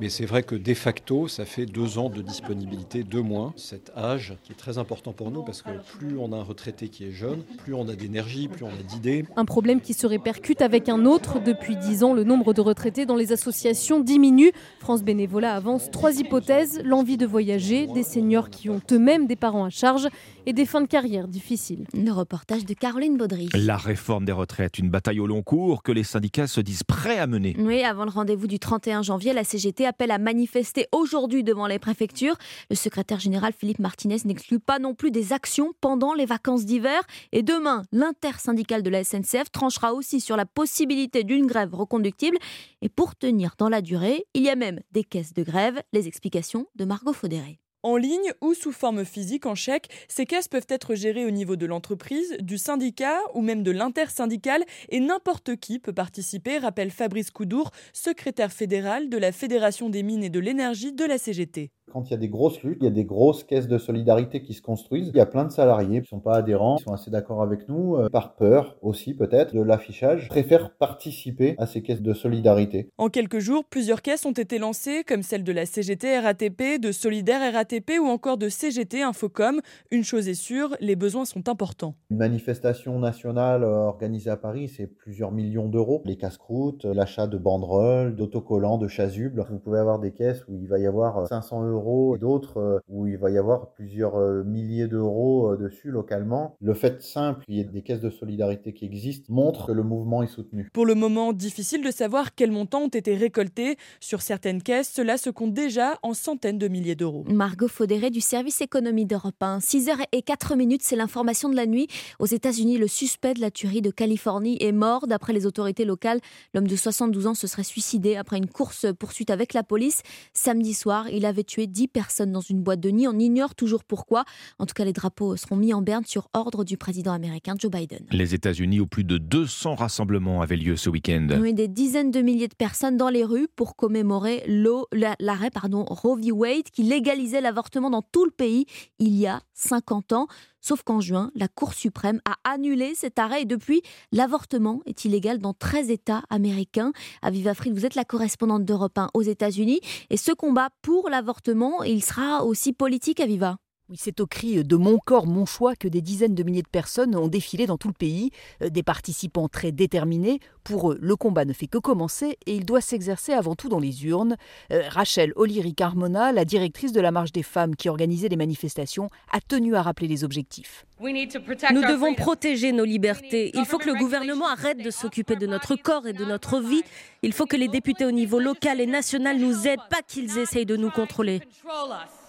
mais 0.00 0.08
c'est 0.08 0.26
vrai 0.26 0.42
que 0.42 0.54
de 0.54 0.74
facto, 0.74 1.28
ça 1.28 1.44
fait 1.44 1.66
deux 1.66 1.98
ans 1.98 2.08
de 2.08 2.22
disponibilité 2.22 3.02
de 3.02 3.20
moins. 3.20 3.52
Cet 3.56 3.90
âge 3.96 4.34
qui 4.44 4.52
est 4.52 4.56
très 4.56 4.78
important 4.78 5.12
pour 5.12 5.30
nous 5.30 5.42
parce 5.42 5.62
que 5.62 5.70
plus 5.98 6.16
on 6.18 6.32
a 6.32 6.36
un 6.36 6.42
retraité 6.42 6.88
qui 6.88 7.04
est 7.04 7.12
jeune, 7.12 7.42
plus 7.58 7.74
on 7.74 7.88
a 7.88 7.94
d'énergie, 7.94 8.48
plus 8.48 8.64
on 8.64 8.68
a 8.68 8.82
d'idées. 8.82 9.24
Un 9.36 9.44
problème 9.44 9.80
qui 9.80 9.94
se 9.94 10.06
répercute 10.06 10.62
avec 10.62 10.88
un 10.88 11.04
autre. 11.04 11.40
Depuis 11.40 11.76
dix 11.76 12.04
ans, 12.04 12.14
le 12.14 12.24
nombre 12.24 12.54
de 12.54 12.60
retraités 12.60 13.06
dans 13.06 13.16
les 13.16 13.32
associations 13.32 14.00
diminue. 14.00 14.52
France 14.78 15.02
Bénévolat 15.02 15.54
avance 15.54 15.90
trois 15.90 16.18
hypothèses 16.18 16.80
l'envie 16.84 17.16
de 17.16 17.26
voyager, 17.26 17.86
des 17.86 18.02
seniors 18.02 18.50
qui 18.50 18.70
ont 18.70 18.80
eux-mêmes 18.92 19.26
des 19.26 19.36
parents 19.36 19.64
à 19.64 19.70
charge 19.70 20.08
et 20.46 20.52
des 20.52 20.66
fins 20.66 20.80
de 20.80 20.86
carrière 20.86 21.28
difficiles. 21.28 21.86
Le 21.94 22.10
reportage 22.10 22.64
de 22.64 22.74
Caroline 22.74 23.16
Baudry. 23.16 23.48
La 23.54 23.76
réforme 23.76 24.24
des 24.24 24.32
retraites, 24.32 24.78
une 24.78 24.90
bataille 24.90 25.20
au 25.20 25.26
long 25.26 25.42
cours 25.42 25.82
que 25.82 25.92
les 25.92 26.04
syndicats 26.04 26.46
se 26.46 26.60
disent 26.60 26.82
prêts 26.82 27.18
à 27.18 27.26
mener. 27.26 27.56
Oui, 27.58 27.82
avant 27.82 28.04
le 28.04 28.10
rendez-vous 28.10 28.46
du 28.46 28.58
31 28.58 29.02
janvier, 29.02 29.32
la 29.32 29.44
CGT 29.44 29.86
appelle 29.86 30.10
à 30.10 30.18
manifester 30.18 30.86
aujourd'hui 30.92 31.44
devant 31.44 31.66
les 31.66 31.78
préfectures. 31.78 32.36
Le 32.70 32.76
secrétaire 32.76 33.20
général 33.20 33.52
Philippe 33.52 33.78
Martinez 33.78 34.18
n'exclut 34.24 34.60
pas 34.60 34.78
non 34.78 34.94
plus 34.94 35.10
des 35.10 35.32
actions 35.32 35.72
pendant 35.80 36.14
les 36.14 36.26
vacances 36.26 36.64
d'hiver. 36.64 37.00
Et 37.32 37.42
demain, 37.42 37.84
l'intersyndicale 37.92 38.82
de 38.82 38.90
la 38.90 39.04
SNCF 39.04 39.50
tranchera 39.52 39.94
aussi 39.94 40.20
sur 40.20 40.36
la 40.36 40.46
possibilité 40.46 41.24
d'une 41.24 41.46
grève 41.46 41.74
reconductible. 41.74 42.38
Et 42.82 42.88
pour 42.88 43.16
tenir 43.16 43.54
dans 43.58 43.68
la 43.68 43.82
durée, 43.82 44.26
il 44.34 44.42
y 44.42 44.50
a 44.50 44.56
même 44.56 44.80
des 44.92 45.04
caisses 45.04 45.34
de 45.34 45.42
grève. 45.42 45.80
Les 45.92 46.08
explications 46.08 46.66
de 46.76 46.84
Margot 46.84 47.12
Faudéré. 47.12 47.60
En 47.82 47.96
ligne 47.96 48.32
ou 48.42 48.52
sous 48.52 48.72
forme 48.72 49.06
physique 49.06 49.46
en 49.46 49.54
chèque, 49.54 49.88
ces 50.06 50.26
caisses 50.26 50.48
peuvent 50.48 50.66
être 50.68 50.94
gérées 50.94 51.24
au 51.24 51.30
niveau 51.30 51.56
de 51.56 51.64
l'entreprise, 51.64 52.36
du 52.40 52.58
syndicat 52.58 53.18
ou 53.32 53.40
même 53.40 53.62
de 53.62 53.70
l'intersyndical 53.70 54.64
et 54.90 55.00
n'importe 55.00 55.56
qui 55.56 55.78
peut 55.78 55.94
participer, 55.94 56.58
rappelle 56.58 56.90
Fabrice 56.90 57.30
Coudour, 57.30 57.70
secrétaire 57.94 58.52
fédéral 58.52 59.08
de 59.08 59.16
la 59.16 59.32
Fédération 59.32 59.88
des 59.88 60.02
mines 60.02 60.24
et 60.24 60.28
de 60.28 60.40
l'énergie 60.40 60.92
de 60.92 61.04
la 61.06 61.16
CGT. 61.16 61.70
Quand 61.92 62.08
il 62.08 62.12
y 62.12 62.14
a 62.14 62.18
des 62.18 62.28
grosses 62.28 62.62
luttes, 62.62 62.78
il 62.80 62.84
y 62.84 62.88
a 62.88 62.92
des 62.92 63.04
grosses 63.04 63.42
caisses 63.42 63.66
de 63.66 63.76
solidarité 63.76 64.42
qui 64.42 64.54
se 64.54 64.62
construisent. 64.62 65.08
Il 65.08 65.16
y 65.16 65.20
a 65.20 65.26
plein 65.26 65.44
de 65.44 65.50
salariés 65.50 65.98
qui 65.98 66.14
ne 66.14 66.18
sont 66.18 66.20
pas 66.20 66.36
adhérents, 66.36 66.76
qui 66.76 66.84
sont 66.84 66.92
assez 66.92 67.10
d'accord 67.10 67.42
avec 67.42 67.68
nous, 67.68 67.96
euh, 67.96 68.08
par 68.08 68.36
peur 68.36 68.76
aussi 68.80 69.12
peut-être 69.12 69.54
de 69.54 69.60
l'affichage, 69.60 70.28
préfèrent 70.28 70.70
participer 70.70 71.56
à 71.58 71.66
ces 71.66 71.82
caisses 71.82 72.00
de 72.00 72.14
solidarité. 72.14 72.90
En 72.96 73.08
quelques 73.08 73.40
jours, 73.40 73.64
plusieurs 73.64 74.02
caisses 74.02 74.24
ont 74.24 74.30
été 74.32 74.58
lancées, 74.58 75.02
comme 75.04 75.22
celle 75.22 75.42
de 75.42 75.50
la 75.50 75.66
CGT 75.66 76.20
RATP, 76.20 76.80
de 76.80 76.92
Solidaire 76.92 77.52
RATP 77.52 77.98
ou 78.00 78.06
encore 78.06 78.38
de 78.38 78.48
CGT 78.48 79.02
Infocom. 79.02 79.60
Une 79.90 80.04
chose 80.04 80.28
est 80.28 80.34
sûre, 80.34 80.76
les 80.80 80.94
besoins 80.94 81.24
sont 81.24 81.48
importants. 81.48 81.96
Une 82.10 82.18
manifestation 82.18 83.00
nationale 83.00 83.64
euh, 83.64 83.86
organisée 83.86 84.30
à 84.30 84.36
Paris, 84.36 84.68
c'est 84.68 84.86
plusieurs 84.86 85.32
millions 85.32 85.68
d'euros. 85.68 86.02
Les 86.04 86.16
casse-croûtes, 86.16 86.84
l'achat 86.84 87.26
de 87.26 87.36
banderoles, 87.36 88.14
d'autocollants, 88.14 88.78
de 88.78 88.86
chasubles. 88.86 89.44
Vous 89.50 89.58
pouvez 89.58 89.80
avoir 89.80 89.98
des 89.98 90.12
caisses 90.12 90.44
où 90.46 90.54
il 90.54 90.68
va 90.68 90.78
y 90.78 90.86
avoir 90.86 91.26
500 91.26 91.64
euros 91.64 91.79
et 92.14 92.18
d'autres 92.18 92.58
euh, 92.58 92.78
où 92.88 93.06
il 93.06 93.16
va 93.16 93.30
y 93.30 93.38
avoir 93.38 93.70
plusieurs 93.72 94.16
euh, 94.16 94.42
milliers 94.44 94.86
d'euros 94.86 95.52
euh, 95.52 95.56
dessus 95.56 95.90
localement. 95.90 96.56
Le 96.60 96.74
fait 96.74 97.02
simple 97.02 97.44
qu'il 97.44 97.54
y 97.54 97.60
ait 97.60 97.64
des 97.64 97.82
caisses 97.82 98.00
de 98.00 98.10
solidarité 98.10 98.72
qui 98.72 98.84
existent 98.84 99.32
montre 99.32 99.66
que 99.66 99.72
le 99.72 99.82
mouvement 99.82 100.22
est 100.22 100.26
soutenu. 100.26 100.68
Pour 100.72 100.86
le 100.86 100.94
moment, 100.94 101.32
difficile 101.32 101.82
de 101.84 101.90
savoir 101.90 102.34
quels 102.34 102.50
montants 102.50 102.82
ont 102.82 102.88
été 102.88 103.14
récoltés. 103.14 103.76
Sur 104.00 104.22
certaines 104.22 104.62
caisses, 104.62 104.90
cela 104.92 105.16
se 105.16 105.30
compte 105.30 105.54
déjà 105.54 105.98
en 106.02 106.14
centaines 106.14 106.58
de 106.58 106.68
milliers 106.68 106.94
d'euros. 106.94 107.24
Margot 107.28 107.68
Faudéré 107.68 108.10
du 108.10 108.20
service 108.20 108.60
économie 108.60 109.06
d'Europe 109.06 109.40
1. 109.40 109.58
6h04 109.58 110.56
minutes, 110.56 110.82
c'est 110.82 110.96
l'information 110.96 111.48
de 111.48 111.56
la 111.56 111.66
nuit. 111.66 111.88
Aux 112.18 112.26
États-Unis, 112.26 112.78
le 112.78 112.88
suspect 112.88 113.34
de 113.34 113.40
la 113.40 113.50
tuerie 113.50 113.82
de 113.82 113.90
Californie 113.90 114.58
est 114.60 114.72
mort. 114.72 115.06
D'après 115.06 115.32
les 115.32 115.46
autorités 115.46 115.84
locales, 115.84 116.20
l'homme 116.54 116.68
de 116.68 116.76
72 116.76 117.26
ans 117.26 117.34
se 117.34 117.46
serait 117.46 117.62
suicidé 117.62 118.16
après 118.16 118.38
une 118.38 118.48
course-poursuite 118.48 119.30
avec 119.30 119.54
la 119.54 119.62
police. 119.62 120.02
Samedi 120.32 120.74
soir, 120.74 121.08
il 121.10 121.26
avait 121.26 121.44
tué 121.44 121.66
10 121.70 121.88
personnes 121.88 122.32
dans 122.32 122.40
une 122.40 122.62
boîte 122.62 122.80
de 122.80 122.90
nuit. 122.90 123.06
On 123.08 123.18
ignore 123.18 123.54
toujours 123.54 123.84
pourquoi. 123.84 124.24
En 124.58 124.66
tout 124.66 124.74
cas, 124.74 124.84
les 124.84 124.92
drapeaux 124.92 125.36
seront 125.36 125.56
mis 125.56 125.72
en 125.72 125.82
berne 125.82 126.04
sur 126.04 126.28
ordre 126.34 126.64
du 126.64 126.76
président 126.76 127.12
américain 127.12 127.54
Joe 127.58 127.70
Biden. 127.70 128.06
Les 128.10 128.34
États-Unis, 128.34 128.80
où 128.80 128.86
plus 128.86 129.04
de 129.04 129.18
200 129.18 129.74
rassemblements 129.76 130.42
avaient 130.42 130.56
lieu 130.56 130.76
ce 130.76 130.90
week-end. 130.90 131.28
Oui, 131.40 131.54
des 131.54 131.68
dizaines 131.68 132.10
de 132.10 132.20
milliers 132.20 132.48
de 132.48 132.54
personnes 132.54 132.96
dans 132.96 133.08
les 133.08 133.24
rues 133.24 133.48
pour 133.54 133.76
commémorer 133.76 134.44
l'arrêt 134.48 135.50
pardon, 135.50 135.84
Roe 135.84 136.16
v. 136.16 136.32
Wade 136.32 136.70
qui 136.72 136.82
légalisait 136.82 137.40
l'avortement 137.40 137.90
dans 137.90 138.02
tout 138.02 138.24
le 138.24 138.30
pays 138.30 138.66
il 138.98 139.14
y 139.16 139.26
a 139.26 139.40
50 139.60 140.12
ans. 140.12 140.26
Sauf 140.60 140.82
qu'en 140.82 141.00
juin, 141.00 141.30
la 141.34 141.48
Cour 141.48 141.74
suprême 141.74 142.20
a 142.24 142.36
annulé 142.44 142.94
cet 142.94 143.18
arrêt 143.18 143.42
et 143.42 143.46
depuis, 143.46 143.82
l'avortement 144.12 144.80
est 144.86 145.04
illégal 145.04 145.38
dans 145.38 145.54
13 145.54 145.90
États 145.90 146.22
américains. 146.30 146.92
Aviva 147.22 147.54
Fried, 147.54 147.74
vous 147.74 147.86
êtes 147.86 147.94
la 147.94 148.04
correspondante 148.04 148.64
d'Europe 148.64 148.98
1 148.98 149.10
aux 149.14 149.22
États-Unis 149.22 149.80
et 150.10 150.16
ce 150.16 150.32
combat 150.32 150.70
pour 150.82 151.08
l'avortement, 151.08 151.82
il 151.82 152.04
sera 152.04 152.44
aussi 152.44 152.72
politique, 152.72 153.20
Aviva. 153.20 153.56
Oui, 153.90 153.96
c'est 153.98 154.20
au 154.20 154.26
cri 154.26 154.62
de 154.62 154.76
Mon 154.76 154.98
corps, 154.98 155.26
mon 155.26 155.46
choix 155.46 155.74
que 155.74 155.88
des 155.88 156.00
dizaines 156.00 156.36
de 156.36 156.44
milliers 156.44 156.62
de 156.62 156.68
personnes 156.68 157.16
ont 157.16 157.26
défilé 157.26 157.66
dans 157.66 157.76
tout 157.76 157.88
le 157.88 157.94
pays, 157.94 158.30
euh, 158.62 158.68
des 158.68 158.84
participants 158.84 159.48
très 159.48 159.72
déterminés. 159.72 160.38
Pour 160.62 160.92
eux, 160.92 160.98
le 161.02 161.16
combat 161.16 161.44
ne 161.44 161.52
fait 161.52 161.66
que 161.66 161.78
commencer 161.78 162.38
et 162.46 162.54
il 162.54 162.64
doit 162.64 162.82
s'exercer 162.82 163.32
avant 163.32 163.56
tout 163.56 163.68
dans 163.68 163.80
les 163.80 164.06
urnes. 164.06 164.36
Euh, 164.70 164.82
Rachel 164.88 165.32
O'Leary-Carmona, 165.34 166.30
la 166.30 166.44
directrice 166.44 166.92
de 166.92 167.00
la 167.00 167.10
Marche 167.10 167.32
des 167.32 167.42
femmes 167.42 167.74
qui 167.74 167.88
organisait 167.88 168.28
les 168.28 168.36
manifestations, 168.36 169.10
a 169.32 169.40
tenu 169.40 169.74
à 169.74 169.82
rappeler 169.82 170.06
les 170.06 170.22
objectifs. 170.22 170.86
Nous 171.00 171.82
devons 171.82 172.14
protéger 172.14 172.70
nos 172.70 172.84
libertés. 172.84 173.50
Il 173.54 173.64
faut 173.64 173.78
que 173.78 173.88
le 173.88 173.96
gouvernement 173.96 174.46
arrête 174.46 174.78
de 174.78 174.90
s'occuper 174.92 175.34
de 175.34 175.48
notre 175.48 175.74
corps 175.74 176.06
et 176.06 176.12
de 176.12 176.24
notre 176.24 176.60
vie. 176.60 176.84
Il 177.22 177.32
faut 177.32 177.46
que 177.46 177.56
les 177.56 177.66
députés 177.66 178.04
au 178.04 178.12
niveau 178.12 178.38
local 178.38 178.80
et 178.80 178.86
national 178.86 179.38
nous 179.38 179.66
aident, 179.66 179.80
pas 179.90 180.02
qu'ils 180.06 180.38
essayent 180.38 180.66
de 180.66 180.76
nous 180.76 180.90
contrôler. 180.90 181.40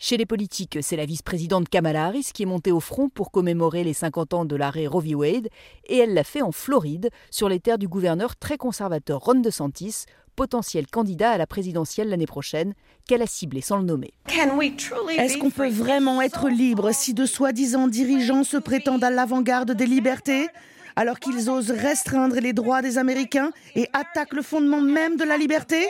Chez 0.03 0.17
les 0.17 0.25
politiques, 0.25 0.79
c'est 0.81 0.95
la 0.95 1.05
vice-présidente 1.05 1.69
Kamala 1.69 2.07
Harris 2.07 2.31
qui 2.33 2.41
est 2.41 2.47
montée 2.47 2.71
au 2.71 2.79
front 2.79 3.07
pour 3.07 3.29
commémorer 3.29 3.83
les 3.83 3.93
50 3.93 4.33
ans 4.33 4.45
de 4.45 4.55
l'arrêt 4.55 4.87
Roe 4.87 4.99
v. 4.99 5.13
Wade, 5.13 5.49
et 5.85 5.99
elle 5.99 6.15
l'a 6.15 6.23
fait 6.23 6.41
en 6.41 6.51
Floride, 6.51 7.11
sur 7.29 7.47
les 7.47 7.59
terres 7.59 7.77
du 7.77 7.87
gouverneur 7.87 8.35
très 8.35 8.57
conservateur 8.57 9.19
Ron 9.19 9.41
DeSantis, 9.41 10.05
potentiel 10.35 10.87
candidat 10.87 11.29
à 11.29 11.37
la 11.37 11.45
présidentielle 11.45 12.09
l'année 12.09 12.25
prochaine, 12.25 12.73
qu'elle 13.07 13.21
a 13.21 13.27
ciblé 13.27 13.61
sans 13.61 13.77
le 13.77 13.83
nommer. 13.83 14.11
Est-ce 14.27 15.37
qu'on 15.37 15.51
peut 15.51 15.69
vraiment 15.69 16.19
être 16.23 16.49
libre 16.49 16.89
si 16.93 17.13
de 17.13 17.27
soi-disant 17.27 17.87
dirigeants 17.87 18.43
se 18.43 18.57
prétendent 18.57 19.03
à 19.03 19.11
l'avant-garde 19.11 19.73
des 19.73 19.85
libertés? 19.85 20.47
Alors 20.95 21.19
qu'ils 21.19 21.49
osent 21.49 21.71
restreindre 21.71 22.39
les 22.39 22.53
droits 22.53 22.81
des 22.81 22.97
Américains 22.97 23.51
et 23.75 23.87
attaquent 23.93 24.33
le 24.33 24.41
fondement 24.41 24.81
même 24.81 25.17
de 25.17 25.23
la 25.23 25.37
liberté? 25.37 25.87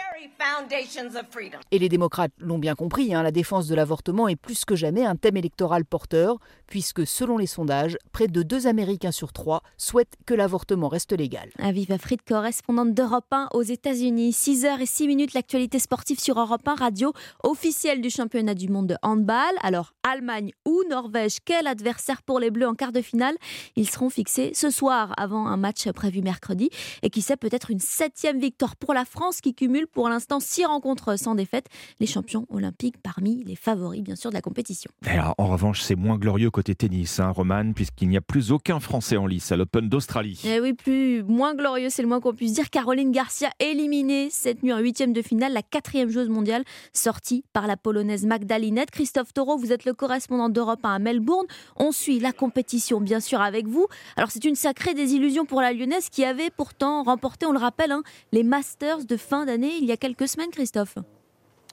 Et 1.72 1.80
les 1.80 1.90
démocrates 1.90 2.32
l'ont 2.40 2.60
bien 2.60 2.76
compris, 2.76 3.14
hein, 3.14 3.24
la 3.24 3.32
défense 3.32 3.68
de 3.68 3.76
l'avortement 3.76 4.28
est 4.28 4.36
plus 4.36 4.66
que 4.66 4.76
jamais 4.76 5.06
un 5.06 5.16
thème 5.16 5.38
électoral 5.38 5.86
porteur, 5.86 6.38
puisque 6.68 7.06
selon 7.06 7.38
les 7.38 7.48
sondages, 7.48 7.98
près 8.12 8.28
de 8.28 8.44
deux 8.44 8.68
Américains 8.68 9.12
sur 9.12 9.34
trois 9.34 9.62
souhaitent 9.78 10.16
que 10.26 10.34
l'avortement 10.34 10.88
reste 10.88 11.12
légal. 11.12 11.50
Aviva 11.60 11.98
Fried, 11.98 12.22
correspondante 12.28 12.94
d'Europe 12.94 13.26
1 13.32 13.50
aux 13.54 13.62
États-Unis. 13.62 14.32
6h 14.32 14.82
et 14.82 14.86
6 14.86 15.08
minutes, 15.08 15.34
l'actualité 15.34 15.80
sportive 15.80 16.20
sur 16.20 16.40
Europe 16.40 16.68
1, 16.68 16.76
radio 16.76 17.14
officielle 17.44 18.02
du 18.02 18.10
championnat 18.10 18.54
du 18.54 18.70
monde 18.70 18.88
de 18.88 18.96
handball. 19.02 19.54
Alors, 19.62 19.94
Allemagne 20.04 20.52
ou 20.66 20.84
Norvège, 20.90 21.38
quel 21.44 21.68
adversaire 21.68 22.22
pour 22.24 22.40
les 22.40 22.52
Bleus 22.52 22.68
en 22.68 22.76
quart 22.76 22.92
de 22.92 23.02
finale? 23.02 23.36
Ils 23.76 23.90
seront 23.90 24.10
fixés 24.10 24.52
ce 24.54 24.70
soir 24.70 24.91
avant 24.92 25.48
un 25.48 25.58
match 25.58 25.90
prévu 25.92 26.22
mercredi. 26.22 26.70
Et 27.02 27.10
qui 27.10 27.22
sait, 27.22 27.38
peut-être 27.38 27.72
une 27.72 27.80
septième 27.80 28.40
victoire 28.40 28.76
pour 28.76 28.94
la 28.94 29.06
France 29.06 29.42
qui 29.42 29.54
cumule 29.54 29.88
pour 29.88 30.10
l'instant 30.10 30.40
six 30.40 30.66
rencontres 30.66 31.18
sans 31.18 31.36
défaite. 31.36 31.68
Les 32.00 32.08
champions 32.08 32.46
olympiques 32.50 32.98
parmi 33.02 33.44
les 33.44 33.56
favoris, 33.56 34.02
bien 34.02 34.16
sûr, 34.16 34.30
de 34.30 34.36
la 34.36 34.42
compétition. 34.42 34.92
en 35.38 35.48
revanche, 35.48 35.82
c'est 35.82 35.96
moins 35.96 36.18
glorieux 36.18 36.52
côté 36.52 36.76
tennis, 36.76 37.20
hein, 37.20 37.30
Roman, 37.30 37.74
puisqu'il 37.74 38.10
n'y 38.10 38.18
a 38.18 38.22
plus 38.22 38.52
aucun 38.52 38.80
Français 38.80 39.18
en 39.18 39.28
lice 39.28 39.52
à 39.52 39.58
l'Open 39.58 39.90
d'Australie. 39.90 40.42
Eh 40.46 40.60
oui, 40.60 40.74
plus 40.74 41.24
moins 41.24 41.56
glorieux, 41.56 41.90
c'est 41.90 42.02
le 42.02 42.08
moins 42.08 42.20
qu'on 42.20 42.34
puisse 42.34 42.54
dire. 42.54 42.70
Caroline 42.70 43.12
Garcia 43.12 43.50
éliminée 43.60 44.30
cette 44.32 44.64
nuit 44.64 44.74
en 44.74 44.80
huitième 44.80 45.14
de 45.14 45.22
finale, 45.22 45.54
la 45.54 45.62
quatrième 45.62 46.10
joueuse 46.10 46.30
mondiale 46.30 46.64
sortie 46.94 47.44
par 47.54 47.68
la 47.68 47.78
polonaise 47.78 48.26
Magdalinette. 48.26 48.92
Christophe 48.92 49.34
Taureau, 49.34 49.58
vous 49.58 49.72
êtes 49.72 49.86
le 49.86 49.94
correspondant 49.94 50.50
d'Europe 50.50 50.80
à 50.84 51.00
Melbourne. 51.00 51.46
On 51.78 51.92
suit 51.92 52.20
la 52.20 52.32
compétition, 52.32 53.00
bien 53.00 53.20
sûr, 53.20 53.42
avec 53.42 53.68
vous. 53.68 53.88
Alors, 54.18 54.32
c'est 54.32 54.44
une 54.46 54.56
sacrée 54.56 54.81
des 54.90 55.14
illusions 55.14 55.46
pour 55.46 55.62
la 55.62 55.72
Lyonnaise 55.72 56.10
qui 56.10 56.26
avait 56.26 56.50
pourtant 56.50 57.04
remporté, 57.04 57.46
on 57.46 57.52
le 57.52 57.60
rappelle, 57.60 57.92
hein, 57.92 58.04
les 58.32 58.44
Masters 58.44 59.06
de 59.06 59.18
fin 59.18 59.46
d'année 59.46 59.78
il 59.80 59.86
y 59.86 59.92
a 59.92 59.98
quelques 59.98 60.28
semaines, 60.28 60.50
Christophe. 60.50 60.96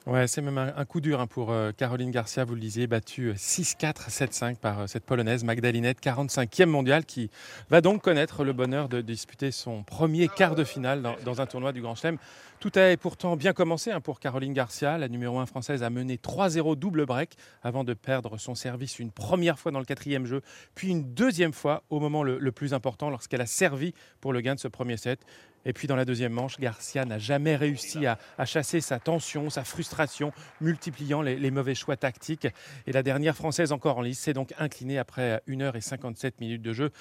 Ouais, 0.05 0.27
c'est 0.27 0.41
même 0.41 0.57
un, 0.57 0.85
coup 0.85 1.01
dur 1.01 1.19
hein, 1.19 1.27
pour 1.27 1.51
euh, 1.51 1.71
Caroline 1.73 2.09
Garcia, 2.09 2.45
vous 2.45 2.55
le 2.55 2.61
disiez, 2.61 2.87
battue 2.87 3.33
6-4, 3.33 4.09
7-5 4.09 4.55
par 4.55 4.79
euh, 4.79 4.87
cette 4.87 5.03
Polonaise 5.03 5.43
Magdalinette, 5.43 6.01
45e 6.01 6.67
mondiale, 6.67 7.03
qui 7.03 7.29
va 7.69 7.81
donc 7.81 8.01
connaître 8.01 8.45
le 8.45 8.53
bonheur 8.53 8.87
de 8.87 9.01
disputer 9.01 9.51
son 9.51 9.83
premier 9.83 10.29
quart 10.29 10.55
de 10.55 10.63
finale 10.63 11.03
dans, 11.25 11.41
un 11.41 11.45
tournoi 11.45 11.73
du 11.73 11.81
Grand 11.81 11.95
Chelem. 11.95 12.17
Tout 12.61 12.71
a 12.75 12.95
pourtant 12.95 13.35
bien 13.35 13.51
commencé 13.51 13.91
hein, 13.91 13.99
pour 13.99 14.21
Caroline 14.21 14.53
Garcia. 14.53 14.97
La 14.97 15.09
numéro 15.09 15.37
1 15.37 15.45
française 15.45 15.83
a 15.83 15.89
mené 15.89 16.15
3-0 16.15 16.77
double 16.77 17.05
break 17.05 17.35
avant 17.61 17.83
de 17.83 17.93
perdre 17.93 18.37
son 18.37 18.55
service 18.55 18.99
une 18.99 19.11
première 19.11 19.59
fois 19.59 19.73
dans 19.73 19.79
le 19.79 19.85
quatrième 19.85 20.25
jeu, 20.25 20.41
puis 20.75 20.89
une 20.89 21.13
deuxième 21.13 21.53
fois 21.53 21.83
au 21.89 21.99
moment 21.99 22.23
le 22.23 22.51
plus 22.53 22.73
important 22.73 23.09
lorsqu'elle 23.09 23.41
a 23.41 23.45
servi 23.45 23.93
pour 24.21 24.31
le 24.31 24.39
gain 24.39 24.55
de 24.55 24.59
ce 24.59 24.69
premier 24.69 24.95
set. 24.95 25.19
Et 25.65 25.73
puis 25.73 25.87
dans 25.87 25.95
la 25.95 26.05
deuxième 26.05 26.33
manche, 26.33 26.57
Garcia 26.59 27.05
n'a 27.05 27.19
jamais 27.19 27.55
réussi 27.55 28.05
à, 28.05 28.17
chasser 28.45 28.81
sa 28.81 28.99
tension, 28.99 29.49
sa 29.49 29.63
frustration, 29.63 30.31
multipliant 30.61 31.21
les, 31.21 31.51
mauvais 31.51 31.75
choix 31.75 31.97
tactiques. 31.97 32.47
Et 32.87 32.91
la 32.91 33.03
dernière 33.03 33.35
française 33.35 33.71
encore 33.71 33.97
en 33.97 34.01
lice 34.01 34.19
s'est 34.19 34.33
donc 34.33 34.53
inclinée 34.57 34.97
après 34.97 35.41
1 35.47 35.57
h 35.57 35.81
57 35.81 36.39
minutes 36.39 36.61
de 36.61 36.73
jeu. 36.73 36.91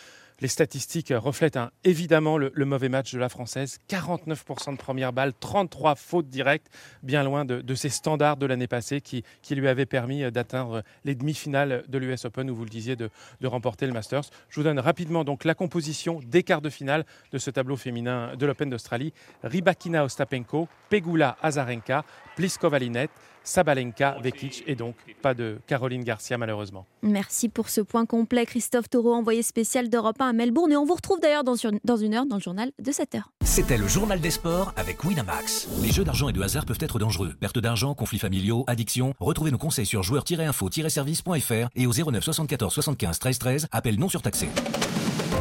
Les 0.40 0.46
statistiques 0.48 1.12
reflètent 1.16 1.58
évidemment 1.82 2.38
le, 2.38 2.52
mauvais 2.64 2.88
match 2.88 3.12
de 3.12 3.18
la 3.18 3.28
Française. 3.28 3.80
49% 3.90 4.72
de 4.72 4.76
première 4.76 5.12
balle, 5.12 5.32
33 5.40 5.96
fautes 5.96 6.28
directes, 6.28 6.68
bien 7.02 7.24
loin 7.24 7.44
de, 7.44 7.74
ses 7.74 7.88
standards 7.88 8.36
de 8.36 8.46
l'année 8.46 8.68
passée 8.68 9.00
qui, 9.00 9.24
lui 9.50 9.66
avaient 9.66 9.86
permis 9.86 10.22
euh, 10.22 10.30
d'atteindre 10.30 10.84
les 11.04 11.16
demi-finales 11.16 11.84
de 11.88 11.98
l'US 11.98 12.24
Open, 12.24 12.48
où 12.50 12.54
vous 12.54 12.64
le 12.64 12.70
disiez, 12.70 12.94
de, 12.94 13.10
remporter 13.42 13.86
le 13.86 13.92
Masters. 13.92 14.24
Je 14.48 14.60
vous 14.60 14.64
donne 14.64 14.78
rapidement 14.78 15.24
donc 15.24 15.44
la 15.44 15.54
composition 15.54 16.20
des 16.24 16.44
quarts 16.44 16.62
de 16.62 16.70
finale 16.70 17.04
de 17.32 17.38
ce 17.38 17.50
tableau 17.50 17.76
féminin 17.76 18.36
de 18.36 18.46
l'Open 18.46 18.70
d'Australie. 18.70 19.12
Ribakina 19.42 20.04
Ostapenko, 20.04 20.68
Pegula 20.88 21.36
Azarenka, 21.42 22.04
Pliskova 22.36 22.78
Linette, 22.78 23.10
Sabalenka, 23.48 24.18
Vekic 24.22 24.62
et 24.66 24.74
donc 24.74 24.94
pas 25.22 25.32
de 25.32 25.58
Caroline 25.66 26.04
Garcia 26.04 26.36
malheureusement. 26.36 26.86
Merci 27.02 27.48
pour 27.48 27.70
ce 27.70 27.80
point 27.80 28.04
complet 28.04 28.44
Christophe 28.44 28.90
Taureau, 28.90 29.14
envoyé 29.14 29.42
spécial 29.42 29.88
d'Europe 29.88 30.20
1 30.20 30.28
à 30.28 30.32
Melbourne 30.34 30.70
et 30.70 30.76
on 30.76 30.84
vous 30.84 30.94
retrouve 30.94 31.18
d'ailleurs 31.20 31.44
dans, 31.44 31.54
dans 31.82 31.96
une 31.96 32.14
heure 32.14 32.26
dans 32.26 32.36
le 32.36 32.42
journal 32.42 32.70
de 32.78 32.92
7 32.92 33.14
heures. 33.14 33.32
C'était 33.42 33.78
le 33.78 33.88
journal 33.88 34.20
des 34.20 34.30
sports 34.30 34.74
avec 34.76 35.02
Winamax. 35.02 35.66
Les 35.80 35.90
jeux 35.90 36.04
d'argent 36.04 36.28
et 36.28 36.34
de 36.34 36.42
hasard 36.42 36.66
peuvent 36.66 36.78
être 36.80 36.98
dangereux. 36.98 37.34
Perte 37.40 37.58
d'argent, 37.58 37.94
conflits 37.94 38.18
familiaux, 38.18 38.64
addiction. 38.66 39.14
Retrouvez 39.18 39.50
nos 39.50 39.58
conseils 39.58 39.86
sur 39.86 40.02
joueurs-info-service.fr 40.02 41.68
et 41.74 41.86
au 41.86 41.92
09 41.92 42.22
74 42.22 42.74
75 42.74 43.18
13 43.18 43.38
13. 43.38 43.68
Appel 43.72 43.98
non 43.98 44.10
surtaxé. 44.10 44.48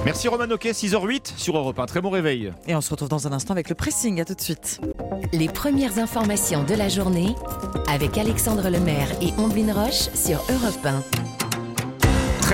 Merci 0.05 0.27
Roman 0.27 0.49
Oquet, 0.51 0.71
6h08 0.71 1.33
sur 1.37 1.57
Europe 1.57 1.79
1. 1.79 1.85
Très 1.85 2.01
bon 2.01 2.09
réveil. 2.09 2.53
Et 2.67 2.75
on 2.75 2.81
se 2.81 2.89
retrouve 2.89 3.09
dans 3.09 3.27
un 3.27 3.31
instant 3.31 3.51
avec 3.51 3.69
le 3.69 3.75
pressing. 3.75 4.21
À 4.21 4.25
tout 4.25 4.35
de 4.35 4.41
suite. 4.41 4.79
Les 5.33 5.49
premières 5.49 5.97
informations 5.99 6.63
de 6.63 6.73
la 6.73 6.89
journée 6.89 7.35
avec 7.89 8.17
Alexandre 8.17 8.69
Lemaire 8.69 9.09
et 9.21 9.33
Omblin 9.37 9.73
Roche 9.73 10.09
sur 10.13 10.37
Europe 10.49 10.85
1. 10.85 11.36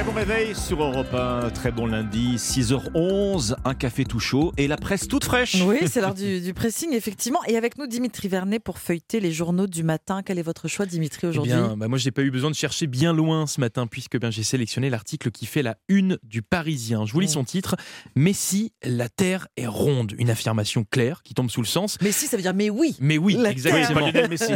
Très 0.03 0.11
bon 0.11 0.19
réveil 0.19 0.53
sur 0.53 0.83
Europe 0.83 1.13
1, 1.13 1.51
très 1.51 1.71
bon 1.71 1.85
lundi, 1.85 2.35
6h11, 2.35 3.55
un 3.63 3.73
café 3.73 4.03
tout 4.03 4.19
chaud 4.19 4.51
et 4.57 4.67
la 4.67 4.75
presse 4.75 5.07
toute 5.07 5.23
fraîche. 5.23 5.55
Oui, 5.65 5.77
c'est 5.87 6.01
l'heure 6.01 6.13
du, 6.13 6.53
pressing, 6.53 6.91
effectivement. 6.91 7.39
Et 7.47 7.55
avec 7.55 7.77
nous, 7.77 7.87
Dimitri 7.87 8.27
Vernet 8.27 8.59
pour 8.59 8.79
feuilleter 8.79 9.21
les 9.21 9.31
journaux 9.31 9.65
du 9.65 9.81
matin. 9.81 10.21
Quel 10.21 10.39
est 10.39 10.43
votre 10.43 10.67
choix, 10.67 10.85
Dimitri, 10.85 11.27
aujourd'hui 11.27 11.53
eh 11.53 11.55
bien, 11.55 11.77
bah, 11.77 11.87
Moi, 11.87 11.97
je 11.97 12.03
n'ai 12.03 12.11
pas 12.11 12.21
eu 12.21 12.31
besoin 12.31 12.51
de 12.51 12.55
chercher 12.55 12.85
bien 12.85 13.13
loin 13.13 13.47
ce 13.47 13.61
matin, 13.61 13.87
puisque 13.87 14.19
ben, 14.19 14.29
j'ai 14.29 14.43
sélectionné 14.43 14.89
l'article 14.89 15.31
qui 15.31 15.45
fait 15.45 15.61
la 15.61 15.77
une 15.87 16.17
du 16.23 16.41
Parisien. 16.41 17.05
Je 17.05 17.13
vous 17.13 17.21
lis 17.21 17.29
son 17.29 17.45
titre 17.45 17.77
Messi, 18.17 18.73
la 18.83 19.07
Terre 19.07 19.47
est 19.55 19.67
ronde. 19.67 20.15
Une 20.17 20.29
affirmation 20.29 20.83
claire 20.83 21.23
qui 21.23 21.33
tombe 21.33 21.49
sous 21.49 21.61
le 21.61 21.67
sens. 21.67 21.97
Messi, 22.01 22.27
ça 22.27 22.35
veut 22.35 22.43
dire 22.43 22.53
mais 22.53 22.69
oui. 22.69 22.97
Mais 22.99 23.17
oui, 23.17 23.41
exactement. 23.45 24.11
Messi. 24.29 24.51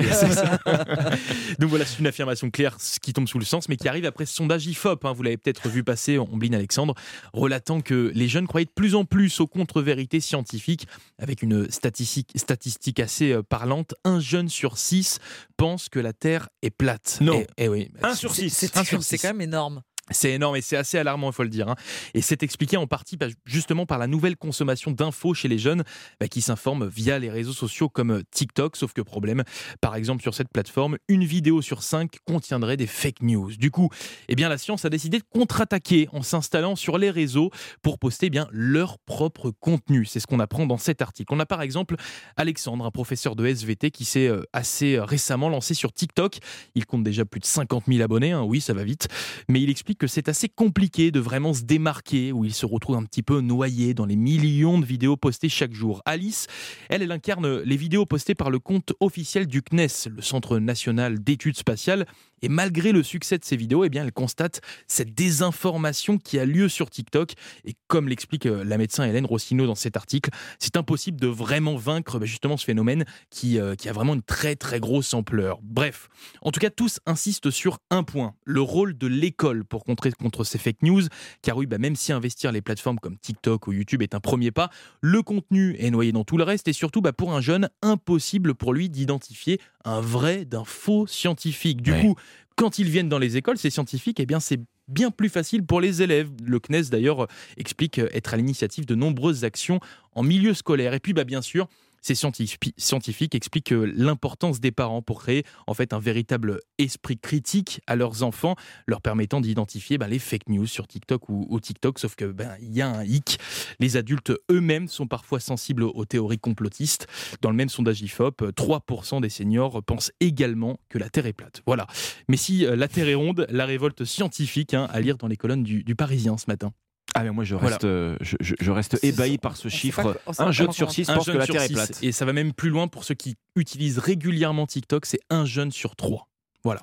Donc 1.59 1.69
voilà, 1.69 1.85
c'est 1.85 1.99
une 1.99 2.07
affirmation 2.07 2.49
claire 2.49 2.75
qui 3.01 3.13
tombe 3.13 3.29
sous 3.29 3.39
le 3.39 3.45
sens, 3.45 3.69
mais 3.69 3.77
qui 3.77 3.87
arrive 3.87 4.03
après 4.03 4.25
ce 4.25 4.35
sondage 4.35 4.67
IFOP. 4.67 5.05
Hein, 5.05 5.13
vous 5.13 5.23
l'avez 5.23 5.36
peut-être 5.37 5.69
vu 5.69 5.83
passer, 5.83 6.17
Ombline 6.17 6.55
Alexandre, 6.55 6.95
relatant 7.33 7.81
que 7.81 8.11
les 8.13 8.27
jeunes 8.27 8.47
croyaient 8.47 8.65
de 8.65 8.71
plus 8.71 8.95
en 8.95 9.05
plus 9.05 9.39
aux 9.39 9.47
contre-vérités 9.47 10.19
scientifiques, 10.19 10.87
avec 11.17 11.41
une 11.41 11.69
statistique, 11.71 12.31
statistique 12.35 12.99
assez 12.99 13.31
euh, 13.31 13.43
parlante. 13.43 13.95
Un 14.03 14.19
jeune 14.19 14.49
sur 14.49 14.77
six 14.77 15.19
pense 15.55 15.89
que 15.89 15.99
la 15.99 16.13
Terre 16.13 16.49
est 16.61 16.69
plate. 16.69 17.17
Non. 17.21 17.45
Et, 17.57 17.65
et 17.65 17.69
oui, 17.69 17.89
un 18.03 18.15
sur 18.15 18.33
six. 18.33 18.49
C'est 18.49 19.17
quand 19.17 19.29
même 19.29 19.41
énorme. 19.41 19.81
C'est 20.11 20.31
énorme 20.31 20.55
et 20.55 20.61
c'est 20.61 20.77
assez 20.77 20.97
alarmant, 20.97 21.29
il 21.29 21.33
faut 21.33 21.43
le 21.43 21.49
dire. 21.49 21.67
Hein. 21.69 21.75
Et 22.13 22.21
c'est 22.21 22.43
expliqué 22.43 22.77
en 22.77 22.87
partie 22.87 23.17
justement 23.45 23.85
par 23.85 23.97
la 23.97 24.07
nouvelle 24.07 24.37
consommation 24.37 24.91
d'infos 24.91 25.33
chez 25.33 25.47
les 25.47 25.59
jeunes 25.59 25.83
bah, 26.19 26.27
qui 26.27 26.41
s'informent 26.41 26.87
via 26.87 27.19
les 27.19 27.29
réseaux 27.29 27.53
sociaux 27.53 27.89
comme 27.89 28.11
euh, 28.11 28.21
TikTok. 28.31 28.75
Sauf 28.77 28.93
que 28.93 29.01
problème, 29.01 29.43
par 29.81 29.95
exemple 29.95 30.21
sur 30.21 30.33
cette 30.33 30.49
plateforme, 30.49 30.97
une 31.07 31.23
vidéo 31.23 31.61
sur 31.61 31.83
cinq 31.83 32.17
contiendrait 32.25 32.77
des 32.77 32.87
fake 32.87 33.21
news. 33.21 33.55
Du 33.57 33.71
coup, 33.71 33.89
eh 34.27 34.35
bien 34.35 34.49
la 34.49 34.57
science 34.57 34.85
a 34.85 34.89
décidé 34.89 35.19
de 35.19 35.25
contre-attaquer 35.29 36.07
en 36.13 36.21
s'installant 36.21 36.75
sur 36.75 36.97
les 36.97 37.09
réseaux 37.09 37.51
pour 37.81 37.99
poster 37.99 38.27
eh 38.27 38.29
bien 38.29 38.47
leur 38.51 38.99
propre 38.99 39.51
contenu. 39.51 40.05
C'est 40.05 40.19
ce 40.19 40.27
qu'on 40.27 40.39
apprend 40.39 40.65
dans 40.65 40.77
cet 40.77 41.01
article. 41.01 41.33
On 41.33 41.39
a 41.39 41.45
par 41.45 41.61
exemple 41.61 41.95
Alexandre, 42.35 42.85
un 42.85 42.91
professeur 42.91 43.35
de 43.35 43.45
SVT 43.45 43.91
qui 43.91 44.03
s'est 44.03 44.27
euh, 44.27 44.43
assez 44.51 44.95
euh, 44.95 45.05
récemment 45.05 45.47
lancé 45.47 45.73
sur 45.73 45.93
TikTok. 45.93 46.39
Il 46.75 46.85
compte 46.85 47.03
déjà 47.03 47.23
plus 47.23 47.39
de 47.39 47.45
50 47.45 47.85
000 47.87 48.01
abonnés. 48.01 48.33
Hein. 48.33 48.43
Oui, 48.43 48.59
ça 48.59 48.73
va 48.73 48.83
vite, 48.83 49.07
mais 49.47 49.61
il 49.61 49.69
explique 49.69 49.96
que 49.97 50.07
c'est 50.07 50.29
assez 50.29 50.49
compliqué 50.49 51.11
de 51.11 51.19
vraiment 51.19 51.53
se 51.53 51.63
démarquer, 51.63 52.31
où 52.31 52.45
il 52.45 52.53
se 52.53 52.65
retrouve 52.65 52.95
un 52.95 53.03
petit 53.03 53.23
peu 53.23 53.41
noyé 53.41 53.93
dans 53.93 54.05
les 54.05 54.15
millions 54.15 54.79
de 54.79 54.85
vidéos 54.85 55.17
postées 55.17 55.49
chaque 55.49 55.73
jour. 55.73 56.01
Alice, 56.05 56.47
elle, 56.89 57.01
elle 57.01 57.11
incarne 57.11 57.59
les 57.61 57.77
vidéos 57.77 58.05
postées 58.05 58.35
par 58.35 58.49
le 58.49 58.59
compte 58.59 58.93
officiel 58.99 59.47
du 59.47 59.61
CNES, 59.61 60.09
le 60.15 60.21
Centre 60.21 60.59
national 60.59 61.19
d'études 61.19 61.57
spatiales, 61.57 62.05
et 62.41 62.49
malgré 62.49 62.91
le 62.91 63.03
succès 63.03 63.37
de 63.37 63.45
ces 63.45 63.55
vidéos, 63.55 63.83
eh 63.83 63.89
bien, 63.89 64.03
elle 64.03 64.11
constate 64.11 64.61
cette 64.87 65.13
désinformation 65.13 66.17
qui 66.17 66.39
a 66.39 66.45
lieu 66.45 66.69
sur 66.69 66.89
TikTok. 66.89 67.33
Et 67.65 67.75
comme 67.87 68.07
l'explique 68.07 68.45
euh, 68.45 68.63
la 68.63 68.77
médecin 68.77 69.03
Hélène 69.03 69.25
Rossino 69.25 69.65
dans 69.65 69.75
cet 69.75 69.97
article, 69.97 70.29
c'est 70.59 70.77
impossible 70.77 71.19
de 71.19 71.27
vraiment 71.27 71.75
vaincre 71.75 72.19
bah, 72.19 72.25
justement 72.25 72.57
ce 72.57 72.65
phénomène 72.65 73.05
qui, 73.29 73.59
euh, 73.59 73.75
qui 73.75 73.89
a 73.89 73.93
vraiment 73.93 74.13
une 74.13 74.21
très 74.21 74.55
très 74.55 74.79
grosse 74.79 75.13
ampleur. 75.13 75.59
Bref, 75.63 76.09
en 76.41 76.51
tout 76.51 76.59
cas, 76.59 76.69
tous 76.69 76.99
insistent 77.05 77.49
sur 77.49 77.79
un 77.89 78.03
point, 78.03 78.35
le 78.45 78.61
rôle 78.61 78.97
de 78.97 79.07
l'école 79.07 79.63
pour 79.63 79.83
contrer 79.83 80.11
contre 80.11 80.43
ces 80.43 80.57
fake 80.57 80.83
news. 80.83 81.03
Car 81.41 81.57
oui, 81.57 81.65
bah, 81.65 81.77
même 81.77 81.95
si 81.95 82.11
investir 82.11 82.51
les 82.51 82.61
plateformes 82.61 82.99
comme 82.99 83.17
TikTok 83.17 83.67
ou 83.67 83.73
YouTube 83.73 84.01
est 84.01 84.15
un 84.15 84.19
premier 84.19 84.51
pas, 84.51 84.69
le 85.01 85.21
contenu 85.21 85.75
est 85.79 85.91
noyé 85.91 86.11
dans 86.11 86.23
tout 86.23 86.37
le 86.37 86.43
reste 86.43 86.67
et 86.67 86.73
surtout 86.73 87.01
bah, 87.01 87.13
pour 87.13 87.33
un 87.33 87.41
jeune, 87.41 87.69
impossible 87.81 88.55
pour 88.55 88.73
lui 88.73 88.89
d'identifier 88.89 89.59
un 89.85 90.01
vrai 90.01 90.45
d'un 90.45 90.65
faux 90.65 91.07
scientifique. 91.07 91.81
Du 91.81 91.93
coup, 91.93 92.15
quand 92.55 92.79
ils 92.79 92.89
viennent 92.89 93.09
dans 93.09 93.19
les 93.19 93.37
écoles, 93.37 93.57
ces 93.57 93.69
scientifiques, 93.69 94.19
eh 94.19 94.25
bien 94.25 94.39
c'est 94.39 94.59
bien 94.87 95.11
plus 95.11 95.29
facile 95.29 95.65
pour 95.65 95.79
les 95.79 96.01
élèves. 96.01 96.29
Le 96.43 96.59
CNES 96.59 96.89
d'ailleurs 96.89 97.27
explique 97.57 97.99
être 97.99 98.33
à 98.33 98.37
l'initiative 98.37 98.85
de 98.85 98.95
nombreuses 98.95 99.43
actions 99.43 99.79
en 100.13 100.23
milieu 100.23 100.53
scolaire. 100.53 100.93
Et 100.93 100.99
puis 100.99 101.13
bah, 101.13 101.23
bien 101.23 101.41
sûr, 101.41 101.67
ces 102.01 102.15
scientifiques 102.15 103.35
expliquent 103.35 103.73
l'importance 103.73 104.59
des 104.59 104.71
parents 104.71 105.01
pour 105.01 105.21
créer 105.21 105.43
en 105.67 105.73
fait 105.73 105.93
un 105.93 105.99
véritable 105.99 106.59
esprit 106.77 107.17
critique 107.17 107.81
à 107.87 107.95
leurs 107.95 108.23
enfants, 108.23 108.55
leur 108.87 109.01
permettant 109.01 109.41
d'identifier 109.41 109.97
ben, 109.97 110.07
les 110.07 110.19
fake 110.19 110.49
news 110.49 110.67
sur 110.67 110.87
TikTok 110.87 111.29
ou, 111.29 111.59
TikTok. 111.59 111.99
Sauf 111.99 112.15
que 112.15 112.25
ben 112.25 112.55
y 112.61 112.81
a 112.81 112.89
un 112.89 113.03
hic. 113.03 113.39
Les 113.79 113.97
adultes 113.97 114.33
eux-mêmes 114.51 114.87
sont 114.87 115.07
parfois 115.07 115.39
sensibles 115.39 115.83
aux 115.83 116.05
théories 116.05 116.39
complotistes. 116.39 117.07
Dans 117.41 117.49
le 117.49 117.55
même 117.55 117.69
sondage 117.69 118.01
Ifop, 118.01 118.41
3% 118.41 119.21
des 119.21 119.29
seniors 119.29 119.83
pensent 119.83 120.11
également 120.19 120.79
que 120.89 120.97
la 120.97 121.09
Terre 121.09 121.25
est 121.25 121.33
plate. 121.33 121.61
Voilà. 121.65 121.87
Mais 122.27 122.37
si 122.37 122.65
euh, 122.65 122.75
la 122.75 122.87
Terre 122.87 123.07
est 123.07 123.15
ronde, 123.15 123.47
la 123.49 123.65
révolte 123.65 124.05
scientifique 124.05 124.73
hein, 124.73 124.87
à 124.91 124.99
lire 124.99 125.17
dans 125.17 125.27
les 125.27 125.37
colonnes 125.37 125.63
du 125.63 125.95
Parisien 125.95 126.37
ce 126.37 126.45
matin. 126.47 126.73
Ah 127.19 127.23
mais 127.23 127.31
moi 127.31 127.43
je 127.43 127.55
reste, 127.55 127.83
euh, 127.83 128.15
je, 128.21 128.71
reste 128.71 129.03
ébahi 129.03 129.37
par 129.37 129.57
ce 129.57 129.69
chiffre. 129.69 130.19
un 130.37 130.51
jeune 130.51 130.71
sur 130.71 130.91
six 130.91 131.05
pense 131.05 131.25
que 131.25 131.31
la 131.31 131.47
Terre 131.47 131.63
est 131.63 131.73
plate. 131.73 132.03
Et 132.03 132.11
ça 132.11 132.25
va 132.25 132.33
même 132.33 132.53
plus 132.53 132.69
loin 132.69 132.87
pour 132.87 133.03
ceux 133.03 133.15
qui 133.15 133.35
utilisent 133.55 133.99
régulièrement 133.99 134.67
TikTok, 134.67 135.05
c'est 135.05 135.19
un 135.29 135.45
jeune 135.45 135.71
sur 135.71 135.95
trois. 135.95 136.29
Voilà. 136.63 136.81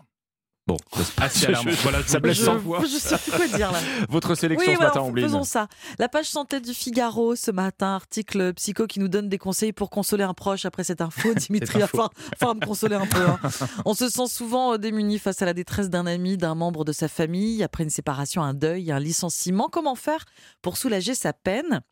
Bon, 0.67 0.79
alarmant. 1.19 1.73
Voilà, 1.83 2.03
ça 2.07 2.21
blesse 2.21 2.43
sans 2.43 2.57
voix. 2.57 2.81
Je 2.81 2.97
sais 2.97 3.19
plus 3.19 3.33
quoi 3.33 3.47
dire 3.49 3.71
là. 3.71 3.79
Votre 4.09 4.35
sélection 4.35 4.75
ce 4.75 4.79
matin. 4.79 5.12
Faisons 5.15 5.45
ça. 5.45 5.69
La 5.99 6.09
page 6.09 6.25
santé 6.25 6.59
du 6.61 6.73
Figaro 6.73 7.37
ce 7.37 7.51
matin, 7.51 7.95
article 7.95 8.55
psycho 8.55 8.87
qui 8.87 8.99
nous 8.99 9.09
donne 9.09 9.29
des 9.29 9.37
conseils 9.37 9.75
pour 9.75 9.91
consoler 9.91 10.25
un 10.25 10.33
proche 10.33 10.65
après 10.65 10.83
cette 10.83 11.03
info. 11.03 11.35
Dimitri, 11.37 11.81
il 11.81 11.99
va 12.41 12.55
me 12.55 12.65
consoler 12.65 12.97
un 12.97 13.07
peu. 13.07 13.21
Hein. 13.21 13.39
On 13.85 13.93
se 13.93 14.09
sent 14.09 14.27
souvent 14.27 14.73
euh, 14.73 14.79
démuni 14.79 15.19
face 15.19 15.43
à 15.43 15.45
la 15.45 15.53
détresse 15.53 15.91
d'un 15.91 16.07
ami, 16.07 16.39
d'un 16.39 16.55
membre 16.55 16.87
de 16.87 16.93
sa 16.93 17.09
famille, 17.09 17.62
après 17.62 17.85
une 17.85 17.91
séparation, 17.91 18.43
un 18.43 18.55
deuil, 18.55 18.91
un 18.91 19.01
licenciement. 19.01 19.69
Comment 19.71 19.97
faire 19.97 20.25
pour 20.62 20.79
soulager 20.79 21.15
sa 21.15 21.35
peine? 21.35 21.83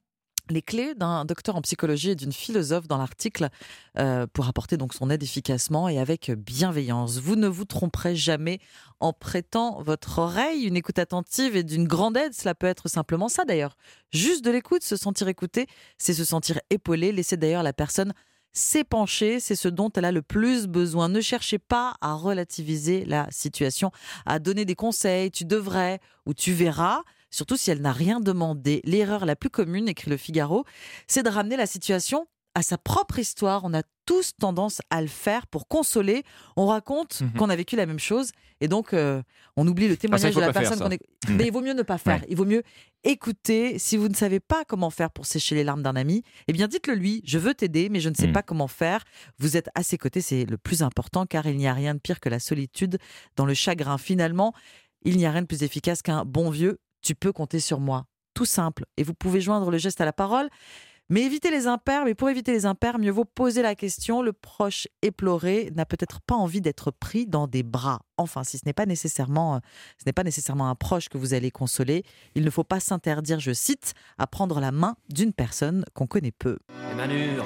Les 0.51 0.63
clés 0.63 0.95
d'un 0.95 1.25
docteur 1.25 1.57
en 1.57 1.63
psychologie 1.63 2.11
et 2.11 2.15
d'une 2.15 2.33
philosophe 2.33 2.89
dans 2.89 2.99
l'article 2.99 3.49
euh, 3.99 4.27
pour 4.33 4.49
apporter 4.49 4.77
donc 4.77 4.95
son 4.95 5.11
aide 5.11 5.23
efficacement 5.23 5.89
et 5.89 5.99
avec 5.99 6.31
bienveillance. 6.31 7.19
Vous 7.19 7.37
ne 7.37 7.49
vous 7.49 7.65
tromperez 7.65 8.17
jamais 8.17 8.61
en 9.01 9.13
prêtant 9.13 9.83
votre 9.83 10.19
oreille. 10.19 10.65
Une 10.65 10.77
écoute 10.77 10.99
attentive 10.99 11.57
et 11.57 11.63
d'une 11.63 11.87
grande 11.87 12.17
aide, 12.17 12.35
cela 12.35 12.55
peut 12.55 12.67
être 12.67 12.89
simplement 12.89 13.29
ça 13.29 13.45
d'ailleurs. 13.45 13.77
Juste 14.11 14.45
de 14.45 14.51
l'écoute, 14.51 14.83
se 14.83 14.97
sentir 14.97 15.29
écouté, 15.29 15.67
c'est 15.99 16.15
se 16.15 16.25
sentir 16.25 16.61
épaulé. 16.71 17.13
Laissez 17.13 17.37
d'ailleurs 17.37 17.63
la 17.63 17.73
personne 17.73 18.13
s'épancher, 18.53 19.41
c'est 19.41 19.57
ce 19.57 19.69
dont 19.69 19.91
elle 19.97 20.05
a 20.05 20.13
le 20.13 20.23
plus 20.23 20.67
besoin. 20.67 21.09
Ne 21.09 21.21
cherchez 21.21 21.59
pas 21.59 21.95
à 22.01 22.15
relativiser 22.15 23.05
la 23.07 23.27
situation, 23.31 23.91
à 24.27 24.39
donner 24.39 24.65
des 24.65 24.75
conseils, 24.75 25.31
tu 25.31 25.45
devrais 25.45 26.01
ou 26.27 26.35
tu 26.35 26.53
verras 26.53 27.03
surtout 27.33 27.57
si 27.57 27.73
elle 27.73 27.81
n'a 27.81 27.93
rien 27.93 28.21
demandé. 28.21 28.81
L'erreur 28.85 29.27
la 29.27 29.35
plus 29.35 29.51
commune, 29.51 29.89
écrit 29.89 30.11
le 30.11 30.17
Figaro, 30.17 30.65
c'est 31.09 31.25
de 31.25 31.29
ramener 31.29 31.57
la 31.57 31.67
situation 31.67 32.29
à 32.55 32.63
sa 32.63 32.79
propre 32.79 33.19
histoire. 33.19 33.63
On 33.65 33.75
a 33.75 33.83
tous 34.05 34.33
tendance 34.39 34.81
à 34.91 35.01
le 35.01 35.09
faire 35.09 35.47
pour 35.47 35.69
consoler. 35.69 36.23
On 36.57 36.67
raconte 36.67 37.23
mhm. 37.23 37.33
qu'on 37.33 37.51
a 37.51 37.57
vécu 37.57 37.77
la 37.77 37.87
même 37.87 37.99
chose 37.99 38.33
et 38.61 38.69
donc 38.69 38.93
euh, 38.93 39.23
on 39.57 39.67
oublie 39.67 39.89
le 39.89 39.95
ah, 39.95 39.97
témoignage 39.97 40.35
de 40.35 40.41
la 40.41 40.53
personne 40.53 40.79
qu'on 40.79 40.91
est. 40.91 41.01
Mhm. 41.29 41.37
Mais 41.37 41.47
il 41.47 41.53
vaut 41.53 41.63
mieux 41.63 41.73
ne 41.73 41.83
pas 41.83 41.99
faire. 41.99 42.23
Il 42.29 42.37
vaut 42.37 42.45
mieux 42.45 42.63
écouter. 43.05 43.79
Si 43.79 43.97
vous 43.97 44.09
ne 44.09 44.15
savez 44.15 44.41
pas 44.41 44.65
comment 44.65 44.91
faire 44.91 45.11
pour 45.11 45.27
sécher 45.27 45.55
les 45.55 45.65
larmes 45.65 45.83
d'un 45.83 45.97
ami, 45.97 46.23
eh 46.49 46.53
bien 46.53 46.69
dites-le 46.69 46.95
lui. 46.95 47.23
Je 47.25 47.39
veux 47.39 47.55
t'aider, 47.55 47.89
mais 47.89 48.01
je 48.01 48.09
ne 48.09 48.15
sais 48.15 48.27
mhm. 48.27 48.35
pas 48.35 48.43
comment 48.43 48.69
faire. 48.69 49.05
Vous 49.39 49.57
êtes 49.57 49.71
à 49.75 49.83
ses 49.83 49.99
côtés, 49.99 50.21
c'est 50.21 50.45
le 50.45 50.59
plus 50.59 50.83
important 50.83 51.27
car 51.27 51.47
il 51.47 51.57
n'y 51.57 51.67
a 51.67 51.75
rien 51.75 51.95
de 51.95 52.01
pire 52.01 52.21
que 52.21 52.29
la 52.29 52.39
solitude 52.39 52.99
dans 53.37 53.47
le 53.47 53.55
chagrin. 53.55 53.99
Finalement, 53.99 54.53
il 55.05 55.17
n'y 55.17 55.27
a 55.27 55.31
rien 55.31 55.43
de 55.43 55.47
plus 55.47 55.63
efficace 55.63 56.03
qu'un 56.03 56.25
bon 56.25 56.51
vieux. 56.51 56.79
Tu 57.03 57.15
peux 57.15 57.33
compter 57.33 57.61
sur 57.61 57.81
moi. 57.81 58.07
Tout 58.35 58.45
simple. 58.45 58.85
Et 58.97 59.03
vous 59.03 59.15
pouvez 59.15 59.41
joindre 59.41 59.71
le 59.71 59.79
geste 59.79 60.01
à 60.01 60.05
la 60.05 60.13
parole. 60.13 60.49
Mais 61.13 61.25
éviter 61.25 61.51
les 61.51 61.67
impairs, 61.67 62.07
mais 62.07 62.15
pour 62.15 62.31
éviter 62.31 62.53
les 62.53 62.65
impairs, 62.65 62.99
mieux 62.99 63.11
vaut 63.11 63.27
poser 63.27 63.61
la 63.61 63.75
question. 63.75 64.23
Le 64.23 64.33
proche 64.33 64.89
éploré 65.03 65.71
n'a 65.75 65.85
peut-être 65.85 66.21
pas 66.23 66.37
envie 66.37 66.63
d'être 66.63 66.91
pris 66.91 67.27
dans 67.27 67.47
des 67.47 67.63
bras. 67.63 68.01
Enfin, 68.17 68.45
si 68.45 68.57
ce 68.57 68.63
n'est 68.65 68.73
pas 68.73 68.87
nécessairement, 68.87 69.57
euh, 69.57 69.59
ce 69.99 70.05
n'est 70.07 70.15
pas 70.15 70.23
nécessairement 70.25 70.71
un 70.71 70.75
proche 70.75 71.11
que 71.11 71.19
vous 71.19 71.35
allez 71.35 71.51
consoler, 71.51 72.05
il 72.35 72.45
ne 72.45 72.51
faut 72.51 72.65
pas 72.65 72.81
s'interdire, 72.81 73.41
je 73.41 73.53
cite, 73.53 73.93
à 74.17 74.27
prendre 74.27 74.59
la 74.59 74.73
main 74.73 74.95
d'une 75.11 75.35
personne 75.35 75.85
qu'on 75.93 76.07
connaît 76.07 76.33
peu. 76.33 76.59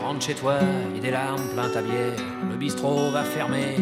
Rentre 0.01 0.25
chez 0.25 0.35
toi. 0.35 0.61
Le 0.61 2.57
bistrot 2.57 3.11
va 3.11 3.25
fermer, 3.25 3.77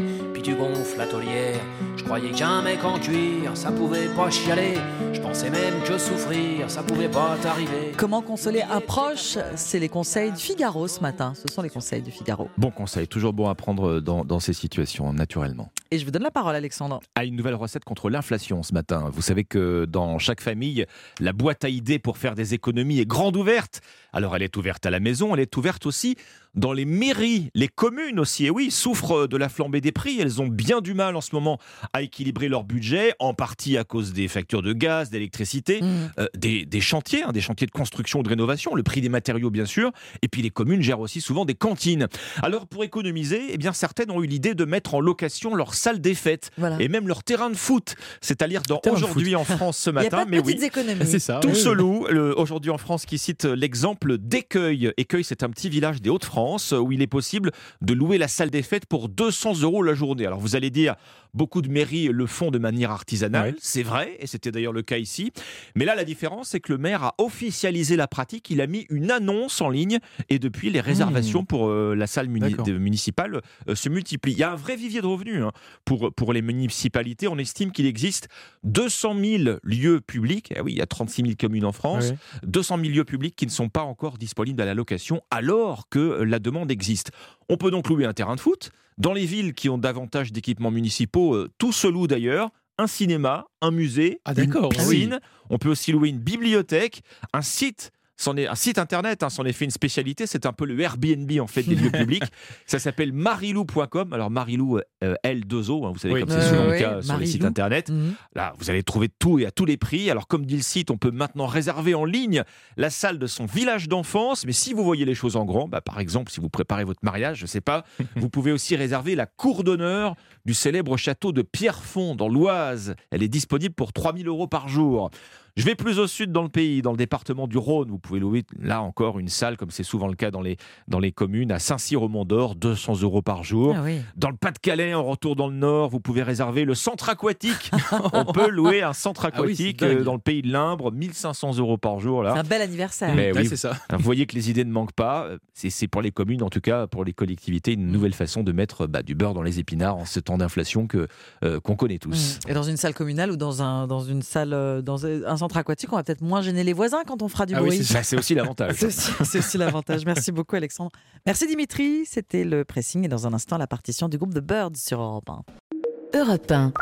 tu 0.45 0.55
gonfles 0.55 0.99
la 0.99 1.07
taulière. 1.07 1.59
Je 1.97 2.05
croyais 2.05 2.31
qu'un 2.31 2.61
mec 2.61 2.85
en 2.85 2.99
cuir, 2.99 3.57
ça 3.57 3.73
pouvait 3.73 4.09
pas 4.09 4.31
chialer. 4.31 4.75
Je 5.15 5.21
pensais 5.21 5.49
même 5.49 5.81
que 5.87 5.97
souffrir, 5.97 6.71
ça 6.71 6.83
pouvait 6.83 7.09
pas 7.09 7.37
t'arriver. 7.41 7.93
Comment 7.97 8.21
consoler 8.21 8.61
un 8.61 8.81
proche 8.81 9.39
C'est 9.57 9.79
les 9.79 9.89
conseils 9.89 10.33
du 10.33 10.39
Figaro 10.39 10.87
ce 10.87 11.01
matin. 11.01 11.33
Ce 11.35 11.53
sont 11.53 11.63
les 11.63 11.71
conseils 11.71 12.03
du 12.03 12.11
Figaro. 12.11 12.49
Bon 12.59 12.71
conseil, 12.71 13.09
toujours 13.09 13.33
bon 13.33 13.49
à 13.49 13.55
prendre 13.55 14.01
dans, 14.01 14.23
dans 14.27 14.39
ces 14.39 14.53
situations, 14.53 15.15
naturellement. 15.15 15.71
Et 15.95 15.99
je 16.01 16.05
vous 16.05 16.11
donne 16.11 16.25
la 16.25 16.33
parole, 16.33 16.57
Alexandre. 16.57 16.99
À 17.15 17.25
une 17.25 17.37
nouvelle 17.37 17.55
recette 17.55 17.85
contre 17.85 18.11
l'inflation 18.11 18.65
ce 18.65 18.75
matin. 18.75 19.11
Vous 19.13 19.23
savez 19.23 19.45
que 19.45 19.85
dans 19.85 20.19
chaque 20.19 20.41
famille, 20.41 20.87
la 21.21 21.33
boîte 21.33 21.65
à 21.65 21.69
idées 21.69 22.01
pour 22.01 22.19
faire 22.19 22.35
des 22.35 22.53
économies 22.53 22.99
est 22.99 23.07
grande 23.07 23.37
ouverte. 23.37 23.81
Alors 24.13 24.35
elle 24.35 24.43
est 24.43 24.57
ouverte 24.57 24.87
à 24.87 24.91
la 24.91 24.99
maison, 24.99 25.37
elle 25.37 25.41
est 25.41 25.57
ouverte 25.57 25.87
aussi 25.87 26.17
dans 26.55 26.73
les 26.73 26.85
mairies, 26.85 27.51
les 27.55 27.69
communes 27.69 28.21
aussi, 28.21 28.47
et 28.47 28.51
oui, 28.51 28.71
souffrent 28.71 29.27
de 29.27 29.37
la 29.37 29.49
flambée 29.49 29.81
des 29.81 29.93
prix. 29.93 30.21
Elles 30.21 30.41
ont 30.41 30.47
bien 30.47 30.81
du 30.81 30.95
mal 30.95 31.17
en 31.17 31.21
ce 31.21 31.35
moment 31.35 31.59
à 31.93 32.03
équilibrer 32.03 32.49
leur 32.49 32.65
budget, 32.65 33.13
en 33.19 33.35
partie 33.35 33.77
à 33.77 33.85
cause 33.85 34.13
des 34.13 34.29
factures 34.29 34.63
de 34.63 34.73
gaz, 34.73 35.11
d'électricité, 35.11 35.83
mmh. 35.83 35.87
euh, 36.19 36.27
des, 36.37 36.81
chantiers, 36.81 37.25
hein, 37.25 37.33
des 37.33 37.41
chantiers 37.41 37.67
de 37.67 37.73
construction 37.73 38.21
ou 38.21 38.23
de 38.23 38.29
rénovation, 38.29 38.75
le 38.75 38.83
prix 38.83 39.01
des 39.01 39.09
matériaux 39.09 39.51
bien 39.51 39.67
sûr, 39.67 39.91
et 40.23 40.29
puis 40.29 40.43
les 40.43 40.51
communes 40.51 40.81
gèrent 40.81 41.01
aussi 41.01 41.21
souvent 41.21 41.45
des 41.45 41.55
cantines. 41.55 42.07
Alors 42.43 42.67
pour 42.67 42.85
économiser, 42.85 43.49
eh 43.51 43.59
bien 43.59 43.73
certaines 43.73 44.11
ont 44.11 44.23
eu 44.23 44.27
l'idée 44.27 44.55
de 44.55 44.65
mettre 44.65 44.95
en 44.95 45.01
location 45.01 45.55
leur 45.55 45.75
salle 45.85 46.01
des 46.01 46.15
fêtes 46.15 46.51
et 46.81 46.89
même 46.89 47.07
leur 47.09 47.23
terrain 47.23 47.51
de 47.51 47.57
foot. 47.57 47.95
C'est 48.21 48.41
à 48.41 48.47
lire 48.47 48.63
dans 48.67 48.81
Aujourd'hui 48.91 49.37
en 49.37 49.45
France 49.45 49.77
ce 49.77 49.91
matin. 49.91 50.09
Il 50.09 50.11
y 50.11 50.15
a 50.15 50.25
pas 50.25 50.31
mais 50.31 50.39
oui, 50.41 50.59
économies. 50.63 51.05
C'est 51.07 51.19
ça. 51.19 51.41
Tout 51.41 51.55
se 51.55 51.69
loue. 51.69 52.07
Aujourd'hui 52.37 52.71
en 52.71 52.79
France 52.79 53.05
qui 53.05 53.19
cite 53.19 53.45
l'exemple 53.45 54.17
d'Écueil. 54.19 54.93
Écueil, 54.97 55.25
c'est 55.25 55.43
un 55.43 55.51
petit 55.51 55.69
village 55.69 56.01
des 56.01 56.11
Hauts-de-France 56.11 56.73
où 56.73 56.91
il 56.93 57.03
est 57.03 57.07
possible 57.07 57.51
de 57.83 57.93
louer 57.93 58.19
la 58.19 58.29
salle 58.29 58.51
des 58.51 58.63
fêtes 58.63 58.87
pour 58.87 59.09
200 59.09 59.61
euros 59.61 59.83
la 59.83 59.95
journée. 59.95 60.27
Alors 60.27 60.41
vous 60.41 60.57
allez 60.57 60.71
dire, 60.71 60.95
beaucoup 61.35 61.63
de 61.63 61.69
mairies 61.69 62.09
le 62.09 62.27
font 62.27 62.51
de 62.51 62.59
manière 62.59 62.91
artisanale, 62.91 63.55
c'est 63.59 63.83
vrai, 63.83 64.17
et 64.21 64.27
c'était 64.27 64.51
d'ailleurs 64.51 64.73
le 64.73 64.83
cas 64.83 64.99
ici. 64.99 65.33
Mais 65.75 65.85
là, 65.85 65.95
la 65.95 66.05
différence, 66.05 66.49
c'est 66.51 66.61
que 66.61 66.73
le 66.73 66.79
maire 66.79 67.03
a 67.03 67.15
officialisé 67.19 67.97
la 67.97 68.07
pratique, 68.07 68.51
il 68.51 68.61
a 68.61 68.67
mis 68.67 68.87
une 68.89 69.11
annonce 69.11 69.61
en 69.61 69.69
ligne, 69.69 69.99
et 70.29 70.39
depuis, 70.39 70.71
les 70.71 70.81
réservations 70.81 71.43
mmh. 71.43 71.47
pour 71.47 71.69
euh, 71.69 71.95
la 71.95 72.07
salle 72.07 72.29
municipale 72.29 73.41
euh, 73.69 73.75
se 73.75 73.89
multiplient. 73.89 74.33
Il 74.33 74.39
y 74.39 74.43
a 74.43 74.53
un 74.53 74.57
vrai 74.57 74.77
vivier 74.77 75.01
de 75.01 75.07
revenus 75.07 75.43
hein, 75.43 75.53
pour, 75.85 76.13
pour 76.15 76.33
les 76.33 76.43
municipalités. 76.43 77.29
On 77.29 77.39
estime 77.39 77.73
qu'il 77.73 77.87
existe 77.87 78.29
200 78.65 79.17
000 79.19 79.59
lieux 79.63 80.01
publics, 80.01 80.53
eh 80.55 80.61
oui, 80.61 80.73
il 80.73 80.79
y 80.79 80.83
a 80.83 80.87
36 80.87 81.23
000 81.23 81.35
communes 81.39 81.65
en 81.65 81.73
France, 81.73 82.13
200 82.45 82.79
000 82.79 82.89
lieux 82.91 83.05
publics 83.05 83.37
qui 83.37 83.47
ne 83.47 83.51
sont 83.51 83.69
pas 83.69 83.83
encore 83.83 84.19
disponibles 84.19 84.61
à 84.63 84.65
la 84.65 84.75
location, 84.75 85.23
alors 85.31 85.89
que 85.89 86.23
la 86.23 86.39
demande 86.39 86.71
existe. 86.71 87.11
On 87.49 87.57
peut 87.57 87.71
donc 87.71 87.89
louer 87.89 88.05
un 88.07 88.13
terrain 88.13 88.37
de 88.37 88.41
foot. 88.41 88.71
Dans 88.99 89.13
les 89.13 89.27
villes 89.27 89.55
qui 89.55 89.69
ont 89.69 89.79
davantage 89.79 90.33
d'équipements 90.33 90.71
municipaux, 90.71 91.35
euh, 91.35 91.51
tout 91.59 91.73
se 91.73 91.87
loue 91.87 92.07
d'ailleurs. 92.07 92.51
Un 92.79 92.87
cinéma, 92.87 93.47
un 93.61 93.71
musée, 93.71 94.21
ah, 94.25 94.33
une 94.37 94.69
piscine. 94.69 95.21
On 95.49 95.59
peut 95.59 95.69
aussi 95.69 95.93
louer 95.93 96.09
une 96.09 96.19
bibliothèque, 96.19 97.03
un 97.33 97.43
site 97.43 97.93
c'en 98.17 98.37
est 98.37 98.47
un 98.47 98.55
site 98.55 98.79
internet, 98.79 99.23
hein, 99.23 99.31
c'en 99.31 99.45
est 99.45 99.53
fait 99.53 99.65
une 99.65 99.71
spécialité, 99.71 100.27
c'est 100.27 100.47
un 100.47 100.53
peu 100.53 100.67
le 100.67 100.79
Airbnb 100.81 101.31
en 101.41 101.47
fait 101.47 101.63
des 101.63 101.75
lieux 101.75 101.91
publics. 101.93 102.25
Ça 102.67 102.79
s'appelle 102.79 103.13
marilou.com. 103.13 104.13
Alors 104.13 104.31
marilou 104.31 104.79
euh, 105.03 105.15
L2O, 105.25 105.87
hein, 105.87 105.91
vous 105.93 105.99
savez 105.99 106.21
comme 106.21 106.31
c'est 106.31 106.49
souvent 106.49 106.67
le 106.67 106.79
cas 106.79 107.03
sur 107.03 107.17
les 107.17 107.27
sites 107.27 107.45
internet. 107.45 107.91
Mhm. 107.91 108.15
Là, 108.35 108.55
vous 108.59 108.71
allez 108.71 108.83
trouver 108.83 109.09
tout 109.09 109.39
et 109.39 109.47
à 109.47 109.51
tous 109.51 109.65
les 109.65 109.77
prix. 109.77 110.11
Alors 110.11 110.29
comme 110.29 110.47
dit 110.47 110.57
le 110.57 110.63
site, 110.63 110.91
on 110.91 110.97
peut 110.97 111.11
maintenant 111.11 111.47
réserver 111.47 111.95
en 111.95 112.05
ligne 112.05 112.45
la 112.77 112.91
salle 112.91 113.19
de 113.19 113.27
son 113.27 113.47
village 113.47 113.89
d'enfance. 113.89 114.47
Mais 114.47 114.53
si 114.53 114.73
vous 114.73 114.85
voyez 114.85 115.05
les 115.05 115.15
choses 115.15 115.37
en 115.37 115.45
grand, 115.45 115.69
bah, 115.69 115.81
par 115.81 115.99
exemple 115.99 116.31
si 116.31 116.41
vous 116.41 116.49
préparez 116.49 116.85
votre 116.85 117.01
mariage, 117.03 117.39
je 117.39 117.47
sais 117.47 117.61
pas, 117.61 117.85
vous 118.17 118.29
pouvez 118.29 118.53
aussi 118.53 118.77
réserver 118.77 119.15
la 119.15 119.27
cour 119.27 119.65
d'honneur 119.65 120.15
du 120.45 120.55
célèbre 120.55 120.97
château 120.97 121.33
de 121.33 121.43
Pierrefonds 121.43 122.15
dans 122.15 122.29
l'Oise. 122.29 122.95
Elle 123.11 123.23
est 123.23 123.29
disponible 123.29 123.75
pour 123.75 123.93
3000 123.93 124.29
euros 124.29 124.47
par 124.47 124.69
jour. 124.69 125.11
Je 125.57 125.65
vais 125.65 125.77
plus 125.77 126.01
au 126.01 126.09
sud 126.09 126.33
dans 126.33 126.43
le 126.43 126.49
pays, 126.49 126.83
dans 126.83 126.91
le 126.91 126.97
département 126.97 127.47
du 127.47 127.59
Rhône. 127.59 127.89
Vous 127.89 128.01
pouvez 128.01 128.19
louer 128.19 128.43
là 128.61 128.83
encore 128.83 129.21
une 129.21 129.29
salle, 129.29 129.57
comme 129.57 129.71
c'est 129.71 129.85
souvent 129.85 130.09
le 130.09 130.17
cas 130.17 130.33
dans 130.33 130.41
les, 130.41 130.57
dans 130.89 130.99
les 130.99 131.13
communes, 131.13 131.53
à 131.53 131.61
Saint-Cyr 131.61 132.03
au 132.03 132.09
Mont 132.09 132.25
d'Or, 132.25 132.57
200 132.57 133.03
euros 133.03 133.23
par 133.23 133.45
jour. 133.45 133.77
Ah 133.79 133.89
dans 134.17 134.31
le 134.31 134.37
Pas-de-Calais, 134.37 134.95
en 134.95 135.05
retour 135.05 135.37
dans 135.37 135.47
le 135.47 135.55
Nord, 135.55 135.91
vous 135.91 136.01
pouvez 136.01 136.25
réserver 136.25 136.65
le 136.65 136.75
centre 136.75 137.09
aquatique. 137.09 137.71
On 138.13 138.25
peut 138.25 138.51
louer 138.51 138.83
un 138.83 138.93
centre 138.93 139.27
ah 139.27 139.29
aquatique 139.29 139.85
euh, 139.85 140.03
dans 140.03 140.15
le 140.15 140.19
pays 140.19 140.43
de 140.43 140.51
l'Imbre, 140.51 140.91
1500 140.91 141.59
euros 141.59 141.79
par 141.79 142.01
jour. 142.01 142.25
C'est 142.33 142.41
un 142.41 142.43
bel 142.43 142.61
anniversaire. 142.61 143.15
Mais 143.15 143.31
oui, 143.33 143.47
c'est 143.47 143.55
ça. 143.55 143.75
vous 143.93 144.03
voyez 144.03 144.27
que 144.27 144.35
les 144.35 144.51
idées 144.51 144.65
ne 144.65 144.73
manquent 144.73 144.91
pas. 144.91 145.29
C'est 145.53 145.87
pour 145.87 146.03
les 146.03 146.11
communes, 146.11 146.43
en 146.43 146.51
tout 146.51 146.61
cas 146.61 146.89
pour 146.89 147.05
les 147.05 147.13
collectivités, 147.13 147.75
une 147.75 147.93
nouvelle 147.93 148.15
façon 148.15 148.43
de 148.43 148.51
mettre 148.51 148.89
bah, 148.89 149.05
du 149.05 149.15
beurre 149.15 149.35
dans 149.35 149.43
les 149.43 149.61
épinards 149.61 149.99
en 149.99 150.05
ce 150.05 150.19
temps 150.19 150.37
d'inflation 150.37 150.89
que 150.89 151.07
euh, 151.45 151.61
qu'on 151.61 151.77
connaît 151.77 151.99
tous. 151.99 152.41
Et 152.49 152.55
dans 152.55 152.65
une 152.65 152.77
salle 152.77 152.95
communale 152.95 153.31
ou 153.31 153.37
dans 153.37 153.63
un 153.63 153.87
dans 153.87 154.01
une 154.01 154.23
salle 154.23 154.53
euh, 154.53 154.83
dans 154.83 155.07
un 155.07 155.44
centre 155.45 155.57
aquatique, 155.59 155.93
on 155.93 155.97
va 155.97 156.03
peut-être 156.03 156.23
moins 156.23 156.41
gêner 156.41 156.65
les 156.65 156.73
voisins 156.73 157.03
quand 157.07 157.23
on 157.23 157.29
fera 157.29 157.45
du 157.45 157.55
ah 157.55 157.61
bruit. 157.61 157.87
Bah, 157.93 158.03
c'est 158.03 158.17
aussi 158.17 158.35
l'avantage. 158.35 158.77
c'est 158.89 159.39
aussi, 159.39 159.59
l'avantage. 159.59 160.07
Merci 160.07 160.33
beaucoup, 160.33 160.57
Alexandre. 160.57 160.91
Merci, 161.27 161.47
Dimitri. 161.47 162.07
C'était 162.07 162.45
le 162.45 162.65
pressing 162.65 163.05
et 163.05 163.09
dans 163.09 163.27
un 163.27 163.35
instant, 163.35 163.59
la 163.59 163.67
partition 163.67 164.09
du 164.09 164.17
groupe 164.17 164.35
The 164.35 164.41
Birds 164.41 164.77
sur 164.77 165.01
Europe 165.01 165.29
1. 165.29 166.19
Europe 166.19 166.51
1. 166.51 166.73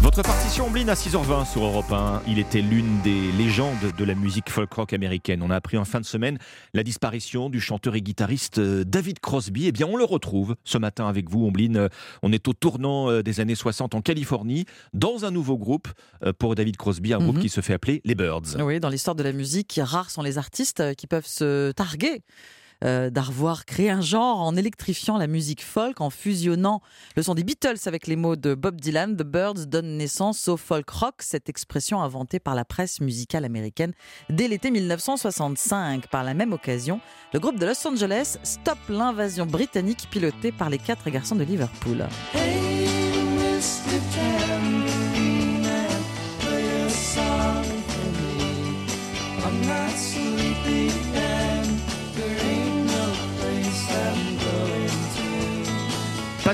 Votre 0.00 0.22
partition 0.22 0.70
Blin 0.70 0.88
à 0.88 0.94
6h20 0.94 1.50
sur 1.50 1.64
Europe 1.64 1.90
1. 1.90 2.22
Il 2.28 2.38
était 2.38 2.60
l'une 2.60 3.00
des 3.02 3.32
légendes 3.32 3.92
de 3.96 4.04
la 4.04 4.14
musique 4.14 4.50
folk 4.50 4.72
rock 4.72 4.92
américaine. 4.92 5.42
On 5.42 5.50
a 5.50 5.56
appris 5.56 5.76
en 5.76 5.84
fin 5.84 6.00
de 6.00 6.04
semaine 6.04 6.38
la 6.72 6.82
disparition 6.82 7.50
du 7.50 7.60
chanteur 7.60 7.94
et 7.94 8.02
guitariste 8.02 8.58
euh, 8.58 8.84
David 8.84 9.20
Crosby. 9.20 9.66
Eh 9.66 9.72
bien, 9.72 9.86
on 9.86 9.96
le 9.96 10.04
retrouve 10.04 10.56
ce 10.64 10.78
matin 10.78 11.08
avec 11.08 11.30
vous, 11.30 11.46
Omblin. 11.46 11.88
On 12.22 12.32
est 12.32 12.46
au 12.48 12.52
tournant 12.52 13.10
euh, 13.10 13.22
des 13.22 13.40
années 13.40 13.54
60 13.54 13.94
en 13.94 14.02
Californie, 14.02 14.66
dans 14.92 15.24
un 15.24 15.30
nouveau 15.30 15.56
groupe 15.56 15.88
euh, 16.24 16.32
pour 16.32 16.54
David 16.54 16.76
Crosby, 16.76 17.12
un 17.12 17.18
groupe 17.18 17.36
mhm. 17.36 17.42
qui 17.42 17.48
se 17.48 17.60
fait 17.60 17.74
appeler 17.74 18.00
les 18.04 18.14
Birds. 18.14 18.56
Oui, 18.58 18.80
dans 18.80 18.90
l'histoire 18.90 19.16
de 19.16 19.22
la 19.22 19.32
musique, 19.32 19.80
rares 19.82 20.10
sont 20.10 20.22
les 20.22 20.38
artistes 20.38 20.94
qui 20.96 21.06
peuvent 21.06 21.26
se 21.26 21.72
targuer 21.72 22.22
euh, 22.84 23.10
d'avoir 23.10 23.64
créé 23.64 23.90
un 23.90 24.00
genre 24.00 24.40
en 24.40 24.56
électrifiant 24.56 25.16
la 25.16 25.26
musique 25.26 25.62
folk, 25.62 26.00
en 26.00 26.10
fusionnant 26.10 26.80
le 27.16 27.22
son 27.22 27.34
des 27.34 27.44
Beatles 27.44 27.78
avec 27.86 28.06
les 28.06 28.16
mots 28.16 28.36
de 28.36 28.54
Bob 28.54 28.80
Dylan. 28.80 29.16
The 29.16 29.22
Birds 29.22 29.66
donne 29.66 29.96
naissance 29.96 30.48
au 30.48 30.56
folk 30.56 30.88
rock, 30.90 31.16
cette 31.20 31.48
expression 31.48 32.02
inventée 32.02 32.40
par 32.40 32.54
la 32.54 32.64
presse 32.64 33.00
musicale 33.00 33.44
américaine 33.44 33.92
dès 34.28 34.48
l'été 34.48 34.70
1965. 34.70 36.08
Par 36.08 36.24
la 36.24 36.34
même 36.34 36.52
occasion, 36.52 37.00
le 37.32 37.40
groupe 37.40 37.58
de 37.58 37.66
Los 37.66 37.86
Angeles 37.86 38.38
stoppe 38.42 38.88
l'invasion 38.88 39.46
britannique 39.46 40.08
pilotée 40.10 40.52
par 40.52 40.70
les 40.70 40.78
quatre 40.78 41.08
garçons 41.10 41.36
de 41.36 41.44
Liverpool. 41.44 42.06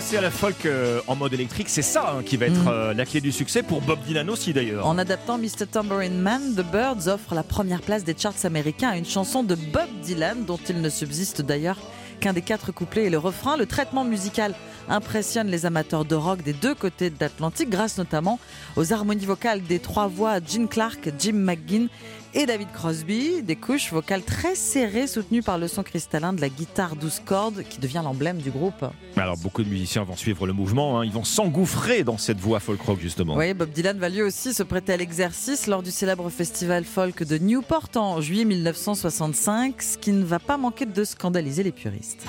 Passer 0.00 0.16
à 0.16 0.22
la 0.22 0.30
folk 0.30 0.64
euh, 0.64 1.02
en 1.08 1.14
mode 1.14 1.34
électrique, 1.34 1.68
c'est 1.68 1.82
ça 1.82 2.14
hein, 2.16 2.22
qui 2.24 2.38
va 2.38 2.46
être 2.46 2.64
mm. 2.64 2.68
euh, 2.68 2.94
la 2.94 3.04
clé 3.04 3.20
du 3.20 3.30
succès 3.32 3.62
pour 3.62 3.82
Bob 3.82 3.98
Dylan 4.06 4.30
aussi 4.30 4.54
d'ailleurs. 4.54 4.86
En 4.86 4.96
adaptant 4.96 5.36
Mr. 5.36 5.66
Tambourine 5.70 6.18
Man, 6.18 6.54
The 6.56 6.62
Birds 6.62 7.06
offre 7.06 7.34
la 7.34 7.42
première 7.42 7.82
place 7.82 8.02
des 8.02 8.16
charts 8.16 8.46
américains 8.46 8.88
à 8.88 8.96
une 8.96 9.04
chanson 9.04 9.42
de 9.42 9.54
Bob 9.54 9.90
Dylan 10.02 10.46
dont 10.46 10.58
il 10.70 10.80
ne 10.80 10.88
subsiste 10.88 11.42
d'ailleurs 11.42 11.76
qu'un 12.18 12.32
des 12.32 12.40
quatre 12.40 12.72
couplets 12.72 13.08
est 13.08 13.10
le 13.10 13.18
refrain. 13.18 13.58
Le 13.58 13.66
traitement 13.66 14.04
musical 14.04 14.54
impressionne 14.88 15.48
les 15.48 15.66
amateurs 15.66 16.06
de 16.06 16.14
rock 16.14 16.42
des 16.42 16.54
deux 16.54 16.74
côtés 16.74 17.10
de 17.10 17.16
l'Atlantique, 17.20 17.68
grâce 17.68 17.98
notamment 17.98 18.38
aux 18.76 18.94
harmonies 18.94 19.26
vocales 19.26 19.60
des 19.60 19.80
trois 19.80 20.06
voix 20.06 20.38
Gene 20.40 20.68
Clark, 20.68 21.10
Jim 21.18 21.34
McGinn 21.34 21.88
et 22.34 22.46
David 22.46 22.68
Crosby, 22.72 23.42
des 23.42 23.56
couches 23.56 23.92
vocales 23.92 24.22
très 24.22 24.54
serrées 24.54 25.06
soutenues 25.06 25.42
par 25.42 25.58
le 25.58 25.68
son 25.68 25.82
cristallin 25.82 26.32
de 26.32 26.40
la 26.40 26.48
guitare 26.48 26.96
12 26.96 27.22
cordes 27.24 27.62
qui 27.68 27.78
devient 27.78 28.02
l'emblème 28.04 28.38
du 28.38 28.50
groupe. 28.50 28.84
Alors 29.16 29.36
beaucoup 29.38 29.62
de 29.62 29.68
musiciens 29.68 30.04
vont 30.04 30.16
suivre 30.16 30.46
le 30.46 30.52
mouvement, 30.52 31.00
hein. 31.00 31.04
ils 31.04 31.12
vont 31.12 31.24
s'engouffrer 31.24 32.04
dans 32.04 32.18
cette 32.18 32.38
voix 32.38 32.60
folk 32.60 32.80
rock 32.80 33.00
justement. 33.00 33.36
Oui, 33.36 33.54
Bob 33.54 33.70
Dylan 33.70 33.98
va 33.98 34.08
lui 34.08 34.22
aussi 34.22 34.54
se 34.54 34.62
prêter 34.62 34.92
à 34.92 34.96
l'exercice 34.96 35.66
lors 35.66 35.82
du 35.82 35.90
célèbre 35.90 36.30
festival 36.30 36.84
folk 36.84 37.22
de 37.22 37.38
Newport 37.38 37.88
en 37.96 38.20
juillet 38.20 38.44
1965, 38.44 39.82
ce 39.82 39.98
qui 39.98 40.12
ne 40.12 40.24
va 40.24 40.38
pas 40.38 40.56
manquer 40.56 40.86
de 40.86 41.04
scandaliser 41.04 41.62
les 41.62 41.72
puristes. 41.72 42.24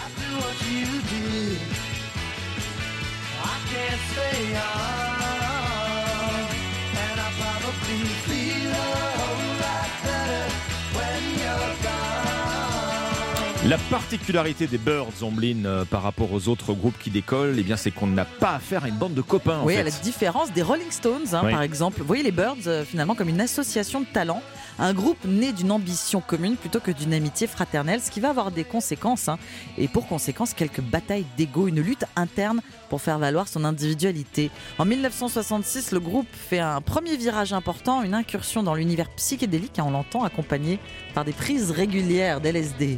La 13.67 13.77
particularité 13.77 14.65
des 14.65 14.79
Birds, 14.79 15.21
Omblin, 15.21 15.65
euh, 15.65 15.85
par 15.85 16.01
rapport 16.01 16.33
aux 16.33 16.47
autres 16.47 16.73
groupes 16.73 16.97
qui 16.97 17.11
décollent, 17.11 17.53
eh 17.59 17.61
bien, 17.61 17.77
c'est 17.77 17.91
qu'on 17.91 18.07
n'a 18.07 18.25
pas 18.25 18.55
affaire 18.55 18.85
à 18.85 18.87
une 18.87 18.95
bande 18.95 19.13
de 19.13 19.21
copains. 19.21 19.59
en 19.59 19.65
Oui, 19.65 19.75
fait. 19.75 19.81
à 19.81 19.83
la 19.83 19.91
différence 19.91 20.51
des 20.51 20.63
Rolling 20.63 20.89
Stones, 20.89 21.27
hein, 21.33 21.41
Oui. 21.45 21.51
par 21.51 21.61
exemple. 21.61 21.99
Vous 21.99 22.07
voyez 22.07 22.23
les 22.23 22.31
Birds, 22.31 22.55
euh, 22.65 22.83
finalement, 22.83 23.13
comme 23.13 23.29
une 23.29 23.39
association 23.39 23.99
de 24.01 24.07
talents, 24.07 24.41
un 24.79 24.93
groupe 24.95 25.23
né 25.25 25.51
d'une 25.51 25.71
ambition 25.71 26.21
commune 26.21 26.55
plutôt 26.55 26.79
que 26.79 26.89
d'une 26.89 27.13
amitié 27.13 27.45
fraternelle, 27.45 28.01
ce 28.01 28.09
qui 28.09 28.19
va 28.19 28.29
avoir 28.31 28.49
des 28.49 28.63
conséquences. 28.63 29.29
hein. 29.29 29.37
et 29.77 29.87
pour 29.87 30.07
conséquence, 30.07 30.55
quelques 30.55 30.81
batailles 30.81 31.25
d'ego, 31.37 31.67
une 31.67 31.81
lutte 31.81 32.05
interne 32.15 32.61
pour 32.89 32.99
faire 32.99 33.19
valoir 33.19 33.47
son 33.47 33.63
individualité. 33.63 34.49
En 34.79 34.85
1966, 34.85 35.91
le 35.91 35.99
groupe 35.99 36.27
fait 36.33 36.59
un 36.59 36.81
premier 36.81 37.15
virage 37.15 37.53
important, 37.53 38.01
une 38.01 38.15
incursion 38.15 38.63
dans 38.63 38.73
l'univers 38.73 39.09
psychédélique, 39.17 39.77
hein, 39.77 39.83
on 39.87 39.91
l'entend, 39.91 40.23
accompagné 40.23 40.79
par 41.13 41.25
des 41.25 41.31
prises 41.33 41.69
régulières 41.69 42.41
d'LSD. 42.41 42.97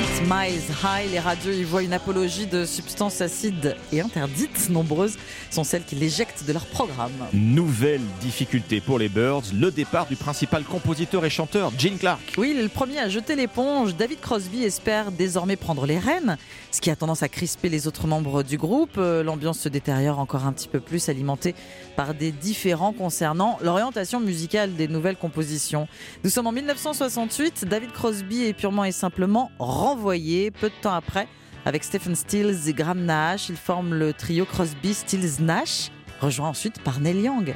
Miles 0.29 0.61
High, 0.83 1.09
les 1.11 1.19
radios 1.19 1.51
y 1.51 1.63
voient 1.63 1.81
une 1.81 1.93
apologie 1.93 2.45
de 2.45 2.63
substances 2.63 3.21
acides 3.21 3.75
et 3.91 4.01
interdites. 4.01 4.69
Nombreuses 4.69 5.17
sont 5.49 5.63
celles 5.63 5.83
qui 5.83 5.95
l'éjectent 5.95 6.45
de 6.45 6.53
leur 6.53 6.65
programme. 6.67 7.11
Nouvelle 7.33 8.01
difficulté 8.21 8.81
pour 8.81 8.99
les 8.99 9.09
Birds, 9.09 9.43
le 9.53 9.71
départ 9.71 10.05
du 10.05 10.15
principal 10.15 10.63
compositeur 10.63 11.25
et 11.25 11.29
chanteur, 11.31 11.71
Gene 11.77 11.97
Clark. 11.97 12.21
Oui, 12.37 12.51
il 12.53 12.59
est 12.59 12.63
le 12.63 12.69
premier 12.69 12.99
à 12.99 13.09
jeter 13.09 13.35
l'éponge. 13.35 13.95
David 13.95 14.19
Crosby 14.19 14.63
espère 14.63 15.11
désormais 15.11 15.55
prendre 15.55 15.87
les 15.87 15.97
rênes, 15.97 16.37
ce 16.71 16.81
qui 16.81 16.91
a 16.91 16.95
tendance 16.95 17.23
à 17.23 17.29
crisper 17.29 17.69
les 17.69 17.87
autres 17.87 18.05
membres 18.05 18.43
du 18.43 18.57
groupe. 18.57 18.97
Euh, 18.97 19.23
L'ambiance 19.23 19.59
se 19.59 19.69
détériore 19.69 20.19
encore 20.19 20.45
un 20.45 20.53
petit 20.53 20.67
peu 20.67 20.79
plus, 20.79 21.09
alimentée 21.09 21.55
par 21.95 22.13
des 22.13 22.31
différends 22.31 22.93
concernant 22.93 23.57
l'orientation 23.63 24.19
musicale 24.19 24.75
des 24.75 24.87
nouvelles 24.87 25.17
compositions. 25.17 25.87
Nous 26.23 26.29
sommes 26.29 26.47
en 26.47 26.51
1968, 26.51 27.65
David 27.65 27.91
Crosby 27.91 28.43
est 28.43 28.53
purement 28.53 28.85
et 28.85 28.91
simplement 28.91 29.51
renvoyé 29.57 30.10
peu 30.51 30.69
de 30.69 30.81
temps 30.81 30.93
après. 30.93 31.27
Avec 31.65 31.83
Stephen 31.83 32.15
Stills 32.15 32.67
et 32.67 32.73
Graham 32.73 33.05
Nash, 33.05 33.49
ils 33.49 33.55
forment 33.55 33.93
le 33.93 34.13
trio 34.13 34.45
Crosby, 34.45 34.93
Stills, 34.93 35.41
Nash, 35.41 35.89
rejoint 36.19 36.49
ensuite 36.49 36.81
par 36.81 36.99
Neil 36.99 37.21
Young. 37.21 37.55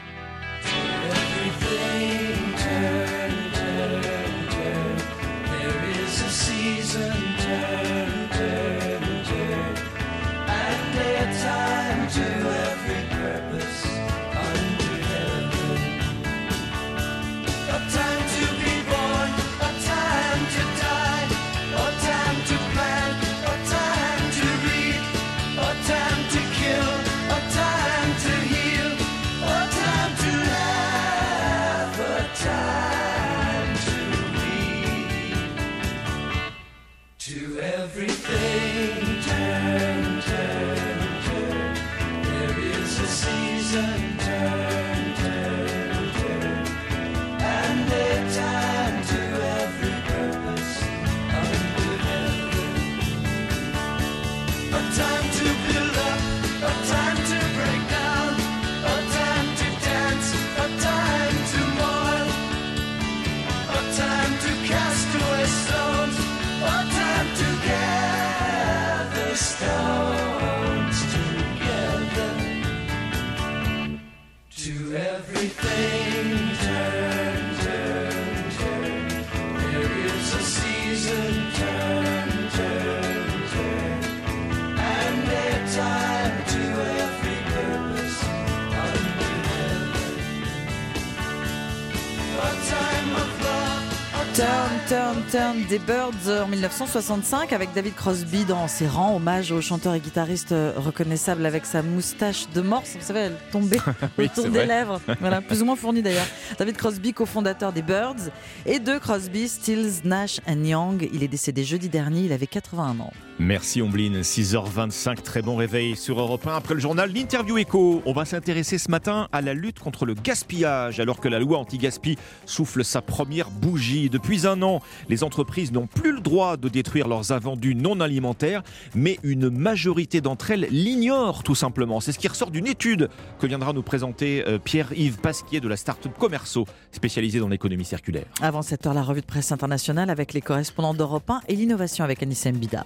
Des 95.68 95.80
Birds 96.12 96.44
en 96.44 96.48
1965 96.48 97.52
avec 97.54 97.74
David 97.74 97.96
Crosby 97.96 98.46
dans 98.46 98.68
ses 98.68 98.88
rangs, 98.88 99.16
hommage 99.16 99.52
au 99.52 99.62
chanteur 99.62 99.94
et 99.96 100.00
guitariste 100.00 100.54
reconnaissable 100.78 101.46
avec 101.46 101.66
sa 101.66 101.82
moustache 101.82 102.46
de 102.54 102.62
morse, 102.62 102.96
vous 103.00 103.06
savez, 103.06 103.20
elle 103.22 103.36
tombait 103.52 103.80
Oui, 104.18 104.26
autour 104.26 104.46
des 104.46 104.50
vrai. 104.50 104.66
lèvres, 104.68 105.02
voilà, 105.20 105.42
plus 105.42 105.62
ou 105.62 105.66
moins 105.66 105.76
fourni 105.76 106.02
d'ailleurs. 106.02 106.28
David 106.60 106.78
Crosby, 106.78 107.14
cofondateur 107.14 107.72
des 107.72 107.82
Birds, 107.82 108.30
et 108.66 108.80
de 108.80 108.98
Crosby, 108.98 109.48
Stills, 109.48 110.02
Nash 110.04 110.40
and 110.48 110.64
Young. 110.64 111.10
Il 111.14 111.24
est 111.24 111.28
décédé 111.28 111.64
jeudi 111.64 111.90
dernier, 111.90 112.22
il 112.22 112.34
avait 112.34 112.48
81 112.48 113.00
ans. 113.00 113.14
Merci 113.38 113.82
Omblin, 113.82 114.22
6h25, 114.22 115.22
très 115.22 115.42
bon 115.42 115.58
réveil 115.58 115.98
sur 115.98 116.20
Europe 116.22 116.48
1. 116.48 116.56
Après 116.56 116.74
le 116.74 116.80
journal, 116.80 117.12
l'interview 117.12 117.58
écho. 117.58 118.02
On 118.06 118.14
va 118.14 118.24
s'intéresser 118.24 118.78
ce 118.78 118.90
matin 118.90 119.28
à 119.34 119.42
la 119.42 119.54
lutte 119.54 119.80
contre 119.80 120.06
le 120.06 120.14
gaspillage, 120.14 121.02
alors 121.02 121.20
que 121.20 121.28
la 121.28 121.40
loi 121.40 121.58
anti-gaspi 121.58 122.18
souffle 122.46 122.86
sa 122.86 123.02
première 123.02 123.50
bougie. 123.50 124.10
Depuis 124.10 124.48
un 124.48 124.62
an, 124.62 124.82
les 125.10 125.22
entreprises 125.24 125.74
n'ont 125.74 125.88
plus 125.96 126.12
le 126.12 126.20
droit 126.20 126.58
de 126.58 126.70
détruire 126.70 127.08
leurs 127.08 127.32
invendus 127.32 127.74
non 127.74 128.00
alimentaires, 128.00 128.62
mais 128.94 129.18
une 129.24 129.50
majorité 129.50 130.22
d'entre 130.22 130.52
elles 130.52 130.68
l'ignorent 130.70 131.42
tout 131.42 131.56
simplement. 131.56 132.00
C'est 132.00 132.12
ce 132.12 132.20
qui 132.20 132.28
ressort 132.28 132.52
d'une 132.52 132.68
étude 132.68 133.10
que 133.40 133.48
viendra 133.48 133.74
nous 133.74 133.82
présenter 133.82 134.44
euh, 134.48 134.60
Pierre-Yves 134.60 135.18
Pasquier 135.18 135.60
de 135.60 135.68
la 135.68 135.78
start-up 135.78 136.12
Commerceau, 136.20 136.66
spécialisée 136.92 137.40
dans 137.40 137.50
l'économie 137.50 137.86
circulaire. 137.86 138.26
Avant 138.42 138.62
cette 138.62 138.86
heure, 138.86 138.94
la 138.94 139.04
revue 139.04 139.22
de 139.22 139.26
presse 139.26 139.52
internationale 139.52 140.10
avec 140.10 140.34
les 140.34 140.42
correspondants 140.42 140.94
d'Europe 140.94 141.30
1 141.30 141.42
et 141.48 141.56
l'innovation 141.56 142.04
avec 142.04 142.22
Anissem 142.22 142.56
Bida. 142.58 142.86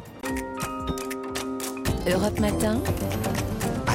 Europe 2.07 2.40
Matin. 2.40 2.81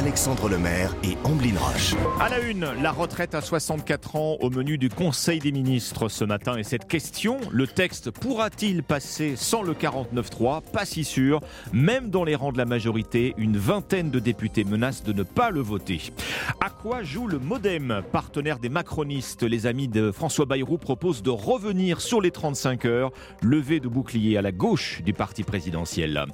Alexandre 0.05 0.51
Lemaire 0.51 0.95
et 1.03 1.17
Amblin 1.25 1.59
Roche. 1.59 1.95
À 2.21 2.29
la 2.29 2.39
une, 2.41 2.69
la 2.83 2.93
retraite 2.93 3.35
à 3.35 3.41
64 3.41 4.17
ans 4.17 4.37
au 4.41 4.51
menu 4.51 4.77
du 4.77 4.91
Conseil 4.91 5.39
des 5.39 5.51
ministres 5.51 6.11
ce 6.11 6.27
matin. 6.27 6.59
Et 6.59 6.63
cette 6.63 6.87
question, 6.87 7.39
le 7.51 7.67
texte 7.67 8.11
pourra-t-il 8.11 8.83
passer 8.83 9.33
sans 9.35 9.63
le 9.63 9.73
49-3 9.73 10.61
Pas 10.61 10.85
si 10.85 11.05
sûr. 11.05 11.41
Même 11.73 12.11
dans 12.11 12.23
les 12.23 12.35
rangs 12.35 12.53
de 12.53 12.59
la 12.59 12.67
majorité, 12.67 13.33
une 13.39 13.57
vingtaine 13.57 14.11
de 14.11 14.19
députés 14.19 14.65
menacent 14.65 15.05
de 15.05 15.15
ne 15.15 15.23
pas 15.23 15.51
le 15.51 15.61
voter. 15.61 16.13
À 16.61 16.69
quoi 16.69 17.03
joue 17.03 17.27
le 17.27 17.39
Modem? 17.39 18.03
Partenaire 18.13 18.59
des 18.59 18.69
macronistes, 18.69 19.43
les 19.43 19.67
amis 19.67 19.89
de 19.89 20.13
François 20.13 20.45
Bayrou 20.45 20.77
proposent 20.77 21.23
de 21.23 21.31
revenir 21.31 22.03
sur 22.03 22.21
les 22.21 22.31
35 22.31 22.85
heures, 22.85 23.11
levé 23.41 23.81
de 23.81 23.89
bouclier 23.89 24.37
à 24.37 24.43
la 24.43 24.53
gauche 24.53 25.01
du 25.03 25.15
parti 25.15 25.45
présidentiel. 25.45 26.27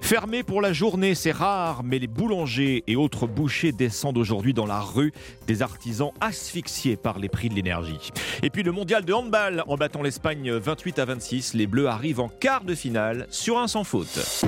Fermé 0.00 0.42
pour 0.42 0.62
la 0.62 0.72
journée, 0.72 1.14
c'est 1.14 1.30
rare, 1.30 1.82
mais 1.84 1.98
les 1.98 2.06
boulangers 2.06 2.84
et 2.86 2.96
autres 2.96 3.17
bouchers 3.26 3.72
descendent 3.72 4.18
aujourd'hui 4.18 4.54
dans 4.54 4.66
la 4.66 4.80
rue, 4.80 5.12
des 5.46 5.62
artisans 5.62 6.10
asphyxiés 6.20 6.96
par 6.96 7.18
les 7.18 7.28
prix 7.28 7.48
de 7.48 7.54
l'énergie. 7.54 8.10
Et 8.42 8.50
puis 8.50 8.62
le 8.62 8.72
mondial 8.72 9.04
de 9.04 9.12
handball, 9.12 9.64
en 9.66 9.76
battant 9.76 10.02
l'Espagne 10.02 10.52
28 10.52 10.98
à 10.98 11.04
26, 11.04 11.54
les 11.54 11.66
Bleus 11.66 11.88
arrivent 11.88 12.20
en 12.20 12.28
quart 12.28 12.64
de 12.64 12.74
finale 12.74 13.26
sur 13.30 13.58
un 13.58 13.68
sans 13.68 13.84
faute. 13.84 14.44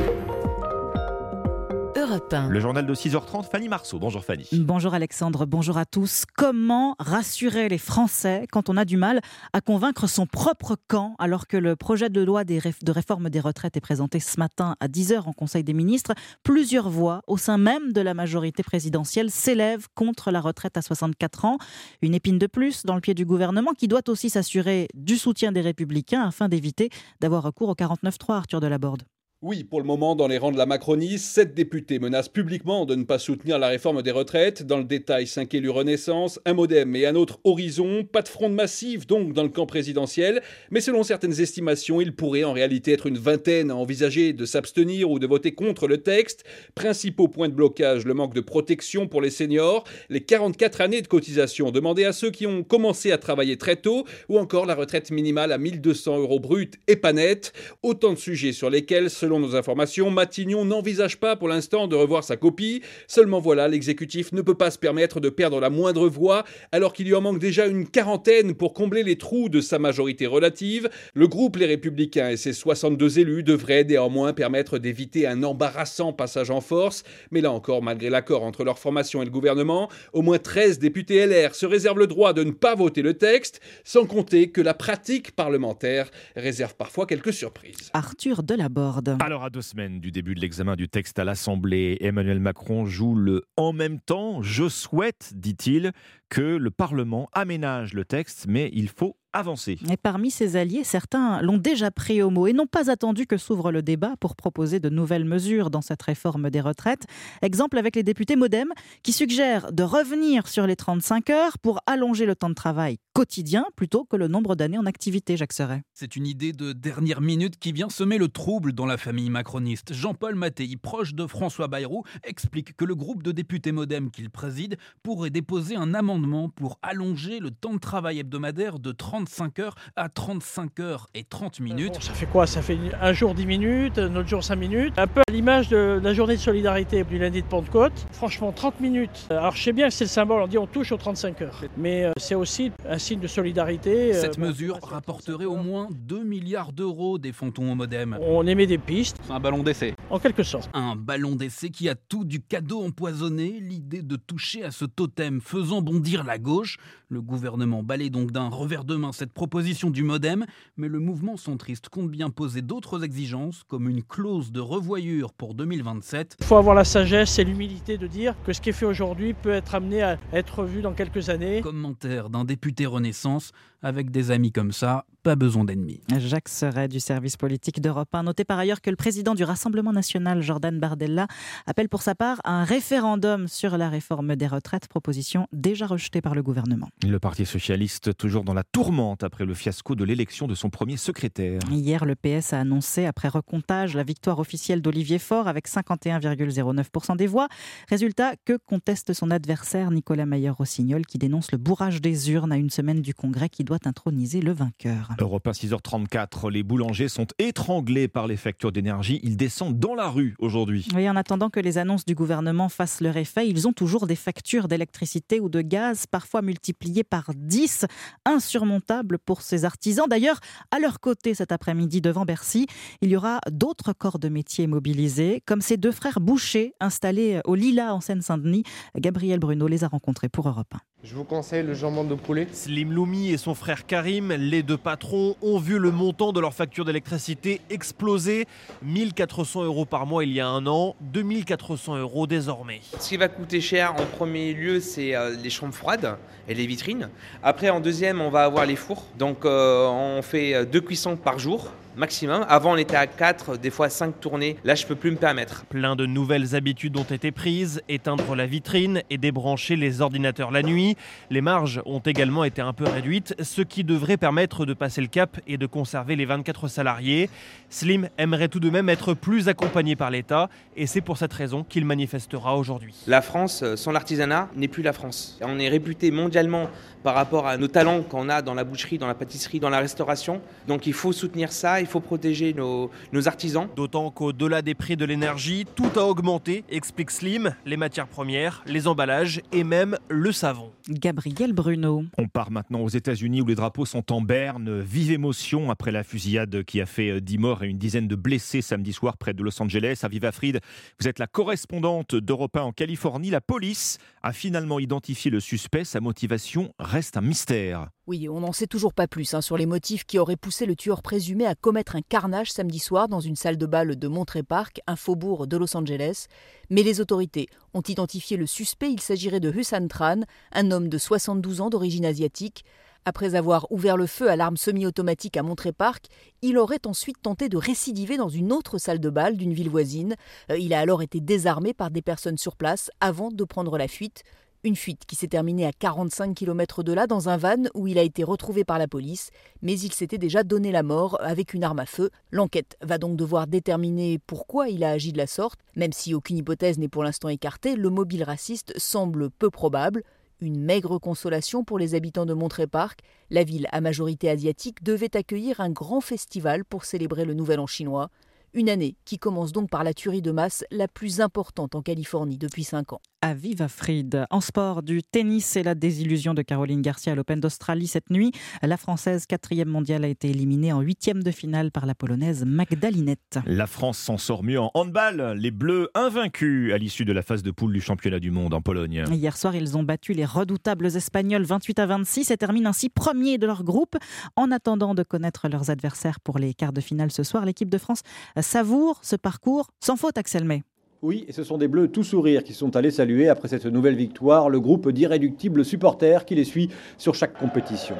Europe 2.20 2.34
1. 2.34 2.48
Le 2.50 2.60
journal 2.60 2.86
de 2.86 2.94
6h30, 2.94 3.48
Fanny 3.50 3.68
Marceau. 3.68 3.98
Bonjour 3.98 4.22
Fanny. 4.22 4.46
Bonjour 4.52 4.92
Alexandre, 4.92 5.46
bonjour 5.46 5.78
à 5.78 5.86
tous. 5.86 6.24
Comment 6.36 6.94
rassurer 6.98 7.70
les 7.70 7.78
Français 7.78 8.46
quand 8.52 8.68
on 8.68 8.76
a 8.76 8.84
du 8.84 8.98
mal 8.98 9.20
à 9.54 9.62
convaincre 9.62 10.06
son 10.06 10.26
propre 10.26 10.76
camp 10.86 11.14
alors 11.18 11.46
que 11.46 11.56
le 11.56 11.76
projet 11.76 12.10
de 12.10 12.20
loi 12.20 12.44
des 12.44 12.58
réf- 12.58 12.84
de 12.84 12.92
réforme 12.92 13.30
des 13.30 13.40
retraites 13.40 13.76
est 13.78 13.80
présenté 13.80 14.20
ce 14.20 14.38
matin 14.38 14.76
à 14.80 14.88
10h 14.88 15.22
en 15.28 15.32
Conseil 15.32 15.64
des 15.64 15.72
ministres? 15.72 16.12
Plusieurs 16.42 16.90
voix 16.90 17.22
au 17.26 17.38
sein 17.38 17.56
même 17.56 17.92
de 17.94 18.02
la 18.02 18.12
majorité 18.12 18.62
présidentielle 18.62 19.30
s'élèvent 19.30 19.88
contre 19.94 20.30
la 20.30 20.42
retraite 20.42 20.76
à 20.76 20.82
64 20.82 21.46
ans. 21.46 21.56
Une 22.02 22.14
épine 22.14 22.38
de 22.38 22.46
plus 22.46 22.84
dans 22.84 22.96
le 22.96 23.00
pied 23.00 23.14
du 23.14 23.24
gouvernement 23.24 23.72
qui 23.72 23.88
doit 23.88 24.06
aussi 24.08 24.28
s'assurer 24.28 24.88
du 24.94 25.16
soutien 25.16 25.52
des 25.52 25.62
républicains 25.62 26.26
afin 26.26 26.48
d'éviter 26.50 26.90
d'avoir 27.20 27.42
recours 27.44 27.70
au 27.70 27.74
49-3 27.74 28.34
Arthur 28.34 28.60
Delaborde. 28.60 29.04
Oui, 29.42 29.64
pour 29.64 29.80
le 29.80 29.86
moment, 29.86 30.16
dans 30.16 30.28
les 30.28 30.36
rangs 30.36 30.52
de 30.52 30.58
la 30.58 30.66
Macronie, 30.66 31.18
sept 31.18 31.54
députés 31.54 31.98
menacent 31.98 32.28
publiquement 32.28 32.84
de 32.84 32.94
ne 32.94 33.04
pas 33.04 33.18
soutenir 33.18 33.58
la 33.58 33.68
réforme 33.68 34.02
des 34.02 34.10
retraites. 34.10 34.66
Dans 34.66 34.76
le 34.76 34.84
détail, 34.84 35.26
cinq 35.26 35.54
élus 35.54 35.70
Renaissance, 35.70 36.38
un 36.44 36.52
Modem 36.52 36.94
et 36.94 37.06
un 37.06 37.14
autre 37.14 37.40
Horizon. 37.44 38.04
Pas 38.04 38.20
de 38.20 38.28
fronde 38.28 38.52
massive, 38.52 39.06
donc, 39.06 39.32
dans 39.32 39.42
le 39.42 39.48
camp 39.48 39.64
présidentiel. 39.64 40.42
Mais 40.70 40.82
selon 40.82 41.04
certaines 41.04 41.40
estimations, 41.40 42.02
il 42.02 42.14
pourrait 42.14 42.44
en 42.44 42.52
réalité 42.52 42.92
être 42.92 43.06
une 43.06 43.16
vingtaine 43.16 43.70
à 43.70 43.76
envisager 43.76 44.34
de 44.34 44.44
s'abstenir 44.44 45.10
ou 45.10 45.18
de 45.18 45.26
voter 45.26 45.52
contre 45.52 45.88
le 45.88 46.02
texte. 46.02 46.44
Principaux 46.74 47.28
points 47.28 47.48
de 47.48 47.54
blocage, 47.54 48.04
le 48.04 48.12
manque 48.12 48.34
de 48.34 48.42
protection 48.42 49.08
pour 49.08 49.22
les 49.22 49.30
seniors, 49.30 49.84
les 50.10 50.20
44 50.20 50.82
années 50.82 51.00
de 51.00 51.08
cotisation 51.08 51.70
demandées 51.70 52.04
à 52.04 52.12
ceux 52.12 52.30
qui 52.30 52.46
ont 52.46 52.62
commencé 52.62 53.10
à 53.10 53.16
travailler 53.16 53.56
très 53.56 53.76
tôt, 53.76 54.04
ou 54.28 54.38
encore 54.38 54.66
la 54.66 54.74
retraite 54.74 55.10
minimale 55.10 55.50
à 55.50 55.56
1200 55.56 56.18
euros 56.18 56.40
brut 56.40 56.78
et 56.88 56.96
pas 56.96 57.14
net. 57.14 57.54
Autant 57.82 58.12
de 58.12 58.18
sujets 58.18 58.52
sur 58.52 58.68
lesquels, 58.68 59.08
selon 59.08 59.29
nos 59.38 59.54
informations, 59.54 60.10
Matignon 60.10 60.64
n'envisage 60.64 61.18
pas 61.18 61.36
pour 61.36 61.48
l'instant 61.48 61.86
de 61.86 61.94
revoir 61.94 62.24
sa 62.24 62.36
copie. 62.36 62.82
Seulement 63.06 63.40
voilà, 63.40 63.68
l'exécutif 63.68 64.32
ne 64.32 64.42
peut 64.42 64.54
pas 64.54 64.70
se 64.70 64.78
permettre 64.78 65.20
de 65.20 65.28
perdre 65.28 65.60
la 65.60 65.70
moindre 65.70 66.08
voix, 66.08 66.44
alors 66.72 66.92
qu'il 66.92 67.06
lui 67.06 67.14
en 67.14 67.20
manque 67.20 67.38
déjà 67.38 67.66
une 67.66 67.86
quarantaine 67.86 68.54
pour 68.54 68.74
combler 68.74 69.02
les 69.02 69.16
trous 69.16 69.48
de 69.48 69.60
sa 69.60 69.78
majorité 69.78 70.26
relative. 70.26 70.88
Le 71.14 71.28
groupe 71.28 71.56
Les 71.56 71.66
Républicains 71.66 72.30
et 72.30 72.36
ses 72.36 72.52
62 72.52 73.18
élus 73.18 73.42
devraient 73.42 73.84
néanmoins 73.84 74.32
permettre 74.32 74.78
d'éviter 74.78 75.26
un 75.26 75.42
embarrassant 75.42 76.12
passage 76.12 76.50
en 76.50 76.60
force. 76.60 77.04
Mais 77.30 77.40
là 77.40 77.52
encore, 77.52 77.82
malgré 77.82 78.10
l'accord 78.10 78.42
entre 78.42 78.64
leur 78.64 78.78
formation 78.78 79.22
et 79.22 79.24
le 79.24 79.30
gouvernement, 79.30 79.88
au 80.12 80.22
moins 80.22 80.38
13 80.38 80.78
députés 80.78 81.26
LR 81.26 81.54
se 81.54 81.66
réservent 81.66 81.98
le 81.98 82.06
droit 82.06 82.32
de 82.32 82.44
ne 82.44 82.52
pas 82.52 82.74
voter 82.74 83.02
le 83.02 83.14
texte, 83.14 83.60
sans 83.84 84.06
compter 84.06 84.50
que 84.50 84.60
la 84.60 84.74
pratique 84.74 85.32
parlementaire 85.32 86.10
réserve 86.36 86.74
parfois 86.74 87.06
quelques 87.06 87.32
surprises. 87.32 87.90
Arthur 87.92 88.42
Delaborde. 88.42 89.18
Alors, 89.22 89.44
à 89.44 89.50
deux 89.50 89.60
semaines 89.60 90.00
du 90.00 90.12
début 90.12 90.34
de 90.34 90.40
l'examen 90.40 90.76
du 90.76 90.88
texte 90.88 91.18
à 91.18 91.24
l'Assemblée, 91.24 91.98
Emmanuel 92.00 92.40
Macron 92.40 92.86
joue 92.86 93.14
le 93.14 93.44
en 93.58 93.74
même 93.74 94.00
temps. 94.00 94.40
Je 94.40 94.66
souhaite, 94.66 95.32
dit-il, 95.34 95.92
que 96.30 96.40
le 96.40 96.70
Parlement 96.70 97.28
aménage 97.34 97.92
le 97.92 98.06
texte, 98.06 98.46
mais 98.48 98.70
il 98.72 98.88
faut 98.88 99.18
avancer. 99.32 99.78
Et 99.90 99.96
parmi 99.96 100.30
ses 100.30 100.56
alliés, 100.56 100.84
certains 100.84 101.40
l'ont 101.42 101.58
déjà 101.58 101.90
pris 101.90 102.22
au 102.22 102.30
mot 102.30 102.46
et 102.46 102.52
n'ont 102.52 102.66
pas 102.66 102.90
attendu 102.90 103.26
que 103.26 103.36
s'ouvre 103.36 103.72
le 103.72 103.82
débat 103.82 104.14
pour 104.20 104.36
proposer 104.36 104.80
de 104.80 104.88
nouvelles 104.88 105.24
mesures 105.24 105.70
dans 105.70 105.82
cette 105.82 106.02
réforme 106.02 106.50
des 106.50 106.60
retraites. 106.60 107.06
Exemple 107.42 107.78
avec 107.78 107.96
les 107.96 108.02
députés 108.02 108.36
Modem 108.36 108.68
qui 109.02 109.12
suggèrent 109.12 109.72
de 109.72 109.82
revenir 109.82 110.48
sur 110.48 110.66
les 110.66 110.76
35 110.76 111.30
heures 111.30 111.58
pour 111.58 111.80
allonger 111.86 112.26
le 112.26 112.34
temps 112.34 112.50
de 112.50 112.54
travail 112.54 112.98
quotidien 113.12 113.66
plutôt 113.76 114.04
que 114.04 114.16
le 114.16 114.28
nombre 114.28 114.54
d'années 114.54 114.78
en 114.78 114.86
activité, 114.86 115.36
Jacques 115.36 115.52
Serret. 115.52 115.82
C'est 115.92 116.16
une 116.16 116.26
idée 116.26 116.52
de 116.52 116.72
dernière 116.72 117.20
minute 117.20 117.58
qui 117.58 117.72
vient 117.72 117.90
semer 117.90 118.18
le 118.18 118.28
trouble 118.28 118.72
dans 118.72 118.86
la 118.86 118.96
famille 118.96 119.30
macroniste. 119.30 119.92
Jean-Paul 119.92 120.34
Mattei, 120.34 120.76
proche 120.76 121.14
de 121.14 121.26
François 121.26 121.68
Bayrou, 121.68 122.04
explique 122.24 122.76
que 122.76 122.84
le 122.84 122.94
groupe 122.94 123.22
de 123.22 123.32
députés 123.32 123.72
Modem 123.72 124.10
qu'il 124.10 124.30
préside 124.30 124.78
pourrait 125.02 125.30
déposer 125.30 125.76
un 125.76 125.92
amendement 125.94 126.48
pour 126.48 126.78
allonger 126.82 127.40
le 127.40 127.50
temps 127.50 127.74
de 127.74 127.78
travail 127.78 128.20
hebdomadaire 128.20 128.78
de 128.78 128.92
35 129.24 129.58
heures 129.58 129.74
à 129.96 130.08
35 130.08 130.80
heures 130.80 131.06
et 131.14 131.24
30 131.24 131.60
minutes. 131.60 132.02
Ça 132.02 132.12
fait 132.12 132.26
quoi? 132.26 132.46
Ça 132.46 132.62
fait 132.62 132.78
un 133.00 133.12
jour 133.12 133.34
10 133.34 133.44
minutes, 133.46 133.98
un 133.98 134.14
autre 134.16 134.28
jour 134.28 134.42
5 134.42 134.56
minutes. 134.56 134.94
Un 134.96 135.06
peu 135.06 135.20
à 135.28 135.32
l'image 135.32 135.68
de 135.68 136.00
la 136.02 136.14
journée 136.14 136.36
de 136.36 136.40
solidarité 136.40 137.04
du 137.04 137.18
lundi 137.18 137.42
de 137.42 137.46
Pentecôte. 137.46 137.92
Franchement, 138.12 138.52
30 138.52 138.80
minutes. 138.80 139.26
Alors 139.30 139.54
je 139.54 139.62
sais 139.62 139.72
bien 139.72 139.88
que 139.88 139.94
c'est 139.94 140.04
le 140.04 140.08
symbole, 140.08 140.42
on 140.42 140.46
dit 140.46 140.56
on 140.58 140.66
touche 140.66 140.92
aux 140.92 140.96
35 140.96 141.42
heures. 141.42 141.64
Mais 141.76 142.04
euh, 142.04 142.12
c'est 142.16 142.34
aussi 142.34 142.72
un 142.88 142.98
signe 142.98 143.20
de 143.20 143.26
solidarité. 143.26 144.14
euh, 144.14 144.20
Cette 144.20 144.38
bon, 144.38 144.46
mesure 144.46 144.78
rapporterait 144.82 145.44
au 145.44 145.56
moins 145.56 145.88
2 145.90 146.22
milliards 146.24 146.72
d'euros 146.72 147.18
des 147.18 147.32
fantômes 147.32 147.70
au 147.70 147.74
modem. 147.74 148.16
On 148.22 148.46
émet 148.46 148.66
des 148.66 148.78
pistes. 148.78 149.18
C'est 149.26 149.32
un 149.32 149.40
ballon 149.40 149.62
d'essai. 149.62 149.94
En 150.08 150.18
quelque 150.18 150.42
sorte. 150.42 150.70
Un 150.72 150.96
ballon 150.96 151.36
d'essai 151.36 151.68
qui 151.70 151.88
a 151.88 151.94
tout 151.94 152.24
du 152.24 152.40
cadeau 152.40 152.82
empoisonné, 152.82 153.58
l'idée 153.60 154.02
de 154.02 154.16
toucher 154.16 154.64
à 154.64 154.70
ce 154.70 154.84
totem 154.86 155.40
faisant 155.42 155.82
bondir 155.82 156.24
la 156.24 156.38
gauche. 156.38 156.78
Le 157.08 157.20
gouvernement 157.20 157.82
balaye 157.82 158.08
donc 158.10 158.30
d'un 158.30 158.48
revers 158.48 158.84
de 158.84 158.94
main 158.94 159.09
cette 159.12 159.32
proposition 159.32 159.90
du 159.90 160.02
modem, 160.02 160.46
mais 160.76 160.88
le 160.88 160.98
mouvement 160.98 161.36
centriste 161.36 161.88
compte 161.88 162.10
bien 162.10 162.30
poser 162.30 162.62
d'autres 162.62 163.04
exigences, 163.04 163.62
comme 163.66 163.88
une 163.88 164.02
clause 164.02 164.52
de 164.52 164.60
revoyure 164.60 165.32
pour 165.32 165.54
2027. 165.54 166.36
Il 166.40 166.46
faut 166.46 166.56
avoir 166.56 166.74
la 166.74 166.84
sagesse 166.84 167.38
et 167.38 167.44
l'humilité 167.44 167.98
de 167.98 168.06
dire 168.06 168.34
que 168.44 168.52
ce 168.52 168.60
qui 168.60 168.70
est 168.70 168.74
fait 168.74 168.86
aujourd'hui 168.86 169.34
peut 169.34 169.50
être 169.50 169.74
amené 169.74 170.02
à 170.02 170.18
être 170.32 170.64
vu 170.64 170.82
dans 170.82 170.92
quelques 170.92 171.28
années. 171.28 171.60
Commentaire 171.62 172.30
d'un 172.30 172.44
député 172.44 172.86
Renaissance, 172.86 173.52
avec 173.82 174.10
des 174.10 174.30
amis 174.30 174.52
comme 174.52 174.72
ça, 174.72 175.06
pas 175.22 175.36
besoin 175.36 175.64
d'ennemis. 175.64 176.00
Jacques 176.18 176.48
Serret 176.48 176.88
du 176.88 177.00
service 177.00 177.36
politique 177.36 177.80
d'Europe 177.80 178.08
1. 178.14 178.22
Notez 178.22 178.44
par 178.44 178.58
ailleurs 178.58 178.80
que 178.80 178.90
le 178.90 178.96
président 178.96 179.34
du 179.34 179.44
Rassemblement 179.44 179.92
national, 179.92 180.42
Jordan 180.42 180.78
Bardella, 180.78 181.26
appelle 181.66 181.88
pour 181.88 182.02
sa 182.02 182.14
part 182.14 182.40
à 182.44 182.52
un 182.52 182.64
référendum 182.64 183.46
sur 183.48 183.76
la 183.76 183.88
réforme 183.88 184.36
des 184.36 184.46
retraites, 184.46 184.88
proposition 184.88 185.46
déjà 185.52 185.86
rejetée 185.86 186.20
par 186.20 186.34
le 186.34 186.42
gouvernement. 186.42 186.88
Le 187.06 187.18
Parti 187.18 187.44
socialiste 187.44 188.16
toujours 188.16 188.44
dans 188.44 188.54
la 188.54 188.64
tourmente 188.64 188.99
après 189.22 189.44
le 189.44 189.54
fiasco 189.54 189.94
de 189.94 190.04
l'élection 190.04 190.46
de 190.46 190.54
son 190.54 190.68
premier 190.68 190.96
secrétaire. 190.96 191.60
Hier, 191.70 192.04
le 192.04 192.14
PS 192.14 192.52
a 192.52 192.60
annoncé, 192.60 193.06
après 193.06 193.28
recomptage, 193.28 193.94
la 193.94 194.02
victoire 194.02 194.38
officielle 194.38 194.82
d'Olivier 194.82 195.18
Faure 195.18 195.48
avec 195.48 195.68
51,09% 195.68 197.16
des 197.16 197.26
voix. 197.26 197.48
Résultat 197.88 198.34
que 198.44 198.58
conteste 198.58 199.12
son 199.12 199.30
adversaire 199.30 199.90
Nicolas 199.90 200.26
Mayer-Rossignol 200.26 201.06
qui 201.06 201.18
dénonce 201.18 201.50
le 201.52 201.58
bourrage 201.58 202.00
des 202.00 202.30
urnes 202.30 202.52
à 202.52 202.56
une 202.56 202.70
semaine 202.70 203.00
du 203.00 203.14
Congrès 203.14 203.48
qui 203.48 203.64
doit 203.64 203.78
introniser 203.86 204.40
le 204.40 204.52
vainqueur. 204.52 205.08
Europe 205.18 205.46
1, 205.46 205.52
6h34, 205.52 206.50
les 206.50 206.62
boulangers 206.62 207.08
sont 207.08 207.26
étranglés 207.38 208.08
par 208.08 208.26
les 208.26 208.36
factures 208.36 208.72
d'énergie. 208.72 209.20
Ils 209.22 209.36
descendent 209.38 209.78
dans 209.78 209.94
la 209.94 210.08
rue 210.08 210.34
aujourd'hui. 210.38 210.86
Oui, 210.94 211.08
en 211.08 211.16
attendant 211.16 211.48
que 211.48 211.60
les 211.60 211.78
annonces 211.78 212.04
du 212.04 212.14
gouvernement 212.14 212.68
fassent 212.68 213.00
leur 213.00 213.16
effet, 213.16 213.48
ils 213.48 213.66
ont 213.66 213.72
toujours 213.72 214.06
des 214.06 214.16
factures 214.16 214.68
d'électricité 214.68 215.40
ou 215.40 215.48
de 215.48 215.62
gaz, 215.62 216.06
parfois 216.06 216.42
multipliées 216.42 217.04
par 217.04 217.30
10, 217.34 217.86
insurmontables 218.26 218.89
pour 219.24 219.42
ces 219.42 219.64
artisans. 219.64 220.06
D'ailleurs, 220.08 220.40
à 220.70 220.78
leur 220.78 221.00
côté 221.00 221.34
cet 221.34 221.52
après-midi 221.52 222.00
devant 222.00 222.24
Bercy, 222.24 222.66
il 223.00 223.10
y 223.10 223.16
aura 223.16 223.40
d'autres 223.50 223.92
corps 223.92 224.18
de 224.18 224.28
métier 224.28 224.66
mobilisés, 224.66 225.42
comme 225.46 225.60
ces 225.60 225.76
deux 225.76 225.92
frères 225.92 226.20
Boucher 226.20 226.74
installés 226.80 227.40
au 227.44 227.54
Lila 227.54 227.94
en 227.94 228.00
Seine-Saint-Denis. 228.00 228.64
Gabriel 228.96 229.38
Bruno 229.38 229.66
les 229.66 229.84
a 229.84 229.88
rencontrés 229.88 230.28
pour 230.28 230.48
Europe 230.48 230.74
1. 230.74 230.78
Je 231.02 231.14
vous 231.14 231.24
conseille 231.24 231.62
le 231.62 231.72
jambon 231.72 232.04
de 232.04 232.14
poulet. 232.14 232.46
Slim 232.52 232.92
Loumi 232.92 233.30
et 233.30 233.38
son 233.38 233.54
frère 233.54 233.86
Karim, 233.86 234.32
les 234.32 234.62
deux 234.62 234.76
patrons, 234.76 235.34
ont 235.40 235.58
vu 235.58 235.78
le 235.78 235.90
montant 235.90 236.32
de 236.32 236.40
leur 236.40 236.52
facture 236.52 236.84
d'électricité 236.84 237.62
exploser. 237.70 238.44
1400 238.82 239.64
euros 239.64 239.86
par 239.86 240.04
mois 240.04 240.24
il 240.24 240.32
y 240.32 240.40
a 240.40 240.48
un 240.48 240.66
an, 240.66 240.96
2400 241.00 241.96
euros 241.96 242.26
désormais. 242.26 242.80
Ce 242.98 243.08
qui 243.08 243.16
va 243.16 243.28
coûter 243.28 243.62
cher 243.62 243.94
en 243.94 244.04
premier 244.04 244.52
lieu, 244.52 244.80
c'est 244.80 245.14
euh, 245.14 245.34
les 245.42 245.48
chambres 245.48 245.72
froides 245.72 246.18
et 246.48 246.54
les 246.54 246.66
vitrines. 246.66 247.08
Après, 247.42 247.70
en 247.70 247.80
deuxième, 247.80 248.20
on 248.20 248.28
va 248.28 248.44
avoir 248.44 248.66
les 248.66 248.76
Donc, 249.16 249.44
euh, 249.44 249.86
on 249.86 250.22
fait 250.22 250.54
euh, 250.54 250.64
deux 250.64 250.80
cuissons 250.80 251.16
par 251.16 251.38
jour 251.38 251.70
maximum. 252.00 252.44
Avant, 252.48 252.72
on 252.72 252.76
était 252.76 252.96
à 252.96 253.06
4, 253.06 253.58
des 253.58 253.70
fois 253.70 253.88
5 253.88 254.20
tournées. 254.20 254.56
Là, 254.64 254.74
je 254.74 254.86
peux 254.86 254.96
plus 254.96 255.12
me 255.12 255.16
permettre. 255.16 255.64
Plein 255.66 255.94
de 255.94 256.06
nouvelles 256.06 256.56
habitudes 256.56 256.96
ont 256.96 257.04
été 257.04 257.30
prises, 257.30 257.82
éteindre 257.88 258.34
la 258.34 258.46
vitrine 258.46 259.02
et 259.10 259.18
débrancher 259.18 259.76
les 259.76 260.00
ordinateurs 260.00 260.50
la 260.50 260.62
nuit. 260.62 260.96
Les 261.30 261.42
marges 261.42 261.82
ont 261.84 262.00
également 262.00 262.42
été 262.42 262.62
un 262.62 262.72
peu 262.72 262.84
réduites, 262.84 263.34
ce 263.40 263.62
qui 263.62 263.84
devrait 263.84 264.16
permettre 264.16 264.66
de 264.66 264.74
passer 264.74 265.00
le 265.02 265.06
cap 265.06 265.38
et 265.46 265.58
de 265.58 265.66
conserver 265.66 266.16
les 266.16 266.24
24 266.24 266.68
salariés. 266.68 267.28
Slim 267.68 268.08
aimerait 268.18 268.48
tout 268.48 268.60
de 268.60 268.70
même 268.70 268.88
être 268.88 269.14
plus 269.14 269.48
accompagné 269.48 269.94
par 269.94 270.10
l'État 270.10 270.48
et 270.76 270.86
c'est 270.86 271.02
pour 271.02 271.18
cette 271.18 271.32
raison 271.32 271.62
qu'il 271.62 271.84
manifestera 271.84 272.56
aujourd'hui. 272.56 272.94
La 273.06 273.20
France, 273.20 273.62
euh, 273.62 273.76
sans 273.76 273.92
l'artisanat, 273.92 274.48
n'est 274.56 274.68
plus 274.68 274.82
la 274.82 274.94
France. 274.94 275.38
On 275.42 275.58
est 275.58 275.68
réputé 275.68 276.10
mondialement 276.10 276.68
par 277.02 277.14
rapport 277.14 277.46
à 277.46 277.56
nos 277.56 277.68
talents 277.68 278.02
qu'on 278.02 278.28
a 278.28 278.42
dans 278.42 278.54
la 278.54 278.64
boucherie, 278.64 278.98
dans 278.98 279.06
la 279.06 279.14
pâtisserie, 279.14 279.60
dans 279.60 279.70
la 279.70 279.78
restauration. 279.80 280.40
Donc 280.66 280.86
il 280.86 280.92
faut 280.92 281.12
soutenir 281.12 281.52
ça, 281.52 281.80
il 281.80 281.86
faut 281.90 282.00
protéger 282.00 282.54
nos, 282.54 282.90
nos 283.12 283.28
artisans. 283.28 283.68
D'autant 283.76 284.10
qu'au-delà 284.10 284.62
des 284.62 284.74
prix 284.74 284.96
de 284.96 285.04
l'énergie, 285.04 285.66
tout 285.74 285.90
a 285.96 286.04
augmenté, 286.04 286.64
explique 286.70 287.10
Slim, 287.10 287.54
les 287.66 287.76
matières 287.76 288.08
premières, 288.08 288.62
les 288.66 288.86
emballages 288.88 289.42
et 289.52 289.64
même 289.64 289.98
le 290.08 290.32
savon. 290.32 290.70
Gabriel 290.88 291.52
Bruno. 291.52 292.04
On 292.18 292.28
part 292.28 292.50
maintenant 292.50 292.80
aux 292.80 292.88
États-Unis 292.88 293.42
où 293.42 293.46
les 293.46 293.54
drapeaux 293.54 293.86
sont 293.86 294.12
en 294.12 294.20
berne. 294.20 294.80
Vive 294.80 295.12
émotion 295.12 295.70
après 295.70 295.92
la 295.92 296.04
fusillade 296.04 296.64
qui 296.64 296.80
a 296.80 296.86
fait 296.86 297.20
10 297.20 297.38
morts 297.38 297.64
et 297.64 297.68
une 297.68 297.78
dizaine 297.78 298.08
de 298.08 298.16
blessés 298.16 298.62
samedi 298.62 298.92
soir 298.92 299.18
près 299.18 299.34
de 299.34 299.42
Los 299.42 299.60
Angeles. 299.60 300.00
Aviva 300.02 300.32
Fried, 300.32 300.60
vous 301.00 301.08
êtes 301.08 301.18
la 301.18 301.26
correspondante 301.26 302.14
d'Europe 302.14 302.56
1 302.56 302.62
en 302.62 302.72
Californie. 302.72 303.30
La 303.30 303.40
police 303.40 303.98
a 304.22 304.32
finalement 304.32 304.78
identifié 304.78 305.30
le 305.30 305.40
suspect. 305.40 305.84
Sa 305.84 306.00
motivation 306.00 306.72
reste 306.78 307.16
un 307.16 307.22
mystère. 307.22 307.88
Oui, 308.06 308.28
on 308.28 308.40
n'en 308.40 308.52
sait 308.52 308.66
toujours 308.66 308.94
pas 308.94 309.06
plus 309.06 309.34
hein, 309.34 309.42
sur 309.42 309.56
les 309.56 309.66
motifs 309.66 310.04
qui 310.04 310.18
auraient 310.18 310.34
poussé 310.36 310.64
le 310.64 310.74
tueur 310.74 311.02
présumé 311.02 311.46
à 311.46 311.54
commettre 311.54 311.96
un 311.96 312.02
carnage 312.02 312.50
samedi 312.50 312.78
soir 312.78 313.08
dans 313.08 313.20
une 313.20 313.36
salle 313.36 313.58
de 313.58 313.66
bal 313.66 313.94
de 313.94 314.08
Monterey 314.08 314.42
Park, 314.42 314.80
un 314.86 314.96
faubourg 314.96 315.46
de 315.46 315.56
Los 315.56 315.76
Angeles. 315.76 316.26
Mais 316.70 316.82
les 316.82 317.00
autorités 317.00 317.48
ont 317.74 317.82
identifié 317.82 318.36
le 318.36 318.46
suspect. 318.46 318.90
Il 318.90 319.00
s'agirait 319.00 319.38
de 319.38 319.52
Hussan 319.52 319.86
Tran, 319.86 320.22
un 320.52 320.70
homme 320.70 320.88
de 320.88 320.98
72 320.98 321.60
ans 321.60 321.70
d'origine 321.70 322.06
asiatique. 322.06 322.64
Après 323.04 323.34
avoir 323.34 323.70
ouvert 323.70 323.96
le 323.96 324.06
feu 324.06 324.30
à 324.30 324.36
l'arme 324.36 324.56
semi-automatique 324.56 325.36
à 325.36 325.42
Monterey 325.42 325.72
Park, 325.72 326.06
il 326.42 326.58
aurait 326.58 326.86
ensuite 326.86 327.20
tenté 327.22 327.48
de 327.48 327.58
récidiver 327.58 328.16
dans 328.16 328.28
une 328.28 328.50
autre 328.50 328.78
salle 328.78 328.98
de 328.98 329.10
bal 329.10 329.36
d'une 329.36 329.54
ville 329.54 329.70
voisine. 329.70 330.16
Euh, 330.50 330.58
Il 330.58 330.74
a 330.74 330.80
alors 330.80 331.02
été 331.02 331.20
désarmé 331.20 331.74
par 331.74 331.90
des 331.90 332.02
personnes 332.02 332.38
sur 332.38 332.56
place 332.56 332.90
avant 333.00 333.30
de 333.30 333.44
prendre 333.44 333.78
la 333.78 333.88
fuite. 333.88 334.24
Une 334.62 334.76
fuite 334.76 335.06
qui 335.06 335.16
s'est 335.16 335.28
terminée 335.28 335.64
à 335.64 335.72
45 335.72 336.34
km 336.34 336.82
de 336.82 336.92
là 336.92 337.06
dans 337.06 337.30
un 337.30 337.38
van 337.38 337.62
où 337.72 337.86
il 337.86 337.98
a 337.98 338.02
été 338.02 338.22
retrouvé 338.22 338.62
par 338.62 338.78
la 338.78 338.88
police, 338.88 339.30
mais 339.62 339.72
il 339.72 339.90
s'était 339.90 340.18
déjà 340.18 340.42
donné 340.42 340.70
la 340.70 340.82
mort 340.82 341.16
avec 341.22 341.54
une 341.54 341.64
arme 341.64 341.78
à 341.78 341.86
feu. 341.86 342.10
L'enquête 342.30 342.76
va 342.82 342.98
donc 342.98 343.16
devoir 343.16 343.46
déterminer 343.46 344.18
pourquoi 344.18 344.68
il 344.68 344.84
a 344.84 344.90
agi 344.90 345.12
de 345.12 345.18
la 345.18 345.26
sorte, 345.26 345.60
même 345.76 345.94
si 345.94 346.12
aucune 346.12 346.36
hypothèse 346.36 346.76
n'est 346.76 346.88
pour 346.88 347.02
l'instant 347.02 347.30
écartée, 347.30 347.74
le 347.74 347.88
mobile 347.88 348.22
raciste 348.22 348.78
semble 348.78 349.30
peu 349.30 349.48
probable. 349.48 350.02
Une 350.42 350.60
maigre 350.60 350.98
consolation 350.98 351.64
pour 351.64 351.78
les 351.78 351.94
habitants 351.94 352.26
de 352.26 352.34
Monterey 352.34 352.66
Park. 352.66 353.00
La 353.30 353.44
ville 353.44 353.66
à 353.72 353.80
majorité 353.80 354.28
asiatique 354.28 354.82
devait 354.82 355.16
accueillir 355.16 355.60
un 355.60 355.70
grand 355.70 356.02
festival 356.02 356.66
pour 356.66 356.84
célébrer 356.84 357.24
le 357.24 357.32
Nouvel 357.32 357.60
An 357.60 357.66
chinois. 357.66 358.10
Une 358.52 358.68
année 358.68 358.96
qui 359.06 359.18
commence 359.18 359.52
donc 359.52 359.70
par 359.70 359.84
la 359.84 359.94
tuerie 359.94 360.22
de 360.22 360.32
masse 360.32 360.64
la 360.70 360.86
plus 360.86 361.22
importante 361.22 361.74
en 361.74 361.80
Californie 361.80 362.36
depuis 362.36 362.64
5 362.64 362.92
ans. 362.92 363.00
À 363.22 363.34
Viva 363.34 363.68
Fried. 363.68 364.24
En 364.30 364.40
sport, 364.40 364.82
du 364.82 365.02
tennis 365.02 365.54
et 365.56 365.62
la 365.62 365.74
désillusion 365.74 366.32
de 366.32 366.40
Caroline 366.40 366.80
Garcia 366.80 367.12
à 367.12 367.14
l'Open 367.14 367.38
d'Australie 367.38 367.86
cette 367.86 368.08
nuit. 368.08 368.32
La 368.62 368.78
Française, 368.78 369.26
quatrième 369.26 369.68
mondiale, 369.68 370.06
a 370.06 370.08
été 370.08 370.30
éliminée 370.30 370.72
en 370.72 370.80
huitième 370.80 371.22
de 371.22 371.30
finale 371.30 371.70
par 371.70 371.84
la 371.84 371.94
Polonaise 371.94 372.46
Magdalinette. 372.46 373.38
La 373.44 373.66
France 373.66 373.98
s'en 373.98 374.16
sort 374.16 374.42
mieux 374.42 374.58
en 374.58 374.70
handball. 374.72 375.36
Les 375.36 375.50
Bleus 375.50 375.90
invaincus 375.94 376.72
à 376.72 376.78
l'issue 376.78 377.04
de 377.04 377.12
la 377.12 377.20
phase 377.20 377.42
de 377.42 377.50
poule 377.50 377.74
du 377.74 377.82
championnat 377.82 378.20
du 378.20 378.30
monde 378.30 378.54
en 378.54 378.62
Pologne. 378.62 379.04
Hier 379.10 379.36
soir, 379.36 379.54
ils 379.54 379.76
ont 379.76 379.82
battu 379.82 380.14
les 380.14 380.24
redoutables 380.24 380.86
Espagnols 380.86 381.44
28 381.44 381.78
à 381.78 381.84
26 381.84 382.30
et 382.30 382.38
terminent 382.38 382.70
ainsi 382.70 382.88
premier 382.88 383.36
de 383.36 383.46
leur 383.46 383.64
groupe. 383.64 383.98
En 384.34 384.50
attendant 384.50 384.94
de 384.94 385.02
connaître 385.02 385.46
leurs 385.50 385.68
adversaires 385.68 386.20
pour 386.20 386.38
les 386.38 386.54
quarts 386.54 386.72
de 386.72 386.80
finale 386.80 387.12
ce 387.12 387.22
soir, 387.22 387.44
l'équipe 387.44 387.68
de 387.68 387.76
France 387.76 388.00
savoure 388.40 388.98
ce 389.02 389.16
parcours 389.16 389.68
sans 389.78 389.96
faute, 389.96 390.16
Axel 390.16 390.44
May. 390.44 390.62
Oui, 391.02 391.24
et 391.28 391.32
ce 391.32 391.44
sont 391.44 391.56
des 391.56 391.66
Bleus 391.66 391.88
tout 391.88 392.04
sourire 392.04 392.44
qui 392.44 392.52
sont 392.52 392.76
allés 392.76 392.90
saluer 392.90 393.30
après 393.30 393.48
cette 393.48 393.64
nouvelle 393.64 393.94
victoire 393.94 394.50
le 394.50 394.60
groupe 394.60 394.90
d'irréductibles 394.90 395.64
supporters 395.64 396.26
qui 396.26 396.34
les 396.34 396.44
suit 396.44 396.68
sur 396.98 397.14
chaque 397.14 397.32
compétition. 397.38 397.94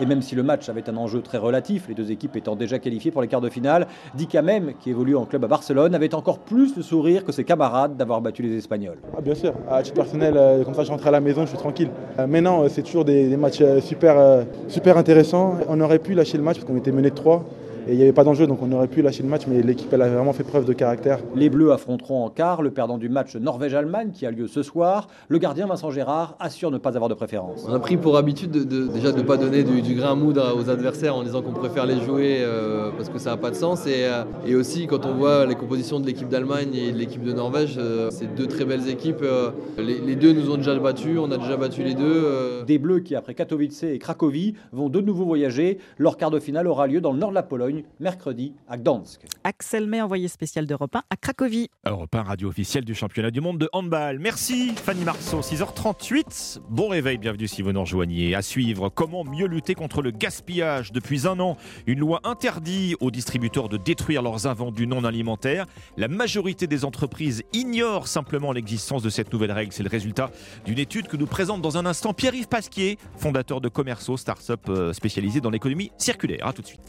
Et 0.00 0.06
même 0.06 0.22
si 0.22 0.34
le 0.34 0.42
match 0.42 0.70
avait 0.70 0.88
un 0.88 0.96
enjeu 0.96 1.20
très 1.20 1.36
relatif, 1.36 1.86
les 1.86 1.94
deux 1.94 2.10
équipes 2.10 2.34
étant 2.34 2.56
déjà 2.56 2.78
qualifiées 2.78 3.10
pour 3.10 3.20
les 3.20 3.28
quarts 3.28 3.42
de 3.42 3.50
finale, 3.50 3.88
Dika 4.14 4.40
même, 4.40 4.72
qui 4.80 4.88
évolue 4.88 5.16
en 5.16 5.26
club 5.26 5.44
à 5.44 5.48
Barcelone, 5.48 5.94
avait 5.94 6.14
encore 6.14 6.38
plus 6.38 6.74
de 6.74 6.80
sourire 6.80 7.26
que 7.26 7.32
ses 7.32 7.44
camarades 7.44 7.98
d'avoir 7.98 8.22
battu 8.22 8.40
les 8.40 8.56
Espagnols. 8.56 8.96
Ah, 9.14 9.20
bien 9.20 9.34
sûr, 9.34 9.52
à 9.70 9.82
titre 9.82 9.96
personnel, 9.96 10.32
euh, 10.34 10.64
comme 10.64 10.72
ça 10.72 10.84
je 10.84 10.90
rentre 10.90 11.06
à 11.06 11.10
la 11.10 11.20
maison, 11.20 11.42
je 11.42 11.48
suis 11.48 11.58
tranquille. 11.58 11.90
Euh, 12.18 12.26
mais 12.26 12.40
non, 12.40 12.62
euh, 12.62 12.68
c'est 12.70 12.82
toujours 12.82 13.04
des, 13.04 13.36
matchs 13.36 13.62
super, 13.82 14.46
super 14.68 14.96
intéressants. 14.96 15.58
On 15.68 15.78
aurait 15.82 15.98
pu 15.98 16.14
lâcher 16.14 16.38
le 16.38 16.42
match 16.42 16.56
parce 16.56 16.66
qu'on 16.66 16.78
était 16.78 16.92
mené 16.92 17.10
de 17.10 17.14
3 17.14 17.44
et 17.90 17.94
il 17.94 17.96
n'y 17.96 18.02
avait 18.02 18.12
pas 18.12 18.24
d'enjeu, 18.24 18.46
donc 18.46 18.60
on 18.62 18.70
aurait 18.72 18.86
pu 18.88 19.02
lâcher 19.02 19.22
le 19.22 19.28
match, 19.28 19.42
mais 19.48 19.62
l'équipe 19.62 19.92
elle 19.92 20.02
a 20.02 20.08
vraiment 20.08 20.32
fait 20.32 20.44
preuve 20.44 20.64
de 20.64 20.72
caractère. 20.72 21.18
Les 21.34 21.50
Bleus 21.50 21.72
affronteront 21.72 22.24
en 22.24 22.30
quart 22.30 22.62
le 22.62 22.70
perdant 22.70 22.98
du 22.98 23.08
match 23.08 23.34
Norvège-Allemagne 23.36 24.10
qui 24.12 24.24
a 24.26 24.30
lieu 24.30 24.46
ce 24.46 24.62
soir. 24.62 25.08
Le 25.28 25.38
gardien 25.38 25.66
Vincent 25.66 25.90
Gérard 25.90 26.36
assure 26.38 26.70
ne 26.70 26.78
pas 26.78 26.94
avoir 26.96 27.08
de 27.08 27.14
préférence. 27.14 27.66
On 27.68 27.74
a 27.74 27.78
pris 27.80 27.96
pour 27.96 28.16
habitude 28.16 28.50
de, 28.52 28.62
de- 28.64 28.86
déjà 28.86 29.12
de 29.12 29.18
ne 29.18 29.22
pas 29.26 29.36
donner 29.36 29.64
du, 29.64 29.82
du 29.82 29.94
grain 29.94 30.12
à 30.12 30.14
moudre 30.14 30.56
aux 30.56 30.70
adversaires 30.70 31.16
en 31.16 31.22
disant 31.22 31.42
qu'on 31.42 31.52
préfère 31.52 31.84
les 31.86 32.00
jouer 32.00 32.38
euh, 32.40 32.90
parce 32.96 33.08
que 33.08 33.18
ça 33.18 33.30
n'a 33.30 33.36
pas 33.36 33.50
de 33.50 33.56
sens. 33.56 33.86
Et, 33.86 34.04
euh, 34.04 34.22
et 34.46 34.54
aussi, 34.54 34.86
quand 34.86 35.04
on 35.06 35.14
voit 35.14 35.44
les 35.46 35.54
compositions 35.56 35.98
de 36.00 36.06
l'équipe 36.06 36.28
d'Allemagne 36.28 36.74
et 36.74 36.92
de 36.92 36.96
l'équipe 36.98 37.22
de 37.24 37.32
Norvège, 37.32 37.76
euh, 37.78 38.08
c'est 38.10 38.32
deux 38.34 38.46
très 38.46 38.64
belles 38.64 38.88
équipes. 38.88 39.22
euh, 39.22 39.50
les, 39.78 39.98
les 39.98 40.16
deux 40.16 40.32
nous 40.32 40.50
ont 40.50 40.56
déjà 40.56 40.78
battus, 40.78 41.18
on 41.20 41.30
a 41.32 41.38
déjà 41.38 41.56
battu 41.56 41.82
les 41.82 41.94
deux. 41.94 42.04
euh, 42.24 42.64
Des 42.64 42.78
Bleus 42.78 43.00
qui, 43.00 43.14
après 43.16 43.34
Katowice 43.34 43.82
et 43.82 43.98
Cracovie, 43.98 44.54
vont 44.72 44.88
de 44.88 45.00
nouveau 45.00 45.24
voyager. 45.24 45.78
Leur 45.98 46.16
quart 46.16 46.30
de 46.30 46.38
finale 46.38 46.66
aura 46.68 46.86
lieu 46.86 47.00
dans 47.00 47.12
le 47.12 47.18
nord 47.18 47.30
de 47.30 47.34
la 47.34 47.42
Pologne, 47.42 47.79
mercredi 47.98 48.54
à 48.68 48.76
Gdansk. 48.76 49.22
Axel 49.44 49.86
May, 49.86 50.00
envoyé 50.00 50.28
spécial 50.28 50.66
d'Europe 50.66 50.96
1 50.96 51.02
à 51.10 51.16
Cracovie. 51.16 51.68
Europe 51.86 52.14
1, 52.14 52.22
radio 52.22 52.48
officielle 52.48 52.84
du 52.84 52.94
championnat 52.94 53.30
du 53.30 53.40
monde 53.40 53.58
de 53.58 53.68
handball. 53.72 54.18
Merci 54.18 54.72
Fanny 54.76 55.04
Marceau, 55.04 55.40
6h38. 55.40 56.60
Bon 56.68 56.88
réveil, 56.88 57.18
bienvenue 57.18 57.48
si 57.48 57.62
vous 57.62 57.72
nous 57.72 57.80
rejoignez. 57.80 58.34
À 58.34 58.42
suivre, 58.42 58.88
comment 58.88 59.24
mieux 59.24 59.46
lutter 59.46 59.74
contre 59.74 60.02
le 60.02 60.10
gaspillage 60.10 60.92
Depuis 60.92 61.26
un 61.26 61.40
an, 61.40 61.56
une 61.86 61.98
loi 61.98 62.20
interdit 62.24 62.96
aux 63.00 63.10
distributeurs 63.10 63.68
de 63.68 63.76
détruire 63.76 64.22
leurs 64.22 64.46
invendus 64.46 64.86
non 64.86 65.04
alimentaires. 65.04 65.66
La 65.96 66.08
majorité 66.08 66.66
des 66.66 66.84
entreprises 66.84 67.42
ignorent 67.52 68.08
simplement 68.08 68.52
l'existence 68.52 69.02
de 69.02 69.10
cette 69.10 69.32
nouvelle 69.32 69.52
règle. 69.52 69.72
C'est 69.72 69.82
le 69.82 69.88
résultat 69.88 70.30
d'une 70.64 70.78
étude 70.78 71.08
que 71.08 71.16
nous 71.16 71.26
présente 71.26 71.62
dans 71.62 71.78
un 71.78 71.86
instant 71.86 72.12
Pierre-Yves 72.12 72.48
Pasquier, 72.48 72.98
fondateur 73.16 73.60
de 73.60 73.68
Commerceau, 73.68 74.16
start-up 74.16 74.60
euh, 74.68 74.92
spécialisée 74.92 75.40
dans 75.40 75.50
l'économie 75.50 75.92
circulaire. 75.98 76.46
A 76.46 76.52
tout 76.52 76.62
de 76.62 76.66
suite. 76.66 76.80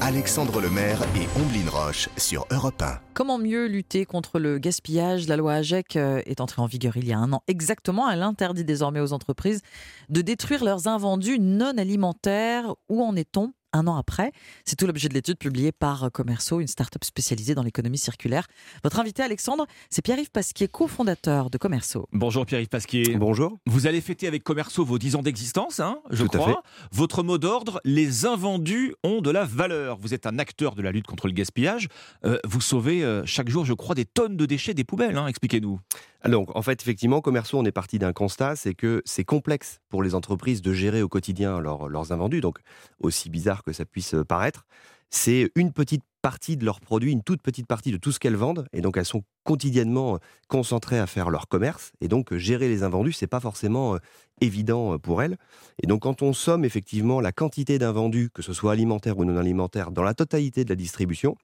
Alexandre 0.00 0.60
Lemaire 0.60 1.00
et 1.16 1.26
Omblin 1.38 1.70
Roche 1.70 2.08
sur 2.16 2.46
Europe 2.50 2.82
1. 2.82 3.00
Comment 3.14 3.38
mieux 3.38 3.66
lutter 3.66 4.04
contre 4.04 4.38
le 4.38 4.58
gaspillage? 4.58 5.28
La 5.28 5.36
loi 5.36 5.54
AGEC 5.54 5.96
euh, 5.96 6.20
est 6.26 6.40
entrée 6.40 6.62
en 6.62 6.66
vigueur 6.66 6.96
il 6.96 7.06
y 7.06 7.12
a 7.12 7.18
un 7.18 7.32
an 7.32 7.42
exactement. 7.48 8.10
Elle 8.10 8.22
interdit 8.22 8.64
désormais 8.64 9.00
aux 9.00 9.12
entreprises 9.12 9.62
de 10.08 10.20
détruire 10.20 10.64
leurs 10.64 10.88
invendus 10.88 11.38
non 11.38 11.78
alimentaires. 11.78 12.74
Où 12.88 13.02
en 13.02 13.16
est-on? 13.16 13.52
Un 13.74 13.86
an 13.86 13.96
après 13.96 14.32
C'est 14.64 14.76
tout 14.76 14.86
l'objet 14.86 15.08
de 15.08 15.14
l'étude 15.14 15.36
publiée 15.36 15.72
par 15.72 16.10
Commerceau, 16.12 16.60
une 16.60 16.66
start-up 16.66 17.04
spécialisée 17.04 17.54
dans 17.54 17.62
l'économie 17.62 17.98
circulaire. 17.98 18.46
Votre 18.82 19.00
invité, 19.00 19.22
Alexandre, 19.22 19.66
c'est 19.90 20.00
Pierre-Yves 20.02 20.30
Pasquier, 20.30 20.68
cofondateur 20.68 21.50
de 21.50 21.58
Commerceau. 21.58 22.08
Bonjour 22.12 22.46
Pierre-Yves 22.46 22.68
Pasquier. 22.68 23.16
Bonjour. 23.16 23.58
Vous 23.66 23.86
allez 23.86 24.00
fêter 24.00 24.26
avec 24.26 24.42
Commerceau 24.44 24.84
vos 24.84 24.98
10 24.98 25.16
ans 25.16 25.22
d'existence, 25.22 25.80
hein, 25.80 25.98
je 26.10 26.24
Tout 26.24 26.36
à 26.36 26.38
crois. 26.38 26.46
fait. 26.64 26.86
Votre 26.92 27.22
mot 27.22 27.36
d'ordre, 27.38 27.80
les 27.84 28.24
invendus 28.26 28.94
ont 29.02 29.20
de 29.20 29.30
la 29.30 29.44
valeur. 29.44 29.98
Vous 30.00 30.14
êtes 30.14 30.26
un 30.26 30.38
acteur 30.38 30.74
de 30.74 30.82
la 30.82 30.92
lutte 30.92 31.06
contre 31.06 31.26
le 31.26 31.32
gaspillage. 31.32 31.88
Euh, 32.24 32.38
vous 32.44 32.60
sauvez 32.60 33.04
euh, 33.04 33.22
chaque 33.26 33.48
jour, 33.48 33.64
je 33.64 33.72
crois, 33.74 33.94
des 33.94 34.04
tonnes 34.04 34.36
de 34.36 34.46
déchets 34.46 34.74
des 34.74 34.84
poubelles. 34.84 35.16
hein. 35.16 35.26
Expliquez-nous. 35.26 35.80
Donc, 36.28 36.56
en 36.56 36.62
fait, 36.62 36.80
effectivement, 36.80 37.20
Commerceau, 37.20 37.58
on 37.58 37.64
est 37.66 37.72
parti 37.72 37.98
d'un 37.98 38.14
constat, 38.14 38.56
c'est 38.56 38.74
que 38.74 39.02
c'est 39.04 39.24
complexe 39.24 39.80
pour 39.90 40.02
les 40.02 40.14
entreprises 40.14 40.62
de 40.62 40.72
gérer 40.72 41.02
au 41.02 41.08
quotidien 41.08 41.60
leurs- 41.60 42.12
invendus. 42.12 42.40
Donc, 42.40 42.60
aussi 43.00 43.28
bizarre 43.28 43.62
que 43.62 43.72
ça 43.72 43.84
puisse 43.84 44.14
euh, 44.14 44.24
paraître, 44.24 44.64
c'est 45.10 45.50
une 45.54 45.72
petite 45.72 46.02
partie 46.22 46.56
de 46.56 46.64
leurs 46.64 46.80
produits, 46.80 47.12
une 47.12 47.22
toute 47.22 47.42
petite 47.42 47.66
partie 47.66 47.92
de 47.92 47.98
tout 47.98 48.10
ce 48.10 48.18
qu'elles 48.18 48.36
vendent. 48.36 48.66
Et 48.72 48.80
donc, 48.80 48.96
elles 48.96 49.04
sont 49.04 49.22
quotidiennement 49.44 50.14
euh, 50.14 50.18
concentrées 50.48 50.98
à 50.98 51.06
faire 51.06 51.28
leur 51.28 51.46
commerce. 51.46 51.92
Et 52.00 52.08
donc, 52.08 52.32
euh, 52.32 52.38
gérer 52.38 52.68
les 52.70 52.84
invendus, 52.84 53.12
c'est 53.12 53.26
pas 53.26 53.40
forcément 53.40 53.98
évident 54.40 54.98
pour 54.98 55.22
elles. 55.22 55.36
Et 55.82 55.86
donc, 55.86 56.02
quand 56.02 56.22
on 56.22 56.32
somme 56.32 56.64
effectivement 56.64 57.20
la 57.20 57.32
quantité 57.32 57.78
d'invendus, 57.78 58.30
que 58.32 58.40
ce 58.40 58.54
soit 58.54 58.72
alimentaire 58.72 59.18
ou 59.18 59.26
non 59.26 59.36
alimentaire, 59.36 59.90
dans 59.90 60.02
la 60.02 60.14
totalité 60.14 60.64
de 60.64 60.70
la 60.70 60.76
distribution, 60.76 61.36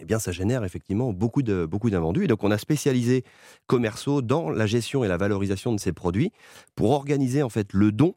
eh 0.00 0.04
bien, 0.04 0.18
ça 0.18 0.32
génère 0.32 0.64
effectivement 0.64 1.12
beaucoup 1.12 1.42
de 1.42 1.66
beaucoup 1.66 1.90
d'invendus. 1.90 2.24
Et 2.24 2.26
donc, 2.26 2.44
on 2.44 2.50
a 2.50 2.58
spécialisé 2.58 3.24
Commerceau 3.66 4.22
dans 4.22 4.50
la 4.50 4.66
gestion 4.66 5.04
et 5.04 5.08
la 5.08 5.16
valorisation 5.16 5.72
de 5.72 5.80
ces 5.80 5.92
produits 5.92 6.32
pour 6.74 6.90
organiser 6.90 7.42
en 7.42 7.48
fait 7.48 7.72
le 7.72 7.92
don 7.92 8.14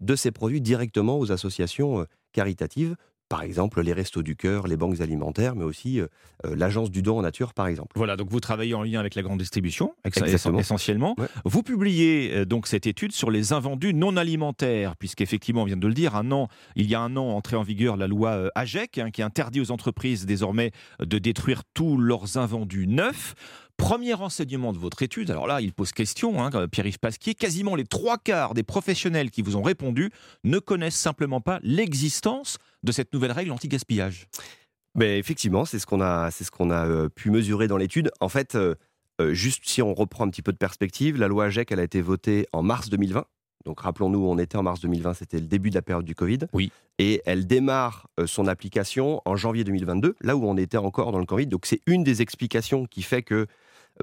de 0.00 0.16
ces 0.16 0.30
produits 0.30 0.60
directement 0.60 1.18
aux 1.18 1.32
associations 1.32 2.00
euh, 2.00 2.04
caritatives 2.32 2.96
par 3.32 3.42
exemple 3.44 3.80
les 3.80 3.94
restos 3.94 4.22
du 4.22 4.36
cœur, 4.36 4.66
les 4.66 4.76
banques 4.76 5.00
alimentaires, 5.00 5.54
mais 5.56 5.64
aussi 5.64 6.00
euh, 6.00 6.06
euh, 6.44 6.54
l'agence 6.54 6.90
du 6.90 7.00
don 7.00 7.18
en 7.18 7.22
nature, 7.22 7.54
par 7.54 7.66
exemple. 7.66 7.92
Voilà, 7.96 8.14
donc 8.18 8.28
vous 8.28 8.40
travaillez 8.40 8.74
en 8.74 8.82
lien 8.82 9.00
avec 9.00 9.14
la 9.14 9.22
grande 9.22 9.38
distribution, 9.38 9.94
ex- 10.04 10.20
Exactement. 10.20 10.58
essentiellement. 10.58 11.16
Vous 11.46 11.62
publiez 11.62 12.30
euh, 12.34 12.44
donc 12.44 12.66
cette 12.66 12.86
étude 12.86 13.12
sur 13.12 13.30
les 13.30 13.54
invendus 13.54 13.94
non 13.94 14.18
alimentaires, 14.18 14.96
puisqu'effectivement, 14.96 15.62
on 15.62 15.64
vient 15.64 15.78
de 15.78 15.86
le 15.88 15.94
dire, 15.94 16.14
un 16.14 16.30
an, 16.30 16.48
il 16.76 16.90
y 16.90 16.94
a 16.94 17.00
un 17.00 17.16
an, 17.16 17.26
entrée 17.30 17.56
en 17.56 17.62
vigueur 17.62 17.96
la 17.96 18.06
loi 18.06 18.32
euh, 18.32 18.48
AGEC, 18.54 18.98
hein, 18.98 19.10
qui 19.10 19.22
interdit 19.22 19.62
aux 19.62 19.70
entreprises 19.70 20.26
désormais 20.26 20.70
de 21.00 21.16
détruire 21.18 21.62
tous 21.72 21.96
leurs 21.96 22.36
invendus 22.36 22.86
neufs. 22.86 23.34
Premier 23.82 24.14
renseignement 24.14 24.72
de 24.72 24.78
votre 24.78 25.02
étude, 25.02 25.28
alors 25.32 25.48
là, 25.48 25.60
il 25.60 25.72
pose 25.72 25.90
question, 25.90 26.40
hein, 26.40 26.68
Pierre-Yves 26.68 27.00
Pasquier, 27.00 27.34
quasiment 27.34 27.74
les 27.74 27.82
trois 27.82 28.16
quarts 28.16 28.54
des 28.54 28.62
professionnels 28.62 29.32
qui 29.32 29.42
vous 29.42 29.56
ont 29.56 29.62
répondu 29.62 30.10
ne 30.44 30.60
connaissent 30.60 30.94
simplement 30.94 31.40
pas 31.40 31.58
l'existence 31.64 32.58
de 32.84 32.92
cette 32.92 33.12
nouvelle 33.12 33.32
règle 33.32 33.50
anti-gaspillage. 33.50 34.28
Mais 34.94 35.18
effectivement, 35.18 35.64
c'est 35.64 35.80
ce 35.80 35.86
qu'on 35.86 36.00
a, 36.00 36.30
c'est 36.30 36.44
ce 36.44 36.52
qu'on 36.52 36.70
a 36.70 36.86
euh, 36.86 37.08
pu 37.08 37.32
mesurer 37.32 37.66
dans 37.66 37.76
l'étude. 37.76 38.12
En 38.20 38.28
fait, 38.28 38.54
euh, 38.54 38.76
euh, 39.20 39.34
juste 39.34 39.64
si 39.66 39.82
on 39.82 39.94
reprend 39.94 40.26
un 40.26 40.30
petit 40.30 40.42
peu 40.42 40.52
de 40.52 40.58
perspective, 40.58 41.18
la 41.18 41.26
loi 41.26 41.46
AGEC, 41.46 41.72
elle 41.72 41.80
a 41.80 41.84
été 41.84 42.00
votée 42.00 42.46
en 42.52 42.62
mars 42.62 42.88
2020. 42.88 43.24
Donc 43.64 43.80
rappelons-nous, 43.80 44.24
on 44.24 44.38
était 44.38 44.56
en 44.56 44.62
mars 44.62 44.78
2020, 44.78 45.14
c'était 45.14 45.40
le 45.40 45.46
début 45.46 45.70
de 45.70 45.74
la 45.74 45.82
période 45.82 46.06
du 46.06 46.14
Covid. 46.14 46.38
Oui. 46.52 46.70
Et 47.00 47.20
elle 47.26 47.48
démarre 47.48 48.06
son 48.26 48.46
application 48.46 49.20
en 49.24 49.34
janvier 49.34 49.64
2022, 49.64 50.14
là 50.20 50.36
où 50.36 50.46
on 50.46 50.56
était 50.56 50.76
encore 50.76 51.10
dans 51.10 51.18
le 51.18 51.26
Covid. 51.26 51.48
Donc 51.48 51.66
c'est 51.66 51.80
une 51.86 52.04
des 52.04 52.22
explications 52.22 52.86
qui 52.86 53.02
fait 53.02 53.22
que 53.22 53.48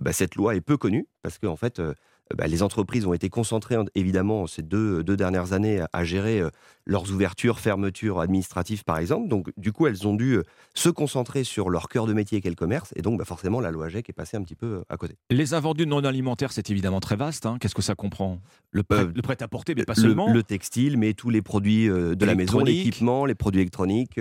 bah, 0.02 0.14
cette 0.14 0.36
loi 0.36 0.56
est 0.56 0.62
peu 0.62 0.78
connue, 0.78 1.08
parce 1.24 1.38
qu'en 1.38 1.56
fait, 1.56 1.80
euh, 1.80 1.94
bah, 2.38 2.46
les 2.46 2.62
entreprises 2.62 3.08
ont 3.08 3.14
été 3.14 3.30
concentrées, 3.30 3.76
en- 3.76 3.86
évidemment, 3.96 4.46
ces 4.46 4.62
deux, 4.62 5.04
deux 5.04 5.18
dernières 5.18 5.54
années 5.54 5.80
à, 5.82 5.90
à 5.94 6.04
gérer 6.04 6.40
euh, 6.40 6.50
leurs 6.86 7.12
ouvertures, 7.12 7.60
fermetures 7.60 8.20
administratives, 8.20 8.84
par 8.84 9.00
exemple. 9.00 9.28
Donc, 9.28 9.50
du 9.58 9.72
coup, 9.72 9.88
elles 9.88 10.08
ont 10.08 10.14
dû 10.14 10.34
euh, 10.38 10.44
se 10.76 10.90
concentrer 10.90 11.44
sur 11.44 11.72
leur 11.72 11.90
cœur 11.90 12.06
de 12.06 12.14
métier 12.14 12.40
qu'est 12.40 12.50
le 12.50 12.56
commerce. 12.56 12.94
Et 12.96 13.02
donc, 13.02 13.18
bah, 13.18 13.26
forcément, 13.26 13.60
la 13.60 13.72
loi 13.72 13.88
AGEC 13.88 14.10
est 14.10 14.14
passée 14.14 14.38
un 14.38 14.44
petit 14.44 14.56
peu 14.56 14.84
à 14.90 14.98
côté. 14.98 15.16
Les 15.32 15.56
invendus 15.56 15.88
non 15.88 16.04
alimentaires, 16.04 16.52
c'est 16.52 16.70
évidemment 16.70 17.00
très 17.00 17.16
vaste. 17.16 17.48
hein. 17.48 17.58
Qu'est-ce 17.60 17.76
que 17.76 17.82
ça 17.82 17.96
comprend? 17.96 18.40
Le, 18.72 18.84
prêt, 18.84 19.06
le 19.14 19.22
prêt-à-porter, 19.24 19.74
mais 19.76 19.86
pas 19.86 19.94
le, 19.96 20.02
seulement. 20.04 20.32
le 20.32 20.44
textile, 20.44 20.98
mais 20.98 21.14
tous 21.16 21.32
les 21.32 21.42
produits 21.42 21.88
de 21.88 22.26
la 22.26 22.36
maison, 22.36 22.60
l'équipement, 22.60 23.26
les 23.26 23.34
produits 23.34 23.62
électroniques, 23.62 24.20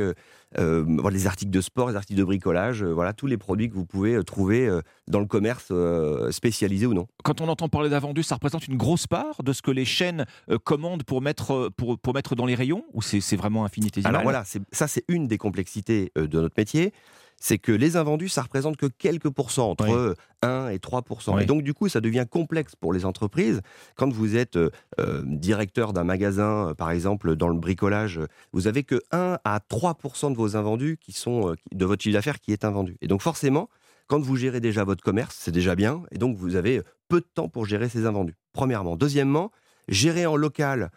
les 0.56 1.26
articles 1.26 1.50
de 1.50 1.60
sport, 1.60 1.88
les 1.90 1.96
articles 1.96 2.18
de 2.18 2.24
bricolage, 2.24 2.82
euh, 2.82 2.92
voilà, 2.92 3.12
tous 3.12 3.26
les 3.26 3.36
produits 3.36 3.68
que 3.68 3.74
vous 3.74 3.84
pouvez 3.84 4.14
euh, 4.14 4.22
trouver 4.22 4.66
euh, 4.66 4.80
dans 5.06 5.20
le 5.20 5.26
commerce 5.26 5.68
euh, 5.70 6.30
spécialisé 6.30 6.86
ou 6.86 6.94
non. 6.94 7.06
Quand 7.24 7.40
on 7.40 7.48
entend 7.48 7.68
parler 7.68 7.90
d'invendus, 7.90 8.22
ça 8.22 8.36
représente 8.36 8.66
une 8.66 8.76
grosse 8.76 9.06
part 9.06 9.42
de 9.42 9.52
ce 9.52 9.62
que 9.62 9.70
les 9.70 9.84
chaînes 9.84 10.24
euh, 10.50 10.58
commandent 10.58 11.04
pour 11.04 11.20
mettre, 11.20 11.52
euh, 11.52 11.70
pour, 11.76 11.98
pour 11.98 12.14
mettre 12.14 12.34
dans 12.34 12.46
les 12.46 12.54
rayons 12.54 12.84
Ou 12.94 13.02
c'est 13.02 13.36
vraiment 13.36 13.64
infinitésimal 13.64 14.14
Alors 14.14 14.22
voilà, 14.22 14.44
ça 14.72 14.88
c'est 14.88 15.04
une 15.08 15.26
des 15.26 15.38
complexités 15.38 16.12
euh, 16.16 16.26
de 16.26 16.40
notre 16.40 16.54
métier, 16.56 16.92
c'est 17.40 17.58
que 17.58 17.72
les 17.72 17.96
invendus, 17.96 18.28
ça 18.28 18.42
représente 18.42 18.76
que 18.76 18.86
quelques 18.86 19.30
pourcents, 19.30 19.70
entre 19.70 19.90
euh, 19.90 20.14
1 20.42 20.68
et 20.68 20.78
3 20.78 21.04
Oui. 21.28 21.42
Et 21.42 21.46
donc 21.46 21.62
du 21.62 21.74
coup, 21.74 21.88
ça 21.88 22.00
devient 22.00 22.26
complexe 22.28 22.74
pour 22.76 22.92
les 22.92 23.04
entreprises. 23.04 23.60
Quand 23.96 24.12
vous 24.12 24.36
êtes 24.36 24.56
euh, 24.56 24.70
euh, 25.00 25.22
directeur 25.24 25.92
d'un 25.92 26.04
magasin, 26.04 26.70
euh, 26.70 26.74
par 26.74 26.90
exemple, 26.90 27.36
dans 27.36 27.48
le 27.48 27.58
bricolage, 27.58 28.20
vous 28.52 28.66
avez 28.66 28.82
que 28.82 29.00
1 29.12 29.38
à 29.44 29.60
3% 29.70 30.32
de 30.32 30.36
vos 30.36 30.56
invendus 30.56 30.98
qui 31.00 31.12
sont, 31.12 31.54
de 31.72 31.84
votre 31.84 32.02
chiffre 32.02 32.14
d'affaires 32.14 32.40
qui 32.40 32.52
est 32.52 32.64
invendu. 32.64 32.96
Et 33.00 33.08
donc 33.08 33.22
forcément, 33.22 33.68
quand 34.06 34.20
vous 34.20 34.36
gérez 34.36 34.60
déjà 34.60 34.84
votre 34.84 35.02
commerce, 35.02 35.36
c'est 35.38 35.52
déjà 35.52 35.74
bien, 35.74 36.02
et 36.10 36.18
donc 36.18 36.36
vous 36.36 36.56
avez 36.56 36.82
peu 37.08 37.20
de 37.20 37.26
temps 37.32 37.48
pour 37.48 37.66
gérer 37.66 37.88
ces 37.88 38.06
invendus. 38.06 38.36
Premièrement. 38.52 38.96
Deuxièmement, 38.96 39.52
gérer 39.88 40.26
en 40.26 40.36
local 40.36 40.90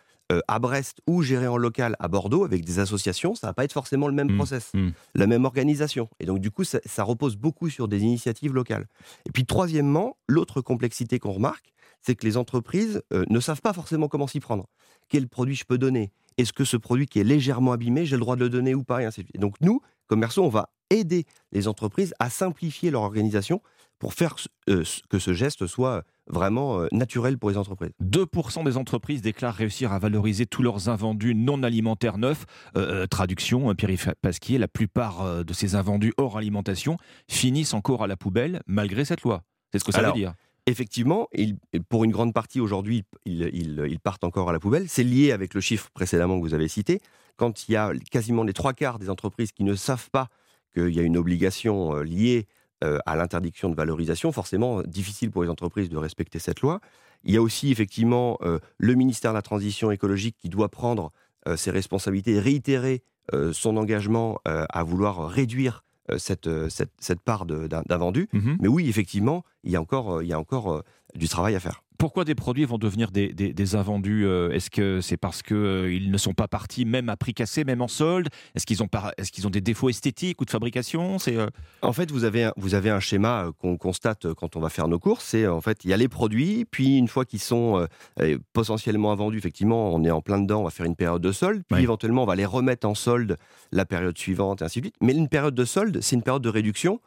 à 0.47 0.59
Brest 0.59 1.01
ou 1.07 1.21
gérer 1.21 1.47
en 1.47 1.57
local 1.57 1.95
à 1.99 2.07
Bordeaux 2.07 2.43
avec 2.43 2.63
des 2.65 2.79
associations, 2.79 3.35
ça 3.35 3.47
va 3.47 3.53
pas 3.53 3.63
être 3.63 3.73
forcément 3.73 4.07
le 4.07 4.13
même 4.13 4.35
process, 4.35 4.71
la 5.15 5.27
même 5.27 5.45
organisation. 5.45 6.09
Et 6.19 6.25
donc 6.25 6.39
du 6.39 6.51
coup, 6.51 6.63
ça, 6.63 6.79
ça 6.85 7.03
repose 7.03 7.35
beaucoup 7.35 7.69
sur 7.69 7.87
des 7.87 8.01
initiatives 8.01 8.53
locales. 8.53 8.87
Et 9.25 9.31
puis 9.31 9.45
troisièmement, 9.45 10.17
l'autre 10.27 10.61
complexité 10.61 11.19
qu'on 11.19 11.31
remarque, 11.31 11.73
c'est 12.01 12.15
que 12.15 12.25
les 12.25 12.37
entreprises 12.37 13.01
euh, 13.13 13.25
ne 13.29 13.39
savent 13.39 13.61
pas 13.61 13.73
forcément 13.73 14.07
comment 14.07 14.27
s'y 14.27 14.39
prendre. 14.39 14.67
Quel 15.09 15.27
produit 15.27 15.55
je 15.55 15.65
peux 15.65 15.77
donner? 15.77 16.11
Est-ce 16.37 16.53
que 16.53 16.63
ce 16.63 16.77
produit 16.77 17.05
qui 17.05 17.19
est 17.19 17.23
légèrement 17.23 17.73
abîmé, 17.73 18.05
j'ai 18.05 18.15
le 18.15 18.21
droit 18.21 18.35
de 18.35 18.41
le 18.41 18.49
donner 18.49 18.73
ou 18.73 18.83
pas? 18.83 19.01
Et 19.01 19.05
ainsi 19.05 19.21
de 19.21 19.25
suite. 19.25 19.35
Et 19.35 19.39
donc 19.39 19.55
nous, 19.61 19.81
commerçants, 20.07 20.43
on 20.43 20.49
va 20.49 20.69
aider 20.91 21.25
les 21.51 21.67
entreprises 21.67 22.13
à 22.19 22.29
simplifier 22.29 22.91
leur 22.91 23.01
organisation 23.01 23.61
pour 23.97 24.13
faire 24.15 24.35
euh, 24.69 24.83
que 25.09 25.19
ce 25.19 25.33
geste 25.33 25.67
soit 25.67 26.03
vraiment 26.27 26.79
euh, 26.81 26.87
naturel 26.91 27.37
pour 27.37 27.49
les 27.51 27.57
entreprises. 27.57 27.91
2% 28.03 28.63
des 28.63 28.77
entreprises 28.77 29.21
déclarent 29.21 29.53
réussir 29.55 29.91
à 29.91 29.99
valoriser 29.99 30.45
tous 30.47 30.63
leurs 30.63 30.89
invendus 30.89 31.35
non 31.35 31.61
alimentaires 31.63 32.17
neufs. 32.17 32.45
Euh, 32.75 33.03
euh, 33.03 33.07
traduction, 33.07 33.73
Pierre 33.75 34.15
Pasquier, 34.21 34.57
la 34.57 34.67
plupart 34.67 35.43
de 35.45 35.53
ces 35.53 35.75
invendus 35.75 36.13
hors 36.17 36.37
alimentation 36.37 36.97
finissent 37.29 37.73
encore 37.75 38.03
à 38.03 38.07
la 38.07 38.17
poubelle 38.17 38.61
malgré 38.65 39.05
cette 39.05 39.21
loi. 39.21 39.43
C'est 39.71 39.79
ce 39.79 39.83
que 39.83 39.91
ça 39.91 39.99
Alors, 39.99 40.13
veut 40.15 40.19
dire. 40.19 40.33
Effectivement, 40.67 41.27
ils- 41.33 41.57
pour 41.89 42.03
une 42.03 42.11
grande 42.11 42.33
partie 42.33 42.59
aujourd'hui, 42.59 43.03
ils, 43.25 43.41
ils- 43.53 43.83
ils 43.89 43.99
partent 43.99 44.23
encore 44.23 44.49
à 44.49 44.53
la 44.53 44.59
poubelle. 44.59 44.87
C'est 44.89 45.03
lié 45.03 45.31
avec 45.31 45.53
le 45.53 45.61
chiffre 45.61 45.89
précédemment 45.93 46.37
que 46.37 46.41
vous 46.43 46.53
avez 46.53 46.67
cité. 46.67 47.01
Quand 47.35 47.67
il 47.67 47.71
y 47.73 47.75
a 47.75 47.91
quasiment 48.11 48.43
les 48.43 48.53
trois 48.53 48.73
quarts 48.73 48.99
des 48.99 49.09
entreprises 49.09 49.51
qui 49.51 49.63
ne 49.63 49.73
savent 49.75 50.09
pas 50.11 50.27
qu'il 50.73 50.89
y 50.89 50.99
a 50.99 51.03
une 51.03 51.17
obligation 51.17 51.95
euh, 51.95 52.03
liée 52.03 52.47
euh, 52.83 52.97
à 53.05 53.15
l'interdiction 53.15 53.69
de 53.69 53.75
valorisation, 53.75 54.31
forcément 54.31 54.79
euh, 54.79 54.83
difficile 54.83 55.31
pour 55.31 55.43
les 55.43 55.49
entreprises 55.49 55.89
de 55.89 55.97
respecter 55.97 56.39
cette 56.39 56.61
loi. 56.61 56.81
Il 57.23 57.33
y 57.33 57.37
a 57.37 57.41
aussi 57.41 57.71
effectivement 57.71 58.39
le 58.41 58.95
ministère 58.95 59.29
de 59.29 59.35
la 59.35 59.43
Transition 59.43 59.91
écologique 59.91 60.37
qui 60.41 60.49
doit 60.49 60.69
prendre 60.69 61.11
ses 61.55 61.69
responsabilités 61.69 62.31
et 62.31 62.39
réitérer 62.39 63.03
son 63.51 63.77
engagement 63.77 64.39
à 64.43 64.83
vouloir 64.83 65.29
réduire 65.29 65.83
cette, 66.17 66.49
cette, 66.69 66.89
cette 66.97 67.21
part 67.21 67.45
vendu. 67.45 68.27
Mhm. 68.33 68.57
Mais 68.59 68.67
oui, 68.67 68.89
effectivement, 68.89 69.43
il 69.63 69.69
y 69.69 69.75
a 69.75 69.81
encore, 69.81 70.23
il 70.23 70.29
y 70.29 70.33
a 70.33 70.39
encore 70.39 70.83
du 71.13 71.27
travail 71.27 71.53
à 71.53 71.59
faire. 71.59 71.83
Pourquoi 72.01 72.25
des 72.25 72.33
produits 72.33 72.65
vont 72.65 72.79
devenir 72.79 73.11
des, 73.11 73.31
des- 73.31 73.53
des 73.53 73.75
invendus 73.75 74.25
euh, 74.25 74.49
Est-ce 74.49 74.71
que 74.71 75.01
c'est 75.01 75.17
parce 75.17 75.43
qu'ils 75.43 76.09
ne 76.09 76.17
sont 76.17 76.33
pas 76.33 76.47
partis 76.47 76.83
même 76.83 77.09
à 77.09 77.15
prix 77.15 77.35
cassé, 77.35 77.63
même 77.63 77.79
en 77.79 77.87
solde? 77.87 78.27
Est-ce 78.55 78.65
qu'ils 78.65 78.81
ont, 78.81 78.87
qu'ils 79.31 79.45
ont 79.45 79.51
des 79.51 79.61
défauts 79.61 79.87
esthétiques 79.87 80.41
ou 80.41 80.45
de 80.45 80.49
fabrication? 80.49 81.19
C'est 81.19 81.37
euh, 81.37 81.45
En 81.83 81.93
fait, 81.93 82.09
vous 82.09 82.23
avez 82.23 82.45
un, 82.45 82.53
vous 82.57 82.73
avez 82.73 82.89
un 82.89 82.99
schéma 82.99 83.43
euh, 83.45 83.51
qu'on 83.59 83.77
constate 83.77 84.25
euh, 84.25 84.33
quand 84.33 84.55
on 84.55 84.59
va 84.59 84.69
faire 84.69 84.87
nos 84.87 84.97
courses. 84.97 85.25
C'est 85.25 85.45
en 85.45 85.61
fait, 85.61 85.85
il 85.85 85.91
y 85.91 85.93
a 85.93 85.97
les 85.97 86.07
produits, 86.07 86.65
puis 86.65 86.97
une 86.97 87.07
fois 87.07 87.23
qu'ils 87.23 87.39
sont 87.39 87.77
euh, 87.77 87.85
euh, 88.19 88.39
potentiellement 88.51 89.11
invendus, 89.11 89.37
effectivement, 89.37 89.93
on 89.93 90.03
est 90.03 90.09
en 90.09 90.21
plein 90.21 90.39
dedans, 90.39 90.61
on 90.61 90.63
va 90.63 90.71
faire 90.71 90.87
une 90.87 90.95
période 90.95 91.21
de 91.21 91.31
solde, 91.31 91.61
puis 91.69 91.83
éventuellement, 91.83 92.23
on 92.23 92.25
va 92.25 92.35
les 92.35 92.45
remettre 92.47 92.87
en 92.87 92.95
solde 92.95 93.37
la 93.71 93.85
période 93.85 94.17
suivante, 94.17 94.63
et 94.63 94.65
ainsi 94.65 94.79
de 94.81 94.85
suite. 94.85 94.95
Mais 95.01 95.13
une 95.13 95.29
période 95.29 95.53
de 95.53 95.65
solde, 95.65 95.99
c'est 96.01 96.15
une 96.15 96.23
période 96.23 96.41
de 96.41 96.49
réduction. 96.49 96.99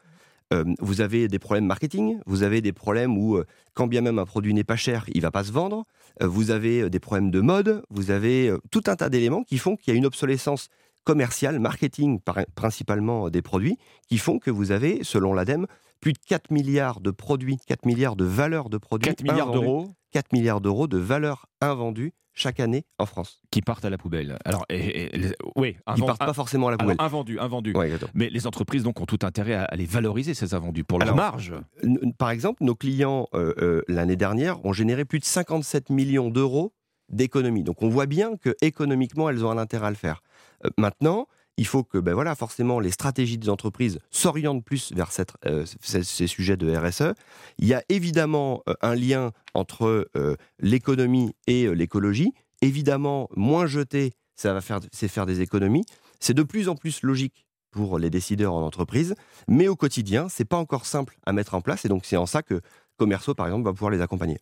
Euh, 0.53 0.65
vous 0.79 1.01
avez 1.01 1.27
des 1.29 1.39
problèmes 1.39 1.67
marketing, 1.67 2.19
vous 2.27 2.43
avez 2.43 2.61
des 2.61 2.73
problèmes 2.73 3.17
où, 3.17 3.37
euh, 3.37 3.47
quand 3.73 3.87
bien 3.87 4.03
même 4.03 4.19
un 4.19 4.27
produit 4.27 4.53
n'est 4.53 4.65
pas 4.65 4.77
cher, 4.77 5.05
il 5.15 5.23
va 5.23 5.31
pas 5.31 5.45
se 5.45 5.53
vendre. 5.53 5.85
Euh, 6.23 6.27
vous 6.27 6.51
avez 6.51 6.91
des 6.91 7.01
problèmes 7.01 7.31
de 7.31 7.41
mode, 7.41 7.83
vous 7.91 8.11
avez 8.11 8.53
tout 8.71 8.83
un 8.87 8.97
tas 8.97 9.09
d'éléments 9.09 9.43
qui 9.43 9.59
font 9.59 9.77
qu'il 9.77 9.93
y 9.93 9.97
a 9.97 9.99
une 9.99 10.07
obsolescence 10.07 10.69
commerciale, 11.05 11.59
marketing 11.61 12.21
principalement 12.55 13.31
des 13.31 13.43
produits, 13.43 13.79
qui 14.09 14.19
font 14.19 14.39
que 14.39 14.51
vous 14.51 14.71
avez, 14.71 15.03
selon 15.03 15.35
l'ADEME, 15.35 15.67
plus 16.01 16.13
de 16.13 16.19
4 16.27 16.51
milliards 16.51 17.01
de 17.01 17.11
produits, 17.11 17.59
4 17.67 17.87
milliards 17.87 18.17
de 18.17 18.25
valeurs 18.25 18.71
de 18.71 18.79
produits. 18.79 19.15
4 19.15 19.23
milliards 19.23 19.53
d'euros 19.53 19.89
4 20.13 20.33
milliards 20.33 20.61
d'euros 20.61 20.87
de 20.87 20.97
valeurs 20.97 21.47
invendues 21.61 22.13
chaque 22.35 22.61
année 22.61 22.85
en 22.99 23.07
France. 23.07 23.41
qui 23.51 23.63
partent 23.63 23.85
à 23.85 23.91
la 23.91 23.99
poubelle. 23.99 24.37
Alors, 24.45 24.65
et- 24.69 25.05
et- 25.15 25.17
les- 25.17 25.33
oui, 25.57 25.77
Ils 25.97 26.05
partent 26.05 26.19
pas 26.19 26.33
forcément 26.33 26.69
à 26.69 26.73
la 26.73 26.77
poubelle. 26.77 26.97
invendus, 26.99 27.39
invendus. 27.39 27.73
Ouais. 27.77 27.93
Mais 28.15 28.29
les 28.29 28.47
entreprises 28.47 28.83
donc 28.83 29.01
ont 29.01 29.07
tout 29.07 29.21
intérêt 29.23 29.55
à, 29.55 29.65
à 29.65 29.77
les 29.77 29.87
valoriser 29.87 30.35
ces 30.35 30.53
invendus 30.55 30.85
pour 30.85 30.99
leur 30.99 31.07
Alors, 31.09 31.17
marge. 31.17 31.53
N- 31.83 32.13
Par 32.19 32.31
exemple, 32.31 32.63
nos 32.65 32.75
clients, 32.75 33.29
euh, 33.35 33.55
euh, 33.59 33.83
l'année 33.89 34.17
dernière, 34.17 34.65
ont 34.67 34.73
généré 34.73 35.05
plus 35.05 35.21
de 35.21 35.25
57 35.25 35.91
millions 35.91 36.29
d'euros 36.31 36.73
d'économies. 37.11 37.63
Donc 37.63 37.83
on 37.83 37.89
voit 37.89 38.07
bien 38.07 38.37
que 38.37 38.55
économiquement, 38.63 39.29
elles 39.29 39.45
ont 39.45 39.51
un 39.51 39.59
intérêt 39.59 39.87
à 39.87 39.91
le 39.91 39.97
faire. 39.97 40.23
Euh, 40.65 40.71
maintenant, 40.79 41.27
il 41.57 41.67
faut 41.67 41.85
que 41.85 41.99
ben 41.99 42.15
voilà, 42.15 42.35
forcément, 42.35 42.81
les 42.81 42.91
stratégies 42.91 43.39
des 43.39 43.49
entreprises 43.49 43.99
s'orientent 44.11 44.65
plus 44.65 44.93
vers 44.93 45.11
euh, 45.47 45.65
ces, 45.81 46.27
sujets 46.27 46.57
de 46.57 46.75
RSE. 46.75 47.15
Il 47.59 47.67
y 47.67 47.75
a 47.75 47.83
évidemment 47.89 48.63
euh, 48.69 48.75
un 48.83 48.95
lien 48.95 49.33
entre 49.55 50.09
euh, 50.17 50.37
l'économie 50.59 51.35
et 51.47 51.73
l'écologie. 51.75 52.33
Évidemment, 52.61 53.29
moins 53.37 53.67
jeter, 53.67 54.13
ça 54.37 54.53
va 54.53 54.61
faire, 54.61 54.81
c'est 54.93 55.09
faire 55.09 55.27
des 55.27 55.41
économies. 55.41 55.85
C'est 56.19 56.35
de 56.35 56.43
plus 56.43 56.69
en 56.69 56.75
plus 56.75 57.03
logique 57.03 57.47
pour 57.71 57.99
les 57.99 58.09
décideurs 58.09 58.55
en 58.55 58.63
entreprise, 58.63 59.15
mais 59.49 59.67
au 59.67 59.75
quotidien, 59.75 60.29
c'est 60.29 60.45
pas 60.45 60.57
encore 60.57 60.87
simple 60.87 61.19
à 61.27 61.33
mettre 61.33 61.55
en 61.55 61.61
place, 61.61 61.85
et 61.85 61.89
donc 61.89 62.05
c'est 62.05 62.17
en 62.17 62.25
ça 62.25 62.43
que 62.43 62.61
Commerceau, 62.97 63.35
par 63.35 63.47
exemple, 63.47 63.65
va 63.65 63.73
pouvoir 63.73 63.91
les 63.91 64.01
accompagner. 64.01 64.39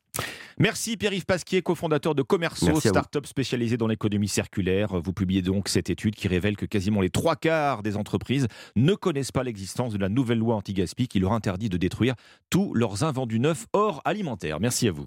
Merci 0.58 0.96
Pierre-Yves 0.96 1.24
Pasquier, 1.24 1.62
cofondateur 1.62 2.14
de 2.14 2.22
Commerceau, 2.22 2.78
start-up 2.78 3.26
spécialisée 3.26 3.76
dans 3.76 3.86
l'économie 3.86 4.28
circulaire. 4.28 5.00
Vous 5.00 5.12
publiez 5.12 5.42
donc 5.42 5.68
cette 5.68 5.90
étude 5.90 6.14
qui 6.14 6.28
révèle 6.28 6.56
que 6.56 6.66
quasiment 6.66 7.00
les 7.00 7.10
trois 7.10 7.36
quarts 7.36 7.82
des 7.82 7.96
entreprises 7.96 8.48
ne 8.76 8.94
connaissent 8.94 9.32
pas 9.32 9.42
l'existence 9.42 9.92
de 9.92 9.98
la 9.98 10.08
nouvelle 10.08 10.38
loi 10.38 10.56
anti-gaspi 10.56 11.08
qui 11.08 11.20
leur 11.20 11.32
interdit 11.32 11.68
de 11.68 11.76
détruire 11.76 12.14
tous 12.50 12.74
leurs 12.74 13.04
invendus 13.04 13.40
neufs 13.40 13.66
hors 13.72 14.02
alimentaire. 14.04 14.60
Merci 14.60 14.88
à 14.88 14.92
vous. 14.92 15.06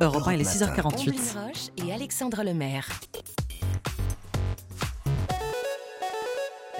Europe 0.00 0.26
1, 0.26 0.32
il 0.32 0.40
est 0.40 0.62
Omblin 0.62 0.66
6h48. 0.66 1.38
Roche 1.38 1.86
et 1.86 1.92
Alexandre 1.92 2.42
Lemaire. 2.42 2.88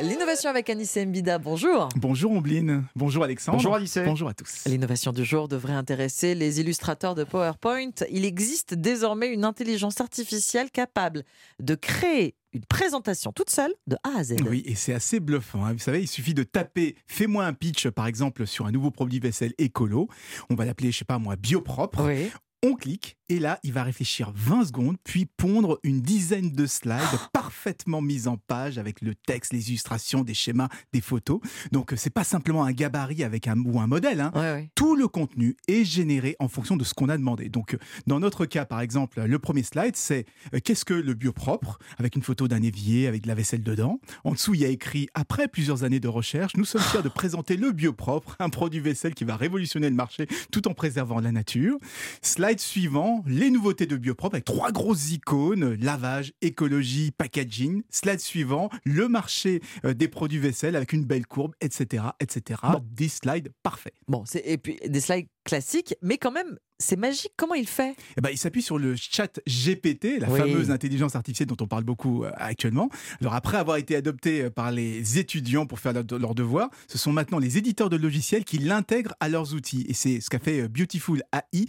L'innovation 0.00 0.50
avec 0.50 0.68
Anissé 0.70 1.06
Mbida, 1.06 1.38
bonjour. 1.38 1.88
Bonjour 1.96 2.32
Ombline, 2.32 2.84
bonjour 2.96 3.22
Alexandre. 3.22 3.58
Bonjour 3.58 3.76
Alice. 3.76 3.96
Bonjour 4.04 4.28
à 4.28 4.34
tous. 4.34 4.64
L'innovation 4.66 5.12
du 5.12 5.24
jour 5.24 5.46
devrait 5.46 5.72
intéresser 5.74 6.34
les 6.34 6.58
illustrateurs 6.60 7.14
de 7.14 7.22
PowerPoint. 7.22 7.90
Il 8.10 8.24
existe 8.24 8.74
désormais 8.74 9.28
une 9.32 9.44
intelligence 9.44 10.00
artificielle 10.00 10.70
capable 10.72 11.22
de 11.60 11.76
créer 11.76 12.34
une 12.52 12.64
présentation 12.64 13.32
toute 13.32 13.50
seule 13.50 13.72
de 13.86 13.96
A 14.02 14.18
à 14.18 14.24
Z. 14.24 14.36
Oui, 14.48 14.62
et 14.66 14.74
c'est 14.74 14.94
assez 14.94 15.20
bluffant. 15.20 15.64
hein. 15.64 15.72
Vous 15.72 15.78
savez, 15.78 16.00
il 16.02 16.08
suffit 16.08 16.34
de 16.34 16.42
taper 16.42 16.96
Fais-moi 17.06 17.44
un 17.44 17.52
pitch, 17.52 17.88
par 17.88 18.08
exemple, 18.08 18.46
sur 18.48 18.66
un 18.66 18.72
nouveau 18.72 18.90
produit 18.90 19.20
vaisselle 19.20 19.54
écolo. 19.58 20.08
On 20.50 20.56
va 20.56 20.64
l'appeler, 20.64 20.90
je 20.90 20.98
sais 20.98 21.04
pas 21.04 21.18
moi, 21.20 21.36
biopropre. 21.36 22.00
On 22.66 22.74
clique 22.74 23.18
et 23.28 23.38
là, 23.38 23.58
il 23.62 23.72
va 23.72 23.82
réfléchir 23.82 24.32
20 24.34 24.66
secondes, 24.66 24.96
puis 25.02 25.26
pondre 25.26 25.78
une 25.82 26.00
dizaine 26.02 26.50
de 26.52 26.66
slides 26.66 27.00
parfaitement 27.32 28.02
mises 28.02 28.28
en 28.28 28.36
page 28.36 28.78
avec 28.78 29.00
le 29.00 29.14
texte, 29.14 29.52
les 29.52 29.68
illustrations, 29.70 30.22
des 30.22 30.34
schémas, 30.34 30.68
des 30.92 31.00
photos. 31.00 31.40
Donc, 31.72 31.92
euh, 31.92 31.96
c'est 31.96 32.10
pas 32.10 32.24
simplement 32.24 32.64
un 32.64 32.72
gabarit 32.72 33.24
avec 33.24 33.48
un 33.48 33.58
ou 33.64 33.80
un 33.80 33.86
modèle. 33.86 34.20
hein. 34.20 34.32
Tout 34.74 34.94
le 34.96 35.08
contenu 35.08 35.56
est 35.68 35.84
généré 35.84 36.36
en 36.38 36.48
fonction 36.48 36.76
de 36.76 36.84
ce 36.84 36.92
qu'on 36.94 37.08
a 37.08 37.16
demandé. 37.16 37.48
Donc, 37.48 37.74
euh, 37.74 37.78
dans 38.06 38.20
notre 38.20 38.46
cas, 38.46 38.64
par 38.64 38.80
exemple, 38.80 39.22
le 39.22 39.38
premier 39.38 39.62
slide, 39.62 39.96
c'est 39.96 40.26
euh, 40.54 40.58
qu'est-ce 40.62 40.84
que 40.84 40.94
le 40.94 41.14
biopropre 41.14 41.78
avec 41.98 42.16
une 42.16 42.22
photo 42.22 42.48
d'un 42.48 42.62
évier 42.62 43.06
avec 43.06 43.22
de 43.22 43.28
la 43.28 43.34
vaisselle 43.34 43.62
dedans. 43.62 44.00
En 44.24 44.32
dessous, 44.32 44.54
il 44.54 44.60
y 44.60 44.64
a 44.64 44.68
écrit 44.68 45.08
après 45.14 45.48
plusieurs 45.48 45.84
années 45.84 46.00
de 46.00 46.08
recherche, 46.08 46.52
nous 46.56 46.64
sommes 46.64 46.82
fiers 46.82 47.02
de 47.02 47.08
présenter 47.08 47.56
le 47.56 47.72
biopropre, 47.72 48.36
un 48.38 48.50
produit 48.50 48.80
vaisselle 48.80 49.14
qui 49.14 49.24
va 49.24 49.36
révolutionner 49.36 49.88
le 49.88 49.96
marché 49.96 50.26
tout 50.52 50.68
en 50.68 50.74
préservant 50.74 51.20
la 51.20 51.32
nature. 51.32 51.78
Slide 52.22 52.60
suivant, 52.60 53.13
les 53.26 53.50
nouveautés 53.50 53.86
de 53.86 53.96
biopropre 53.96 54.34
avec 54.34 54.44
trois 54.44 54.72
grosses 54.72 55.12
icônes, 55.12 55.74
lavage, 55.74 56.32
écologie, 56.40 57.10
packaging. 57.10 57.82
Slide 57.90 58.20
suivant, 58.20 58.70
le 58.84 59.08
marché 59.08 59.60
euh, 59.84 59.94
des 59.94 60.08
produits 60.08 60.38
vaisselle 60.38 60.76
avec 60.76 60.92
une 60.92 61.04
belle 61.04 61.26
courbe, 61.26 61.54
etc., 61.60 62.04
etc. 62.20 62.60
Des 62.92 63.08
slides 63.08 63.52
parfaits. 63.62 63.94
Bon, 64.08 64.24
et 64.44 64.58
puis 64.58 64.78
des 64.86 65.00
slides 65.00 65.26
classiques, 65.44 65.94
mais 66.02 66.18
quand 66.18 66.32
même, 66.32 66.58
c'est 66.78 66.96
magique. 66.96 67.32
Comment 67.36 67.54
il 67.54 67.68
fait? 67.68 67.94
Eh 68.16 68.20
ben, 68.20 68.30
il 68.30 68.38
s'appuie 68.38 68.62
sur 68.62 68.78
le 68.78 68.96
chat 68.96 69.38
GPT, 69.46 70.18
la 70.18 70.28
Oui. 70.28 70.38
fameuse 70.40 70.70
intelligence 70.70 71.14
artificielle 71.14 71.46
dont 71.46 71.56
on 71.60 71.66
parle 71.68 71.84
beaucoup 71.84 72.24
euh, 72.24 72.30
actuellement. 72.36 72.88
Alors 73.20 73.34
après 73.34 73.56
avoir 73.58 73.76
été 73.76 73.94
adopté 73.94 74.42
euh, 74.42 74.50
par 74.50 74.72
les 74.72 75.18
étudiants 75.18 75.66
pour 75.66 75.78
faire 75.78 75.92
leur- 75.92 76.18
leurs 76.18 76.34
devoirs, 76.34 76.70
ce 76.88 76.98
sont 76.98 77.12
maintenant 77.12 77.38
les 77.38 77.58
éditeurs 77.58 77.90
de 77.90 77.96
logiciels 77.96 78.44
qui 78.44 78.58
l'intègrent 78.58 79.14
à 79.20 79.28
leurs 79.28 79.54
outils. 79.54 79.84
Et 79.88 79.94
c'est 79.94 80.20
ce 80.20 80.28
qu'a 80.30 80.40
fait 80.40 80.62
euh, 80.62 80.68
Beautiful 80.68 81.22
AI 81.32 81.66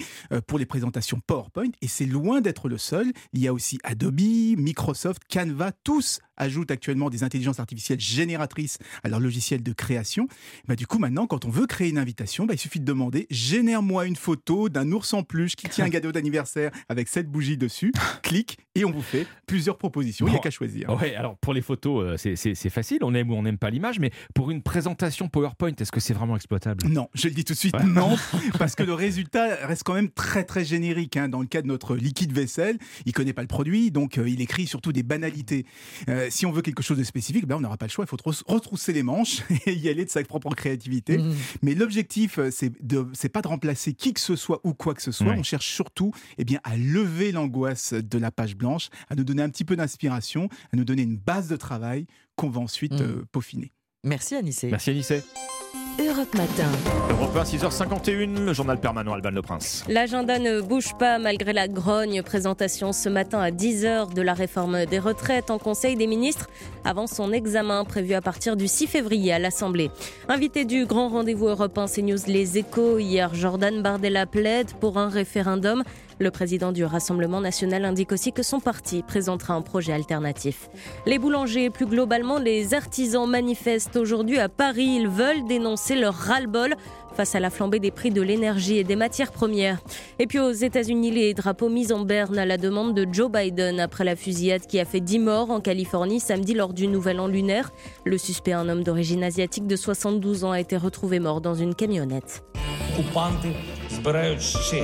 pour 0.48 0.58
les 0.58 0.66
présentations 0.66 1.20
PowerPoint. 1.28 1.70
Et 1.82 1.88
c'est 1.88 2.06
loin 2.06 2.42
d'être 2.42 2.68
le 2.68 2.78
seul. 2.78 3.12
Il 3.34 3.42
y 3.42 3.48
a 3.48 3.54
aussi 3.54 3.78
Adobe, 3.84 4.16
Microsoft, 4.58 5.22
Canva, 5.32 5.72
tous 5.84 6.20
ajoutent 6.38 6.72
actuellement 6.72 7.10
des 7.10 7.24
intelligences 7.24 7.60
artificielles 7.60 8.00
génératrices 8.00 8.78
à 9.04 9.10
leur 9.10 9.20
logiciel 9.20 9.64
de 9.64 9.74
création. 9.74 10.28
Bah, 10.68 10.76
du 10.76 10.88
coup, 10.88 11.00
maintenant, 11.00 11.28
quand 11.28 11.46
on 11.46 11.50
veut 11.50 11.68
créer 11.68 11.90
une 11.90 11.98
invitation, 11.98 12.46
bah, 12.46 12.54
il 12.54 12.60
suffit 12.60 12.80
de 12.80 12.86
demander 12.86 13.28
génère-moi 13.30 14.06
une 14.06 14.16
photo 14.16 14.70
d'un 14.70 14.92
ours 14.92 15.14
en 15.14 15.24
peluche 15.24 15.56
qui 15.56 15.68
tient 15.70 15.86
un 15.86 15.90
cadeau 15.90 16.12
d'anniversaire 16.12 16.72
avec 16.90 17.08
cette 17.08 17.28
bougie 17.30 17.58
dessus. 17.58 17.92
Clique 18.24 18.58
et 18.76 18.84
on 18.86 18.92
vous 18.92 19.02
fait 19.02 19.26
plusieurs 19.48 19.78
propositions. 19.78 20.28
Il 20.28 20.32
n'y 20.32 20.38
a 20.38 20.40
qu'à 20.40 20.50
choisir. 20.52 20.90
Ouais, 20.90 21.16
alors 21.16 21.38
pour 21.38 21.54
les 21.54 21.62
photos, 21.62 22.18
euh, 22.22 22.36
c'est- 22.36 22.70
facile, 22.70 23.00
on 23.04 23.14
aime 23.14 23.30
ou 23.32 23.36
on 23.36 23.44
n'aime 23.44 23.58
pas 23.58 23.70
l'image, 23.70 24.00
mais 24.00 24.12
pour 24.34 24.52
une 24.52 24.62
présentation 24.62 25.30
PowerPoint, 25.30 25.72
est-ce 25.80 25.92
que 25.92 26.00
c'est 26.00 26.14
vraiment 26.14 26.36
exploitable? 26.36 26.88
Non, 26.90 27.08
je 27.14 27.28
le 27.28 27.34
dis 27.34 27.46
tout 27.46 27.54
de 27.54 27.58
suite, 27.58 27.76
non, 27.86 28.16
parce 28.60 28.76
que 28.76 28.84
le 28.84 28.94
résultat 28.94 29.56
reste 29.66 29.84
quand 29.84 29.94
même 29.94 30.10
très 30.10 30.44
très 30.44 30.66
générique. 30.66 31.16
hein. 31.18 31.30
Dans 31.30 31.40
le 31.42 31.48
cas 31.48 31.62
de 31.62 31.68
notre 31.68 31.96
liquide 31.96 32.34
vaisselle, 32.34 32.78
il 33.06 33.14
connaît 33.14 33.34
pas 33.34 33.42
le 33.44 33.48
produit, 33.48 33.92
donc 33.92 34.18
euh, 34.18 34.28
il 34.28 34.42
écrit 34.42 34.68
surtout 34.68 34.92
des 34.92 35.04
banalités. 35.04 35.66
Euh, 36.10 36.25
si 36.30 36.46
on 36.46 36.52
veut 36.52 36.62
quelque 36.62 36.84
chose 36.84 36.98
de 36.98 37.04
spécifique, 37.04 37.46
ben, 37.48 37.56
on 37.56 37.60
n'aura 37.62 37.78
pas 37.78 37.86
le 37.86 37.92
choix, 37.92 38.06
il 38.06 38.08
faut 38.08 38.18
trous- 38.18 38.44
retrousser 38.48 38.94
les 38.94 39.04
manches 39.04 39.42
et 39.66 39.74
y 39.74 39.90
aller 39.90 40.06
de 40.06 40.10
sa 40.10 40.24
propre 40.24 40.54
créativité. 40.56 41.20
Mais 41.62 41.76
l'objectif, 41.76 42.40
euh, 42.40 42.50
c'est 42.52 42.72
de, 42.86 43.08
c'est 43.14 43.30
pas 43.30 43.42
de 43.42 43.48
remplacer 43.48 43.94
qui 43.94 44.14
que 44.14 44.20
ce 44.20 44.36
soit 44.36 44.62
ou 44.64 44.74
quoi 44.74 44.94
que 44.94 45.02
ce 45.02 45.12
soit. 45.12 45.28
Ouais. 45.28 45.36
On 45.40 45.44
cherche 45.44 45.68
surtout, 45.74 46.12
eh 46.38 46.46
bien, 46.46 46.60
à 46.64 46.76
lever 46.78 47.32
l'angoisse 47.32 47.94
de 47.94 48.18
la 48.18 48.32
page 48.32 48.56
blanche, 48.56 48.90
à 49.10 49.16
nous 49.16 49.24
donner 49.24 49.42
un 49.44 49.50
petit 49.50 49.66
peu 49.66 49.76
d'inspiration, 49.76 50.50
à 50.74 50.78
nous 50.78 50.86
donner 50.86 51.04
une 51.04 51.18
base 51.18 51.48
de 51.48 51.56
travail 51.56 52.06
qu'on 52.36 52.50
va 52.50 52.62
ensuite 52.62 52.94
Mm. 52.94 53.02
euh, 53.02 53.26
peaufiner. 53.32 53.72
Merci 54.04 54.36
Anissé. 54.36 54.70
Merci 54.70 54.90
Anissé. 54.92 55.24
Europe 55.98 56.36
Matin. 56.36 56.70
Europe 57.10 57.38
1, 57.38 57.44
6h51, 57.44 58.46
le 58.46 58.54
journal 58.54 58.78
permanent 58.78 59.14
Alban 59.14 59.30
Le 59.32 59.42
Prince. 59.42 59.86
L'agenda 59.88 60.40
ne 60.40 60.60
bouge 60.60 60.94
pas 61.00 61.20
malgré 61.20 61.54
la 61.54 61.70
grogne. 61.70 62.22
Présentation 62.22 62.92
ce 62.92 63.08
matin 63.08 63.40
à 63.40 63.50
10h 63.50 64.14
de 64.14 64.22
la 64.22 64.34
réforme 64.34 64.86
des 64.86 65.00
retraites 65.00 65.50
en 65.52 65.58
Conseil 65.58 65.96
des 65.96 66.08
ministres 66.08 66.50
avant 66.84 67.08
son 67.08 67.32
examen 67.32 67.86
prévu 67.86 68.14
à 68.14 68.22
partir 68.22 68.58
du 68.58 68.68
6 68.68 68.88
février 68.88 69.32
à 69.32 69.40
l'Assemblée. 69.40 69.90
Invité 70.28 70.66
du 70.66 70.86
grand 70.86 71.08
rendez-vous 71.08 71.48
européen 71.48 71.86
CNews 71.88 72.18
Les 72.28 72.58
Échos, 72.58 73.00
hier 73.00 73.34
Jordan 73.34 73.82
Bardella 73.82 74.26
plaide 74.26 74.74
pour 74.82 74.98
un 74.98 75.08
référendum. 75.08 75.84
Le 76.18 76.32
président 76.32 76.72
du 76.72 76.86
Rassemblement 76.86 77.42
national 77.42 77.84
indique 77.84 78.14
aussi 78.14 78.32
que 78.32 78.42
son 78.42 78.62
parti 78.62 79.04
présentera 79.04 79.54
un 79.54 79.62
projet 79.62 79.92
alternatif. 79.92 80.70
Les 81.06 81.20
boulangers 81.20 81.66
et 81.66 81.70
plus 81.70 81.86
globalement 81.86 82.40
les 82.40 82.74
artisans 82.74 83.30
manifestent 83.30 83.98
aujourd'hui 83.98 84.40
à 84.40 84.48
Paris. 84.48 84.96
Ils 85.02 85.10
veulent 85.10 85.46
dénoncer 85.46 85.96
leur 85.96 86.14
ras-le-bol 86.14 86.76
face 87.16 87.36
à 87.36 87.40
la 87.40 87.50
flambée 87.50 87.80
des 87.80 87.92
prix 87.92 88.12
de 88.12 88.22
l'énergie 88.22 88.78
et 88.78 88.84
des 88.84 88.96
matières 88.96 89.32
premières. 89.32 89.80
Et 90.20 90.28
puis 90.28 90.40
aux 90.40 90.52
États-Unis, 90.52 91.12
les 91.12 91.34
drapeaux 91.34 91.70
mis 91.70 91.92
en 91.92 92.02
berne 92.02 92.38
à 92.38 92.46
la 92.46 92.58
demande 92.58 92.94
de 92.94 93.08
Joe 93.12 93.32
Biden 93.32 93.80
après 93.80 94.04
la 94.04 94.16
fusillade 94.16 94.66
qui 94.68 94.80
a 94.80 94.86
fait 94.86 95.00
10 95.00 95.20
morts 95.20 95.52
en 95.52 95.62
Californie 95.62 96.20
samedi 96.20 96.54
lors 96.54 96.74
du 96.74 96.88
Nouvel 96.88 97.20
An 97.20 97.28
lunaire. 97.28 97.72
Le 98.04 98.18
suspect, 98.18 98.54
un 98.54 98.70
homme 98.70 98.84
d'origine 98.84 99.24
asiatique 99.24 99.68
de 99.68 99.76
72 99.76 100.44
ans, 100.44 100.52
a 100.52 100.60
été 100.60 100.78
retrouvé 100.78 101.20
mort 101.20 101.42
dans 101.42 101.56
une 101.56 101.76
camionnette. 101.76 102.44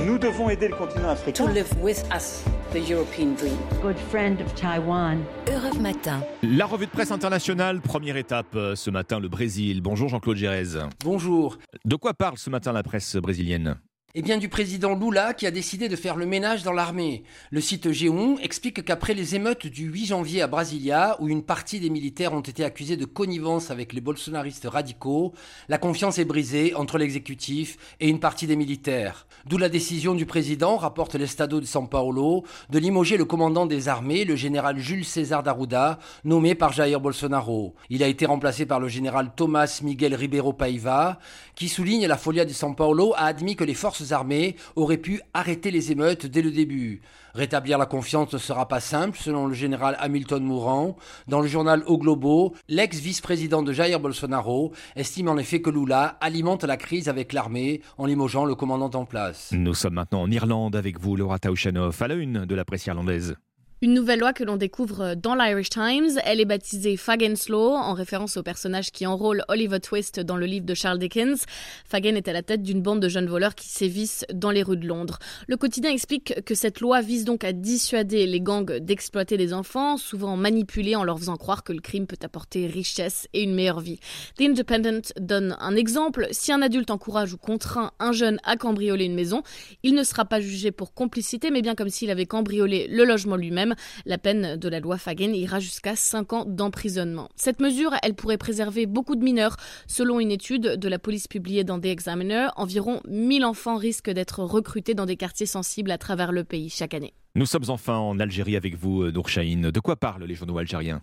Nous 0.06 0.18
devons 0.18 0.50
aider 0.50 0.68
le 0.68 0.74
continent 0.76 1.08
africain. 1.08 1.46
to 1.46 1.52
live 1.52 1.68
with 1.80 2.04
us 2.14 2.44
the 2.72 2.88
European 2.88 3.34
dream. 3.34 3.56
Good 3.82 3.98
friend 4.10 4.40
of 4.40 4.54
Taiwan. 4.54 5.18
Europe 5.46 5.78
Matin. 5.78 6.20
La 6.42 6.64
revue 6.66 6.86
de 6.86 6.90
presse 6.90 7.10
internationale, 7.10 7.80
première 7.80 8.16
étape 8.16 8.54
euh, 8.54 8.74
ce 8.74 8.90
matin, 8.90 9.20
le 9.20 9.28
Brésil. 9.28 9.82
Bonjour 9.82 10.08
Jean-Claude 10.08 10.36
Gérez. 10.36 10.78
Bonjour. 11.04 11.58
De 11.84 11.96
quoi 11.96 12.14
parle 12.14 12.38
ce 12.38 12.48
matin 12.48 12.72
la 12.72 12.82
presse 12.82 13.16
brésilienne? 13.16 13.76
Eh 14.14 14.20
bien 14.20 14.36
du 14.36 14.50
président 14.50 14.94
Lula 14.94 15.32
qui 15.32 15.46
a 15.46 15.50
décidé 15.50 15.88
de 15.88 15.96
faire 15.96 16.16
le 16.16 16.26
ménage 16.26 16.62
dans 16.64 16.74
l'armée. 16.74 17.22
Le 17.50 17.62
site 17.62 17.86
G1 17.86 18.38
explique 18.42 18.84
qu'après 18.84 19.14
les 19.14 19.36
émeutes 19.36 19.66
du 19.66 19.86
8 19.86 20.04
janvier 20.04 20.42
à 20.42 20.48
Brasilia, 20.48 21.16
où 21.18 21.30
une 21.30 21.42
partie 21.42 21.80
des 21.80 21.88
militaires 21.88 22.34
ont 22.34 22.42
été 22.42 22.62
accusés 22.62 22.98
de 22.98 23.06
connivence 23.06 23.70
avec 23.70 23.94
les 23.94 24.02
bolsonaristes 24.02 24.68
radicaux, 24.70 25.32
la 25.70 25.78
confiance 25.78 26.18
est 26.18 26.26
brisée 26.26 26.74
entre 26.74 26.98
l'exécutif 26.98 27.78
et 28.00 28.08
une 28.10 28.20
partie 28.20 28.46
des 28.46 28.54
militaires. 28.54 29.26
D'où 29.46 29.56
la 29.56 29.70
décision 29.70 30.14
du 30.14 30.26
président, 30.26 30.76
rapporte 30.76 31.14
l'Estado 31.14 31.58
de 31.58 31.64
São 31.64 31.88
Paulo, 31.88 32.44
de 32.68 32.78
limoger 32.78 33.16
le 33.16 33.24
commandant 33.24 33.64
des 33.64 33.88
armées, 33.88 34.26
le 34.26 34.36
général 34.36 34.78
Jules 34.78 35.06
César 35.06 35.42
Daruda, 35.42 35.98
nommé 36.24 36.54
par 36.54 36.74
Jair 36.74 37.00
Bolsonaro. 37.00 37.74
Il 37.88 38.02
a 38.02 38.08
été 38.08 38.26
remplacé 38.26 38.66
par 38.66 38.78
le 38.78 38.88
général 38.88 39.32
Thomas 39.34 39.80
Miguel 39.82 40.14
Ribeiro 40.14 40.52
Paiva, 40.52 41.18
qui 41.54 41.70
souligne 41.70 42.06
la 42.06 42.18
folia 42.18 42.44
de 42.44 42.52
São 42.52 42.74
Paulo, 42.74 43.14
a 43.16 43.24
admis 43.24 43.56
que 43.56 43.64
les 43.64 43.72
forces 43.72 44.01
armées 44.10 44.56
auraient 44.74 44.96
pu 44.96 45.20
arrêter 45.34 45.70
les 45.70 45.92
émeutes 45.92 46.26
dès 46.26 46.42
le 46.42 46.50
début. 46.50 47.02
Rétablir 47.34 47.78
la 47.78 47.86
confiance 47.86 48.32
ne 48.32 48.38
sera 48.38 48.68
pas 48.68 48.80
simple, 48.80 49.18
selon 49.18 49.46
le 49.46 49.54
général 49.54 49.96
Hamilton 50.00 50.42
Mourant. 50.42 50.96
Dans 51.28 51.40
le 51.40 51.46
journal 51.46 51.82
O 51.86 51.96
Globo, 51.96 52.54
l'ex-vice-président 52.68 53.62
de 53.62 53.72
Jair 53.72 54.00
Bolsonaro 54.00 54.72
estime 54.96 55.28
en 55.28 55.38
effet 55.38 55.62
que 55.62 55.70
Lula 55.70 56.18
alimente 56.20 56.64
la 56.64 56.76
crise 56.76 57.08
avec 57.08 57.32
l'armée 57.32 57.80
en 57.96 58.06
limogeant 58.06 58.44
le 58.44 58.54
commandant 58.54 58.90
en 58.92 59.04
place. 59.04 59.50
Nous 59.52 59.74
sommes 59.74 59.94
maintenant 59.94 60.22
en 60.22 60.30
Irlande 60.30 60.76
avec 60.76 61.00
vous, 61.00 61.16
Laura 61.16 61.38
Taushanov, 61.38 62.02
à 62.02 62.08
la 62.08 62.14
une 62.14 62.44
de 62.44 62.54
la 62.54 62.64
presse 62.64 62.86
irlandaise. 62.86 63.36
Une 63.84 63.94
nouvelle 63.94 64.20
loi 64.20 64.32
que 64.32 64.44
l'on 64.44 64.56
découvre 64.56 65.16
dans 65.16 65.34
l'Irish 65.34 65.70
Times, 65.70 66.20
elle 66.24 66.38
est 66.38 66.44
baptisée 66.44 66.96
Fagan's 66.96 67.48
Law, 67.48 67.72
en 67.72 67.94
référence 67.94 68.36
au 68.36 68.44
personnage 68.44 68.92
qui 68.92 69.06
enrôle 69.06 69.42
Oliver 69.48 69.80
Twist 69.80 70.20
dans 70.20 70.36
le 70.36 70.46
livre 70.46 70.64
de 70.64 70.72
Charles 70.72 71.00
Dickens. 71.00 71.46
Fagan 71.84 72.14
est 72.14 72.28
à 72.28 72.32
la 72.32 72.44
tête 72.44 72.62
d'une 72.62 72.80
bande 72.80 73.00
de 73.00 73.08
jeunes 73.08 73.26
voleurs 73.26 73.56
qui 73.56 73.68
sévissent 73.68 74.24
dans 74.32 74.52
les 74.52 74.62
rues 74.62 74.76
de 74.76 74.86
Londres. 74.86 75.18
Le 75.48 75.56
quotidien 75.56 75.90
explique 75.90 76.44
que 76.44 76.54
cette 76.54 76.78
loi 76.78 77.00
vise 77.00 77.24
donc 77.24 77.42
à 77.42 77.52
dissuader 77.52 78.24
les 78.28 78.40
gangs 78.40 78.78
d'exploiter 78.78 79.36
des 79.36 79.52
enfants, 79.52 79.96
souvent 79.96 80.36
manipulés 80.36 80.94
en 80.94 81.02
leur 81.02 81.18
faisant 81.18 81.36
croire 81.36 81.64
que 81.64 81.72
le 81.72 81.80
crime 81.80 82.06
peut 82.06 82.14
apporter 82.22 82.68
richesse 82.68 83.26
et 83.32 83.42
une 83.42 83.52
meilleure 83.52 83.80
vie. 83.80 83.98
The 84.38 84.42
Independent 84.42 85.12
donne 85.18 85.56
un 85.58 85.74
exemple. 85.74 86.28
Si 86.30 86.52
un 86.52 86.62
adulte 86.62 86.92
encourage 86.92 87.34
ou 87.34 87.36
contraint 87.36 87.90
un 87.98 88.12
jeune 88.12 88.38
à 88.44 88.56
cambrioler 88.56 89.06
une 89.06 89.16
maison, 89.16 89.42
il 89.82 89.96
ne 89.96 90.04
sera 90.04 90.24
pas 90.24 90.40
jugé 90.40 90.70
pour 90.70 90.94
complicité, 90.94 91.50
mais 91.50 91.62
bien 91.62 91.74
comme 91.74 91.88
s'il 91.88 92.10
avait 92.12 92.26
cambriolé 92.26 92.86
le 92.86 93.02
logement 93.04 93.34
lui-même. 93.34 93.71
La 94.06 94.18
peine 94.18 94.56
de 94.56 94.68
la 94.68 94.80
loi 94.80 94.98
Fagan 94.98 95.32
ira 95.32 95.60
jusqu'à 95.60 95.96
5 95.96 96.32
ans 96.32 96.44
d'emprisonnement. 96.46 97.28
Cette 97.36 97.60
mesure, 97.60 97.94
elle 98.02 98.14
pourrait 98.14 98.38
préserver 98.38 98.86
beaucoup 98.86 99.16
de 99.16 99.24
mineurs. 99.24 99.56
Selon 99.86 100.20
une 100.20 100.30
étude 100.30 100.76
de 100.76 100.88
la 100.88 100.98
police 100.98 101.28
publiée 101.28 101.64
dans 101.64 101.80
The 101.80 101.86
Examiner, 101.86 102.48
environ 102.56 103.00
1000 103.08 103.44
enfants 103.44 103.76
risquent 103.76 104.10
d'être 104.10 104.40
recrutés 104.40 104.94
dans 104.94 105.06
des 105.06 105.16
quartiers 105.16 105.46
sensibles 105.46 105.90
à 105.90 105.98
travers 105.98 106.32
le 106.32 106.44
pays 106.44 106.70
chaque 106.70 106.94
année. 106.94 107.14
Nous 107.34 107.46
sommes 107.46 107.64
enfin 107.68 107.96
en 107.96 108.18
Algérie 108.20 108.56
avec 108.56 108.76
vous, 108.76 109.10
Nour 109.10 109.28
Chahine. 109.28 109.70
De 109.70 109.80
quoi 109.80 109.96
parlent 109.96 110.24
les 110.24 110.34
journaux 110.34 110.58
algériens? 110.58 111.02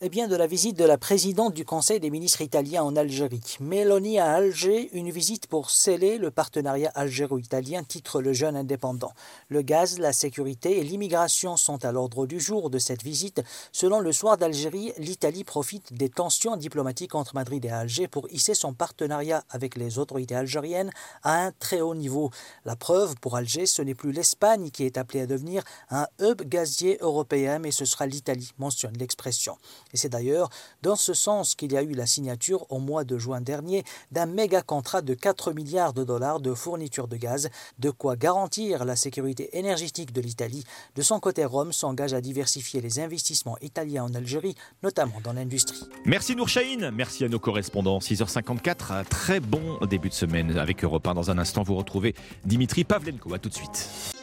Eh 0.00 0.10
bien, 0.10 0.28
de 0.28 0.36
la 0.36 0.46
visite 0.46 0.78
de 0.78 0.84
la 0.84 0.96
présidente 0.96 1.54
du 1.54 1.64
Conseil 1.64 1.98
des 1.98 2.10
ministres 2.10 2.40
italiens 2.40 2.84
en 2.84 2.94
Algérie. 2.94 3.56
Mélanie 3.58 4.20
à 4.20 4.30
Alger, 4.30 4.90
une 4.92 5.10
visite 5.10 5.48
pour 5.48 5.70
sceller 5.70 6.18
le 6.18 6.30
partenariat 6.30 6.92
algéro-italien, 6.94 7.82
titre 7.82 8.22
le 8.22 8.32
jeune 8.32 8.54
indépendant. 8.54 9.12
Le 9.48 9.60
gaz, 9.60 9.98
la 9.98 10.12
sécurité 10.12 10.78
et 10.78 10.84
l'immigration 10.84 11.56
sont 11.56 11.84
à 11.84 11.90
l'ordre 11.90 12.28
du 12.28 12.38
jour 12.38 12.70
de 12.70 12.78
cette 12.78 13.02
visite. 13.02 13.42
Selon 13.72 13.98
le 13.98 14.12
soir 14.12 14.36
d'Algérie, 14.36 14.92
l'Italie 14.98 15.42
profite 15.42 15.92
des 15.92 16.08
tensions 16.08 16.56
diplomatiques 16.56 17.16
entre 17.16 17.34
Madrid 17.34 17.64
et 17.64 17.70
Alger 17.70 18.06
pour 18.06 18.30
hisser 18.30 18.54
son 18.54 18.74
partenariat 18.74 19.42
avec 19.50 19.76
les 19.76 19.98
autorités 19.98 20.36
algériennes 20.36 20.92
à 21.24 21.44
un 21.44 21.50
très 21.50 21.80
haut 21.80 21.96
niveau. 21.96 22.30
La 22.64 22.76
preuve, 22.76 23.16
pour 23.16 23.34
Alger, 23.34 23.66
ce 23.66 23.82
n'est 23.82 23.96
plus 23.96 24.12
l'Espagne 24.12 24.70
qui 24.70 24.84
est 24.84 24.96
appelée 24.96 25.22
à 25.22 25.26
devenir 25.26 25.64
un 25.90 26.06
hub 26.20 26.42
gazier 26.42 26.98
européen, 27.00 27.58
mais 27.58 27.72
ce 27.72 27.84
sera 27.84 28.06
l'Italie, 28.06 28.52
mentionne 28.58 28.96
l'expression. 28.96 29.58
Et 29.92 29.96
c'est 29.96 30.08
d'ailleurs 30.08 30.50
dans 30.82 30.96
ce 30.96 31.14
sens 31.14 31.54
qu'il 31.54 31.72
y 31.72 31.76
a 31.76 31.82
eu 31.82 31.92
la 31.92 32.06
signature 32.06 32.70
au 32.70 32.78
mois 32.78 33.04
de 33.04 33.18
juin 33.18 33.40
dernier 33.40 33.84
d'un 34.12 34.26
méga 34.26 34.62
contrat 34.62 35.02
de 35.02 35.14
4 35.14 35.52
milliards 35.52 35.92
de 35.92 36.04
dollars 36.04 36.40
de 36.40 36.54
fourniture 36.54 37.08
de 37.08 37.16
gaz, 37.16 37.50
de 37.78 37.90
quoi 37.90 38.16
garantir 38.16 38.84
la 38.84 38.96
sécurité 38.96 39.56
énergétique 39.58 40.12
de 40.12 40.20
l'Italie. 40.20 40.64
De 40.94 41.02
son 41.02 41.20
côté, 41.20 41.44
Rome 41.44 41.72
s'engage 41.72 42.14
à 42.14 42.20
diversifier 42.20 42.80
les 42.80 43.00
investissements 43.00 43.58
italiens 43.60 44.04
en 44.04 44.14
Algérie, 44.14 44.54
notamment 44.82 45.20
dans 45.22 45.32
l'industrie. 45.32 45.80
Merci 46.04 46.36
Nourchaïn, 46.36 46.90
merci 46.90 47.24
à 47.24 47.28
nos 47.28 47.38
correspondants. 47.38 47.98
6h54, 47.98 48.92
un 48.92 49.04
très 49.04 49.40
bon 49.40 49.78
début 49.86 50.08
de 50.08 50.14
semaine 50.14 50.58
avec 50.58 50.84
Europe 50.84 51.06
1. 51.06 51.14
Dans 51.14 51.30
un 51.30 51.38
instant, 51.38 51.62
vous 51.62 51.76
retrouvez 51.76 52.14
Dimitri 52.44 52.84
Pavlenko. 52.84 53.34
A 53.34 53.38
tout 53.38 53.48
de 53.48 53.54
suite. 53.54 54.17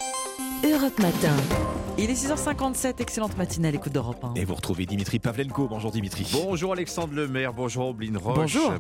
Europe 0.64 1.00
Matin. 1.00 1.36
Il 1.98 2.10
est 2.10 2.14
6h57, 2.14 2.96
excellente 3.00 3.38
matinée 3.38 3.68
à 3.68 3.72
l'écoute 3.72 3.94
d'Europe 3.94 4.24
1. 4.24 4.34
Et 4.36 4.46
vous 4.46 4.56
retrouvez 4.56 4.86
Dimitri 4.86 5.20
Pavlenko. 5.20 5.68
Bonjour 5.68 5.92
Dimitri. 5.92 6.26
Bonjour 6.32 6.74
Alexandre 6.74 7.14
Lemaire, 7.14 7.54
bonjour 7.54 7.90
Oblin 7.90 8.18
Roche. 8.18 8.36
Bonjour. 8.36 8.74